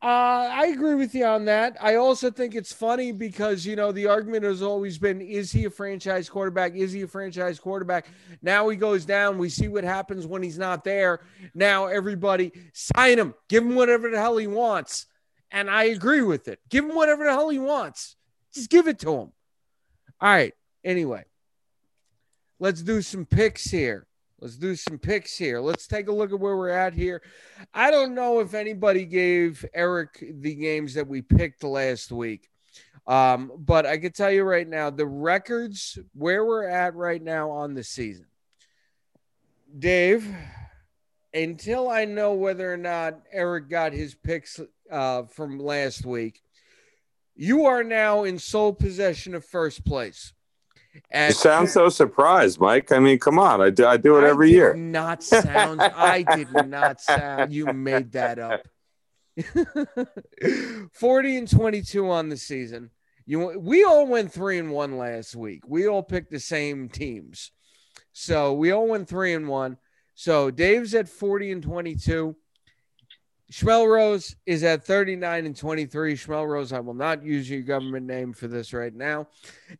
Uh, 0.02 0.50
I 0.50 0.72
agree 0.74 0.96
with 0.96 1.14
you 1.14 1.24
on 1.24 1.44
that. 1.44 1.76
I 1.80 1.94
also 1.94 2.28
think 2.32 2.56
it's 2.56 2.72
funny 2.72 3.12
because 3.12 3.64
you 3.64 3.76
know 3.76 3.92
the 3.92 4.08
argument 4.08 4.42
has 4.42 4.60
always 4.60 4.98
been: 4.98 5.20
Is 5.20 5.52
he 5.52 5.66
a 5.66 5.70
franchise 5.70 6.28
quarterback? 6.28 6.74
Is 6.74 6.90
he 6.90 7.02
a 7.02 7.06
franchise 7.06 7.60
quarterback? 7.60 8.08
Now 8.42 8.68
he 8.70 8.76
goes 8.76 9.04
down. 9.04 9.38
We 9.38 9.50
see 9.50 9.68
what 9.68 9.84
happens 9.84 10.26
when 10.26 10.42
he's 10.42 10.58
not 10.58 10.82
there. 10.82 11.20
Now 11.54 11.86
everybody 11.86 12.50
sign 12.72 13.20
him, 13.20 13.34
give 13.48 13.62
him 13.62 13.76
whatever 13.76 14.10
the 14.10 14.18
hell 14.18 14.36
he 14.36 14.48
wants, 14.48 15.06
and 15.52 15.70
I 15.70 15.84
agree 15.84 16.22
with 16.22 16.48
it. 16.48 16.58
Give 16.68 16.84
him 16.84 16.96
whatever 16.96 17.22
the 17.22 17.30
hell 17.30 17.50
he 17.50 17.60
wants. 17.60 18.16
Just 18.52 18.68
give 18.68 18.88
it 18.88 18.98
to 18.98 19.12
him. 19.12 19.32
All 20.20 20.28
right. 20.28 20.54
Anyway, 20.82 21.24
let's 22.58 22.82
do 22.82 23.00
some 23.00 23.24
picks 23.26 23.70
here. 23.70 24.08
Let's 24.42 24.56
do 24.56 24.74
some 24.74 24.98
picks 24.98 25.38
here. 25.38 25.60
Let's 25.60 25.86
take 25.86 26.08
a 26.08 26.12
look 26.12 26.32
at 26.32 26.40
where 26.40 26.56
we're 26.56 26.70
at 26.70 26.94
here. 26.94 27.22
I 27.72 27.92
don't 27.92 28.12
know 28.12 28.40
if 28.40 28.54
anybody 28.54 29.04
gave 29.04 29.64
Eric 29.72 30.18
the 30.40 30.56
games 30.56 30.94
that 30.94 31.06
we 31.06 31.22
picked 31.22 31.62
last 31.62 32.10
week. 32.10 32.50
Um, 33.06 33.52
but 33.56 33.86
I 33.86 33.98
can 33.98 34.10
tell 34.10 34.32
you 34.32 34.42
right 34.42 34.66
now, 34.66 34.90
the 34.90 35.06
records 35.06 35.96
where 36.12 36.44
we're 36.44 36.66
at 36.66 36.96
right 36.96 37.22
now 37.22 37.52
on 37.52 37.74
the 37.74 37.84
season. 37.84 38.26
Dave, 39.78 40.26
until 41.32 41.88
I 41.88 42.04
know 42.04 42.34
whether 42.34 42.72
or 42.72 42.76
not 42.76 43.20
Eric 43.30 43.70
got 43.70 43.92
his 43.92 44.16
picks 44.16 44.58
uh, 44.90 45.22
from 45.22 45.60
last 45.60 46.04
week, 46.04 46.42
you 47.36 47.66
are 47.66 47.84
now 47.84 48.24
in 48.24 48.40
sole 48.40 48.72
possession 48.72 49.36
of 49.36 49.44
first 49.44 49.84
place. 49.84 50.32
And 51.10 51.30
you 51.30 51.34
sound 51.34 51.68
so 51.68 51.88
surprised, 51.88 52.60
Mike. 52.60 52.92
I 52.92 52.98
mean, 52.98 53.18
come 53.18 53.38
on. 53.38 53.60
I 53.60 53.70
do, 53.70 53.86
I 53.86 53.96
do 53.96 54.18
it 54.18 54.24
every 54.24 54.50
year. 54.50 54.74
Not 54.74 55.22
sound. 55.22 55.80
I 55.80 56.22
did 56.22 56.52
not 56.66 57.00
sound. 57.00 57.52
You 57.52 57.66
made 57.72 58.12
that 58.12 58.38
up. 58.38 58.66
40 60.92 61.36
and 61.36 61.50
22 61.50 62.10
on 62.10 62.28
the 62.28 62.36
season. 62.36 62.90
You 63.24 63.58
we 63.58 63.84
all 63.84 64.06
went 64.06 64.32
3 64.32 64.58
and 64.58 64.70
1 64.70 64.98
last 64.98 65.34
week. 65.36 65.62
We 65.66 65.86
all 65.86 66.02
picked 66.02 66.30
the 66.30 66.40
same 66.40 66.88
teams. 66.88 67.52
So, 68.12 68.52
we 68.52 68.72
all 68.72 68.88
went 68.88 69.08
3 69.08 69.32
and 69.32 69.48
1. 69.48 69.78
So, 70.14 70.50
Dave's 70.50 70.94
at 70.94 71.08
40 71.08 71.52
and 71.52 71.62
22. 71.62 72.36
Schmelrose 73.52 74.34
is 74.46 74.64
at 74.64 74.82
39 74.82 75.44
and 75.44 75.54
23. 75.54 76.14
Schmelrose, 76.14 76.72
I 76.72 76.80
will 76.80 76.94
not 76.94 77.22
use 77.22 77.50
your 77.50 77.60
government 77.60 78.06
name 78.06 78.32
for 78.32 78.48
this 78.48 78.72
right 78.72 78.94
now. 78.94 79.28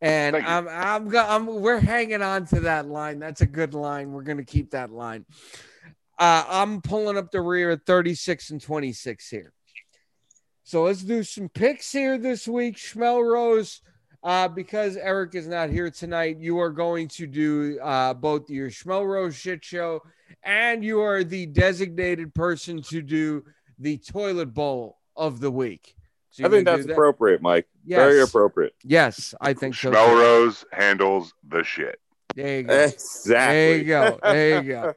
And 0.03 0.37
I'm, 0.37 0.69
I'm, 0.69 1.17
I'm, 1.17 1.47
we're 1.47 1.81
hanging 1.81 2.21
on 2.21 2.45
to 2.49 2.61
that 2.61 2.87
line. 2.87 3.19
That's 3.19 3.41
a 3.41 3.47
good 3.47 3.73
line. 3.73 4.13
We're 4.13 4.25
going 4.25 4.37
to 4.37 4.45
keep 4.45 4.73
that 4.73 4.93
line. 4.93 5.25
Uh, 6.19 6.45
I'm 6.47 6.83
pulling 6.83 7.17
up 7.17 7.31
the 7.31 7.41
rear 7.41 7.71
at 7.71 7.87
36 7.87 8.51
and 8.51 8.61
26 8.61 9.31
here. 9.31 9.55
So 10.65 10.85
let's 10.85 11.03
do 11.03 11.23
some 11.23 11.49
picks 11.49 11.91
here 11.91 12.19
this 12.19 12.47
week. 12.47 12.77
Schmelrose, 12.77 13.81
uh, 14.23 14.49
because 14.49 14.99
Eric 14.99 15.35
is 15.35 15.49
not 15.49 15.71
here 15.71 15.91
tonight, 15.91 16.37
you 16.39 16.59
are 16.61 16.71
going 16.71 17.09
to 17.09 17.27
do 17.27 17.81
uh, 17.81 18.13
both 18.13 18.51
your 18.51 18.69
Schmelrose 18.69 19.35
shit 19.35 19.65
show 19.65 20.03
and 20.43 20.85
you 20.85 21.01
are 21.01 21.25
the 21.25 21.47
designated 21.47 22.35
person 22.35 22.83
to 22.83 23.01
do 23.01 23.45
the 23.83 23.99
toilet 23.99 24.55
bowl 24.55 24.99
of 25.17 25.41
the 25.41 25.51
week. 25.51 25.97
So 26.31 26.47
I 26.47 26.49
think 26.49 26.65
that's 26.65 26.87
that? 26.87 26.93
appropriate, 26.93 27.43
Mike. 27.43 27.67
Yes. 27.85 27.99
Very 27.99 28.23
appropriate. 28.23 28.75
Yes, 28.85 29.35
I 29.41 29.53
think 29.53 29.75
so. 29.75 29.91
Melrose 29.91 30.65
handles 30.73 31.35
the 31.47 31.63
shit. 31.63 32.01
There 32.35 32.59
you 32.59 32.63
go. 32.63 32.75
Exactly. 32.75 33.55
There 33.55 33.77
you 33.77 33.85
go. 33.85 34.19
There 34.23 34.63
you 34.63 34.73
go. 34.73 34.95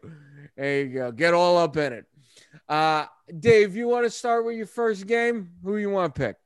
there 0.55 0.83
you 0.83 0.93
go. 0.93 1.11
Get 1.11 1.33
all 1.33 1.57
up 1.57 1.75
in 1.75 1.91
it. 1.91 2.05
Uh, 2.69 3.05
Dave, 3.39 3.75
you 3.75 3.87
want 3.87 4.05
to 4.05 4.09
start 4.09 4.45
with 4.45 4.55
your 4.55 4.65
first 4.65 5.07
game? 5.07 5.49
Who 5.63 5.77
you 5.77 5.89
want 5.89 6.15
to 6.15 6.19
pick? 6.19 6.37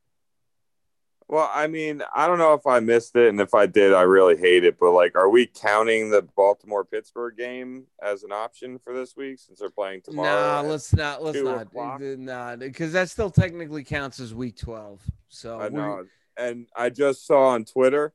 Well, 1.31 1.47
I 1.53 1.67
mean, 1.67 2.01
I 2.11 2.25
don't 2.25 2.39
know 2.39 2.55
if 2.55 2.65
I 2.65 2.79
missed 2.79 3.15
it, 3.15 3.27
and 3.29 3.39
if 3.39 3.53
I 3.53 3.67
did, 3.67 3.93
I 3.93 4.01
really 4.01 4.35
hate 4.35 4.63
it. 4.63 4.79
But 4.79 4.93
like, 4.93 5.15
are 5.15 5.29
we 5.29 5.45
counting 5.45 6.09
the 6.09 6.23
Baltimore 6.23 6.83
Pittsburgh 6.83 7.37
game 7.37 7.85
as 8.01 8.23
an 8.23 8.31
option 8.31 8.79
for 8.79 8.95
this 8.95 9.15
week 9.15 9.37
since 9.37 9.59
they're 9.59 9.69
playing 9.69 10.01
tomorrow? 10.01 10.63
No, 10.63 10.69
let's 10.69 10.91
not. 10.91 11.23
Let's 11.23 11.39
not. 11.39 11.71
Nah, 12.01 12.55
because 12.55 12.93
that 12.93 13.11
still 13.11 13.29
technically 13.29 13.83
counts 13.83 14.19
as 14.19 14.33
week 14.33 14.57
twelve. 14.57 15.03
So 15.27 15.59
I 15.59 15.69
know, 15.69 16.03
and 16.35 16.65
I 16.75 16.89
just 16.89 17.27
saw 17.27 17.49
on 17.49 17.63
Twitter, 17.63 18.11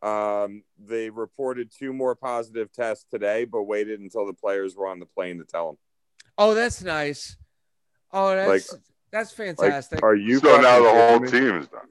um, 0.00 0.62
they 0.78 1.10
reported 1.10 1.72
two 1.76 1.92
more 1.92 2.14
positive 2.14 2.72
tests 2.72 3.04
today, 3.10 3.44
but 3.44 3.64
waited 3.64 3.98
until 3.98 4.24
the 4.24 4.34
players 4.34 4.76
were 4.76 4.86
on 4.86 5.00
the 5.00 5.06
plane 5.06 5.38
to 5.38 5.44
tell 5.44 5.66
them. 5.66 5.78
Oh, 6.38 6.54
that's 6.54 6.80
nice. 6.80 7.36
Oh, 8.12 8.36
that's 8.36 8.72
like, 8.72 8.80
that's 9.10 9.32
fantastic. 9.32 9.96
Like, 9.96 10.04
are 10.04 10.14
you 10.14 10.38
so 10.38 10.60
now 10.60 10.80
the 10.80 10.90
whole 10.90 11.20
team 11.20 11.56
is 11.56 11.66
done? 11.66 11.88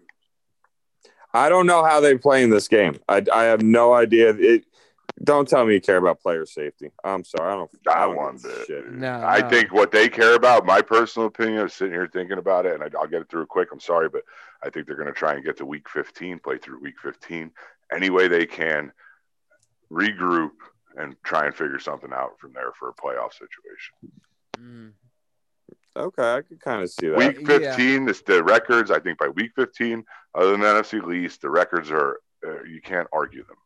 I 1.34 1.50
don't 1.50 1.66
know 1.66 1.84
how 1.84 2.00
they 2.00 2.18
play 2.18 2.44
in 2.44 2.50
this 2.50 2.68
game. 2.68 3.00
I, 3.08 3.24
I 3.34 3.44
have 3.44 3.62
no 3.62 3.94
idea. 3.94 4.36
It, 4.38 4.66
don't 5.24 5.48
tell 5.48 5.66
me 5.66 5.76
you 5.76 5.82
care 5.82 5.98
about 5.98 6.22
player 6.22 6.46
safety. 6.46 6.90
I'm 7.04 7.24
sorry. 7.24 7.52
I 7.52 7.56
don't. 7.56 7.72
I 7.90 8.06
don't 8.06 8.16
want 8.16 8.42
shit. 8.66 8.92
No, 8.92 9.14
I 9.14 9.42
no. 9.42 9.50
think 9.50 9.72
what 9.72 9.92
they 9.92 10.10
care 10.10 10.36
about, 10.36 10.66
my 10.66 10.82
personal 10.82 11.28
opinion, 11.28 11.60
of 11.60 11.72
sitting 11.72 11.94
here 11.94 12.10
thinking 12.12 12.38
about 12.38 12.66
it, 12.66 12.74
and 12.74 12.84
I, 12.84 13.00
will 13.00 13.08
get 13.08 13.22
it 13.22 13.30
through 13.30 13.46
quick. 13.46 13.70
I'm 13.72 13.80
sorry, 13.80 14.10
but 14.10 14.24
I 14.64 14.70
think 14.70 14.88
they're 14.88 14.96
going 14.96 15.08
to 15.08 15.14
try 15.14 15.34
and 15.34 15.44
get 15.44 15.58
to 15.58 15.66
week 15.66 15.90
15, 15.90 16.40
play 16.40 16.58
through 16.58 16.80
week 16.82 16.96
15 17.02 17.52
any 17.94 18.10
way 18.10 18.28
they 18.28 18.46
can, 18.46 18.92
regroup, 19.92 20.52
and 20.98 21.16
try 21.24 21.46
and 21.46 21.56
figure 21.56 21.80
something 21.80 22.12
out 22.14 22.40
from 22.40 22.54
there 22.54 22.72
for 22.80 22.90
a 22.90 22.94
playoff 22.94 23.34
situation. 23.34 24.14
Mm. 24.58 24.92
Okay, 25.96 26.36
I 26.36 26.42
could 26.42 26.62
kind 26.62 26.82
of 26.82 26.90
see 26.90 27.08
that. 27.08 27.18
Week 27.18 27.46
15, 27.46 28.08
yeah. 28.08 28.14
the 28.26 28.44
records, 28.44 28.92
I 28.92 29.00
think 29.00 29.18
by 29.20 29.28
week 29.28 29.52
15, 29.56 30.04
other 30.36 30.52
than 30.52 30.62
the 30.62 30.68
NFC 30.68 31.04
least, 31.04 31.42
the 31.42 31.50
records 31.50 31.92
are, 31.92 32.22
uh, 32.48 32.64
you 32.64 32.82
can't 32.82 33.08
argue 33.12 33.44
them. 33.46 33.58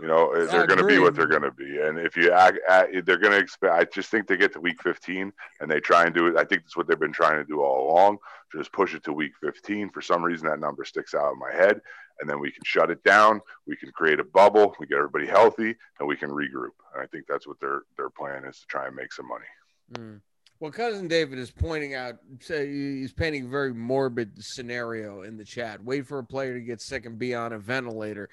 You 0.00 0.06
know, 0.06 0.32
uh, 0.32 0.46
they're 0.46 0.66
going 0.66 0.78
to 0.78 0.86
be 0.86 0.98
what 0.98 1.14
they're 1.14 1.26
going 1.26 1.42
to 1.42 1.50
be. 1.50 1.80
And 1.80 1.98
if 1.98 2.16
you 2.16 2.30
act, 2.30 2.58
act 2.68 2.92
they're 3.04 3.18
going 3.18 3.32
to 3.32 3.38
expect, 3.38 3.74
I 3.74 3.84
just 3.84 4.10
think 4.10 4.28
they 4.28 4.36
get 4.36 4.52
to 4.52 4.60
week 4.60 4.80
15 4.80 5.32
and 5.60 5.70
they 5.70 5.80
try 5.80 6.04
and 6.04 6.14
do 6.14 6.28
it. 6.28 6.36
I 6.36 6.44
think 6.44 6.62
that's 6.62 6.76
what 6.76 6.86
they've 6.86 6.98
been 6.98 7.12
trying 7.12 7.36
to 7.36 7.44
do 7.44 7.62
all 7.62 7.90
along. 7.90 8.18
Just 8.52 8.72
push 8.72 8.94
it 8.94 9.02
to 9.04 9.12
week 9.12 9.32
15. 9.42 9.90
For 9.90 10.00
some 10.00 10.22
reason, 10.22 10.48
that 10.48 10.60
number 10.60 10.84
sticks 10.84 11.14
out 11.14 11.32
in 11.32 11.38
my 11.38 11.52
head. 11.52 11.80
And 12.20 12.30
then 12.30 12.38
we 12.38 12.52
can 12.52 12.62
shut 12.64 12.90
it 12.90 13.02
down. 13.02 13.40
We 13.66 13.76
can 13.76 13.90
create 13.90 14.20
a 14.20 14.24
bubble. 14.24 14.74
We 14.78 14.86
get 14.86 14.98
everybody 14.98 15.26
healthy 15.26 15.74
and 15.98 16.08
we 16.08 16.16
can 16.16 16.30
regroup. 16.30 16.76
And 16.94 17.02
I 17.02 17.06
think 17.06 17.24
that's 17.28 17.46
what 17.46 17.58
their, 17.60 17.82
their 17.96 18.10
plan 18.10 18.44
is 18.44 18.60
to 18.60 18.66
try 18.66 18.86
and 18.86 18.94
make 18.94 19.12
some 19.12 19.28
money. 19.28 19.44
Mm. 19.92 20.20
Well, 20.60 20.72
cousin 20.72 21.06
David 21.06 21.38
is 21.38 21.52
pointing 21.52 21.94
out, 21.94 22.16
he's 22.46 23.12
painting 23.12 23.46
a 23.46 23.48
very 23.48 23.72
morbid 23.72 24.42
scenario 24.42 25.22
in 25.22 25.36
the 25.36 25.44
chat. 25.44 25.82
Wait 25.82 26.06
for 26.06 26.18
a 26.18 26.24
player 26.24 26.54
to 26.54 26.60
get 26.60 26.80
sick 26.80 27.06
and 27.06 27.18
be 27.18 27.34
on 27.34 27.52
a 27.52 27.58
ventilator, 27.58 28.28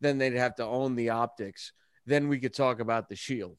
then 0.00 0.18
they'd 0.18 0.34
have 0.34 0.56
to 0.56 0.64
own 0.64 0.94
the 0.94 1.10
optics. 1.10 1.72
Then 2.04 2.28
we 2.28 2.38
could 2.38 2.54
talk 2.54 2.80
about 2.80 3.08
the 3.08 3.16
shield. 3.16 3.56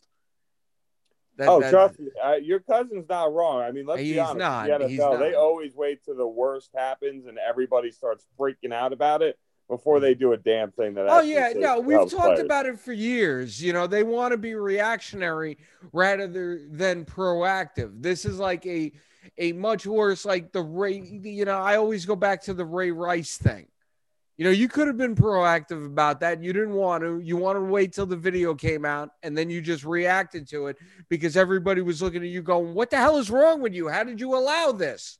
That, 1.38 1.48
oh, 1.48 1.61
that, 1.61 1.72
trust 1.72 1.99
me, 1.99 2.10
uh, 2.23 2.35
your 2.35 2.60
cousin's 2.60 3.10
not 3.10 3.34
wrong. 3.34 3.61
I 3.61 3.72
mean, 3.72 3.88
let's 3.88 4.02
be 4.02 4.19
honest. 4.19 4.38
Not, 4.38 4.68
the 4.68 4.85
NFL, 4.85 5.18
they 5.18 5.34
always 5.34 5.73
wait 5.73 6.03
till 6.03 6.15
the 6.15 6.27
worst 6.27 6.69
happens 6.76 7.26
and 7.26 7.39
everybody 7.39 7.89
starts 7.89 8.27
freaking 8.39 8.73
out 8.73 8.93
about 8.93 9.23
it 9.23 9.39
before 9.72 10.02
they 10.02 10.14
do 10.14 10.34
a 10.34 10.38
damn 10.38 10.69
thing 10.69 10.93
that. 10.95 11.07
Oh 11.07 11.22
yeah, 11.22 11.53
no, 11.56 11.80
we've 11.80 11.98
talked 11.98 12.11
players. 12.11 12.39
about 12.41 12.65
it 12.65 12.77
for 12.77 12.91
years. 12.91 13.64
You 13.64 13.72
know, 13.72 13.88
they 13.88 14.03
want 14.03 14.34
to 14.34 14.38
be 14.38 14.53
reactionary 14.53 15.57
rather 15.93 16.27
than 16.27 17.06
proactive. 17.06 18.02
This 18.02 18.26
is 18.26 18.38
like 18.38 18.65
a 18.65 18.91
a 19.38 19.53
much 19.53 19.85
worse 19.85 20.26
like 20.26 20.52
the 20.52 20.61
Ray. 20.61 20.99
You 21.23 21.45
know, 21.45 21.57
I 21.57 21.77
always 21.77 22.06
go 22.06 22.18
back 22.18 22.41
to 22.43 22.53
the 22.53 22.65
Ray 22.65 22.91
Rice 22.91 23.38
thing. 23.38 23.68
You 24.35 24.43
know, 24.43 24.52
you 24.52 24.68
could 24.68 24.88
have 24.88 24.98
been 24.98 25.15
proactive 25.15 25.85
about 25.85 26.19
that. 26.19 26.43
You 26.43 26.52
didn't 26.52 26.73
want 26.73 27.03
to. 27.03 27.22
You 27.22 27.38
wanted 27.38 27.60
to 27.60 27.65
wait 27.65 27.93
till 27.93 28.06
the 28.06 28.18
video 28.18 28.53
came 28.53 28.84
out, 28.84 29.11
and 29.23 29.38
then 29.38 29.49
you 29.49 29.61
just 29.61 29.85
reacted 29.85 30.49
to 30.49 30.68
it 30.68 30.76
because 31.07 31.38
everybody 31.38 31.81
was 31.81 32.02
looking 32.02 32.23
at 32.23 32.30
you, 32.30 32.41
going, 32.41 32.73
"What 32.73 32.89
the 32.89 32.98
hell 32.98 33.18
is 33.18 33.31
wrong 33.31 33.61
with 33.61 33.73
you? 33.73 33.88
How 33.88 34.03
did 34.03 34.19
you 34.19 34.35
allow 34.35 34.73
this?" 34.73 35.18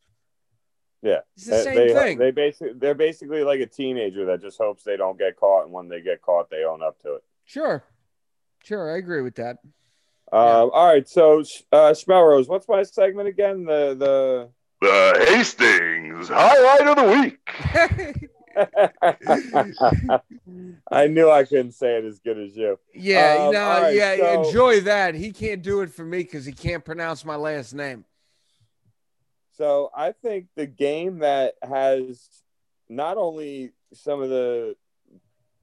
Yeah, 1.02 1.19
it's 1.36 1.48
the 1.48 1.64
same 1.64 1.76
they, 1.76 1.94
thing. 1.94 2.18
They 2.19 2.32
basically 2.32 2.73
they're 2.78 2.94
basically 2.94 3.44
like 3.44 3.60
a 3.60 3.65
teenager 3.65 4.26
that 4.26 4.41
just 4.41 4.57
hopes 4.60 4.84
they 4.84 4.98
don't 4.98 5.18
get 5.18 5.36
caught, 5.36 5.64
and 5.64 5.73
when 5.73 5.88
they 5.88 6.02
get 6.02 6.22
caught, 6.22 6.49
they 6.49 6.64
own 6.64 6.84
up 6.84 6.99
to 7.02 7.15
it. 7.15 7.23
Sure, 7.45 7.84
sure, 8.64 8.94
I 8.94 8.98
agree 8.98 9.22
with 9.22 9.36
that. 9.36 9.57
Um, 10.32 10.69
all 10.73 10.88
right, 10.88 11.07
so 11.10 11.40
uh, 11.72 11.91
Schmelrose, 11.91 12.48
what's 12.48 12.68
my 12.68 12.84
segment 12.84 13.28
again? 13.28 13.65
The 13.65 13.95
the 13.98 14.49
the 14.80 15.26
Hastings 15.28 16.30
highlight 16.30 16.88
of 16.88 16.95
the 16.95 17.22
week. 17.22 18.30
I 20.91 21.07
knew 21.07 21.30
I 21.32 21.44
couldn't 21.45 21.72
say 21.73 21.98
it 21.98 22.06
as 22.06 22.19
good 22.19 22.38
as 22.38 22.56
you. 22.56 22.78
Yeah, 22.94 23.38
um, 23.40 23.53
no, 23.53 23.82
right, 23.82 23.95
yeah, 23.95 24.18
so, 24.18 24.44
enjoy 24.44 24.82
that. 24.82 25.15
He 25.15 25.32
can't 25.32 25.61
do 25.61 25.82
it 25.82 25.91
for 25.91 26.06
me 26.06 26.19
because 26.19 26.45
he 26.45 26.52
can't 26.52 26.86
pronounce 26.86 27.26
my 27.26 27.36
last 27.36 27.73
name. 27.73 28.06
So 29.62 29.92
I 29.96 30.12
think 30.12 30.48
the 30.56 30.66
game 30.66 31.20
that 31.20 31.54
has 31.62 32.28
not 32.90 33.18
only 33.18 33.74
some 33.94 34.20
of 34.20 34.28
the 34.28 34.76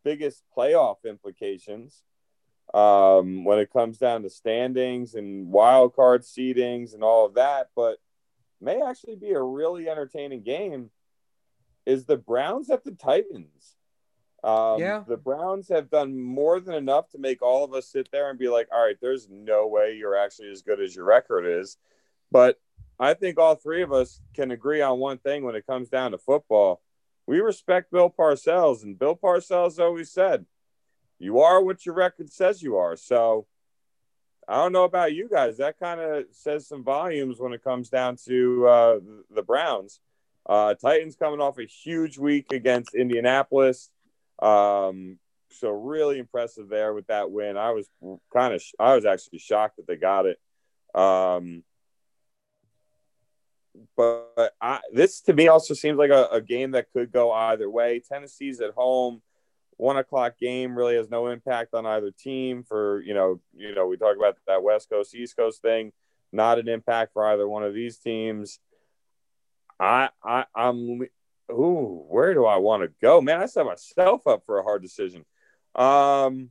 biggest 0.05 0.45
playoff 0.57 0.99
implications 1.05 2.05
um, 2.73 3.43
when 3.45 3.59
it 3.59 3.73
comes 3.73 3.99
down 3.99 4.23
to 4.23 4.31
standings 4.31 5.17
and 5.17 5.51
wild 5.51 5.97
card 5.97 6.23
seedings 6.23 6.95
and 6.95 7.03
all 7.03 7.27
of 7.27 7.35
that, 7.35 7.71
but 7.75 7.97
may 8.61 8.81
actually 8.81 9.17
be 9.17 9.33
a 9.33 9.43
really 9.43 9.89
entertaining 9.89 10.45
game 10.45 10.91
is 11.85 12.05
the 12.05 12.17
Browns 12.17 12.71
at 12.71 12.85
the 12.85 12.93
Titans. 12.93 13.75
Um, 14.45 14.79
yeah. 14.79 15.03
The 15.09 15.17
Browns 15.17 15.71
have 15.71 15.91
done 15.91 16.17
more 16.17 16.61
than 16.61 16.77
enough 16.77 17.11
to 17.11 17.19
make 17.19 17.43
all 17.43 17.65
of 17.65 17.75
us 17.75 17.91
sit 17.91 18.11
there 18.13 18.31
and 18.31 18.39
be 18.39 18.49
like, 18.49 18.69
all 18.73 18.87
right, 18.87 18.97
there's 19.03 19.29
no 19.29 19.67
way 19.67 19.97
you're 19.97 20.17
actually 20.17 20.53
as 20.53 20.63
good 20.63 20.81
as 20.81 20.95
your 20.95 21.05
record 21.05 21.47
is. 21.47 21.79
But 22.31 22.61
I 23.01 23.15
think 23.15 23.39
all 23.39 23.55
three 23.55 23.83
of 23.83 23.93
us 23.93 24.21
can 24.35 24.51
agree 24.51 24.81
on 24.81 24.99
one 24.99 25.19
thing 25.19 25.45
when 25.45 25.55
it 25.55 25.67
comes 25.67 25.89
down 25.89 26.11
to 26.11 26.19
football. 26.19 26.81
We 27.27 27.41
respect 27.41 27.93
Bill 27.93 28.11
Parcells, 28.11 28.83
and 28.83 28.99
Bill 28.99 29.15
Parcells 29.15 29.79
always 29.79 30.11
said, 30.11 30.47
you 31.19 31.41
are 31.41 31.63
what 31.63 31.85
your 31.85 31.95
record 31.95 32.33
says 32.33 32.63
you 32.63 32.77
are. 32.77 32.97
So 32.97 33.47
I 34.49 34.57
don't 34.57 34.73
know 34.73 34.85
about 34.85 35.13
you 35.13 35.29
guys. 35.29 35.59
That 35.59 35.79
kind 35.79 36.01
of 36.01 36.25
says 36.31 36.67
some 36.67 36.83
volumes 36.83 37.39
when 37.39 37.53
it 37.53 37.63
comes 37.63 37.89
down 37.89 38.17
to 38.27 38.67
uh, 38.67 38.99
the 39.35 39.43
Browns. 39.43 40.01
Uh, 40.49 40.75
Titans 40.75 41.17
coming 41.17 41.41
off 41.41 41.59
a 41.59 41.65
huge 41.65 42.19
week 42.19 42.53
against 42.53 42.95
Indianapolis. 42.95 43.91
Um, 44.41 45.19
so 45.51 45.71
really 45.71 46.19
impressive 46.19 46.69
there 46.69 46.95
with 46.95 47.09
that 47.09 47.31
win. 47.31 47.57
I 47.57 47.73
was 47.73 47.89
kind 48.33 48.55
of, 48.55 48.63
I 48.79 48.95
was 48.95 49.05
actually 49.05 49.41
shocked 49.41 49.77
that 49.77 49.87
they 49.87 49.97
got 49.97 50.25
it. 50.25 50.39
Um, 50.95 51.63
but 53.97 54.53
I, 54.61 54.81
this 54.93 55.21
to 55.23 55.33
me 55.33 55.49
also 55.49 55.75
seems 55.75 55.99
like 55.99 56.11
a, 56.11 56.29
a, 56.33 56.41
game 56.41 56.73
that 56.73 56.91
could 56.93 57.13
go 57.13 57.33
either 57.33 57.69
way. 57.69 58.01
Tennessee's 58.01 58.61
at 58.61 58.73
home, 58.75 59.23
one 59.77 59.97
o'clock 59.97 60.39
game 60.39 60.77
really 60.77 60.97
has 60.97 61.11
no 61.11 61.29
impact 61.29 61.75
on 61.75 61.87
either 61.87 62.11
team. 62.11 62.65
For 62.65 63.01
you 63.03 63.15
know, 63.15 63.41
you 63.55 63.75
know, 63.75 63.87
we 63.87 63.97
talk 63.97 64.17
about 64.17 64.37
that 64.47 64.63
West 64.63 64.91
Coast 64.91 65.15
East 65.15 65.37
Coast 65.37 65.63
thing, 65.63 65.93
not 66.33 66.59
an 66.59 66.69
impact 66.69 67.13
for 67.13 67.27
either 67.27 67.49
one 67.49 67.63
of 67.63 67.75
these 67.75 67.99
teams. 67.99 68.59
I, 69.81 70.11
I 70.23 70.45
I'm 70.55 71.03
ooh, 71.51 72.05
where 72.09 72.35
do 72.35 72.45
I 72.45 72.57
want 72.57 72.83
to 72.83 72.91
go? 73.01 73.21
Man, 73.21 73.41
I 73.41 73.47
set 73.47 73.67
myself 73.67 74.27
up 74.27 74.43
for 74.45 74.59
a 74.59 74.65
hard 74.65 74.83
decision. 74.83 75.25
Um 75.75 76.51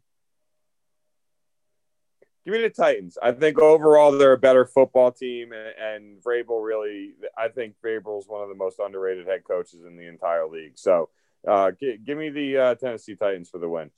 give 2.48 2.53
me 2.53 2.61
the 2.61 2.69
Titans. 2.69 3.18
I 3.22 3.34
think 3.34 3.60
overall 3.60 4.18
they're 4.18 4.32
a 4.32 4.38
better 4.38 4.65
football 4.65 5.11
team, 5.11 5.52
and, 5.52 5.74
and 5.78 6.24
Vrabel 6.24 6.64
really. 6.64 7.11
I 7.38 7.49
think 7.49 7.76
Vrabel 7.84 8.19
is 8.19 8.28
one 8.28 8.41
of 8.41 8.48
the 8.48 8.56
most 8.56 8.80
underrated 8.80 9.28
head 9.28 9.44
coaches 9.44 9.82
in 9.86 9.98
the 9.98 10.07
entire 10.07 10.48
league. 10.48 10.78
So, 10.78 11.10
uh, 11.45 11.72
g- 11.72 11.98
give 11.98 12.18
me 12.18 12.30
the 12.30 12.57
uh, 12.57 12.76
Tennessee 12.76 13.15
Titans 13.15 13.49
for 13.49 13.57
the 13.57 13.68
win. 13.68 13.91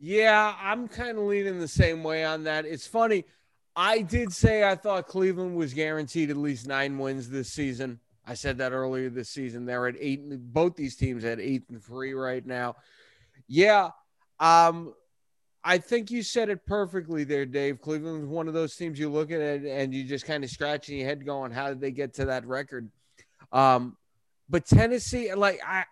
Yeah, 0.00 0.52
I'm 0.60 0.88
kind 0.88 1.16
of 1.16 1.24
leaning 1.24 1.60
the 1.60 1.68
same 1.68 2.02
way 2.02 2.24
on 2.24 2.42
that. 2.44 2.64
It's 2.66 2.88
funny. 2.88 3.24
I 3.76 4.02
did 4.02 4.32
say 4.32 4.68
I 4.68 4.74
thought 4.74 5.06
Cleveland 5.06 5.54
was 5.54 5.74
guaranteed 5.74 6.30
at 6.30 6.36
least 6.36 6.66
nine 6.66 6.98
wins 6.98 7.30
this 7.30 7.52
season. 7.52 8.00
I 8.26 8.34
said 8.34 8.58
that 8.58 8.72
earlier 8.72 9.10
this 9.10 9.28
season. 9.28 9.64
They're 9.64 9.86
at 9.86 9.94
eight. 10.00 10.22
Both 10.52 10.74
these 10.74 10.96
teams 10.96 11.24
at 11.24 11.38
eight 11.38 11.62
and 11.68 11.80
three 11.80 12.14
right 12.14 12.44
now. 12.44 12.76
Yeah. 13.46 13.90
Um, 14.40 14.94
I 15.66 15.78
think 15.78 16.10
you 16.10 16.22
said 16.22 16.50
it 16.50 16.66
perfectly 16.66 17.24
there, 17.24 17.46
Dave. 17.46 17.80
Cleveland's 17.80 18.26
one 18.26 18.48
of 18.48 18.54
those 18.54 18.76
teams 18.76 18.98
you 18.98 19.08
look 19.08 19.30
at 19.30 19.40
it 19.40 19.64
and 19.64 19.94
you 19.94 20.04
just 20.04 20.26
kind 20.26 20.44
of 20.44 20.50
scratching 20.50 20.98
your 20.98 21.08
head 21.08 21.24
going, 21.24 21.52
how 21.52 21.68
did 21.68 21.80
they 21.80 21.90
get 21.90 22.14
to 22.14 22.26
that 22.26 22.46
record? 22.46 22.90
Um, 23.50 23.96
but 24.50 24.66
Tennessee, 24.66 25.32
like 25.32 25.60
I 25.66 25.84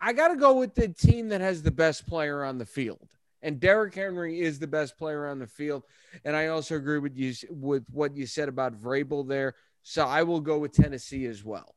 I 0.00 0.14
gotta 0.14 0.36
go 0.36 0.54
with 0.54 0.74
the 0.74 0.88
team 0.88 1.28
that 1.28 1.42
has 1.42 1.62
the 1.62 1.70
best 1.70 2.06
player 2.06 2.42
on 2.42 2.56
the 2.56 2.64
field. 2.64 3.06
And 3.42 3.60
Derrick 3.60 3.94
Henry 3.94 4.40
is 4.40 4.58
the 4.58 4.66
best 4.66 4.96
player 4.96 5.26
on 5.26 5.38
the 5.38 5.46
field. 5.46 5.84
And 6.24 6.34
I 6.34 6.48
also 6.48 6.76
agree 6.76 6.98
with 6.98 7.16
you 7.16 7.34
with 7.50 7.84
what 7.90 8.16
you 8.16 8.26
said 8.26 8.48
about 8.48 8.74
Vrabel 8.74 9.28
there. 9.28 9.54
So 9.82 10.06
I 10.06 10.22
will 10.22 10.40
go 10.40 10.58
with 10.58 10.72
Tennessee 10.72 11.26
as 11.26 11.44
well. 11.44 11.74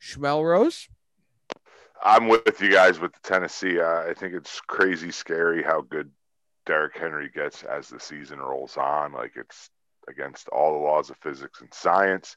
Schmelrose? 0.00 0.88
I'm 2.02 2.28
with 2.28 2.60
you 2.60 2.70
guys 2.70 3.00
with 3.00 3.12
the 3.12 3.20
Tennessee. 3.22 3.80
Uh, 3.80 4.02
I 4.08 4.14
think 4.14 4.34
it's 4.34 4.60
crazy 4.60 5.10
scary 5.10 5.62
how 5.62 5.82
good 5.82 6.10
Derrick 6.66 6.96
Henry 6.96 7.28
gets 7.28 7.62
as 7.62 7.88
the 7.88 8.00
season 8.00 8.38
rolls 8.38 8.76
on. 8.76 9.12
Like 9.12 9.32
it's 9.36 9.70
against 10.08 10.48
all 10.48 10.72
the 10.72 10.84
laws 10.84 11.10
of 11.10 11.16
physics 11.18 11.60
and 11.60 11.72
science. 11.72 12.36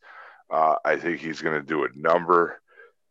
Uh, 0.49 0.75
I 0.85 0.95
think 0.97 1.19
he's 1.19 1.41
going 1.41 1.59
to 1.59 1.65
do 1.65 1.83
a 1.83 1.89
number 1.95 2.61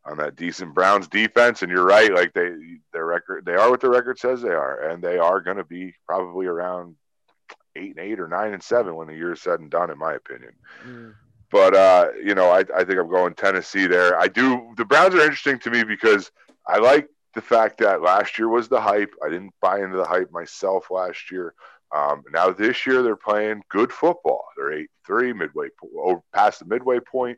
on 0.05 0.17
that 0.17 0.35
decent 0.35 0.73
Browns 0.73 1.07
defense. 1.07 1.61
And 1.61 1.71
you're 1.71 1.85
right, 1.85 2.11
like 2.11 2.33
they 2.33 2.51
their 2.93 3.05
record, 3.05 3.45
they 3.45 3.55
are 3.55 3.69
what 3.69 3.81
the 3.81 3.89
record 3.89 4.19
says 4.19 4.41
they 4.41 4.49
are, 4.49 4.89
and 4.89 5.03
they 5.03 5.17
are 5.17 5.41
going 5.41 5.57
to 5.57 5.63
be 5.63 5.93
probably 6.05 6.47
around 6.47 6.95
eight 7.75 7.95
and 7.95 7.99
eight 7.99 8.19
or 8.19 8.27
nine 8.27 8.53
and 8.53 8.63
seven 8.63 8.95
when 8.95 9.07
the 9.07 9.15
year 9.15 9.33
is 9.33 9.41
said 9.41 9.59
and 9.59 9.69
done, 9.69 9.91
in 9.91 9.97
my 9.97 10.13
opinion. 10.13 10.53
Mm. 10.85 11.13
But 11.51 11.75
uh, 11.75 12.09
you 12.23 12.35
know, 12.35 12.49
I, 12.49 12.63
I 12.75 12.83
think 12.83 12.99
I'm 12.99 13.09
going 13.09 13.33
Tennessee 13.33 13.87
there. 13.87 14.19
I 14.19 14.27
do. 14.27 14.73
The 14.77 14.85
Browns 14.85 15.15
are 15.15 15.21
interesting 15.21 15.59
to 15.59 15.69
me 15.69 15.83
because 15.83 16.31
I 16.67 16.77
like 16.79 17.07
the 17.37 17.41
fact 17.43 17.77
that 17.77 18.01
last 18.01 18.39
year 18.39 18.49
was 18.49 18.67
the 18.67 18.81
hype. 18.81 19.13
I 19.23 19.29
didn't 19.29 19.53
buy 19.61 19.79
into 19.79 19.95
the 19.95 20.05
hype 20.05 20.31
myself 20.31 20.89
last 20.89 21.29
year. 21.29 21.53
Um, 21.95 22.23
now 22.33 22.49
this 22.49 22.87
year 22.87 23.03
they're 23.03 23.15
playing 23.15 23.61
good 23.69 23.91
football. 23.91 24.43
They're 24.57 24.73
eight 24.73 24.89
three 25.05 25.33
midway 25.33 25.67
over 25.99 26.19
past 26.33 26.59
the 26.59 26.65
midway 26.65 26.99
point. 26.99 27.37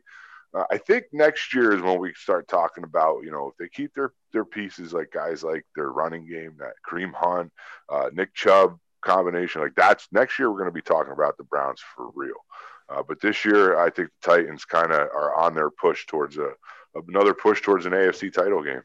Uh, 0.54 0.64
I 0.70 0.78
think 0.78 1.04
next 1.12 1.52
year 1.52 1.74
is 1.74 1.82
when 1.82 2.00
we 2.00 2.14
start 2.14 2.48
talking 2.48 2.82
about 2.82 3.24
you 3.24 3.30
know 3.30 3.48
if 3.48 3.58
they 3.58 3.68
keep 3.68 3.92
their 3.92 4.14
their 4.32 4.46
pieces 4.46 4.94
like 4.94 5.12
guys 5.12 5.42
like 5.42 5.66
their 5.76 5.92
running 5.92 6.26
game 6.26 6.54
that 6.58 6.72
Kareem 6.88 7.12
Hunt, 7.12 7.52
uh, 7.90 8.08
Nick 8.14 8.32
Chubb 8.32 8.78
combination 9.02 9.60
like 9.60 9.74
that's 9.76 10.08
next 10.12 10.38
year 10.38 10.50
we're 10.50 10.58
going 10.58 10.70
to 10.70 10.72
be 10.72 10.80
talking 10.80 11.12
about 11.12 11.36
the 11.36 11.44
Browns 11.44 11.82
for 11.94 12.08
real. 12.14 12.40
Uh, 12.88 13.02
but 13.06 13.20
this 13.20 13.44
year, 13.44 13.78
I 13.78 13.90
think 13.90 14.08
the 14.08 14.30
Titans 14.32 14.64
kind 14.64 14.92
of 14.92 14.98
are 14.98 15.34
on 15.34 15.54
their 15.54 15.70
push 15.70 16.06
towards 16.06 16.38
a 16.38 16.52
another 16.94 17.34
push 17.34 17.60
towards 17.60 17.84
an 17.84 17.92
AFC 17.92 18.32
title 18.32 18.64
game. 18.64 18.82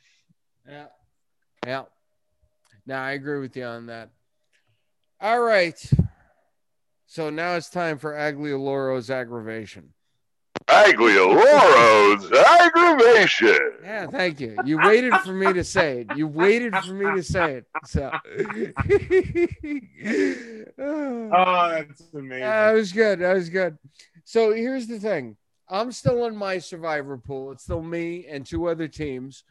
Yeah, 0.68 0.88
yeah. 1.66 1.84
Now 2.86 3.04
I 3.04 3.12
agree 3.12 3.40
with 3.40 3.58
you 3.58 3.66
on 3.66 3.88
that. 3.88 4.12
All 5.20 5.42
right. 5.42 5.78
So 7.08 7.30
now 7.30 7.56
it's 7.56 7.70
time 7.70 7.98
for 7.98 8.14
Aglioloro's 8.14 9.10
aggravation. 9.10 9.94
Aglioloro's 10.68 12.32
aggravation. 12.32 13.60
Yeah, 13.84 14.08
thank 14.08 14.40
you. 14.40 14.58
You 14.66 14.80
waited 14.80 15.14
for 15.18 15.34
me 15.34 15.54
to 15.54 15.64
say 15.64 16.02
it. 16.02 16.18
You 16.18 16.28
waited 16.28 16.76
for 16.78 16.94
me 16.94 17.16
to 17.16 17.24
say 17.24 17.56
it. 17.56 17.66
So. 17.86 18.12
oh, 20.80 21.70
that's 21.70 22.02
amazing. 22.14 22.42
That 22.42 22.74
was 22.74 22.92
good. 22.92 23.20
That 23.20 23.36
was 23.36 23.50
good. 23.50 23.78
So 24.24 24.54
here's 24.54 24.88
the 24.88 25.00
thing. 25.00 25.38
I'm 25.70 25.92
still 25.92 26.26
in 26.26 26.36
my 26.36 26.60
survivor 26.60 27.18
pool. 27.18 27.52
It's 27.52 27.64
still 27.64 27.82
me 27.82 28.28
and 28.28 28.46
two 28.46 28.68
other 28.68 28.88
teams. 28.88 29.44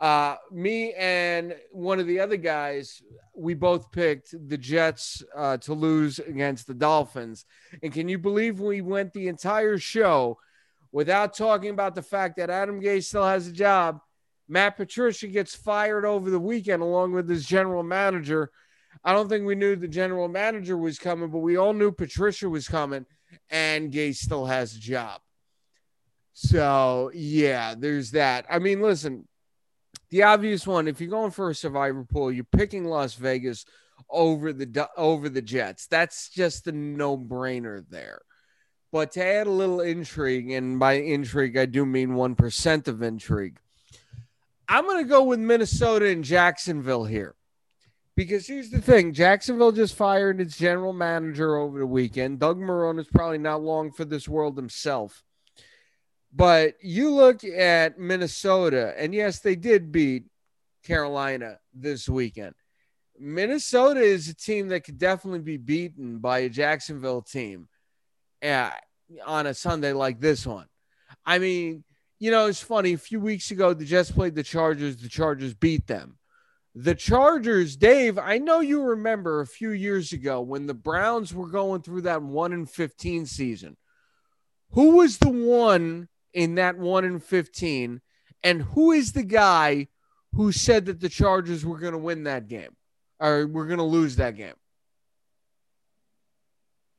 Uh, 0.00 0.36
me 0.50 0.92
and 0.94 1.54
one 1.70 2.00
of 2.00 2.06
the 2.06 2.20
other 2.20 2.36
guys, 2.36 3.00
we 3.34 3.54
both 3.54 3.90
picked 3.92 4.34
the 4.48 4.58
Jets 4.58 5.22
uh, 5.34 5.56
to 5.58 5.72
lose 5.72 6.18
against 6.18 6.66
the 6.66 6.74
Dolphins. 6.74 7.44
And 7.82 7.92
can 7.92 8.08
you 8.08 8.18
believe 8.18 8.60
we 8.60 8.80
went 8.80 9.12
the 9.12 9.28
entire 9.28 9.78
show 9.78 10.38
without 10.92 11.36
talking 11.36 11.70
about 11.70 11.94
the 11.94 12.02
fact 12.02 12.36
that 12.36 12.50
Adam 12.50 12.80
Gase 12.80 13.04
still 13.04 13.24
has 13.24 13.46
a 13.46 13.52
job? 13.52 14.00
Matt 14.48 14.76
Patricia 14.76 15.26
gets 15.26 15.54
fired 15.54 16.04
over 16.04 16.28
the 16.28 16.40
weekend 16.40 16.82
along 16.82 17.12
with 17.12 17.28
his 17.28 17.46
general 17.46 17.82
manager. 17.82 18.50
I 19.02 19.12
don't 19.12 19.28
think 19.28 19.46
we 19.46 19.54
knew 19.54 19.76
the 19.76 19.88
general 19.88 20.28
manager 20.28 20.76
was 20.76 20.98
coming, 20.98 21.30
but 21.30 21.38
we 21.38 21.56
all 21.56 21.72
knew 21.72 21.92
Patricia 21.92 22.48
was 22.48 22.68
coming, 22.68 23.06
and 23.50 23.92
Gase 23.92 24.16
still 24.16 24.46
has 24.46 24.76
a 24.76 24.80
job. 24.80 25.20
So, 26.32 27.10
yeah, 27.14 27.74
there's 27.76 28.10
that. 28.10 28.44
I 28.50 28.58
mean, 28.58 28.82
listen, 28.82 29.26
the 30.14 30.22
obvious 30.22 30.64
one, 30.64 30.86
if 30.86 31.00
you're 31.00 31.10
going 31.10 31.32
for 31.32 31.50
a 31.50 31.54
survivor 31.56 32.04
pool, 32.04 32.30
you're 32.30 32.44
picking 32.44 32.84
Las 32.84 33.14
Vegas 33.14 33.66
over 34.08 34.52
the 34.52 34.88
over 34.96 35.28
the 35.28 35.42
Jets. 35.42 35.88
That's 35.88 36.28
just 36.28 36.68
a 36.68 36.72
no-brainer 36.72 37.84
there. 37.90 38.20
But 38.92 39.10
to 39.12 39.24
add 39.24 39.48
a 39.48 39.50
little 39.50 39.80
intrigue, 39.80 40.52
and 40.52 40.78
by 40.78 40.92
intrigue 40.92 41.56
I 41.56 41.66
do 41.66 41.84
mean 41.84 42.14
one 42.14 42.36
percent 42.36 42.86
of 42.86 43.02
intrigue, 43.02 43.58
I'm 44.68 44.84
going 44.84 45.02
to 45.02 45.10
go 45.10 45.24
with 45.24 45.40
Minnesota 45.40 46.06
and 46.06 46.22
Jacksonville 46.22 47.06
here. 47.06 47.34
Because 48.14 48.46
here's 48.46 48.70
the 48.70 48.80
thing 48.80 49.14
Jacksonville 49.14 49.72
just 49.72 49.96
fired 49.96 50.40
its 50.40 50.56
general 50.56 50.92
manager 50.92 51.56
over 51.56 51.80
the 51.80 51.86
weekend. 51.86 52.38
Doug 52.38 52.60
Marrone 52.60 53.00
is 53.00 53.08
probably 53.08 53.38
not 53.38 53.62
long 53.62 53.90
for 53.90 54.04
this 54.04 54.28
world 54.28 54.56
himself. 54.56 55.24
But 56.34 56.74
you 56.82 57.10
look 57.10 57.44
at 57.44 57.98
Minnesota, 57.98 58.92
and 58.98 59.14
yes, 59.14 59.38
they 59.38 59.54
did 59.54 59.92
beat 59.92 60.24
Carolina 60.82 61.58
this 61.72 62.08
weekend. 62.08 62.54
Minnesota 63.16 64.00
is 64.00 64.28
a 64.28 64.34
team 64.34 64.68
that 64.68 64.80
could 64.80 64.98
definitely 64.98 65.40
be 65.40 65.56
beaten 65.56 66.18
by 66.18 66.40
a 66.40 66.48
Jacksonville 66.48 67.22
team 67.22 67.68
uh, 68.42 68.70
on 69.24 69.46
a 69.46 69.54
Sunday 69.54 69.92
like 69.92 70.20
this 70.20 70.44
one. 70.44 70.66
I 71.24 71.38
mean, 71.38 71.84
you 72.18 72.32
know, 72.32 72.46
it's 72.46 72.60
funny. 72.60 72.94
A 72.94 72.98
few 72.98 73.20
weeks 73.20 73.52
ago, 73.52 73.72
the 73.72 73.84
Jets 73.84 74.10
played 74.10 74.34
the 74.34 74.42
Chargers. 74.42 74.96
The 74.96 75.08
Chargers 75.08 75.54
beat 75.54 75.86
them. 75.86 76.18
The 76.74 76.96
Chargers, 76.96 77.76
Dave, 77.76 78.18
I 78.18 78.38
know 78.38 78.58
you 78.58 78.82
remember 78.82 79.40
a 79.40 79.46
few 79.46 79.70
years 79.70 80.12
ago 80.12 80.40
when 80.40 80.66
the 80.66 80.74
Browns 80.74 81.32
were 81.32 81.46
going 81.46 81.82
through 81.82 82.02
that 82.02 82.22
1 82.22 82.52
in 82.52 82.66
15 82.66 83.26
season. 83.26 83.76
Who 84.70 84.96
was 84.96 85.18
the 85.18 85.28
one 85.28 86.08
in 86.34 86.56
that 86.56 86.76
1 86.76 87.04
in 87.04 87.20
15? 87.20 88.00
And 88.42 88.62
who 88.62 88.92
is 88.92 89.12
the 89.12 89.22
guy 89.22 89.88
who 90.34 90.52
said 90.52 90.86
that 90.86 91.00
the 91.00 91.08
Chargers 91.08 91.64
were 91.64 91.78
going 91.78 91.92
to 91.92 91.98
win 91.98 92.24
that 92.24 92.48
game 92.48 92.76
or 93.18 93.46
we're 93.46 93.66
going 93.66 93.78
to 93.78 93.84
lose 93.84 94.16
that 94.16 94.36
game? 94.36 94.54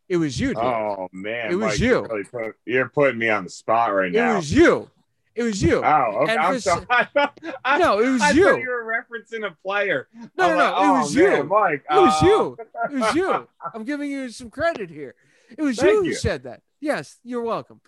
It 0.07 0.17
was 0.17 0.39
you. 0.39 0.53
Dave. 0.53 0.63
Oh 0.63 1.09
man, 1.11 1.51
it 1.51 1.55
was 1.55 1.73
Mike, 1.73 1.79
you. 1.79 1.87
You're, 1.87 2.07
really 2.07 2.23
put, 2.23 2.55
you're, 2.65 2.89
putting 2.89 3.17
me 3.17 3.29
on 3.29 3.43
the 3.43 3.49
spot 3.49 3.93
right 3.93 4.11
now. 4.11 4.33
It 4.33 4.35
was 4.35 4.53
you. 4.53 4.89
It 5.33 5.43
was 5.43 5.61
you. 5.61 5.83
Oh, 5.83 6.19
okay. 6.23 6.37
I'm 6.37 6.59
sorry. 6.59 6.85
I, 7.65 7.77
no, 7.77 7.99
it 7.99 8.09
was 8.09 8.21
I 8.21 8.31
you. 8.31 8.57
you 8.57 8.69
were 8.69 8.85
referencing 8.85 9.45
a 9.45 9.51
player. 9.63 10.07
No, 10.37 10.49
no, 10.49 10.55
no. 10.55 10.57
Like, 10.57 10.73
it 10.73 10.99
was 10.99 11.17
oh, 11.17 11.19
you. 11.19 11.27
Man, 11.27 11.47
Mike. 11.47 11.85
It 11.89 11.95
was 11.95 12.23
uh... 12.23 12.25
you. 12.25 12.57
It 12.61 12.99
was 12.99 13.15
you. 13.15 13.47
I'm 13.73 13.83
giving 13.83 14.09
you 14.09 14.29
some 14.29 14.49
credit 14.49 14.89
here. 14.89 15.15
It 15.57 15.61
was 15.61 15.81
you 15.81 16.03
who 16.03 16.13
said 16.13 16.43
that. 16.43 16.61
Yes, 16.79 17.17
you're 17.23 17.41
welcome. 17.41 17.81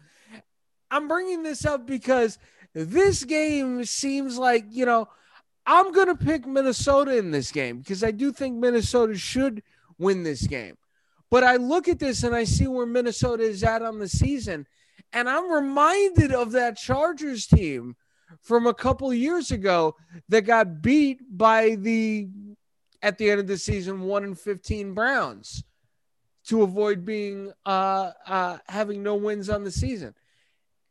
I'm 0.89 1.07
bringing 1.07 1.43
this 1.43 1.65
up 1.65 1.85
because 1.85 2.39
this 2.73 3.23
game 3.23 3.83
seems 3.85 4.37
like, 4.37 4.65
you 4.69 4.85
know, 4.85 5.07
I'm 5.65 5.91
going 5.91 6.07
to 6.07 6.15
pick 6.15 6.47
Minnesota 6.47 7.17
in 7.17 7.31
this 7.31 7.51
game 7.51 7.79
because 7.79 8.03
I 8.03 8.11
do 8.11 8.31
think 8.31 8.55
Minnesota 8.55 9.17
should 9.17 9.63
win 9.97 10.23
this 10.23 10.47
game. 10.47 10.77
But 11.29 11.43
I 11.43 11.57
look 11.57 11.89
at 11.89 11.99
this 11.99 12.23
and 12.23 12.33
I 12.33 12.45
see 12.45 12.67
where 12.67 12.85
Minnesota 12.85 13.43
is 13.43 13.63
at 13.63 13.81
on 13.81 13.99
the 13.99 14.07
season. 14.07 14.65
And 15.11 15.29
I'm 15.29 15.51
reminded 15.51 16.31
of 16.31 16.53
that 16.53 16.77
Chargers 16.77 17.47
team 17.47 17.95
from 18.41 18.65
a 18.65 18.73
couple 18.73 19.13
years 19.13 19.51
ago 19.51 19.95
that 20.29 20.41
got 20.41 20.81
beat 20.81 21.19
by 21.29 21.75
the, 21.75 22.29
at 23.01 23.17
the 23.17 23.29
end 23.29 23.41
of 23.41 23.47
the 23.47 23.57
season, 23.57 24.01
1 24.01 24.23
in 24.23 24.35
15 24.35 24.93
Browns 24.93 25.63
to 26.45 26.61
avoid 26.61 27.03
being, 27.03 27.51
uh, 27.65 28.11
uh, 28.25 28.57
having 28.67 29.03
no 29.03 29.15
wins 29.15 29.49
on 29.49 29.65
the 29.65 29.71
season. 29.71 30.13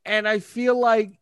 And 0.07 0.27
I 0.27 0.39
feel 0.39 0.78
like 0.78 1.19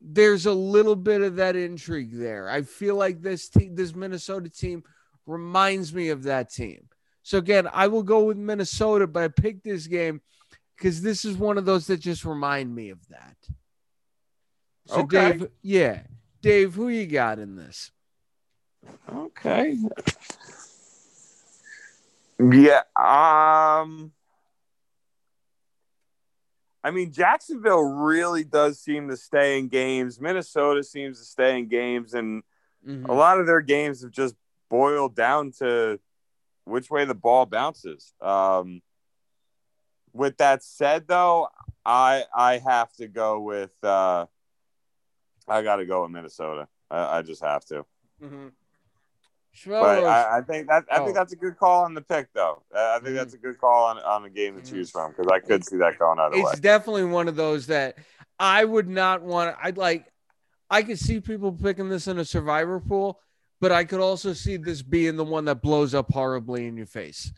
there's 0.00 0.46
a 0.46 0.52
little 0.52 0.96
bit 0.96 1.22
of 1.22 1.36
that 1.36 1.56
intrigue 1.56 2.10
there. 2.12 2.48
I 2.48 2.62
feel 2.62 2.94
like 2.94 3.20
this 3.20 3.48
team, 3.48 3.74
this 3.74 3.94
Minnesota 3.94 4.48
team 4.48 4.84
reminds 5.26 5.92
me 5.92 6.10
of 6.10 6.24
that 6.24 6.52
team. 6.52 6.88
So 7.22 7.38
again, 7.38 7.68
I 7.72 7.88
will 7.88 8.02
go 8.02 8.24
with 8.24 8.36
Minnesota, 8.36 9.06
but 9.06 9.22
I 9.22 9.28
picked 9.28 9.64
this 9.64 9.86
game 9.86 10.20
because 10.76 11.02
this 11.02 11.24
is 11.24 11.36
one 11.36 11.58
of 11.58 11.64
those 11.64 11.86
that 11.88 11.98
just 11.98 12.24
remind 12.24 12.74
me 12.74 12.90
of 12.90 13.06
that. 13.08 13.36
So 14.86 15.00
okay. 15.02 15.32
Dave, 15.32 15.48
yeah, 15.62 16.00
Dave, 16.40 16.74
who 16.74 16.88
you 16.88 17.06
got 17.06 17.38
in 17.38 17.56
this? 17.56 17.90
Okay. 19.14 19.76
Yeah. 22.38 22.82
Um. 22.96 24.12
I 26.82 26.90
mean, 26.90 27.12
Jacksonville 27.12 27.82
really 27.82 28.44
does 28.44 28.80
seem 28.80 29.08
to 29.08 29.16
stay 29.16 29.58
in 29.58 29.68
games. 29.68 30.20
Minnesota 30.20 30.82
seems 30.82 31.18
to 31.18 31.24
stay 31.24 31.58
in 31.58 31.68
games, 31.68 32.14
and 32.14 32.42
mm-hmm. 32.86 33.06
a 33.06 33.12
lot 33.12 33.38
of 33.38 33.46
their 33.46 33.60
games 33.60 34.02
have 34.02 34.12
just 34.12 34.34
boiled 34.70 35.14
down 35.14 35.52
to 35.58 36.00
which 36.64 36.90
way 36.90 37.04
the 37.04 37.14
ball 37.14 37.44
bounces. 37.44 38.14
Um, 38.20 38.80
with 40.12 40.38
that 40.38 40.62
said, 40.62 41.06
though, 41.06 41.48
I 41.84 42.24
I 42.34 42.58
have 42.58 42.92
to 42.94 43.08
go 43.08 43.40
with 43.40 43.72
uh, 43.82 44.26
I 45.46 45.62
got 45.62 45.76
to 45.76 45.86
go 45.86 46.02
with 46.02 46.12
Minnesota. 46.12 46.68
I, 46.90 47.18
I 47.18 47.22
just 47.22 47.42
have 47.42 47.64
to. 47.66 47.84
Mm-hmm. 48.22 48.48
But 49.66 50.04
I, 50.04 50.38
I, 50.38 50.40
think 50.42 50.68
that 50.68 50.84
I 50.90 50.98
oh. 50.98 51.04
think 51.04 51.16
that's 51.16 51.32
a 51.32 51.36
good 51.36 51.58
call 51.58 51.84
on 51.84 51.94
the 51.94 52.00
pick, 52.00 52.28
though. 52.34 52.62
I 52.74 52.94
think 52.94 53.06
mm-hmm. 53.06 53.16
that's 53.16 53.34
a 53.34 53.38
good 53.38 53.58
call 53.58 53.86
on 53.86 53.98
on 53.98 54.24
a 54.24 54.30
game 54.30 54.54
to 54.54 54.62
mm-hmm. 54.62 54.74
choose 54.74 54.90
from 54.90 55.10
because 55.10 55.26
I 55.26 55.40
could 55.40 55.64
see 55.64 55.76
that 55.78 55.98
going 55.98 56.18
either 56.18 56.36
it's 56.36 56.44
way. 56.44 56.50
It's 56.52 56.60
definitely 56.60 57.04
one 57.04 57.28
of 57.28 57.36
those 57.36 57.66
that 57.66 57.98
I 58.38 58.64
would 58.64 58.88
not 58.88 59.22
want. 59.22 59.56
I'd 59.62 59.76
like. 59.76 60.06
I 60.70 60.82
could 60.82 61.00
see 61.00 61.20
people 61.20 61.52
picking 61.52 61.88
this 61.88 62.06
in 62.06 62.18
a 62.18 62.24
survivor 62.24 62.78
pool, 62.78 63.20
but 63.60 63.72
I 63.72 63.84
could 63.84 64.00
also 64.00 64.32
see 64.32 64.56
this 64.56 64.82
being 64.82 65.16
the 65.16 65.24
one 65.24 65.46
that 65.46 65.62
blows 65.62 65.94
up 65.94 66.12
horribly 66.12 66.66
in 66.66 66.76
your 66.76 66.86
face. 66.86 67.32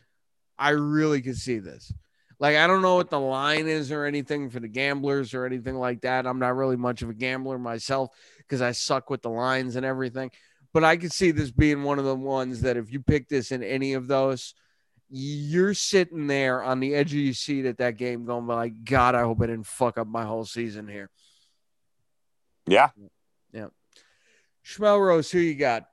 I 0.59 0.71
really 0.71 1.23
could 1.23 1.39
see 1.39 1.59
this. 1.59 1.93
Like, 2.39 2.57
I 2.57 2.67
don't 2.67 2.83
know 2.83 2.97
what 2.97 3.09
the 3.09 3.21
line 3.21 3.69
is 3.69 3.91
or 3.93 4.05
anything 4.05 4.51
for 4.51 4.61
the 4.61 4.69
gamblers 4.69 5.33
or 5.33 5.47
anything 5.47 5.77
like 5.77 6.03
that. 6.03 6.27
I'm 6.27 6.41
not 6.41 6.57
really 6.57 6.77
much 6.77 7.01
of 7.01 7.09
a 7.09 7.15
gambler 7.15 7.57
myself 7.57 8.11
because 8.39 8.61
I 8.61 8.73
suck 8.73 9.11
with 9.11 9.23
the 9.23 9.31
lines 9.31 9.77
and 9.77 9.87
everything. 9.87 10.31
But 10.73 10.85
I 10.85 10.97
could 10.97 11.12
see 11.12 11.31
this 11.31 11.51
being 11.51 11.82
one 11.82 11.99
of 11.99 12.05
the 12.05 12.15
ones 12.15 12.62
that 12.62 12.77
if 12.77 12.90
you 12.90 13.01
pick 13.01 13.28
this 13.28 13.53
in 13.53 13.62
any 13.62 13.93
of 13.93 14.07
those, 14.07 14.55
you're 15.11 15.74
sitting 15.74 16.27
there 16.27 16.62
on 16.62 16.81
the 16.81 16.94
edge 16.94 17.12
of 17.12 17.19
your 17.19 17.35
seat 17.35 17.66
at 17.66 17.78
that 17.78 17.99
game 17.99 18.24
going, 18.24 18.47
like, 18.47 18.85
God, 18.85 19.15
I 19.15 19.23
hope 19.23 19.43
I 19.43 19.47
didn't 19.47 19.66
fuck 19.66 19.99
up 19.99 20.07
my 20.07 20.24
whole 20.24 20.47
season 20.47 20.89
here. 20.89 21.11
Yeah. 22.66 22.89
Yeah. 23.53 23.66
Schmelrose, 24.65 25.31
who 25.31 25.39
you 25.39 25.55
got? 25.55 25.85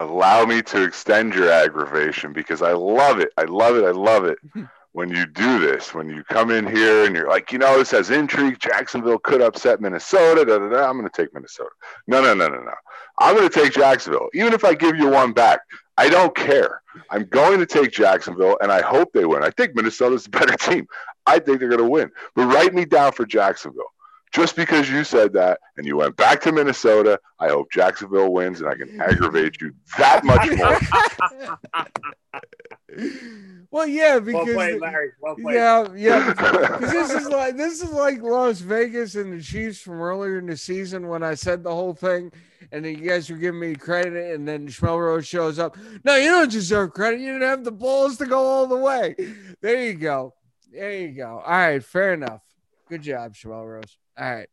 Allow 0.00 0.44
me 0.46 0.62
to 0.62 0.82
extend 0.82 1.34
your 1.34 1.50
aggravation 1.50 2.32
because 2.32 2.62
I 2.62 2.72
love 2.72 3.20
it. 3.20 3.32
I 3.36 3.44
love 3.44 3.76
it. 3.76 3.84
I 3.84 3.92
love 3.92 4.24
it. 4.24 4.38
when 4.92 5.08
you 5.08 5.24
do 5.26 5.60
this, 5.60 5.94
when 5.94 6.08
you 6.08 6.24
come 6.24 6.50
in 6.50 6.66
here 6.66 7.04
and 7.04 7.14
you're 7.14 7.28
like, 7.28 7.52
you 7.52 7.58
know, 7.58 7.78
this 7.78 7.92
has 7.92 8.10
intrigue. 8.10 8.58
Jacksonville 8.58 9.18
could 9.18 9.40
upset 9.40 9.80
Minnesota. 9.80 10.44
Da, 10.44 10.58
da, 10.58 10.68
da. 10.68 10.88
I'm 10.88 10.98
going 10.98 11.08
to 11.08 11.22
take 11.22 11.32
Minnesota. 11.32 11.70
No, 12.08 12.20
no, 12.20 12.34
no, 12.34 12.48
no, 12.48 12.60
no. 12.60 12.72
I'm 13.18 13.36
going 13.36 13.48
to 13.48 13.54
take 13.54 13.72
Jacksonville. 13.72 14.28
Even 14.34 14.52
if 14.52 14.64
I 14.64 14.74
give 14.74 14.96
you 14.96 15.08
one 15.08 15.32
back, 15.32 15.60
I 15.96 16.08
don't 16.08 16.34
care. 16.34 16.82
I'm 17.10 17.26
going 17.26 17.60
to 17.60 17.66
take 17.66 17.92
Jacksonville, 17.92 18.58
and 18.60 18.72
I 18.72 18.80
hope 18.80 19.12
they 19.12 19.24
win. 19.24 19.44
I 19.44 19.50
think 19.50 19.76
Minnesota's 19.76 20.26
a 20.26 20.30
better 20.30 20.56
team. 20.70 20.86
I 21.26 21.38
think 21.38 21.60
they're 21.60 21.68
going 21.68 21.78
to 21.78 21.88
win. 21.88 22.10
But 22.34 22.46
write 22.46 22.74
me 22.74 22.84
down 22.84 23.12
for 23.12 23.24
Jacksonville. 23.26 23.92
Just 24.32 24.54
because 24.54 24.88
you 24.88 25.02
said 25.02 25.32
that 25.32 25.58
and 25.76 25.84
you 25.86 25.96
went 25.96 26.16
back 26.16 26.40
to 26.42 26.52
Minnesota, 26.52 27.18
I 27.40 27.48
hope 27.48 27.72
Jacksonville 27.72 28.32
wins 28.32 28.60
and 28.60 28.70
I 28.70 28.76
can 28.76 29.00
aggravate 29.00 29.60
you 29.60 29.72
that 29.98 30.24
much 30.24 30.48
more. 32.32 32.40
Well, 33.72 33.86
yeah, 33.86 34.18
because 34.18 34.46
well 34.46 34.54
played, 34.54 34.80
Larry. 34.80 35.12
Well 35.20 35.36
played. 35.36 35.54
yeah, 35.54 35.86
yeah. 35.94 36.28
Because 36.30 36.80
this 36.90 37.10
is 37.12 37.28
like 37.28 37.56
this 37.56 37.80
is 37.80 37.92
like 37.92 38.20
Las 38.20 38.58
Vegas 38.60 39.14
and 39.14 39.32
the 39.32 39.40
Chiefs 39.40 39.80
from 39.80 40.00
earlier 40.02 40.38
in 40.38 40.46
the 40.46 40.56
season 40.56 41.06
when 41.06 41.22
I 41.22 41.34
said 41.34 41.62
the 41.62 41.72
whole 41.72 41.94
thing, 41.94 42.32
and 42.72 42.84
then 42.84 42.98
you 42.98 43.08
guys 43.08 43.30
were 43.30 43.36
giving 43.36 43.60
me 43.60 43.76
credit, 43.76 44.34
and 44.34 44.46
then 44.46 44.66
Schmelrose 44.66 45.24
shows 45.24 45.60
up. 45.60 45.76
No, 46.02 46.16
you 46.16 46.30
don't 46.30 46.50
deserve 46.50 46.92
credit. 46.94 47.20
You 47.20 47.34
didn't 47.34 47.48
have 47.48 47.62
the 47.62 47.70
balls 47.70 48.16
to 48.18 48.26
go 48.26 48.44
all 48.44 48.66
the 48.66 48.76
way. 48.76 49.14
There 49.60 49.84
you 49.84 49.94
go. 49.94 50.34
There 50.72 50.92
you 50.92 51.12
go. 51.12 51.40
All 51.44 51.52
right, 51.52 51.82
fair 51.84 52.14
enough. 52.14 52.42
Good 52.88 53.02
job, 53.02 53.34
Schmelrose. 53.34 53.94
All 54.20 54.30
right, 54.30 54.48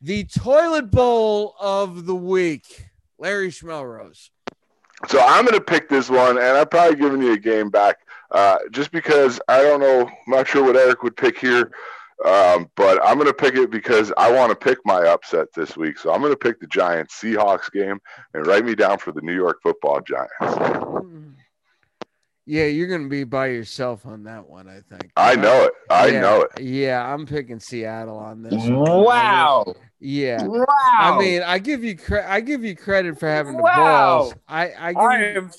the 0.00 0.24
toilet 0.24 0.90
bowl 0.90 1.54
of 1.60 2.06
the 2.06 2.14
week, 2.14 2.86
Larry 3.18 3.48
Schmelrose. 3.48 4.30
So 5.08 5.20
I'm 5.20 5.44
going 5.44 5.58
to 5.58 5.64
pick 5.64 5.90
this 5.90 6.08
one, 6.08 6.38
and 6.38 6.56
I'm 6.56 6.66
probably 6.68 6.96
giving 6.96 7.20
you 7.20 7.32
a 7.32 7.38
game 7.38 7.68
back 7.68 7.98
uh, 8.30 8.56
just 8.70 8.90
because 8.90 9.40
I 9.46 9.60
don't 9.60 9.80
know, 9.80 10.06
I'm 10.06 10.12
not 10.26 10.48
sure 10.48 10.64
what 10.64 10.76
Eric 10.76 11.02
would 11.02 11.18
pick 11.18 11.38
here, 11.38 11.70
um, 12.24 12.70
but 12.76 12.98
I'm 13.04 13.16
going 13.16 13.26
to 13.28 13.34
pick 13.34 13.56
it 13.56 13.70
because 13.70 14.10
I 14.16 14.32
want 14.32 14.50
to 14.50 14.56
pick 14.56 14.78
my 14.86 15.02
upset 15.06 15.48
this 15.54 15.76
week. 15.76 15.98
So 15.98 16.10
I'm 16.10 16.20
going 16.20 16.32
to 16.32 16.38
pick 16.38 16.58
the 16.58 16.66
Giants 16.66 17.20
Seahawks 17.20 17.70
game 17.70 17.98
and 18.32 18.46
write 18.46 18.64
me 18.64 18.74
down 18.74 18.98
for 18.98 19.12
the 19.12 19.20
New 19.20 19.34
York 19.34 19.58
Football 19.62 20.00
Giants. 20.00 20.32
Yeah, 22.50 22.64
you're 22.64 22.86
going 22.86 23.02
to 23.02 23.10
be 23.10 23.24
by 23.24 23.48
yourself 23.48 24.06
on 24.06 24.24
that 24.24 24.48
one, 24.48 24.68
I 24.68 24.80
think. 24.80 25.12
I 25.18 25.34
know 25.34 25.64
it. 25.64 25.72
I 25.90 26.06
yeah, 26.06 26.20
know 26.20 26.40
it. 26.40 26.62
Yeah, 26.62 27.12
I'm 27.12 27.26
picking 27.26 27.60
Seattle 27.60 28.16
on 28.16 28.42
this. 28.42 28.54
Wow. 28.54 29.74
Yeah. 30.00 30.46
Wow. 30.46 30.66
I 30.70 31.18
mean, 31.18 31.42
I 31.42 31.58
give 31.58 31.84
you 31.84 31.94
cre- 31.94 32.26
I 32.26 32.40
give 32.40 32.64
you 32.64 32.74
credit 32.74 33.20
for 33.20 33.28
having 33.28 33.58
the 33.58 33.62
wow. 33.62 33.74
balls. 33.76 34.34
I 34.48 34.72
I, 34.78 34.92
give 34.94 35.02
I 35.02 35.18
you- 35.18 35.24
am 35.36 35.50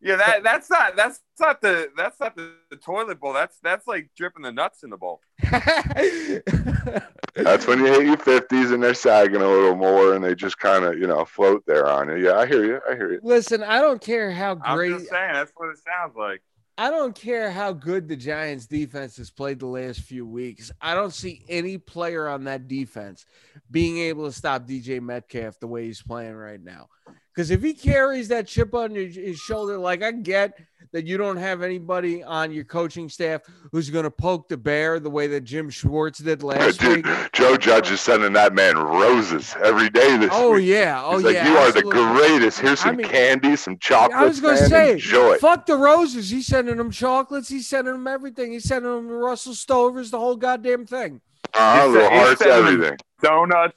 yeah, 0.00 0.16
that 0.16 0.44
that's 0.44 0.70
not 0.70 0.94
that's 0.94 1.20
not 1.40 1.62
the 1.62 1.90
that's 1.96 2.20
not 2.20 2.36
the, 2.36 2.52
the, 2.70 2.76
toilet 2.76 3.18
bowl. 3.18 3.32
That's 3.32 3.58
that's 3.62 3.86
like 3.86 4.10
dripping 4.16 4.42
the 4.42 4.52
nuts 4.52 4.84
in 4.84 4.90
the 4.90 4.96
bowl. 4.98 5.20
That's 7.44 7.66
when 7.66 7.78
you 7.80 7.86
hit 7.86 8.06
your 8.06 8.16
fifties 8.16 8.70
and 8.70 8.82
they're 8.82 8.94
sagging 8.94 9.40
a 9.40 9.48
little 9.48 9.76
more, 9.76 10.14
and 10.14 10.24
they 10.24 10.34
just 10.34 10.58
kind 10.58 10.84
of 10.84 10.98
you 10.98 11.06
know 11.06 11.24
float 11.24 11.64
there 11.66 11.88
on 11.88 12.08
you. 12.08 12.16
Yeah, 12.16 12.36
I 12.36 12.46
hear 12.46 12.64
you. 12.64 12.80
I 12.88 12.94
hear 12.94 13.12
you. 13.12 13.20
Listen, 13.22 13.62
I 13.62 13.80
don't 13.80 14.00
care 14.00 14.30
how 14.30 14.54
great. 14.54 14.92
I'm 14.92 14.98
just 14.98 15.10
saying 15.10 15.32
that's 15.32 15.52
what 15.56 15.70
it 15.70 15.78
sounds 15.78 16.16
like. 16.16 16.42
I 16.80 16.90
don't 16.90 17.14
care 17.14 17.50
how 17.50 17.72
good 17.72 18.06
the 18.06 18.14
Giants 18.14 18.66
defense 18.66 19.16
has 19.16 19.32
played 19.32 19.58
the 19.58 19.66
last 19.66 20.00
few 20.00 20.24
weeks. 20.24 20.70
I 20.80 20.94
don't 20.94 21.12
see 21.12 21.42
any 21.48 21.76
player 21.76 22.28
on 22.28 22.44
that 22.44 22.68
defense 22.68 23.26
being 23.68 23.98
able 23.98 24.26
to 24.26 24.32
stop 24.32 24.68
DJ 24.68 25.00
Metcalf 25.00 25.58
the 25.58 25.66
way 25.66 25.86
he's 25.86 26.00
playing 26.00 26.36
right 26.36 26.62
now. 26.62 26.86
Because 27.38 27.52
if 27.52 27.62
he 27.62 27.72
carries 27.72 28.26
that 28.30 28.48
chip 28.48 28.74
on 28.74 28.96
his 28.96 29.38
shoulder, 29.38 29.78
like 29.78 30.02
I 30.02 30.10
get 30.10 30.58
that 30.90 31.06
you 31.06 31.16
don't 31.16 31.36
have 31.36 31.62
anybody 31.62 32.20
on 32.20 32.50
your 32.50 32.64
coaching 32.64 33.08
staff 33.08 33.42
who's 33.70 33.90
going 33.90 34.02
to 34.02 34.10
poke 34.10 34.48
the 34.48 34.56
bear 34.56 34.98
the 34.98 35.08
way 35.08 35.28
that 35.28 35.42
Jim 35.42 35.70
Schwartz 35.70 36.18
did 36.18 36.42
last 36.42 36.80
Dude, 36.80 37.06
week. 37.06 37.32
Joe 37.32 37.56
Judge 37.56 37.92
is 37.92 38.00
sending 38.00 38.32
that 38.32 38.54
man 38.54 38.76
roses 38.76 39.54
every 39.62 39.88
day 39.88 40.16
this 40.16 40.30
oh, 40.32 40.54
week. 40.54 40.66
Yeah. 40.66 41.00
Oh, 41.00 41.18
He's 41.18 41.32
yeah. 41.32 41.42
Like, 41.42 41.48
you 41.48 41.58
absolutely. 41.58 42.00
are 42.00 42.12
the 42.12 42.18
greatest. 42.18 42.58
Here's 42.58 42.80
some 42.80 42.88
I 42.88 42.96
mean, 42.96 43.06
candy, 43.06 43.54
some 43.54 43.78
chocolate. 43.78 44.18
I 44.18 44.24
was 44.24 44.40
going 44.40 44.58
to 44.58 44.66
say, 44.66 44.92
Enjoy. 44.94 45.36
fuck 45.36 45.64
the 45.64 45.76
roses. 45.76 46.30
He's 46.30 46.48
sending 46.48 46.76
them 46.76 46.90
chocolates. 46.90 47.48
He's 47.48 47.68
sending 47.68 47.92
them 47.92 48.08
everything. 48.08 48.50
He's 48.50 48.64
sending 48.64 48.90
them 48.90 49.06
Russell 49.06 49.52
Stovers, 49.52 50.10
the 50.10 50.18
whole 50.18 50.34
goddamn 50.34 50.86
thing. 50.86 51.20
Uh, 51.54 51.86
little 51.88 52.10
hearts, 52.10 52.42
everything. 52.42 52.98
Donuts, 53.22 53.76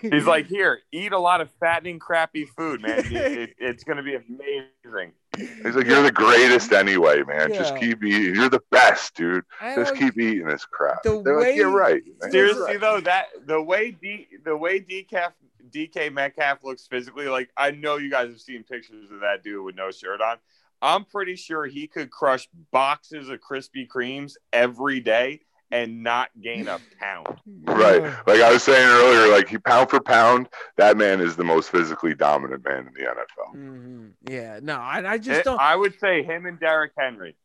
He's 0.00 0.26
like, 0.26 0.46
here, 0.48 0.80
eat 0.92 1.12
a 1.12 1.18
lot 1.18 1.40
of 1.40 1.50
fattening, 1.60 1.98
crappy 1.98 2.44
food, 2.44 2.82
man. 2.82 3.04
It, 3.06 3.54
it's 3.58 3.84
going 3.84 3.96
to 3.98 4.02
be 4.02 4.14
amazing. 4.14 5.12
He's 5.36 5.76
like, 5.76 5.86
you're 5.86 6.02
the 6.02 6.12
greatest 6.12 6.72
anyway, 6.72 7.22
man. 7.22 7.52
Yeah. 7.52 7.58
Just 7.58 7.76
keep 7.76 8.02
eating. 8.02 8.34
You're 8.34 8.48
the 8.48 8.62
best, 8.70 9.14
dude. 9.14 9.44
Just 9.60 9.94
keep 9.94 10.18
eating 10.18 10.46
this 10.46 10.64
crap. 10.64 11.02
The 11.02 11.22
They're 11.22 11.38
way, 11.38 11.46
like, 11.48 11.56
you're 11.56 11.70
right. 11.70 12.02
Man. 12.22 12.30
Seriously 12.30 12.62
right. 12.62 12.80
though, 12.80 13.00
that 13.00 13.26
the 13.46 13.60
way 13.60 13.90
D 13.90 14.28
the 14.44 14.56
way 14.56 14.80
DK 14.80 15.30
DK 15.70 16.12
Metcalf 16.12 16.64
looks 16.64 16.86
physically, 16.86 17.28
like 17.28 17.50
I 17.56 17.70
know 17.70 17.96
you 17.96 18.10
guys 18.10 18.28
have 18.28 18.40
seen 18.40 18.62
pictures 18.64 19.10
of 19.10 19.20
that 19.20 19.42
dude 19.42 19.64
with 19.64 19.76
no 19.76 19.90
shirt 19.90 20.20
on. 20.22 20.38
I'm 20.82 21.04
pretty 21.04 21.36
sure 21.36 21.66
he 21.66 21.86
could 21.86 22.10
crush 22.10 22.48
boxes 22.70 23.28
of 23.28 23.40
Krispy 23.40 23.88
Kremes 23.88 24.34
every 24.52 25.00
day 25.00 25.40
and 25.70 26.02
not 26.02 26.30
gain 26.40 26.68
a 26.68 26.78
pound. 27.00 27.40
Right. 27.64 28.02
Like 28.26 28.40
I 28.40 28.52
was 28.52 28.62
saying 28.62 28.86
earlier, 28.86 29.32
like 29.32 29.48
he 29.48 29.58
pound 29.58 29.90
for 29.90 30.00
pound, 30.00 30.48
that 30.76 30.96
man 30.96 31.20
is 31.20 31.36
the 31.36 31.44
most 31.44 31.70
physically 31.70 32.14
dominant 32.14 32.64
man 32.64 32.86
in 32.86 32.92
the 32.94 33.00
NFL. 33.00 33.56
Mm-hmm. 33.56 34.06
Yeah. 34.28 34.60
No, 34.62 34.76
I, 34.76 35.12
I 35.12 35.18
just 35.18 35.40
it, 35.40 35.44
don't. 35.44 35.60
I 35.60 35.74
would 35.74 35.98
say 35.98 36.22
him 36.22 36.46
and 36.46 36.60
Derrick 36.60 36.92
Henry. 36.96 37.36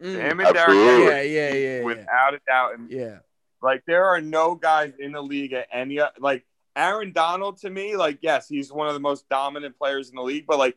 Mm. 0.00 0.14
Him 0.14 0.40
and 0.40 0.56
Absolutely. 0.56 0.86
Derrick 0.86 1.12
Henry. 1.12 1.34
Yeah, 1.34 1.52
yeah, 1.52 1.78
yeah. 1.78 1.84
Without 1.84 2.32
yeah. 2.32 2.36
a 2.36 2.50
doubt. 2.50 2.78
And 2.78 2.90
yeah. 2.90 3.18
Like 3.62 3.82
there 3.86 4.04
are 4.04 4.20
no 4.20 4.54
guys 4.54 4.92
in 4.98 5.12
the 5.12 5.22
league 5.22 5.52
at 5.52 5.66
any 5.72 5.98
like 6.18 6.44
Aaron 6.76 7.12
Donald 7.12 7.58
to 7.62 7.70
me, 7.70 7.96
like 7.96 8.18
yes, 8.20 8.48
he's 8.48 8.70
one 8.70 8.86
of 8.86 8.94
the 8.94 9.00
most 9.00 9.28
dominant 9.28 9.78
players 9.78 10.10
in 10.10 10.16
the 10.16 10.22
league, 10.22 10.44
but 10.46 10.58
like 10.58 10.76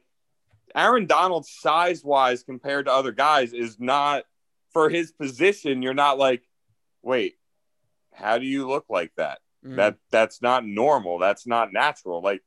Aaron 0.73 1.05
Donald 1.05 1.45
size 1.45 2.03
wise 2.03 2.43
compared 2.43 2.85
to 2.85 2.93
other 2.93 3.11
guys 3.11 3.53
is 3.53 3.79
not 3.79 4.23
for 4.71 4.89
his 4.89 5.11
position. 5.11 5.81
You're 5.81 5.93
not 5.93 6.17
like 6.17 6.41
wait, 7.01 7.35
how 8.13 8.37
do 8.37 8.45
you 8.45 8.67
look 8.67 8.85
like 8.89 9.11
that? 9.17 9.39
Mm. 9.65 9.75
That 9.75 9.97
that's 10.11 10.41
not 10.41 10.65
normal. 10.65 11.19
That's 11.19 11.45
not 11.45 11.73
natural. 11.73 12.21
Like 12.21 12.41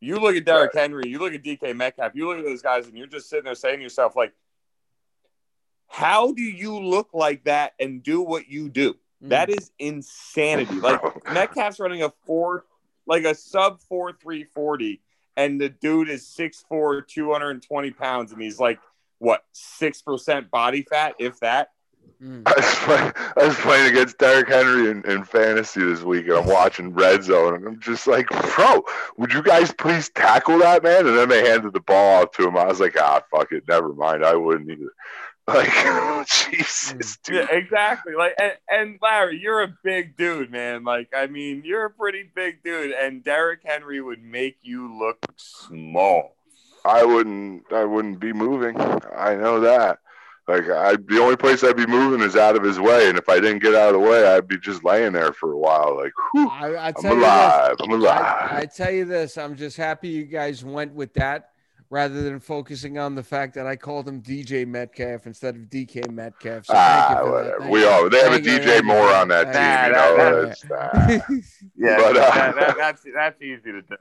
you 0.00 0.18
look 0.18 0.36
at 0.36 0.44
Derrick 0.44 0.74
right. 0.74 0.82
Henry, 0.82 1.04
you 1.06 1.18
look 1.18 1.34
at 1.34 1.42
DK 1.42 1.74
Metcalf, 1.74 2.12
you 2.14 2.28
look 2.28 2.38
at 2.38 2.44
those 2.44 2.62
guys, 2.62 2.86
and 2.86 2.96
you're 2.96 3.06
just 3.06 3.28
sitting 3.30 3.44
there 3.44 3.54
saying 3.54 3.78
to 3.78 3.82
yourself, 3.82 4.14
like, 4.14 4.34
how 5.88 6.32
do 6.32 6.42
you 6.42 6.78
look 6.78 7.10
like 7.14 7.44
that 7.44 7.72
and 7.80 8.02
do 8.02 8.20
what 8.20 8.48
you 8.48 8.68
do? 8.68 8.94
Mm. 9.24 9.30
That 9.30 9.48
is 9.50 9.70
insanity. 9.78 10.74
Like 10.74 11.00
Metcalf's 11.32 11.80
running 11.80 12.02
a 12.02 12.12
four, 12.26 12.66
like 13.06 13.24
a 13.24 13.34
sub 13.34 13.80
four 13.80 14.12
three 14.12 14.44
forty, 14.44 15.00
and 15.36 15.60
the 15.60 15.68
dude 15.68 16.08
is 16.08 16.24
6'4", 16.24 17.06
220 17.06 17.90
pounds, 17.92 18.32
and 18.32 18.42
he's 18.42 18.58
like 18.58 18.80
what 19.18 19.44
six 19.52 20.02
percent 20.02 20.50
body 20.50 20.82
fat, 20.82 21.14
if 21.18 21.40
that. 21.40 21.70
Mm. 22.22 22.42
I, 22.46 22.54
was 22.56 22.74
playing, 22.76 23.12
I 23.36 23.46
was 23.46 23.56
playing 23.56 23.90
against 23.90 24.18
Derrick 24.18 24.48
Henry 24.48 24.90
in, 24.90 25.04
in 25.04 25.24
fantasy 25.24 25.84
this 25.84 26.02
week, 26.02 26.26
and 26.28 26.38
I'm 26.38 26.46
watching 26.46 26.94
Red 26.94 27.22
Zone, 27.24 27.54
and 27.54 27.66
I'm 27.66 27.80
just 27.80 28.06
like, 28.06 28.28
bro, 28.28 28.82
would 29.18 29.32
you 29.34 29.42
guys 29.42 29.72
please 29.72 30.08
tackle 30.08 30.58
that 30.60 30.82
man? 30.82 31.06
And 31.06 31.16
then 31.16 31.28
they 31.28 31.46
handed 31.48 31.74
the 31.74 31.80
ball 31.80 32.22
off 32.22 32.32
to 32.32 32.48
him. 32.48 32.56
I 32.56 32.66
was 32.66 32.80
like, 32.80 32.96
ah, 32.98 33.22
fuck 33.30 33.52
it, 33.52 33.68
never 33.68 33.92
mind. 33.92 34.24
I 34.24 34.34
wouldn't 34.34 34.70
either. 34.70 34.92
Like, 35.48 35.70
Jesus, 36.26 36.92
mm. 36.92 37.22
dude. 37.22 37.34
Yeah, 37.36 37.56
exactly. 37.56 38.14
Like, 38.14 38.34
and, 38.36 38.54
and 38.68 38.98
Larry, 39.00 39.38
you're 39.40 39.62
a 39.62 39.78
big 39.84 40.16
dude, 40.16 40.50
man. 40.50 40.82
Like, 40.82 41.10
I 41.14 41.28
mean, 41.28 41.62
you're 41.64 41.84
a 41.84 41.90
pretty 41.90 42.28
big 42.34 42.64
dude, 42.64 42.90
and 42.90 43.22
Derrick 43.22 43.60
Henry 43.64 44.00
would 44.00 44.24
make 44.24 44.56
you 44.62 44.98
look 44.98 45.24
small. 45.36 46.34
I 46.84 47.04
wouldn't. 47.04 47.72
I 47.72 47.84
wouldn't 47.84 48.18
be 48.18 48.32
moving. 48.32 48.76
I 48.80 49.36
know 49.36 49.60
that. 49.60 50.00
Like 50.48 50.68
I, 50.70 50.94
the 50.94 51.18
only 51.20 51.36
place 51.36 51.64
I'd 51.64 51.76
be 51.76 51.86
moving 51.86 52.20
is 52.20 52.36
out 52.36 52.54
of 52.54 52.62
his 52.62 52.78
way, 52.78 53.08
and 53.08 53.18
if 53.18 53.28
I 53.28 53.40
didn't 53.40 53.62
get 53.62 53.74
out 53.74 53.94
of 53.94 54.00
the 54.00 54.08
way, 54.08 54.24
I'd 54.28 54.46
be 54.46 54.58
just 54.58 54.84
laying 54.84 55.12
there 55.12 55.32
for 55.32 55.52
a 55.52 55.58
while. 55.58 55.96
Like, 55.96 56.12
whew, 56.32 56.48
I, 56.48 56.92
am 56.96 57.04
alive. 57.04 57.76
I'm 57.80 57.90
alive. 57.90 58.20
I, 58.22 58.58
I, 58.60 58.66
tell 58.66 58.92
you 58.92 59.04
this, 59.04 59.38
I'm 59.38 59.56
just 59.56 59.76
happy 59.76 60.08
you 60.08 60.24
guys 60.24 60.64
went 60.64 60.94
with 60.94 61.12
that 61.14 61.50
rather 61.90 62.22
than 62.22 62.38
focusing 62.38 62.96
on 62.96 63.16
the 63.16 63.24
fact 63.24 63.54
that 63.54 63.66
I 63.66 63.74
called 63.74 64.06
him 64.06 64.22
DJ 64.22 64.66
Metcalf 64.66 65.26
instead 65.26 65.56
of 65.56 65.62
DK 65.62 66.10
Metcalf. 66.10 66.66
So 66.66 66.74
ah, 66.76 67.20
whatever. 67.24 67.68
We 67.68 67.84
all 67.84 68.08
they 68.08 68.20
have 68.20 68.32
a 68.32 68.38
DJ 68.38 68.84
Moore 68.84 69.12
on 69.14 69.26
that 69.28 69.46
team, 69.52 69.88
you 69.88 70.68
know. 70.68 71.42
yeah, 71.76 71.96
but, 71.96 72.16
uh, 72.16 72.20
that, 72.20 72.54
that, 72.54 72.76
that's 72.76 73.02
that's 73.12 73.42
easy 73.42 73.72
to 73.72 73.82
do. 73.82 73.96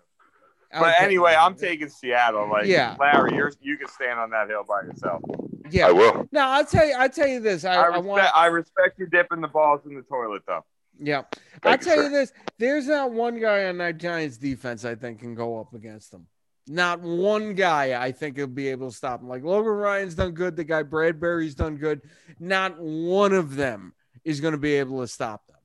But 0.80 0.96
okay. 0.96 1.06
anyway, 1.06 1.36
I'm 1.40 1.56
taking 1.56 1.90
Seattle. 1.90 2.50
Like, 2.50 2.66
yeah. 2.66 2.96
Larry, 3.00 3.36
you're 3.36 3.52
you 3.62 3.78
can 3.78 3.88
stand 3.88 4.20
on 4.20 4.30
that 4.32 4.50
hill 4.50 4.64
by 4.68 4.82
yourself. 4.82 5.22
Yeah, 5.70 5.88
I 5.88 5.92
will. 5.92 6.28
No, 6.32 6.42
I'll 6.42 6.66
tell 6.66 6.86
you. 6.86 6.94
I'll 6.98 7.10
tell 7.10 7.28
you 7.28 7.40
this. 7.40 7.64
I, 7.64 7.74
I, 7.74 7.86
respect, 7.86 7.96
I, 7.96 8.00
want, 8.08 8.36
I 8.36 8.46
respect 8.48 9.00
you 9.00 9.08
dipping 9.08 9.42
the 9.42 9.48
balls 9.48 9.82
in 9.86 9.96
the 9.96 10.02
toilet, 10.02 10.44
though. 10.46 10.66
Yeah, 10.98 11.24
I'll 11.64 11.78
tell 11.78 12.02
you 12.02 12.10
this. 12.10 12.32
There's 12.58 12.88
not 12.88 13.12
one 13.12 13.40
guy 13.40 13.66
on 13.66 13.78
that 13.80 13.98
Giants 13.98 14.38
defense 14.38 14.86
I 14.86 14.96
think 14.96 15.20
can 15.20 15.36
go 15.36 15.60
up 15.60 15.74
against 15.74 16.12
them. 16.12 16.28
Not 16.68 17.02
one 17.02 17.54
guy 17.54 18.02
I 18.02 18.12
think 18.12 18.38
will 18.38 18.48
be 18.48 18.70
able 18.70 18.90
to 18.90 18.96
stop 18.96 19.22
him. 19.22 19.28
Like 19.28 19.44
Logan 19.44 19.72
Ryan's 19.72 20.16
done 20.16 20.32
good. 20.32 20.56
The 20.56 20.64
guy 20.64 20.84
Bradberry's 20.84 21.56
done 21.56 21.78
good. 21.78 22.02
Not 22.40 22.80
one 22.80 23.34
of 23.34 23.56
them 23.56 23.94
is 24.24 24.42
going 24.42 24.54
to 24.54 24.58
be 24.58 24.76
able 24.76 25.02
to 25.02 25.08
stop 25.08 25.46
them. 25.48 25.56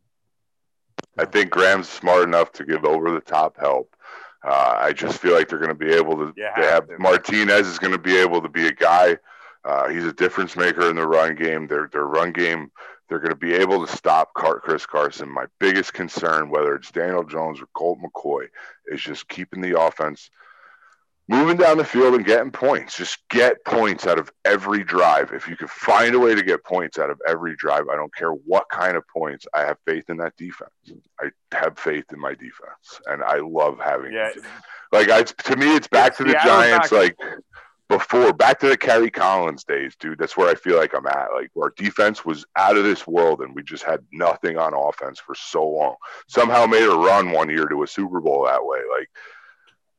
I 1.18 1.24
think 1.24 1.50
Graham's 1.50 1.88
smart 1.88 2.24
enough 2.24 2.52
to 2.52 2.64
give 2.64 2.84
over 2.84 3.10
the 3.10 3.20
top 3.20 3.58
help. 3.58 3.96
Uh, 4.42 4.74
I 4.78 4.92
just 4.92 5.18
feel 5.18 5.34
like 5.34 5.48
they're 5.48 5.58
going 5.58 5.68
to 5.68 5.74
be 5.74 5.92
able 5.92 6.16
to. 6.16 6.32
Yeah, 6.36 6.58
have 6.58 6.88
Martinez 6.98 7.66
is 7.66 7.78
going 7.78 7.92
to 7.92 7.98
be 7.98 8.16
able 8.16 8.40
to 8.40 8.48
be 8.48 8.66
a 8.66 8.72
guy 8.72 9.18
uh, 9.64 9.88
he's 9.88 10.04
a 10.04 10.12
difference 10.12 10.56
maker 10.56 10.88
in 10.88 10.96
the 10.96 11.06
run 11.06 11.34
game. 11.34 11.66
Their 11.66 11.88
their 11.92 12.06
run 12.06 12.32
game, 12.32 12.70
they're 13.08 13.18
going 13.18 13.30
to 13.30 13.36
be 13.36 13.54
able 13.54 13.84
to 13.86 13.96
stop 13.96 14.32
Chris 14.34 14.86
Carson. 14.86 15.28
My 15.28 15.46
biggest 15.58 15.92
concern, 15.92 16.50
whether 16.50 16.74
it's 16.74 16.90
Daniel 16.90 17.24
Jones 17.24 17.60
or 17.60 17.66
Colt 17.74 17.98
McCoy, 18.00 18.46
is 18.86 19.02
just 19.02 19.28
keeping 19.28 19.60
the 19.60 19.78
offense 19.78 20.30
moving 21.30 21.56
down 21.56 21.78
the 21.78 21.84
field 21.84 22.14
and 22.14 22.26
getting 22.26 22.50
points. 22.50 22.96
Just 22.96 23.18
get 23.28 23.64
points 23.64 24.04
out 24.04 24.18
of 24.18 24.32
every 24.44 24.82
drive. 24.82 25.32
If 25.32 25.46
you 25.46 25.56
can 25.56 25.68
find 25.68 26.12
a 26.16 26.18
way 26.18 26.34
to 26.34 26.42
get 26.42 26.64
points 26.64 26.98
out 26.98 27.08
of 27.08 27.20
every 27.26 27.54
drive, 27.54 27.88
I 27.88 27.94
don't 27.94 28.14
care 28.14 28.32
what 28.32 28.68
kind 28.68 28.96
of 28.96 29.06
points. 29.06 29.46
I 29.54 29.60
have 29.60 29.78
faith 29.86 30.10
in 30.10 30.16
that 30.16 30.36
defense. 30.36 30.72
I 31.20 31.30
have 31.52 31.78
faith 31.78 32.06
in 32.12 32.18
my 32.18 32.34
defense, 32.34 33.00
and 33.06 33.22
I 33.22 33.36
love 33.36 33.78
having. 33.78 34.12
Yeah. 34.12 34.32
Like 34.90 35.08
I, 35.08 35.22
to 35.22 35.56
me, 35.56 35.76
it's 35.76 35.86
back 35.86 36.16
to 36.16 36.24
the 36.24 36.32
Giants. 36.32 36.90
Like 36.90 37.16
before 37.88 38.32
back 38.32 38.58
to 38.60 38.68
the 38.68 38.76
Kerry 38.76 39.10
Collins 39.10 39.62
days, 39.62 39.94
dude. 40.00 40.18
That's 40.18 40.36
where 40.36 40.48
I 40.48 40.56
feel 40.56 40.78
like 40.78 40.94
I'm 40.94 41.06
at. 41.06 41.28
Like 41.32 41.52
our 41.56 41.72
defense 41.76 42.24
was 42.24 42.44
out 42.56 42.76
of 42.76 42.82
this 42.82 43.06
world, 43.06 43.40
and 43.40 43.54
we 43.54 43.62
just 43.62 43.84
had 43.84 44.00
nothing 44.12 44.58
on 44.58 44.74
offense 44.74 45.20
for 45.20 45.36
so 45.36 45.64
long. 45.64 45.94
Somehow 46.26 46.66
made 46.66 46.88
a 46.88 46.96
run 46.96 47.30
one 47.30 47.50
year 47.50 47.66
to 47.66 47.84
a 47.84 47.86
Super 47.86 48.20
Bowl 48.20 48.46
that 48.46 48.64
way. 48.64 48.80
Like 48.98 49.08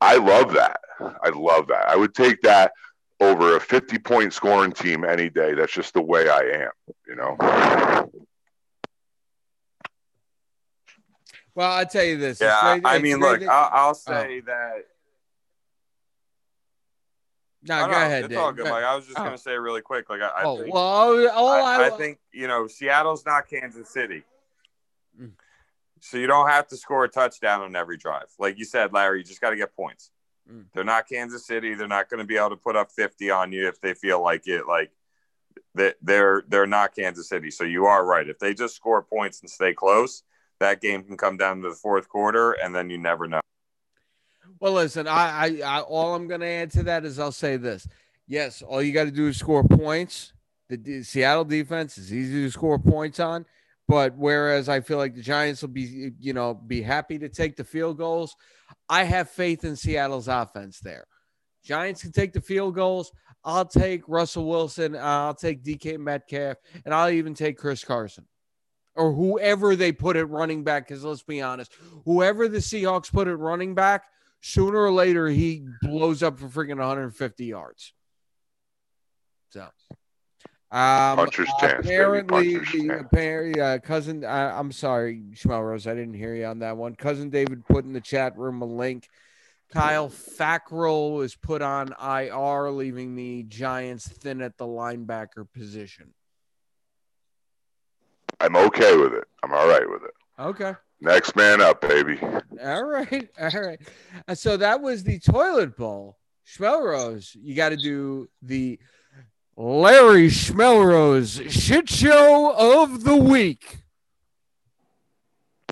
I 0.02 0.16
love 0.16 0.52
that. 0.54 0.80
I 1.00 1.30
love 1.30 1.68
that. 1.68 1.88
I 1.88 1.96
would 1.96 2.14
take 2.14 2.42
that 2.42 2.72
over 3.20 3.56
a 3.56 3.60
50 3.60 3.98
point 3.98 4.32
scoring 4.32 4.72
team 4.72 5.04
any 5.04 5.30
day. 5.30 5.54
That's 5.54 5.72
just 5.72 5.94
the 5.94 6.02
way 6.02 6.28
I 6.28 6.64
am, 6.64 6.70
you 7.06 7.14
know. 7.14 7.36
Well, 11.54 11.72
I 11.72 11.84
tell 11.84 12.04
you 12.04 12.16
this. 12.16 12.40
Yeah, 12.40 12.80
I 12.84 12.98
mean, 12.98 13.20
look, 13.20 13.42
I'll, 13.42 13.70
I'll 13.72 13.94
say 13.94 14.40
oh. 14.42 14.46
that 14.46 14.84
no, 17.64 17.86
go 17.86 17.92
ahead. 17.92 18.24
It's 18.24 18.28
Dave. 18.30 18.38
all 18.38 18.52
good. 18.52 18.64
Like 18.64 18.84
I 18.84 18.96
was 18.96 19.06
just 19.06 19.18
oh. 19.18 19.22
gonna 19.24 19.38
say 19.38 19.52
really 19.52 19.82
quick. 19.82 20.10
Like 20.10 20.20
I, 20.20 20.28
I 20.28 20.42
oh 20.42 20.58
think, 20.58 20.74
well, 20.74 20.82
oh, 21.32 21.64
I, 21.64 21.86
I, 21.86 21.90
think 21.90 22.18
you 22.32 22.48
know 22.48 22.66
Seattle's 22.66 23.24
not 23.24 23.48
Kansas 23.48 23.88
City, 23.88 24.24
mm. 25.20 25.30
So 26.02 26.16
you 26.16 26.26
don't 26.26 26.48
have 26.48 26.66
to 26.68 26.76
score 26.76 27.04
a 27.04 27.08
touchdown 27.08 27.62
on 27.62 27.76
every 27.76 27.96
drive. 27.96 28.26
Like 28.38 28.58
you 28.58 28.64
said, 28.64 28.92
Larry, 28.92 29.18
you 29.18 29.24
just 29.24 29.40
got 29.40 29.50
to 29.50 29.56
get 29.56 29.74
points. 29.76 30.10
Mm. 30.50 30.64
They're 30.74 30.82
not 30.82 31.08
Kansas 31.08 31.46
City. 31.46 31.74
They're 31.74 31.86
not 31.86 32.10
going 32.10 32.18
to 32.18 32.26
be 32.26 32.36
able 32.36 32.50
to 32.50 32.56
put 32.56 32.74
up 32.74 32.90
fifty 32.90 33.30
on 33.30 33.52
you 33.52 33.68
if 33.68 33.80
they 33.80 33.94
feel 33.94 34.20
like 34.20 34.48
it. 34.48 34.66
Like 34.66 34.90
they, 35.74 35.94
they're 36.02 36.42
they're 36.48 36.66
not 36.66 36.94
Kansas 36.94 37.28
City. 37.28 37.50
So 37.52 37.62
you 37.62 37.86
are 37.86 38.04
right. 38.04 38.28
If 38.28 38.40
they 38.40 38.52
just 38.52 38.74
score 38.74 39.02
points 39.02 39.40
and 39.40 39.48
stay 39.48 39.72
close, 39.72 40.24
that 40.58 40.80
game 40.80 41.04
can 41.04 41.16
come 41.16 41.36
down 41.36 41.62
to 41.62 41.68
the 41.68 41.74
fourth 41.76 42.08
quarter, 42.08 42.52
and 42.52 42.74
then 42.74 42.90
you 42.90 42.98
never 42.98 43.28
know. 43.28 43.40
Well, 44.58 44.72
listen, 44.72 45.06
I, 45.06 45.46
I, 45.46 45.60
I 45.64 45.80
all 45.80 46.14
I'm 46.14 46.26
going 46.26 46.40
to 46.40 46.46
add 46.46 46.72
to 46.72 46.82
that 46.84 47.04
is 47.04 47.20
I'll 47.20 47.30
say 47.30 47.56
this: 47.56 47.86
yes, 48.26 48.62
all 48.62 48.82
you 48.82 48.92
got 48.92 49.04
to 49.04 49.12
do 49.12 49.28
is 49.28 49.36
score 49.36 49.62
points. 49.62 50.32
The, 50.68 50.76
the 50.76 51.02
Seattle 51.02 51.44
defense 51.44 51.98
is 51.98 52.12
easy 52.12 52.42
to 52.42 52.50
score 52.50 52.78
points 52.78 53.20
on, 53.20 53.44
but 53.88 54.16
whereas 54.16 54.68
I 54.68 54.80
feel 54.80 54.98
like 54.98 55.14
the 55.14 55.22
Giants 55.22 55.62
will 55.62 55.68
be, 55.68 56.12
you 56.20 56.32
know, 56.32 56.54
be 56.54 56.82
happy 56.82 57.18
to 57.18 57.28
take 57.28 57.56
the 57.56 57.64
field 57.64 57.98
goals, 57.98 58.34
I 58.88 59.04
have 59.04 59.30
faith 59.30 59.64
in 59.64 59.76
Seattle's 59.76 60.28
offense 60.28 60.80
there. 60.80 61.06
Giants 61.64 62.02
can 62.02 62.12
take 62.12 62.32
the 62.32 62.40
field 62.40 62.74
goals. 62.74 63.12
I'll 63.44 63.64
take 63.64 64.02
Russell 64.08 64.46
Wilson. 64.48 64.94
Uh, 64.94 65.00
I'll 65.00 65.34
take 65.34 65.64
DK 65.64 65.98
Metcalf, 65.98 66.58
and 66.84 66.94
I'll 66.94 67.10
even 67.10 67.34
take 67.34 67.58
Chris 67.58 67.84
Carson 67.84 68.26
or 68.94 69.12
whoever 69.12 69.74
they 69.74 69.92
put 69.92 70.16
it 70.16 70.24
running 70.24 70.64
back. 70.64 70.88
Because 70.88 71.04
let's 71.04 71.22
be 71.22 71.40
honest, 71.40 71.72
whoever 72.04 72.48
the 72.48 72.58
Seahawks 72.58 73.12
put 73.12 73.28
it 73.28 73.36
running 73.36 73.74
back, 73.74 74.04
sooner 74.40 74.78
or 74.78 74.92
later 74.92 75.28
he 75.28 75.66
blows 75.82 76.22
up 76.22 76.38
for 76.38 76.46
freaking 76.46 76.78
150 76.78 77.44
yards. 77.44 77.92
So. 79.50 79.68
Um, 80.72 81.18
Puncher's 81.18 81.48
apparently, 81.58 82.54
chance, 82.54 82.72
the 82.72 82.98
apparently, 83.00 83.60
uh, 83.60 83.78
cousin. 83.78 84.24
Uh, 84.24 84.54
I'm 84.56 84.72
sorry, 84.72 85.22
Schmelrose, 85.34 85.86
I 85.86 85.94
didn't 85.94 86.14
hear 86.14 86.34
you 86.34 86.46
on 86.46 86.60
that 86.60 86.76
one. 86.76 86.94
Cousin 86.94 87.28
David 87.28 87.66
put 87.66 87.84
in 87.84 87.92
the 87.92 88.00
chat 88.00 88.36
room 88.38 88.62
a 88.62 88.66
link 88.66 89.08
Kyle 89.72 90.10
Fackrell 90.10 91.16
was 91.16 91.34
put 91.34 91.62
on 91.62 91.94
IR, 92.02 92.70
leaving 92.70 93.14
the 93.14 93.42
Giants 93.44 94.06
thin 94.06 94.42
at 94.42 94.58
the 94.58 94.66
linebacker 94.66 95.46
position. 95.50 96.12
I'm 98.38 98.54
okay 98.54 98.96
with 98.96 99.14
it. 99.14 99.24
I'm 99.42 99.52
all 99.52 99.66
right 99.66 99.88
with 99.88 100.02
it. 100.02 100.14
Okay. 100.38 100.74
Next 101.00 101.34
man 101.36 101.62
up, 101.62 101.80
baby. 101.80 102.20
All 102.62 102.84
right. 102.84 103.28
All 103.40 103.60
right. 103.60 103.80
So 104.34 104.56
that 104.58 104.82
was 104.82 105.04
the 105.04 105.18
toilet 105.18 105.76
bowl. 105.76 106.18
Schmelrose, 106.46 107.34
you 107.40 107.54
got 107.54 107.70
to 107.70 107.76
do 107.76 108.28
the 108.42 108.78
Larry 109.56 110.28
Schmelrose 110.28 111.50
shit 111.50 111.88
show 111.88 112.54
of 112.56 113.04
the 113.04 113.16
week. 113.16 113.78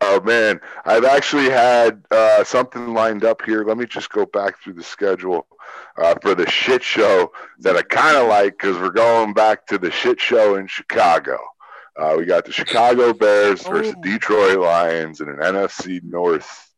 Oh 0.03 0.21
man, 0.21 0.61
I've 0.85 1.05
actually 1.05 1.51
had 1.51 2.05
uh, 2.11 2.45
something 2.45 2.95
lined 2.95 3.25
up 3.25 3.43
here. 3.43 3.65
Let 3.65 3.79
me 3.79 3.87
just 3.87 4.11
go 4.11 4.27
back 4.27 4.61
through 4.61 4.75
the 4.75 4.83
schedule 4.83 5.47
uh, 5.97 6.15
for 6.21 6.35
the 6.35 6.49
shit 6.49 6.83
show 6.83 7.33
that 7.61 7.77
I 7.77 7.83
kind 7.83 8.17
of 8.17 8.29
like 8.29 8.53
because 8.53 8.79
we're 8.79 8.91
going 8.91 9.35
back 9.35 9.67
to 9.69 9.79
the 9.79 9.91
shit 9.91 10.21
show 10.21 10.57
in 10.57 10.67
Chicago. 10.67 11.39
Uh, 11.97 12.15
we 12.19 12.25
got 12.25 12.45
the 12.45 12.53
Chicago 12.53 13.13
Bears 13.13 13.63
versus 13.63 13.95
oh. 13.97 14.03
Detroit 14.03 14.59
Lions 14.59 15.21
in 15.21 15.29
an 15.29 15.37
NFC 15.37 16.03
North, 16.03 16.71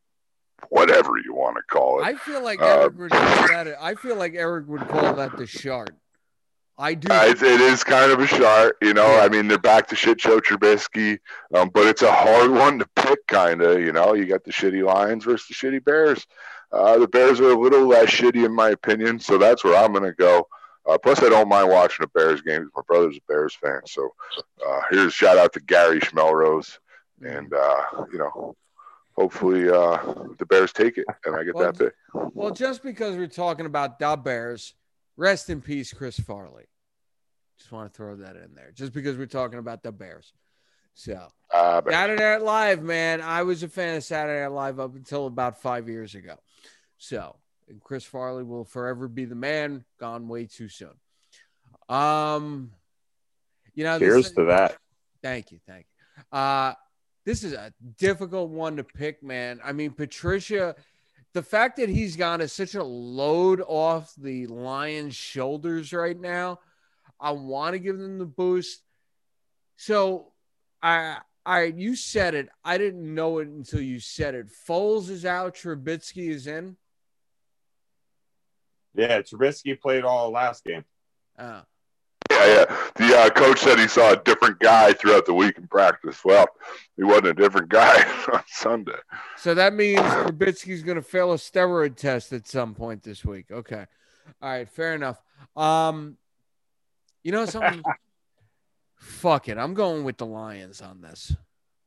whatever 0.68 1.12
you 1.24 1.34
want 1.34 1.56
to 1.56 1.62
call 1.62 2.00
it. 2.00 2.04
I 2.04 2.14
feel 2.14 2.42
like 2.42 2.60
Eric 2.60 2.98
would 2.98 3.10
call 3.10 3.48
that. 3.48 3.76
I 3.80 3.94
feel 3.94 4.16
like 4.16 4.34
Eric 4.34 4.66
would 4.68 4.88
call 4.88 5.14
that 5.14 5.36
the 5.36 5.46
shard. 5.46 5.94
I 6.78 6.94
do. 6.94 7.12
Uh, 7.12 7.24
it, 7.26 7.42
it 7.42 7.60
is 7.60 7.84
kind 7.84 8.10
of 8.10 8.20
a 8.20 8.26
shot, 8.26 8.72
you 8.80 8.94
know. 8.94 9.06
Yeah. 9.06 9.22
I 9.22 9.28
mean, 9.28 9.48
they're 9.48 9.58
back 9.58 9.88
to 9.88 9.96
shit 9.96 10.20
show 10.20 10.40
Trubisky, 10.40 11.18
um, 11.54 11.70
but 11.72 11.86
it's 11.86 12.02
a 12.02 12.12
hard 12.12 12.50
one 12.64 12.78
to 12.78 12.86
pick, 12.96 13.26
kind 13.26 13.62
of. 13.62 13.80
You 13.80 13.92
know, 13.92 14.14
you 14.14 14.26
got 14.26 14.44
the 14.44 14.52
shitty 14.52 14.84
Lions 14.84 15.24
versus 15.24 15.48
the 15.48 15.54
shitty 15.54 15.84
Bears. 15.84 16.26
Uh, 16.72 16.98
the 16.98 17.08
Bears 17.08 17.40
are 17.40 17.50
a 17.50 17.58
little 17.58 17.86
less 17.86 18.08
shitty, 18.08 18.44
in 18.44 18.54
my 18.54 18.70
opinion, 18.70 19.18
so 19.18 19.36
that's 19.36 19.62
where 19.62 19.76
I'm 19.76 19.92
going 19.92 20.04
to 20.04 20.12
go. 20.12 20.48
Uh, 20.88 20.98
plus, 20.98 21.22
I 21.22 21.28
don't 21.28 21.48
mind 21.48 21.68
watching 21.68 22.04
a 22.04 22.08
Bears 22.08 22.40
game. 22.40 22.68
My 22.74 22.82
brother's 22.86 23.16
a 23.16 23.20
Bears 23.28 23.54
fan, 23.54 23.82
so 23.86 24.10
uh, 24.66 24.80
here's 24.90 25.08
a 25.08 25.10
shout 25.10 25.38
out 25.38 25.52
to 25.52 25.60
Gary 25.60 26.00
Schmelrose, 26.00 26.78
and 27.20 27.52
uh, 27.52 27.82
you 28.10 28.18
know, 28.18 28.56
hopefully 29.16 29.68
uh, 29.68 29.98
the 30.38 30.46
Bears 30.46 30.72
take 30.72 30.98
it 30.98 31.06
and 31.24 31.36
I 31.36 31.44
get 31.44 31.54
well, 31.54 31.72
that 31.72 31.78
pick. 31.78 31.94
Well, 32.34 32.50
just 32.50 32.82
because 32.82 33.16
we're 33.16 33.26
talking 33.28 33.66
about 33.66 33.98
the 33.98 34.16
Bears, 34.16 34.74
rest 35.16 35.50
in 35.50 35.60
peace, 35.60 35.92
Chris 35.92 36.18
Farley. 36.18 36.64
Just 37.58 37.72
want 37.72 37.92
to 37.92 37.96
throw 37.96 38.16
that 38.16 38.36
in 38.36 38.54
there, 38.54 38.72
just 38.74 38.92
because 38.92 39.16
we're 39.16 39.26
talking 39.26 39.58
about 39.58 39.82
the 39.82 39.92
Bears. 39.92 40.32
So 40.94 41.28
uh, 41.54 41.80
Saturday 41.88 42.22
Night 42.22 42.42
Live, 42.42 42.82
man, 42.82 43.20
I 43.20 43.44
was 43.44 43.62
a 43.62 43.68
fan 43.68 43.96
of 43.96 44.04
Saturday 44.04 44.42
Night 44.42 44.52
Live 44.52 44.80
up 44.80 44.94
until 44.94 45.26
about 45.26 45.60
five 45.60 45.88
years 45.88 46.14
ago. 46.14 46.36
So 46.98 47.36
and 47.68 47.80
Chris 47.80 48.04
Farley 48.04 48.44
will 48.44 48.64
forever 48.64 49.08
be 49.08 49.24
the 49.24 49.34
man. 49.34 49.84
Gone 49.98 50.28
way 50.28 50.46
too 50.46 50.68
soon. 50.68 50.92
Um, 51.88 52.70
you 53.74 53.84
know, 53.84 53.98
cheers 53.98 54.24
this, 54.24 54.32
to 54.32 54.44
that. 54.44 54.76
Thank 55.22 55.52
you, 55.52 55.60
thank 55.66 55.86
you. 55.86 56.38
Uh, 56.38 56.74
this 57.24 57.44
is 57.44 57.52
a 57.52 57.72
difficult 57.98 58.50
one 58.50 58.76
to 58.76 58.84
pick, 58.84 59.22
man. 59.22 59.60
I 59.64 59.72
mean, 59.72 59.92
Patricia, 59.92 60.74
the 61.34 61.42
fact 61.42 61.76
that 61.78 61.88
he's 61.88 62.16
gone 62.16 62.40
is 62.40 62.52
such 62.52 62.74
a 62.74 62.84
load 62.84 63.62
off 63.66 64.12
the 64.16 64.46
Lions' 64.46 65.16
shoulders 65.16 65.92
right 65.92 66.18
now 66.18 66.58
I 67.22 67.30
want 67.30 67.74
to 67.74 67.78
give 67.78 67.98
them 67.98 68.18
the 68.18 68.26
boost. 68.26 68.82
So 69.76 70.32
I 70.82 71.18
I 71.46 71.64
you 71.64 71.94
said 71.94 72.34
it. 72.34 72.48
I 72.64 72.78
didn't 72.78 73.14
know 73.14 73.38
it 73.38 73.46
until 73.46 73.80
you 73.80 74.00
said 74.00 74.34
it. 74.34 74.48
Foles 74.68 75.08
is 75.08 75.24
out, 75.24 75.54
Trubisky 75.54 76.30
is 76.30 76.48
in. 76.48 76.76
Yeah, 78.94 79.22
Trubisky 79.22 79.80
played 79.80 80.04
all 80.04 80.32
last 80.32 80.64
game. 80.64 80.84
Oh. 81.38 81.62
Yeah, 82.32 82.46
yeah. 82.46 82.76
The 82.96 83.18
uh, 83.18 83.30
coach 83.30 83.60
said 83.60 83.78
he 83.78 83.88
saw 83.88 84.12
a 84.12 84.16
different 84.16 84.58
guy 84.58 84.92
throughout 84.92 85.26
the 85.26 85.34
week 85.34 85.58
in 85.58 85.66
practice. 85.66 86.24
Well, 86.24 86.46
he 86.96 87.04
wasn't 87.04 87.26
a 87.26 87.34
different 87.34 87.68
guy 87.68 88.02
on 88.32 88.42
Sunday. 88.46 88.98
So 89.36 89.54
that 89.54 89.74
means 89.74 90.00
Trubisky's 90.00 90.82
going 90.82 90.96
to 90.96 91.02
fail 91.02 91.32
a 91.32 91.36
steroid 91.36 91.96
test 91.96 92.32
at 92.32 92.48
some 92.48 92.74
point 92.74 93.02
this 93.02 93.24
week. 93.24 93.50
Okay. 93.50 93.86
All 94.40 94.50
right. 94.50 94.68
Fair 94.68 94.94
enough. 94.94 95.20
Um, 95.56 96.16
you 97.22 97.32
know 97.32 97.44
something? 97.46 97.82
Fuck 98.96 99.48
it. 99.48 99.58
I'm 99.58 99.74
going 99.74 100.04
with 100.04 100.16
the 100.16 100.26
Lions 100.26 100.80
on 100.80 101.00
this. 101.00 101.34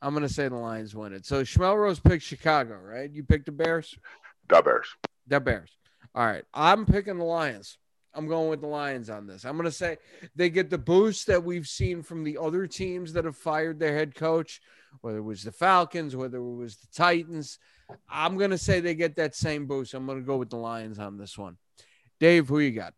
I'm 0.01 0.13
going 0.13 0.27
to 0.27 0.33
say 0.33 0.47
the 0.47 0.55
Lions 0.55 0.93
win 0.93 1.13
it. 1.13 1.25
So 1.25 1.43
Schmelrose 1.43 2.03
picked 2.03 2.23
Chicago, 2.23 2.77
right? 2.77 3.09
You 3.09 3.23
picked 3.23 3.47
the 3.47 3.51
Bears? 3.51 3.97
The 4.49 4.61
Bears. 4.61 4.87
The 5.27 5.39
Bears. 5.39 5.71
All 6.13 6.25
right. 6.25 6.43
I'm 6.53 6.85
picking 6.85 7.17
the 7.17 7.23
Lions. 7.23 7.77
I'm 8.15 8.27
going 8.27 8.49
with 8.49 8.61
the 8.61 8.67
Lions 8.67 9.09
on 9.09 9.27
this. 9.27 9.45
I'm 9.45 9.57
going 9.57 9.65
to 9.65 9.71
say 9.71 9.97
they 10.35 10.49
get 10.49 10.69
the 10.69 10.77
boost 10.77 11.27
that 11.27 11.43
we've 11.43 11.67
seen 11.67 12.01
from 12.01 12.23
the 12.23 12.37
other 12.37 12.65
teams 12.65 13.13
that 13.13 13.25
have 13.25 13.35
fired 13.35 13.79
their 13.79 13.95
head 13.95 14.15
coach, 14.15 14.61
whether 15.01 15.17
it 15.17 15.23
was 15.23 15.43
the 15.43 15.51
Falcons, 15.51 16.15
whether 16.15 16.37
it 16.37 16.55
was 16.55 16.77
the 16.77 16.87
Titans. 16.95 17.59
I'm 18.09 18.37
going 18.37 18.51
to 18.51 18.57
say 18.57 18.79
they 18.79 18.95
get 18.95 19.17
that 19.17 19.35
same 19.35 19.67
boost. 19.67 19.93
I'm 19.93 20.05
going 20.05 20.19
to 20.19 20.25
go 20.25 20.37
with 20.37 20.49
the 20.49 20.57
Lions 20.57 20.97
on 20.97 21.17
this 21.17 21.37
one. 21.37 21.57
Dave, 22.19 22.47
who 22.47 22.59
you 22.59 22.71
got? 22.71 22.93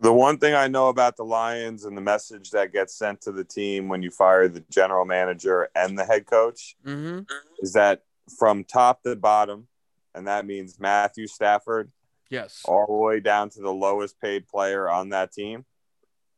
The 0.00 0.12
one 0.12 0.38
thing 0.38 0.54
I 0.54 0.66
know 0.66 0.88
about 0.88 1.16
the 1.16 1.24
Lions 1.24 1.84
and 1.84 1.96
the 1.96 2.02
message 2.02 2.50
that 2.50 2.72
gets 2.72 2.94
sent 2.98 3.22
to 3.22 3.32
the 3.32 3.44
team 3.44 3.88
when 3.88 4.02
you 4.02 4.10
fire 4.10 4.48
the 4.48 4.64
general 4.68 5.04
manager 5.04 5.68
and 5.74 5.96
the 5.96 6.04
head 6.04 6.26
coach 6.26 6.76
mm-hmm. 6.84 7.20
is 7.60 7.72
that 7.74 8.02
from 8.38 8.64
top 8.64 9.02
to 9.04 9.16
bottom, 9.16 9.68
and 10.14 10.26
that 10.26 10.44
means 10.44 10.78
Matthew 10.78 11.26
Stafford, 11.26 11.90
yes, 12.30 12.62
all 12.64 12.86
the 12.86 12.92
way 12.92 13.20
down 13.20 13.50
to 13.50 13.60
the 13.60 13.72
lowest 13.72 14.20
paid 14.20 14.46
player 14.48 14.88
on 14.88 15.10
that 15.10 15.32
team, 15.32 15.64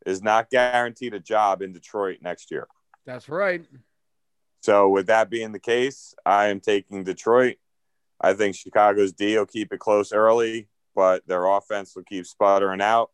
is 0.05 0.23
not 0.23 0.51
guaranteed 0.51 1.15
a 1.15 1.21
job 1.21 1.63
in 1.63 1.73
Detroit 1.73 2.19
next 2.21 2.51
year. 2.51 2.67
That's 3.05 3.29
right. 3.29 3.65
So, 4.63 4.89
with 4.89 5.07
that 5.07 5.31
being 5.31 5.53
the 5.53 5.61
case, 5.61 6.15
I 6.25 6.47
am 6.47 6.61
taking 6.61 7.05
Detroit. 7.05 7.57
I 8.21 8.33
think 8.33 8.57
Chicago's 8.57 9.13
D 9.13 9.37
will 9.37 9.47
keep 9.47 9.73
it 9.73 9.79
close 9.79 10.13
early, 10.13 10.69
but 10.95 11.27
their 11.27 11.45
offense 11.47 11.95
will 11.95 12.05
keep 12.05 12.27
sputtering 12.27 12.81
out 12.81 13.11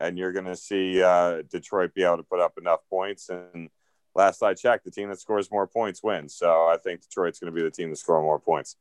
and 0.00 0.18
you're 0.18 0.32
going 0.32 0.46
to 0.46 0.56
see 0.56 1.02
uh, 1.02 1.42
Detroit 1.50 1.94
be 1.94 2.02
able 2.02 2.18
to 2.18 2.22
put 2.22 2.40
up 2.40 2.58
enough 2.58 2.80
points. 2.90 3.28
And 3.28 3.70
last 4.14 4.42
I 4.42 4.54
checked, 4.54 4.84
the 4.84 4.90
team 4.90 5.08
that 5.08 5.20
scores 5.20 5.50
more 5.50 5.66
points 5.66 6.02
wins. 6.02 6.34
So 6.34 6.66
I 6.66 6.76
think 6.82 7.02
Detroit's 7.02 7.38
going 7.38 7.52
to 7.52 7.56
be 7.56 7.62
the 7.62 7.70
team 7.70 7.90
to 7.90 7.96
score 7.96 8.20
more 8.22 8.38
points. 8.38 8.76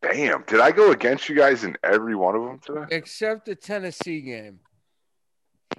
Damn, 0.00 0.42
did 0.46 0.60
I 0.60 0.70
go 0.70 0.92
against 0.92 1.28
you 1.28 1.34
guys 1.34 1.64
in 1.64 1.76
every 1.82 2.14
one 2.14 2.36
of 2.36 2.44
them 2.44 2.60
today? 2.60 2.96
Except 2.96 3.46
the 3.46 3.54
Tennessee 3.54 4.20
game. 4.20 4.60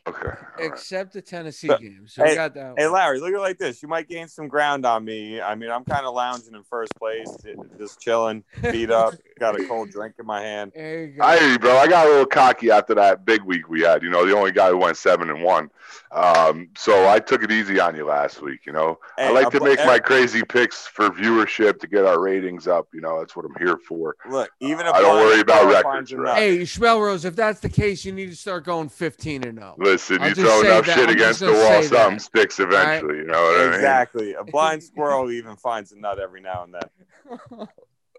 Okay. 0.07 0.29
Except 0.59 1.07
right. 1.07 1.13
the 1.13 1.21
Tennessee 1.21 1.67
so, 1.67 1.77
game. 1.77 2.03
So 2.07 2.23
hey, 2.23 2.35
got 2.35 2.53
that. 2.55 2.75
Hey, 2.77 2.87
Larry, 2.87 3.19
look 3.19 3.29
at 3.29 3.35
it 3.35 3.39
like 3.39 3.57
this. 3.57 3.81
You 3.81 3.87
might 3.87 4.07
gain 4.07 4.27
some 4.27 4.47
ground 4.47 4.85
on 4.85 5.05
me. 5.05 5.39
I 5.39 5.55
mean, 5.55 5.69
I'm 5.69 5.83
kind 5.83 6.05
of 6.05 6.13
lounging 6.13 6.55
in 6.55 6.63
first 6.63 6.93
place, 6.95 7.29
just 7.77 7.99
chilling, 7.99 8.43
beat 8.61 8.91
up, 8.91 9.13
got 9.39 9.59
a 9.59 9.65
cold 9.65 9.91
drink 9.91 10.15
in 10.19 10.25
my 10.25 10.41
hand. 10.41 10.71
There 10.75 11.05
you 11.05 11.17
go. 11.17 11.23
I 11.23 11.39
hear 11.39 11.51
you, 11.51 11.59
bro. 11.59 11.77
I 11.77 11.87
got 11.87 12.07
a 12.07 12.09
little 12.09 12.25
cocky 12.25 12.71
after 12.71 12.95
that 12.95 13.25
big 13.25 13.43
week 13.43 13.69
we 13.69 13.81
had. 13.81 14.03
You 14.03 14.09
know, 14.09 14.25
the 14.25 14.35
only 14.35 14.51
guy 14.51 14.69
who 14.69 14.77
went 14.77 14.97
seven 14.97 15.29
and 15.29 15.43
one. 15.43 15.69
Um, 16.11 16.69
so 16.75 17.07
I 17.07 17.19
took 17.19 17.43
it 17.43 17.51
easy 17.51 17.79
on 17.79 17.95
you 17.95 18.05
last 18.05 18.41
week. 18.41 18.65
You 18.65 18.73
know, 18.73 18.99
hey, 19.17 19.27
I 19.27 19.31
like 19.31 19.47
I'm, 19.47 19.51
to 19.51 19.59
make 19.61 19.79
my 19.85 19.99
crazy 19.99 20.41
picks 20.43 20.87
for 20.87 21.09
viewership 21.09 21.79
to 21.79 21.87
get 21.87 22.05
our 22.05 22.19
ratings 22.19 22.67
up. 22.67 22.87
You 22.93 23.01
know, 23.01 23.19
that's 23.19 23.35
what 23.35 23.45
I'm 23.45 23.55
here 23.59 23.77
for. 23.77 24.15
Look, 24.29 24.49
even 24.59 24.87
uh, 24.87 24.91
I 24.91 25.01
don't 25.01 25.17
worry 25.17 25.41
about 25.41 25.67
records. 25.67 26.13
Right? 26.13 26.37
Hey, 26.37 26.57
Schmelrose, 26.61 27.25
if 27.25 27.35
that's 27.35 27.59
the 27.59 27.69
case, 27.69 28.05
you 28.05 28.11
need 28.11 28.29
to 28.29 28.35
start 28.35 28.65
going 28.65 28.89
15 28.89 29.43
and 29.43 29.59
0. 29.59 29.75
Listen, 29.79 30.21
I'll 30.21 30.29
you 30.29 30.35
throw 30.35 30.59
enough 30.61 30.85
that. 30.85 30.95
shit 30.97 31.09
I'm 31.09 31.15
against 31.15 31.39
the 31.39 31.53
wall, 31.53 31.81
something 31.83 32.17
that. 32.17 32.21
sticks 32.21 32.59
eventually. 32.59 33.13
Right? 33.13 33.25
You 33.25 33.31
know 33.31 33.41
what 33.41 33.65
exactly. 33.65 33.65
I 33.65 33.65
mean? 33.65 33.75
Exactly. 33.75 34.33
A 34.33 34.43
blind 34.43 34.83
squirrel 34.83 35.31
even 35.31 35.55
finds 35.55 35.91
a 35.93 35.99
nut 35.99 36.19
every 36.19 36.41
now 36.41 36.63
and 36.63 36.73
then. 36.73 37.67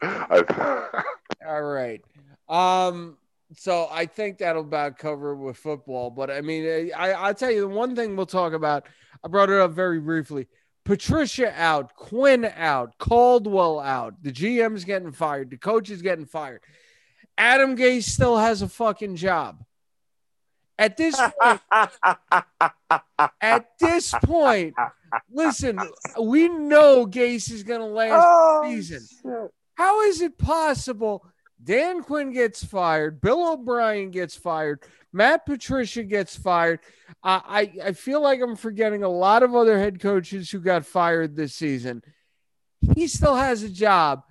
All 1.46 1.62
right. 1.62 2.02
Um. 2.48 3.18
So 3.56 3.88
I 3.90 4.06
think 4.06 4.38
that'll 4.38 4.62
about 4.62 4.96
cover 4.96 5.34
with 5.34 5.56
football. 5.56 6.10
But 6.10 6.30
I 6.30 6.40
mean, 6.40 6.92
I 6.96 7.12
I'll 7.12 7.34
tell 7.34 7.50
you 7.50 7.62
the 7.62 7.68
one 7.68 7.94
thing 7.94 8.16
we'll 8.16 8.26
talk 8.26 8.52
about. 8.52 8.86
I 9.22 9.28
brought 9.28 9.50
it 9.50 9.60
up 9.60 9.72
very 9.72 10.00
briefly. 10.00 10.48
Patricia 10.84 11.52
out, 11.60 11.94
Quinn 11.94 12.50
out, 12.56 12.96
Caldwell 12.98 13.80
out. 13.80 14.22
The 14.22 14.32
GM's 14.32 14.84
getting 14.84 15.12
fired. 15.12 15.50
The 15.50 15.58
coach 15.58 15.90
is 15.90 16.00
getting 16.00 16.24
fired. 16.24 16.62
Adam 17.36 17.76
Gase 17.76 18.04
still 18.04 18.38
has 18.38 18.62
a 18.62 18.68
fucking 18.68 19.16
job. 19.16 19.62
At 20.80 20.96
this 20.96 21.20
point, 21.38 21.60
at 23.42 23.66
this 23.78 24.14
point, 24.24 24.74
listen, 25.30 25.78
we 26.18 26.48
know 26.48 27.06
Gase 27.06 27.50
is 27.50 27.62
going 27.62 27.80
to 27.80 27.86
last 27.86 28.24
oh, 28.26 28.62
season. 28.64 29.06
Shit. 29.22 29.50
How 29.74 30.00
is 30.04 30.22
it 30.22 30.38
possible 30.38 31.22
Dan 31.62 32.02
Quinn 32.02 32.32
gets 32.32 32.64
fired, 32.64 33.20
Bill 33.20 33.52
O'Brien 33.52 34.10
gets 34.10 34.36
fired, 34.36 34.82
Matt 35.12 35.44
Patricia 35.44 36.02
gets 36.02 36.34
fired? 36.34 36.80
Uh, 37.22 37.40
I, 37.44 37.72
I 37.84 37.92
feel 37.92 38.22
like 38.22 38.40
I'm 38.40 38.56
forgetting 38.56 39.02
a 39.02 39.08
lot 39.08 39.42
of 39.42 39.54
other 39.54 39.78
head 39.78 40.00
coaches 40.00 40.50
who 40.50 40.60
got 40.60 40.86
fired 40.86 41.36
this 41.36 41.52
season. 41.54 42.02
He 42.94 43.06
still 43.06 43.36
has 43.36 43.62
a 43.62 43.68
job. 43.68 44.22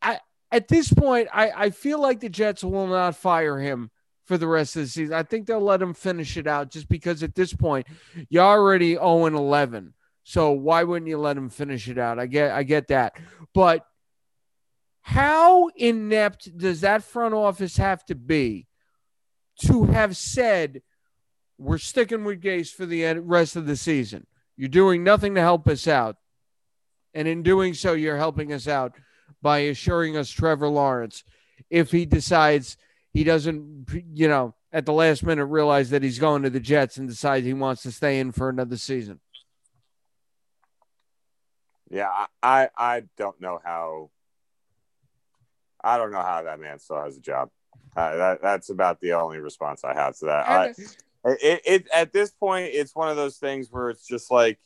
I, 0.00 0.20
at 0.52 0.68
this 0.68 0.92
point, 0.92 1.26
I, 1.32 1.50
I 1.50 1.70
feel 1.70 2.00
like 2.00 2.20
the 2.20 2.28
Jets 2.28 2.62
will 2.62 2.86
not 2.86 3.16
fire 3.16 3.58
him 3.58 3.90
for 4.32 4.38
the 4.38 4.46
rest 4.46 4.76
of 4.76 4.82
the 4.82 4.88
season. 4.88 5.14
I 5.14 5.24
think 5.24 5.46
they'll 5.46 5.60
let 5.60 5.82
him 5.82 5.92
finish 5.92 6.38
it 6.38 6.46
out 6.46 6.70
just 6.70 6.88
because 6.88 7.22
at 7.22 7.34
this 7.34 7.52
point, 7.52 7.86
you're 8.30 8.42
already 8.42 8.94
0 8.94 9.26
and 9.26 9.36
11. 9.36 9.92
So 10.24 10.52
why 10.52 10.84
wouldn't 10.84 11.10
you 11.10 11.18
let 11.18 11.36
him 11.36 11.50
finish 11.50 11.86
it 11.86 11.98
out? 11.98 12.18
I 12.18 12.24
get 12.24 12.52
I 12.52 12.62
get 12.62 12.88
that. 12.88 13.14
But 13.52 13.84
how 15.02 15.68
inept 15.76 16.56
does 16.56 16.80
that 16.80 17.04
front 17.04 17.34
office 17.34 17.76
have 17.76 18.06
to 18.06 18.14
be 18.14 18.68
to 19.66 19.84
have 19.84 20.16
said 20.16 20.80
we're 21.58 21.76
sticking 21.76 22.24
with 22.24 22.40
Gase 22.40 22.70
for 22.70 22.86
the 22.86 23.04
rest 23.18 23.54
of 23.54 23.66
the 23.66 23.76
season? 23.76 24.26
You're 24.56 24.70
doing 24.70 25.04
nothing 25.04 25.34
to 25.34 25.42
help 25.42 25.68
us 25.68 25.86
out. 25.86 26.16
And 27.12 27.28
in 27.28 27.42
doing 27.42 27.74
so, 27.74 27.92
you're 27.92 28.16
helping 28.16 28.50
us 28.50 28.66
out 28.66 28.94
by 29.42 29.58
assuring 29.58 30.16
us 30.16 30.30
Trevor 30.30 30.68
Lawrence 30.68 31.22
if 31.68 31.90
he 31.90 32.06
decides 32.06 32.78
he 33.12 33.24
doesn't, 33.24 33.88
you 34.12 34.28
know, 34.28 34.54
at 34.72 34.86
the 34.86 34.92
last 34.92 35.22
minute 35.22 35.44
realize 35.44 35.90
that 35.90 36.02
he's 36.02 36.18
going 36.18 36.42
to 36.42 36.50
the 36.50 36.60
Jets 36.60 36.96
and 36.96 37.08
decides 37.08 37.44
he 37.44 37.52
wants 37.52 37.82
to 37.82 37.92
stay 37.92 38.18
in 38.20 38.32
for 38.32 38.48
another 38.48 38.76
season. 38.76 39.20
Yeah, 41.90 42.08
I 42.42 42.70
I 42.76 43.02
don't 43.18 43.38
know 43.38 43.60
how. 43.62 44.10
I 45.84 45.98
don't 45.98 46.10
know 46.10 46.22
how 46.22 46.42
that 46.42 46.58
man 46.58 46.78
still 46.78 47.02
has 47.02 47.18
a 47.18 47.20
job. 47.20 47.50
Uh, 47.94 48.16
that 48.16 48.42
that's 48.42 48.70
about 48.70 49.00
the 49.00 49.12
only 49.12 49.38
response 49.38 49.84
I 49.84 49.92
have 49.92 50.16
to 50.18 50.26
that. 50.26 50.48
I, 50.48 50.66
it, 51.24 51.60
it 51.66 51.88
at 51.92 52.12
this 52.12 52.30
point, 52.30 52.70
it's 52.72 52.96
one 52.96 53.10
of 53.10 53.16
those 53.16 53.36
things 53.36 53.68
where 53.70 53.90
it's 53.90 54.06
just 54.06 54.30
like 54.30 54.58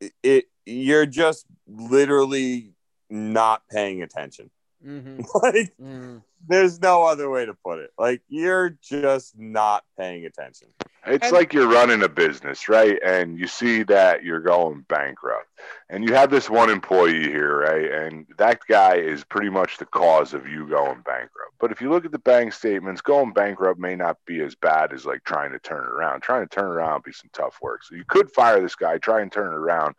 it, 0.00 0.12
it 0.22 0.44
you're 0.64 1.06
just 1.06 1.46
literally 1.66 2.74
not 3.10 3.62
paying 3.68 4.02
attention. 4.02 4.48
Mm-hmm. 4.84 5.16
like, 5.42 5.72
mm-hmm. 5.80 6.18
there's 6.48 6.80
no 6.80 7.04
other 7.04 7.30
way 7.30 7.46
to 7.46 7.54
put 7.54 7.78
it. 7.78 7.90
Like, 7.98 8.22
you're 8.28 8.70
just 8.70 9.38
not 9.38 9.84
paying 9.98 10.24
attention. 10.26 10.68
It's 11.06 11.26
and- 11.26 11.32
like 11.32 11.52
you're 11.52 11.68
running 11.68 12.02
a 12.02 12.08
business, 12.08 12.68
right? 12.68 12.98
And 13.04 13.38
you 13.38 13.46
see 13.46 13.82
that 13.84 14.22
you're 14.22 14.40
going 14.40 14.84
bankrupt. 14.88 15.48
And 15.88 16.08
you 16.08 16.14
have 16.14 16.30
this 16.30 16.48
one 16.48 16.70
employee 16.70 17.24
here, 17.24 17.60
right? 17.60 17.90
And 17.90 18.26
that 18.38 18.60
guy 18.68 18.96
is 18.96 19.24
pretty 19.24 19.50
much 19.50 19.78
the 19.78 19.86
cause 19.86 20.32
of 20.32 20.48
you 20.48 20.66
going 20.68 21.02
bankrupt. 21.02 21.54
But 21.60 21.70
if 21.70 21.80
you 21.80 21.90
look 21.90 22.04
at 22.04 22.12
the 22.12 22.18
bank 22.18 22.52
statements, 22.52 23.00
going 23.00 23.32
bankrupt 23.32 23.78
may 23.78 23.94
not 23.94 24.16
be 24.26 24.40
as 24.40 24.54
bad 24.54 24.92
as 24.92 25.04
like 25.04 25.24
trying 25.24 25.52
to 25.52 25.58
turn 25.58 25.84
it 25.84 25.90
around. 25.90 26.20
Trying 26.22 26.46
to 26.46 26.54
turn 26.54 26.70
it 26.70 26.74
around 26.74 27.04
be 27.04 27.12
some 27.12 27.30
tough 27.32 27.58
work. 27.60 27.84
So 27.84 27.94
you 27.94 28.04
could 28.08 28.30
fire 28.30 28.60
this 28.60 28.74
guy, 28.74 28.98
try 28.98 29.20
and 29.20 29.30
turn 29.30 29.52
it 29.52 29.56
around 29.56 29.94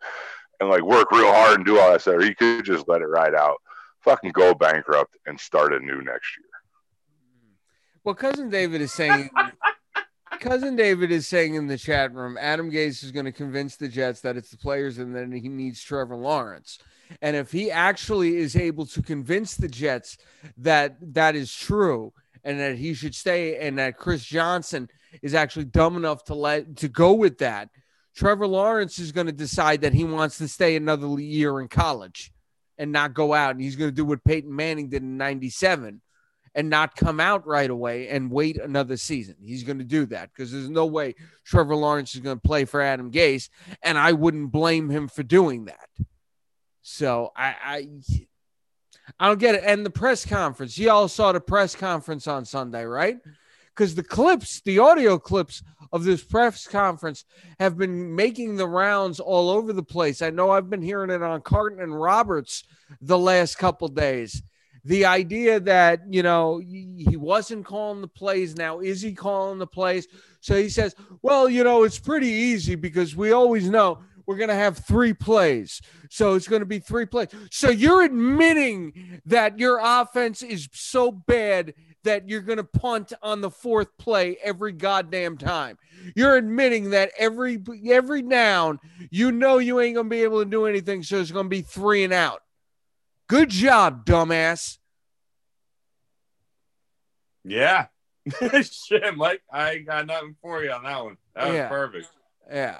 and 0.60 0.68
like 0.68 0.82
work 0.82 1.10
real 1.12 1.32
hard 1.32 1.56
and 1.56 1.66
do 1.66 1.78
all 1.78 1.92
that 1.92 2.00
stuff. 2.00 2.16
Or 2.16 2.24
you 2.24 2.34
could 2.34 2.64
just 2.64 2.88
let 2.88 3.02
it 3.02 3.06
ride 3.06 3.34
out 3.34 3.56
fucking 4.04 4.32
go 4.32 4.54
bankrupt 4.54 5.16
and 5.26 5.40
start 5.40 5.72
anew 5.72 6.02
next 6.02 6.36
year. 6.38 6.46
Well, 8.04 8.14
cousin 8.14 8.50
David 8.50 8.82
is 8.82 8.92
saying, 8.92 9.30
cousin 10.38 10.76
David 10.76 11.10
is 11.10 11.26
saying 11.26 11.54
in 11.54 11.66
the 11.66 11.78
chat 11.78 12.12
room, 12.12 12.36
Adam 12.38 12.70
Gase 12.70 13.02
is 13.02 13.10
going 13.10 13.24
to 13.24 13.32
convince 13.32 13.76
the 13.76 13.88
Jets 13.88 14.20
that 14.20 14.36
it's 14.36 14.50
the 14.50 14.58
players 14.58 14.98
and 14.98 15.16
then 15.16 15.32
he 15.32 15.48
needs 15.48 15.82
Trevor 15.82 16.16
Lawrence. 16.16 16.78
And 17.22 17.34
if 17.34 17.50
he 17.50 17.70
actually 17.70 18.36
is 18.36 18.56
able 18.56 18.84
to 18.86 19.02
convince 19.02 19.56
the 19.56 19.68
Jets 19.68 20.18
that 20.58 20.96
that 21.14 21.34
is 21.34 21.54
true 21.54 22.12
and 22.44 22.60
that 22.60 22.76
he 22.76 22.92
should 22.92 23.14
stay 23.14 23.66
and 23.66 23.78
that 23.78 23.96
Chris 23.96 24.22
Johnson 24.22 24.90
is 25.22 25.34
actually 25.34 25.66
dumb 25.66 25.96
enough 25.96 26.24
to 26.24 26.34
let 26.34 26.76
to 26.78 26.88
go 26.88 27.14
with 27.14 27.38
that, 27.38 27.70
Trevor 28.14 28.46
Lawrence 28.46 28.98
is 28.98 29.12
going 29.12 29.26
to 29.26 29.32
decide 29.32 29.80
that 29.80 29.94
he 29.94 30.04
wants 30.04 30.38
to 30.38 30.48
stay 30.48 30.76
another 30.76 31.08
year 31.18 31.58
in 31.60 31.68
college 31.68 32.33
and 32.78 32.92
not 32.92 33.14
go 33.14 33.34
out. 33.34 33.52
And 33.52 33.60
he's 33.60 33.76
going 33.76 33.90
to 33.90 33.94
do 33.94 34.04
what 34.04 34.24
Peyton 34.24 34.54
Manning 34.54 34.88
did 34.88 35.02
in 35.02 35.16
97 35.16 36.00
and 36.54 36.70
not 36.70 36.94
come 36.94 37.20
out 37.20 37.46
right 37.46 37.68
away 37.68 38.08
and 38.08 38.30
wait 38.30 38.58
another 38.58 38.96
season. 38.96 39.36
He's 39.42 39.64
going 39.64 39.78
to 39.78 39.84
do 39.84 40.06
that 40.06 40.30
because 40.32 40.52
there's 40.52 40.70
no 40.70 40.86
way 40.86 41.14
Trevor 41.44 41.74
Lawrence 41.74 42.14
is 42.14 42.20
going 42.20 42.36
to 42.36 42.46
play 42.46 42.64
for 42.64 42.80
Adam 42.80 43.10
Gase. 43.10 43.48
And 43.82 43.98
I 43.98 44.12
wouldn't 44.12 44.52
blame 44.52 44.88
him 44.88 45.08
for 45.08 45.22
doing 45.22 45.64
that. 45.66 45.88
So 46.82 47.32
I, 47.36 47.54
I, 47.64 47.88
I 49.18 49.28
don't 49.28 49.40
get 49.40 49.56
it. 49.56 49.62
And 49.64 49.84
the 49.84 49.90
press 49.90 50.24
conference, 50.24 50.78
you 50.78 50.90
all 50.90 51.08
saw 51.08 51.32
the 51.32 51.40
press 51.40 51.74
conference 51.74 52.26
on 52.26 52.44
Sunday, 52.44 52.84
right? 52.84 53.18
Because 53.74 53.94
the 53.94 54.04
clips, 54.04 54.60
the 54.60 54.78
audio 54.78 55.18
clips 55.18 55.62
of 55.92 56.04
this 56.04 56.22
press 56.22 56.66
conference 56.66 57.24
have 57.58 57.76
been 57.76 58.14
making 58.14 58.56
the 58.56 58.66
rounds 58.66 59.20
all 59.20 59.50
over 59.50 59.72
the 59.72 59.82
place. 59.82 60.22
I 60.22 60.30
know 60.30 60.50
I've 60.50 60.70
been 60.70 60.82
hearing 60.82 61.10
it 61.10 61.22
on 61.22 61.40
Carton 61.40 61.80
and 61.80 62.00
Roberts 62.00 62.64
the 63.00 63.18
last 63.18 63.58
couple 63.58 63.88
days. 63.88 64.42
The 64.84 65.06
idea 65.06 65.60
that, 65.60 66.02
you 66.10 66.22
know, 66.22 66.58
he 66.58 67.16
wasn't 67.16 67.64
calling 67.64 68.00
the 68.00 68.08
plays. 68.08 68.56
Now, 68.56 68.80
is 68.80 69.00
he 69.00 69.12
calling 69.12 69.58
the 69.58 69.66
plays? 69.66 70.06
So 70.40 70.54
he 70.56 70.68
says, 70.68 70.94
well, 71.22 71.48
you 71.48 71.64
know, 71.64 71.84
it's 71.84 71.98
pretty 71.98 72.28
easy 72.28 72.74
because 72.74 73.16
we 73.16 73.32
always 73.32 73.68
know 73.68 74.00
we're 74.26 74.36
going 74.36 74.50
to 74.50 74.54
have 74.54 74.78
three 74.78 75.14
plays. 75.14 75.80
So 76.10 76.34
it's 76.34 76.48
going 76.48 76.60
to 76.60 76.66
be 76.66 76.80
three 76.80 77.06
plays. 77.06 77.28
So 77.50 77.70
you're 77.70 78.02
admitting 78.02 79.20
that 79.26 79.58
your 79.58 79.80
offense 79.82 80.42
is 80.42 80.68
so 80.72 81.10
bad 81.10 81.74
that 82.04 82.28
you're 82.28 82.40
going 82.40 82.58
to 82.58 82.64
punt 82.64 83.12
on 83.22 83.40
the 83.40 83.50
fourth 83.50 83.96
play 83.98 84.36
every 84.42 84.72
goddamn 84.72 85.36
time. 85.36 85.76
You're 86.14 86.36
admitting 86.36 86.90
that 86.90 87.10
every 87.18 87.62
every 87.86 88.22
down, 88.22 88.78
you 89.10 89.32
know 89.32 89.58
you 89.58 89.80
ain't 89.80 89.96
going 89.96 90.06
to 90.06 90.10
be 90.10 90.22
able 90.22 90.44
to 90.44 90.50
do 90.50 90.66
anything, 90.66 91.02
so 91.02 91.20
it's 91.20 91.30
going 91.30 91.46
to 91.46 91.50
be 91.50 91.62
three 91.62 92.04
and 92.04 92.12
out. 92.12 92.40
Good 93.28 93.48
job, 93.48 94.04
dumbass. 94.04 94.78
Yeah. 97.44 97.86
Shit, 98.62 99.16
Mike, 99.16 99.42
I 99.52 99.78
got 99.78 100.06
nothing 100.06 100.36
for 100.40 100.62
you 100.62 100.70
on 100.72 100.84
that 100.84 101.04
one. 101.04 101.16
That 101.34 101.46
was 101.46 101.54
yeah. 101.54 101.68
perfect. 101.68 102.08
Yeah. 102.50 102.78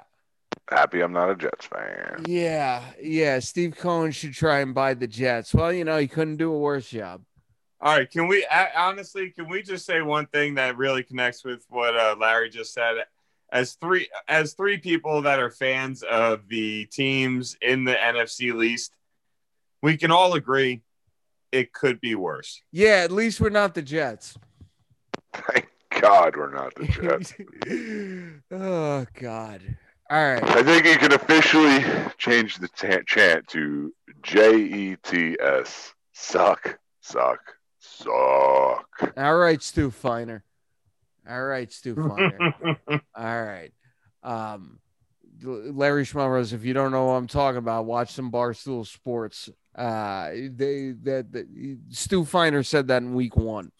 Happy 0.69 1.01
I'm 1.01 1.13
not 1.13 1.29
a 1.29 1.35
Jets 1.35 1.65
fan. 1.65 2.25
Yeah, 2.27 2.83
yeah. 2.99 3.37
Steve 3.39 3.75
Cohen 3.77 4.11
should 4.11 4.33
try 4.33 4.61
and 4.61 4.73
buy 4.73 4.95
the 4.95 5.07
Jets. 5.07 5.53
Well, 5.53 5.71
you 5.71 5.83
know, 5.83 5.97
he 5.97 6.07
couldn't 6.07 6.37
do 6.37 6.51
a 6.51 6.57
worse 6.57 6.89
job. 6.89 7.21
All 7.85 7.95
right, 7.95 8.09
can 8.09 8.27
we 8.27 8.43
honestly 8.75 9.29
can 9.29 9.47
we 9.47 9.61
just 9.61 9.85
say 9.85 10.01
one 10.01 10.25
thing 10.25 10.55
that 10.55 10.75
really 10.75 11.03
connects 11.03 11.45
with 11.45 11.63
what 11.69 11.95
uh, 11.95 12.15
Larry 12.19 12.49
just 12.49 12.73
said? 12.73 13.05
As 13.51 13.73
three 13.73 14.09
as 14.27 14.53
three 14.53 14.79
people 14.79 15.21
that 15.21 15.39
are 15.39 15.51
fans 15.51 16.01
of 16.01 16.47
the 16.47 16.85
teams 16.85 17.55
in 17.61 17.83
the 17.83 17.93
NFC 17.93 18.55
least, 18.55 18.91
we 19.83 19.97
can 19.97 20.09
all 20.09 20.33
agree 20.33 20.81
it 21.51 21.73
could 21.73 22.01
be 22.01 22.15
worse. 22.15 22.59
Yeah, 22.71 23.03
at 23.03 23.11
least 23.11 23.39
we're 23.39 23.49
not 23.49 23.75
the 23.75 23.83
Jets. 23.83 24.35
Thank 25.31 25.69
God 26.01 26.35
we're 26.35 26.55
not 26.55 26.73
the 26.73 26.87
Jets. 26.87 27.35
oh 28.51 29.05
God. 29.13 29.61
All 30.09 30.33
right. 30.33 30.43
I 30.43 30.63
think 30.63 30.85
you 30.87 30.97
can 30.97 31.13
officially 31.13 31.85
change 32.17 32.57
the 32.57 32.67
t- 32.67 33.03
chant 33.05 33.47
to 33.49 33.93
J 34.23 34.57
E 34.57 34.97
T 35.03 35.37
S. 35.39 35.93
Suck, 36.13 36.79
suck, 37.01 37.54
suck. 37.85 39.13
All 39.17 39.35
right, 39.37 39.61
Stu 39.61 39.91
Feiner. 39.91 40.43
All 41.29 41.43
right, 41.43 41.71
Stu 41.71 41.95
Feiner. 41.95 42.53
All 43.15 43.43
right. 43.43 43.71
Um, 44.23 44.79
Larry 45.43 46.05
Schmelrose, 46.05 46.53
if 46.53 46.63
you 46.63 46.73
don't 46.73 46.91
know 46.91 47.05
what 47.05 47.13
I'm 47.13 47.27
talking 47.27 47.57
about, 47.57 47.85
watch 47.85 48.11
some 48.13 48.31
Barstool 48.31 48.85
Sports. 48.85 49.49
Uh, 49.75 50.29
they 50.31 50.93
that 51.03 51.47
Stu 51.89 52.23
Feiner 52.25 52.63
said 52.63 52.87
that 52.87 53.01
in 53.01 53.13
week 53.13 53.35
one. 53.35 53.71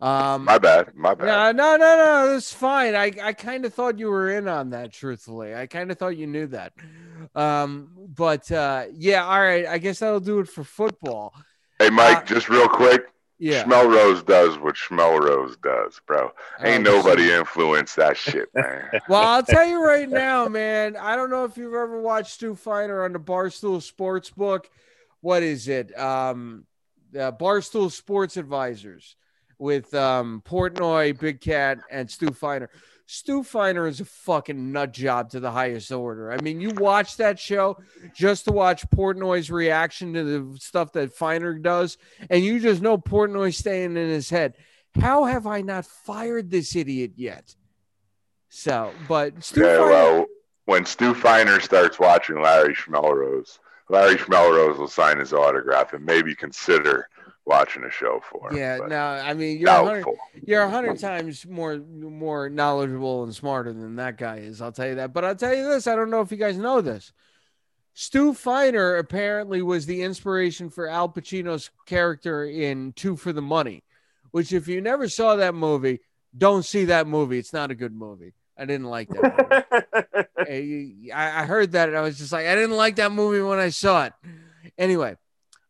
Um, 0.00 0.44
my 0.44 0.58
bad. 0.58 0.94
My 0.94 1.14
bad. 1.14 1.56
No, 1.56 1.76
no, 1.76 1.76
no, 1.76 1.96
no. 1.96 2.32
That's 2.32 2.52
fine. 2.52 2.94
I, 2.94 3.12
I 3.22 3.32
kind 3.32 3.64
of 3.64 3.72
thought 3.72 3.98
you 3.98 4.08
were 4.08 4.30
in 4.30 4.46
on 4.46 4.70
that. 4.70 4.92
Truthfully, 4.92 5.54
I 5.54 5.66
kind 5.66 5.90
of 5.90 5.98
thought 5.98 6.16
you 6.16 6.26
knew 6.26 6.46
that. 6.48 6.72
Um, 7.34 7.90
but 7.96 8.50
uh, 8.52 8.84
yeah, 8.92 9.24
all 9.24 9.40
right. 9.40 9.66
I 9.66 9.78
guess 9.78 10.00
that'll 10.00 10.20
do 10.20 10.40
it 10.40 10.48
for 10.48 10.64
football. 10.64 11.34
Hey, 11.78 11.90
Mike, 11.90 12.18
uh, 12.18 12.24
just 12.24 12.48
real 12.48 12.68
quick. 12.68 13.06
Yeah. 13.38 13.64
Schmelrose 13.64 14.24
does 14.24 14.58
what 14.58 14.76
Schmelrose 14.76 15.60
does, 15.60 16.00
bro. 16.06 16.32
Ain't 16.62 16.86
oh, 16.88 16.96
nobody 16.96 17.30
influenced 17.30 17.96
that 17.96 18.16
shit, 18.16 18.48
man. 18.54 18.88
well, 19.08 19.22
I'll 19.22 19.42
tell 19.42 19.66
you 19.66 19.84
right 19.84 20.08
now, 20.08 20.48
man. 20.48 20.96
I 20.96 21.16
don't 21.16 21.30
know 21.30 21.44
if 21.44 21.56
you've 21.56 21.74
ever 21.74 22.00
watched 22.00 22.32
Stu 22.32 22.54
Feiner 22.54 23.04
on 23.04 23.12
the 23.12 23.20
Barstool 23.20 23.82
Sports 23.82 24.30
Book. 24.30 24.70
What 25.20 25.42
is 25.42 25.68
it? 25.68 25.96
Um, 25.98 26.64
the 27.12 27.32
Barstool 27.32 27.90
Sports 27.90 28.36
Advisors 28.36 29.16
with 29.58 29.92
um, 29.94 30.42
Portnoy, 30.46 31.18
Big 31.18 31.40
Cat, 31.40 31.78
and 31.90 32.10
Stu 32.10 32.30
Feiner. 32.30 32.70
Stu 33.06 33.44
Feiner 33.44 33.86
is 33.86 34.00
a 34.00 34.04
fucking 34.04 34.72
nut 34.72 34.92
job 34.92 35.30
to 35.30 35.40
the 35.40 35.50
highest 35.50 35.92
order. 35.92 36.32
I 36.32 36.40
mean, 36.40 36.60
you 36.60 36.70
watch 36.70 37.16
that 37.18 37.38
show 37.38 37.78
just 38.14 38.46
to 38.46 38.52
watch 38.52 38.88
Portnoy's 38.90 39.50
reaction 39.50 40.12
to 40.14 40.24
the 40.24 40.58
stuff 40.58 40.92
that 40.92 41.12
Feiner 41.12 41.56
does, 41.56 41.98
and 42.28 42.44
you 42.44 42.58
just 42.58 42.82
know 42.82 42.98
Portnoy's 42.98 43.56
staying 43.56 43.96
in 43.96 44.08
his 44.08 44.28
head. 44.28 44.54
How 45.00 45.24
have 45.24 45.46
I 45.46 45.60
not 45.60 45.86
fired 45.86 46.50
this 46.50 46.74
idiot 46.74 47.12
yet? 47.16 47.54
So, 48.48 48.90
but 49.06 49.44
Stu 49.44 49.60
yeah, 49.60 49.78
Feiner, 49.78 49.90
well, 49.90 50.26
when 50.64 50.84
Stu 50.84 51.14
Feiner 51.14 51.60
starts 51.60 52.00
watching 52.00 52.40
Larry 52.42 52.74
Schmelrose, 52.74 53.58
Larry 53.88 54.16
Schmelrose 54.16 54.78
will 54.78 54.88
sign 54.88 55.18
his 55.18 55.32
autograph 55.32 55.92
and 55.92 56.04
maybe 56.04 56.34
consider 56.34 57.08
watching 57.46 57.84
a 57.84 57.90
show 57.90 58.20
for. 58.30 58.52
Yeah, 58.52 58.78
no, 58.86 59.00
I 59.00 59.32
mean 59.34 59.58
you're 59.58 59.70
a 59.70 59.84
hundred, 59.84 60.04
you're 60.44 60.62
a 60.62 60.70
hundred 60.70 60.98
times 60.98 61.46
more 61.46 61.78
more 61.78 62.50
knowledgeable 62.50 63.24
and 63.24 63.34
smarter 63.34 63.72
than 63.72 63.96
that 63.96 64.18
guy 64.18 64.38
is. 64.38 64.60
I'll 64.60 64.72
tell 64.72 64.88
you 64.88 64.96
that. 64.96 65.12
But 65.12 65.24
I'll 65.24 65.36
tell 65.36 65.54
you 65.54 65.68
this: 65.68 65.86
I 65.86 65.94
don't 65.94 66.10
know 66.10 66.20
if 66.20 66.30
you 66.30 66.36
guys 66.36 66.58
know 66.58 66.80
this. 66.80 67.12
Stu 67.94 68.34
Feiner 68.34 68.96
apparently 68.96 69.62
was 69.62 69.86
the 69.86 70.02
inspiration 70.02 70.68
for 70.68 70.86
Al 70.86 71.08
Pacino's 71.08 71.70
character 71.86 72.44
in 72.44 72.92
Two 72.92 73.16
for 73.16 73.32
the 73.32 73.40
Money, 73.40 73.84
which 74.32 74.52
if 74.52 74.68
you 74.68 74.82
never 74.82 75.08
saw 75.08 75.36
that 75.36 75.54
movie, 75.54 76.00
don't 76.36 76.64
see 76.64 76.84
that 76.86 77.06
movie. 77.06 77.38
It's 77.38 77.54
not 77.54 77.70
a 77.70 77.74
good 77.74 77.94
movie. 77.94 78.34
I 78.58 78.64
didn't 78.64 78.86
like 78.86 79.08
that. 79.08 80.28
I, 80.38 81.08
I 81.14 81.44
heard 81.44 81.72
that 81.72 81.88
and 81.88 81.96
I 81.96 82.00
was 82.00 82.18
just 82.18 82.32
like, 82.32 82.46
I 82.46 82.54
didn't 82.54 82.76
like 82.76 82.96
that 82.96 83.12
movie 83.12 83.40
when 83.40 83.58
I 83.58 83.68
saw 83.68 84.04
it. 84.04 84.12
Anyway, 84.78 85.16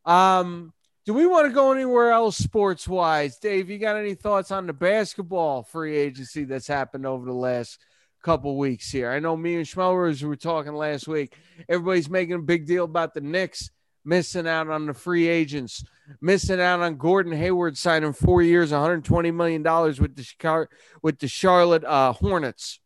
um, 0.04 0.72
do 1.06 1.14
we 1.14 1.24
want 1.24 1.46
to 1.46 1.52
go 1.52 1.72
anywhere 1.72 2.10
else 2.10 2.36
sports 2.36 2.88
wise? 2.88 3.38
Dave, 3.38 3.70
you 3.70 3.78
got 3.78 3.96
any 3.96 4.14
thoughts 4.14 4.50
on 4.50 4.66
the 4.66 4.72
basketball 4.72 5.62
free 5.62 5.96
agency 5.96 6.42
that's 6.42 6.66
happened 6.66 7.06
over 7.06 7.24
the 7.24 7.32
last 7.32 7.78
couple 8.24 8.58
weeks 8.58 8.90
here? 8.90 9.12
I 9.12 9.20
know 9.20 9.36
me 9.36 9.54
and 9.54 9.64
Schmelrose 9.64 10.24
were 10.24 10.34
talking 10.34 10.74
last 10.74 11.06
week. 11.06 11.36
Everybody's 11.68 12.10
making 12.10 12.34
a 12.34 12.40
big 12.40 12.66
deal 12.66 12.84
about 12.84 13.14
the 13.14 13.20
Knicks 13.20 13.70
missing 14.04 14.48
out 14.48 14.68
on 14.68 14.86
the 14.86 14.94
free 14.94 15.28
agents, 15.28 15.84
missing 16.20 16.60
out 16.60 16.80
on 16.80 16.96
Gordon 16.96 17.32
Hayward 17.32 17.78
signing 17.78 18.12
four 18.12 18.42
years, 18.42 18.72
120 18.72 19.30
million 19.30 19.62
dollars 19.62 20.00
with 20.00 20.16
the 20.16 20.66
with 21.02 21.20
the 21.20 21.28
Charlotte 21.28 21.84
uh, 21.84 22.14
Hornets, 22.14 22.80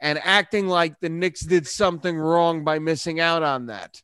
and 0.00 0.18
acting 0.24 0.66
like 0.66 0.98
the 0.98 1.08
Knicks 1.08 1.42
did 1.42 1.68
something 1.68 2.18
wrong 2.18 2.64
by 2.64 2.80
missing 2.80 3.20
out 3.20 3.44
on 3.44 3.66
that. 3.66 4.02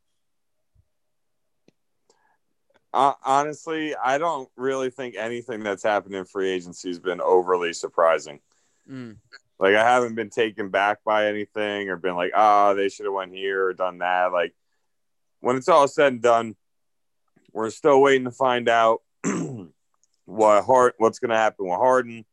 Uh, 2.94 3.14
honestly, 3.24 3.92
I 3.96 4.18
don't 4.18 4.48
really 4.56 4.88
think 4.88 5.16
anything 5.16 5.64
that's 5.64 5.82
happened 5.82 6.14
in 6.14 6.24
free 6.24 6.48
agency 6.48 6.86
has 6.90 7.00
been 7.00 7.20
overly 7.20 7.72
surprising. 7.72 8.38
Mm. 8.88 9.16
Like 9.58 9.74
I 9.74 9.82
haven't 9.82 10.14
been 10.14 10.30
taken 10.30 10.68
back 10.68 11.02
by 11.04 11.26
anything 11.26 11.88
or 11.88 11.96
been 11.96 12.14
like, 12.14 12.30
oh, 12.36 12.76
they 12.76 12.88
should 12.88 13.06
have 13.06 13.12
went 13.12 13.34
here 13.34 13.66
or 13.66 13.72
done 13.72 13.98
that. 13.98 14.32
Like 14.32 14.54
when 15.40 15.56
it's 15.56 15.68
all 15.68 15.88
said 15.88 16.12
and 16.12 16.22
done, 16.22 16.54
we're 17.52 17.70
still 17.70 18.00
waiting 18.00 18.26
to 18.26 18.30
find 18.30 18.68
out 18.68 19.02
what 20.24 20.64
Hart, 20.64 20.94
what's 20.98 21.18
going 21.18 21.30
to 21.30 21.36
happen 21.36 21.66
with 21.66 21.78
Harden. 21.78 22.24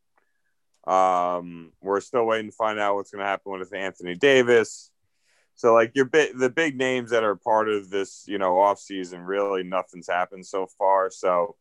Um, 0.85 1.71
we're 1.81 2.01
still 2.01 2.27
waiting 2.27 2.51
to 2.51 2.55
find 2.55 2.77
out 2.77 2.93
what's 2.93 3.09
going 3.09 3.23
to 3.23 3.27
happen 3.27 3.51
with 3.53 3.73
Anthony 3.73 4.13
Davis. 4.13 4.90
So 5.61 5.75
like 5.75 5.91
your 5.93 6.05
bit 6.05 6.35
the 6.35 6.49
big 6.49 6.75
names 6.75 7.11
that 7.11 7.23
are 7.23 7.35
part 7.35 7.69
of 7.69 7.91
this, 7.91 8.23
you 8.27 8.39
know, 8.39 8.59
off 8.59 8.79
season, 8.79 9.21
really 9.21 9.61
nothing's 9.61 10.07
happened 10.07 10.43
so 10.43 10.65
far. 10.65 11.11
So 11.11 11.55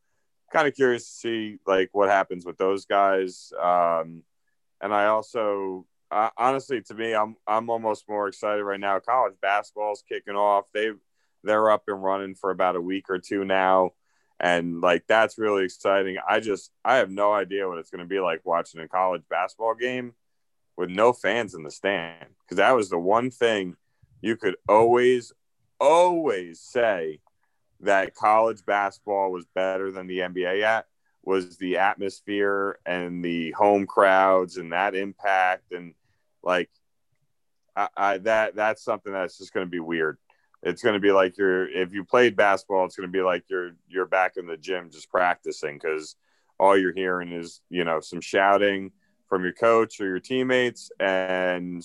kind 0.51 0.67
of 0.67 0.75
curious 0.75 1.05
to 1.05 1.11
see 1.11 1.59
like 1.67 1.91
what 1.93 2.09
happens 2.09 2.47
with 2.47 2.57
those 2.57 2.87
guys. 2.87 3.53
Um, 3.63 4.23
and 4.81 4.95
I 4.95 5.09
also 5.09 5.85
honestly 6.11 6.81
to 6.81 6.95
me 6.95 7.15
I'm 7.15 7.37
I'm 7.47 7.69
almost 7.69 8.09
more 8.09 8.27
excited 8.27 8.65
right 8.65 8.81
now. 8.81 9.01
College 9.01 9.35
basketball's 9.43 10.03
kicking 10.09 10.35
off. 10.35 10.65
They 10.73 10.93
they're 11.45 11.71
up 11.71 11.83
and 11.87 12.03
running 12.03 12.37
for 12.37 12.51
about 12.51 12.77
a 12.77 12.81
week 12.81 13.11
or 13.11 13.19
two 13.19 13.45
now. 13.45 13.91
And 14.41 14.81
like 14.81 15.05
that's 15.09 15.37
really 15.37 15.67
exciting. 15.67 16.17
I 16.27 16.41
just 16.41 16.71
I 16.83 16.97
have 16.97 17.11
no 17.11 17.35
idea 17.35 17.69
what 17.69 17.77
it's 17.77 17.91
going 17.91 18.03
to 18.03 18.09
be 18.09 18.21
like 18.21 18.47
watching 18.47 18.81
a 18.81 18.89
college 18.89 19.25
basketball 19.29 19.75
game 19.75 20.15
with 20.79 20.89
no 20.89 21.13
fans 21.13 21.53
in 21.53 21.65
the 21.65 21.71
stand 21.71 22.31
because 22.47 22.57
that 22.57 22.75
was 22.75 22.89
the 22.89 22.99
one 22.99 23.31
thing 23.31 23.77
you 24.21 24.37
could 24.37 24.57
always, 24.69 25.33
always 25.79 26.61
say 26.61 27.21
that 27.81 28.15
college 28.15 28.65
basketball 28.67 29.33
was 29.33 29.47
better 29.55 29.91
than 29.91 30.07
the 30.07 30.19
NBA 30.19 30.63
at 30.63 30.87
was 31.23 31.57
the 31.59 31.79
atmosphere 31.79 32.79
and 32.87 33.25
the 33.25 33.51
home 33.53 33.87
crowds 33.87 34.57
and 34.57 34.73
that 34.73 34.95
impact 34.95 35.73
and 35.73 35.95
like 36.43 36.71
I, 37.77 37.89
I 37.97 38.19
that 38.19 38.55
that's 38.55 38.83
something 38.83 39.13
that's 39.13 39.39
just 39.39 39.53
going 39.53 39.67
to 39.67 39.71
be 39.71 39.81
weird. 39.81 40.19
It's 40.63 40.83
going 40.83 40.95
to 40.95 41.01
be 41.01 41.13
like 41.13 41.37
you're 41.39 41.69
if 41.69 41.93
you 41.93 42.05
played 42.05 42.37
basketball, 42.37 42.85
it's 42.85 42.97
going 42.97 43.09
to 43.09 43.13
be 43.13 43.23
like 43.23 43.45
you're 43.49 43.73
you're 43.89 44.07
back 44.07 44.37
in 44.37 44.47
the 44.47 44.57
gym 44.57 44.91
just 44.91 45.11
practicing 45.11 45.77
because 45.77 46.17
all 46.59 46.77
you're 46.77 46.95
hearing 46.95 47.33
is 47.33 47.61
you 47.71 47.85
know 47.85 48.01
some 48.01 48.21
shouting 48.21 48.93
from 49.29 49.45
your 49.45 49.53
coach 49.53 50.01
or 50.01 50.07
your 50.07 50.21
teammates 50.21 50.91
and 50.99 51.85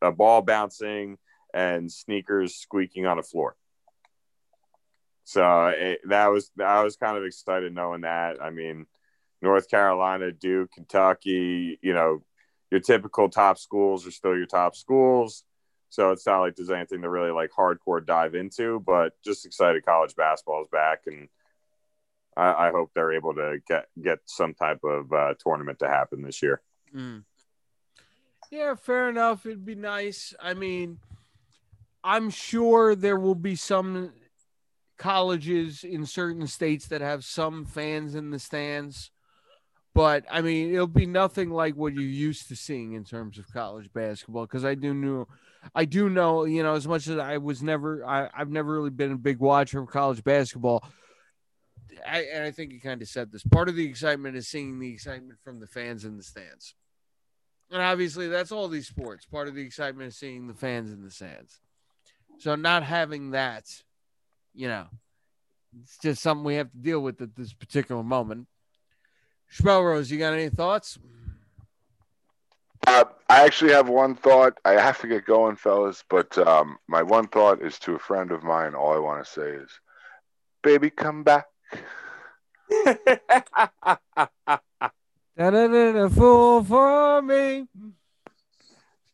a 0.00 0.10
ball 0.10 0.42
bouncing 0.42 1.18
and 1.56 1.90
sneakers 1.90 2.54
squeaking 2.54 3.06
on 3.06 3.18
a 3.18 3.22
floor. 3.22 3.56
So 5.24 5.68
it, 5.68 6.00
that 6.08 6.26
was 6.26 6.50
I 6.62 6.84
was 6.84 6.96
kind 6.96 7.16
of 7.16 7.24
excited 7.24 7.74
knowing 7.74 8.02
that. 8.02 8.42
I 8.42 8.50
mean, 8.50 8.86
North 9.40 9.68
Carolina, 9.70 10.32
Duke, 10.32 10.70
Kentucky, 10.72 11.78
you 11.80 11.94
know, 11.94 12.22
your 12.70 12.80
typical 12.80 13.30
top 13.30 13.58
schools 13.58 14.06
are 14.06 14.10
still 14.10 14.36
your 14.36 14.46
top 14.46 14.76
schools. 14.76 15.44
So 15.88 16.10
it's 16.10 16.26
not 16.26 16.40
like 16.40 16.56
there's 16.56 16.70
anything 16.70 17.00
to 17.00 17.08
really 17.08 17.30
like 17.30 17.50
hardcore 17.50 18.04
dive 18.04 18.34
into, 18.34 18.80
but 18.80 19.14
just 19.24 19.46
excited 19.46 19.86
college 19.86 20.14
basketball 20.14 20.62
is 20.62 20.68
back, 20.70 21.04
and 21.06 21.28
I, 22.36 22.68
I 22.68 22.70
hope 22.70 22.90
they're 22.94 23.14
able 23.14 23.34
to 23.34 23.60
get 23.66 23.86
get 24.00 24.18
some 24.26 24.52
type 24.52 24.84
of 24.84 25.10
uh, 25.10 25.34
tournament 25.42 25.78
to 25.78 25.88
happen 25.88 26.20
this 26.20 26.42
year. 26.42 26.60
Mm. 26.94 27.24
Yeah, 28.50 28.74
fair 28.74 29.08
enough. 29.08 29.46
It'd 29.46 29.64
be 29.64 29.74
nice. 29.74 30.34
I 30.38 30.54
mean, 30.54 30.98
I'm 32.06 32.30
sure 32.30 32.94
there 32.94 33.18
will 33.18 33.34
be 33.34 33.56
some 33.56 34.12
colleges 34.96 35.82
in 35.82 36.06
certain 36.06 36.46
states 36.46 36.86
that 36.86 37.00
have 37.00 37.24
some 37.24 37.64
fans 37.64 38.14
in 38.14 38.30
the 38.30 38.38
stands. 38.38 39.10
But 39.92 40.24
I 40.30 40.40
mean, 40.40 40.72
it'll 40.72 40.86
be 40.86 41.06
nothing 41.06 41.50
like 41.50 41.74
what 41.74 41.94
you're 41.94 42.04
used 42.04 42.46
to 42.48 42.54
seeing 42.56 42.92
in 42.92 43.02
terms 43.02 43.38
of 43.38 43.52
college 43.52 43.92
basketball. 43.92 44.46
Because 44.46 44.64
I 44.64 44.76
do 44.76 44.94
know, 44.94 45.26
I 45.74 45.84
do 45.84 46.08
know, 46.08 46.44
you 46.44 46.62
know, 46.62 46.74
as 46.74 46.86
much 46.86 47.08
as 47.08 47.18
I 47.18 47.38
was 47.38 47.60
never, 47.60 48.06
I, 48.06 48.30
I've 48.32 48.52
never 48.52 48.72
really 48.72 48.90
been 48.90 49.10
a 49.10 49.18
big 49.18 49.40
watcher 49.40 49.80
of 49.80 49.88
college 49.88 50.22
basketball. 50.22 50.84
I, 52.06 52.20
and 52.32 52.44
I 52.44 52.52
think 52.52 52.72
you 52.72 52.80
kind 52.80 53.02
of 53.02 53.08
said 53.08 53.32
this. 53.32 53.42
Part 53.42 53.68
of 53.68 53.74
the 53.74 53.84
excitement 53.84 54.36
is 54.36 54.46
seeing 54.46 54.78
the 54.78 54.92
excitement 54.92 55.40
from 55.42 55.58
the 55.58 55.66
fans 55.66 56.04
in 56.04 56.16
the 56.16 56.22
stands. 56.22 56.76
And 57.72 57.82
obviously, 57.82 58.28
that's 58.28 58.52
all 58.52 58.68
these 58.68 58.86
sports. 58.86 59.26
Part 59.26 59.48
of 59.48 59.56
the 59.56 59.62
excitement 59.62 60.06
is 60.06 60.16
seeing 60.16 60.46
the 60.46 60.54
fans 60.54 60.92
in 60.92 61.02
the 61.02 61.10
stands. 61.10 61.58
So 62.38 62.54
not 62.54 62.82
having 62.82 63.30
that, 63.30 63.64
you 64.54 64.68
know, 64.68 64.86
it's 65.82 65.98
just 65.98 66.22
something 66.22 66.44
we 66.44 66.54
have 66.56 66.70
to 66.70 66.76
deal 66.76 67.00
with 67.00 67.20
at 67.20 67.34
this 67.34 67.52
particular 67.52 68.02
moment. 68.02 68.46
Schmelrose, 69.52 70.10
you 70.10 70.18
got 70.18 70.32
any 70.32 70.48
thoughts? 70.48 70.98
Uh, 72.86 73.04
I 73.28 73.44
actually 73.44 73.72
have 73.72 73.88
one 73.88 74.14
thought. 74.14 74.58
I 74.64 74.72
have 74.72 75.00
to 75.00 75.08
get 75.08 75.24
going, 75.24 75.56
fellas, 75.56 76.04
but 76.08 76.36
um, 76.38 76.78
my 76.88 77.02
one 77.02 77.26
thought 77.28 77.62
is 77.62 77.78
to 77.80 77.94
a 77.94 77.98
friend 77.98 78.30
of 78.30 78.42
mine. 78.42 78.74
All 78.74 78.92
I 78.92 78.98
want 78.98 79.24
to 79.24 79.30
say 79.30 79.48
is, 79.50 79.70
"Baby, 80.62 80.90
come 80.90 81.24
back." 81.24 81.46
Da-da-da-da, 85.36 86.08
fool 86.14 86.62
for 86.64 87.22
me. 87.22 87.66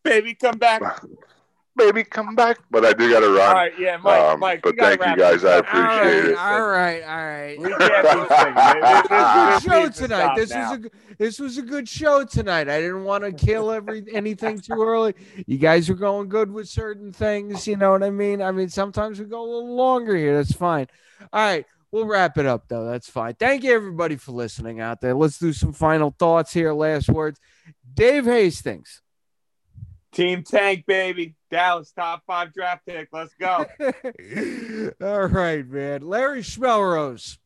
Baby, 0.03 0.35
come 0.35 0.59
back. 0.59 0.83
baby, 1.77 2.05
come 2.05 2.35
back. 2.35 2.59
But 2.71 2.85
I 2.85 2.93
do 2.93 3.11
got 3.11 3.21
to 3.21 3.31
run. 3.31 3.49
All 3.49 3.55
right, 3.55 3.73
yeah, 3.79 3.97
Mike. 3.97 4.21
Um, 4.21 4.41
Mike 4.41 4.61
but 4.63 4.77
thank 4.79 5.05
you 5.05 5.17
guys. 5.17 5.45
I 5.45 5.59
appreciate 5.59 5.85
all 5.85 5.99
right, 5.99 6.25
it. 6.25 6.39
All 6.39 6.69
right, 6.69 7.03
all 7.03 7.27
right. 7.27 7.59
We 7.59 7.69
can't 7.75 8.29
be 8.29 8.35
singing. 8.37 9.03
good 9.09 9.63
show 9.63 9.89
tonight. 9.89 10.37
This 10.37 10.51
now. 10.51 10.71
was 10.71 10.85
a 10.85 10.91
this 11.19 11.39
was 11.39 11.59
a 11.59 11.63
good 11.63 11.89
show 11.89 12.25
tonight. 12.25 12.69
I 12.69 12.81
didn't 12.81 13.05
want 13.05 13.25
to 13.25 13.33
kill 13.33 13.71
every 13.71 14.05
anything 14.13 14.61
too 14.61 14.81
early. 14.81 15.15
You 15.47 15.59
guys 15.59 15.89
were 15.89 15.95
going 15.95 16.29
good 16.29 16.51
with 16.51 16.69
certain 16.69 17.13
things. 17.13 17.67
You 17.67 17.77
know 17.77 17.91
what 17.91 18.03
I 18.03 18.11
mean? 18.11 18.43
I 18.43 18.53
mean, 18.53 18.69
sometimes 18.69 19.19
we 19.19 19.27
go 19.27 19.43
a 19.43 19.49
little 19.51 19.77
longer 19.77 20.17
here. 20.17 20.37
That's 20.37 20.53
fine. 20.53 20.87
All 21.33 21.41
right. 21.41 21.67
We'll 21.91 22.07
wrap 22.07 22.39
it 22.39 22.47
up 22.47 22.69
though. 22.69 22.87
That's 22.87 23.11
fine. 23.11 23.35
Thank 23.35 23.65
you 23.65 23.75
everybody 23.75 24.17
for 24.17 24.33
listening 24.33 24.81
out 24.81 25.03
there. 25.03 25.15
Let's 25.15 25.39
do 25.39 25.53
some 25.53 25.75
final 25.75 26.15
thoughts 26.19 26.51
here. 26.53 26.73
Last 26.73 27.11
words. 27.11 27.39
Dave 27.95 28.25
Hastings. 28.25 29.03
Team 30.13 30.43
Tank, 30.43 30.85
baby. 30.87 31.35
Dallas 31.51 31.93
top 31.93 32.23
five 32.27 32.53
draft 32.53 32.87
pick. 32.87 33.09
Let's 33.13 33.35
go. 33.35 33.67
All 35.01 35.27
right, 35.27 35.67
man. 35.67 36.03
Larry 36.03 36.43
Schmelrose. 36.43 37.39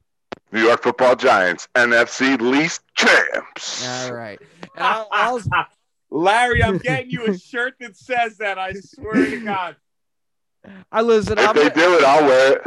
New 0.52 0.62
York 0.62 0.82
Football 0.82 1.16
Giants, 1.16 1.68
NFC 1.74 2.40
least 2.40 2.82
champs. 2.94 3.86
All 3.86 4.14
right. 4.14 4.40
I'll, 4.76 5.08
I'll... 5.10 5.40
Larry, 6.10 6.62
I'm 6.62 6.78
getting 6.82 7.10
you 7.10 7.26
a 7.26 7.38
shirt 7.38 7.74
that 7.80 7.96
says 7.96 8.38
that. 8.38 8.58
I 8.58 8.72
swear 8.72 9.26
to 9.26 9.44
God. 9.44 9.76
I 10.92 11.02
listen. 11.02 11.38
If 11.38 11.48
I'm 11.48 11.54
they 11.56 11.70
do 11.70 11.98
it, 11.98 12.04
I'll 12.04 12.24
wear 12.24 12.52
it. 12.54 12.62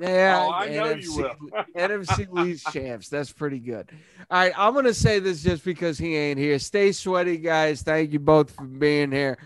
Yeah, 0.00 0.46
oh, 0.46 0.52
I 0.52 0.68
know 0.68 0.94
NFC, 0.94 1.02
you 1.02 1.16
will. 1.16 1.64
NFC 1.76 2.28
least 2.30 2.72
champs. 2.72 3.08
That's 3.08 3.32
pretty 3.32 3.58
good. 3.58 3.90
All 4.30 4.38
right, 4.38 4.52
I'm 4.56 4.74
gonna 4.74 4.94
say 4.94 5.18
this 5.18 5.42
just 5.42 5.64
because 5.64 5.98
he 5.98 6.16
ain't 6.16 6.38
here. 6.38 6.58
Stay 6.58 6.92
sweaty, 6.92 7.38
guys. 7.38 7.82
Thank 7.82 8.12
you 8.12 8.20
both 8.20 8.50
for 8.52 8.64
being 8.64 9.10
here. 9.10 9.38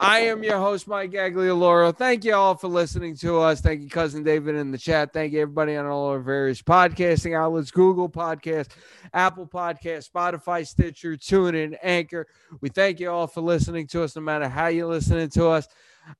I 0.00 0.20
am 0.20 0.44
your 0.44 0.58
host, 0.58 0.86
Mike 0.86 1.10
Aglioloro. 1.10 1.96
Thank 1.96 2.24
you 2.24 2.32
all 2.32 2.54
for 2.54 2.68
listening 2.68 3.16
to 3.16 3.40
us. 3.40 3.60
Thank 3.60 3.80
you, 3.80 3.88
cousin 3.88 4.22
David, 4.22 4.54
in 4.54 4.70
the 4.70 4.78
chat. 4.78 5.12
Thank 5.12 5.32
you, 5.32 5.40
everybody 5.40 5.74
on 5.74 5.86
all 5.86 6.10
our 6.10 6.20
various 6.20 6.62
podcasting 6.62 7.36
outlets 7.36 7.72
Google 7.72 8.08
Podcast, 8.08 8.68
Apple 9.12 9.48
Podcast, 9.48 10.08
Spotify, 10.08 10.64
Stitcher, 10.64 11.16
TuneIn, 11.16 11.76
Anchor. 11.82 12.28
We 12.60 12.68
thank 12.68 13.00
you 13.00 13.10
all 13.10 13.26
for 13.26 13.40
listening 13.40 13.88
to 13.88 14.04
us, 14.04 14.14
no 14.14 14.22
matter 14.22 14.48
how 14.48 14.68
you're 14.68 14.86
listening 14.86 15.30
to 15.30 15.48
us. 15.48 15.66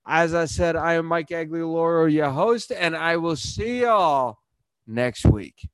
As 0.07 0.35
I 0.35 0.47
said, 0.47 0.77
I 0.77 0.95
am 0.95 1.07
Mike 1.07 1.29
Aglioloro, 1.29 2.11
your 2.13 2.31
host, 2.31 2.73
and 2.73 2.97
I 2.97 3.17
will 3.17 3.37
see 3.37 3.83
y'all 3.83 4.39
next 4.87 5.25
week. 5.25 5.69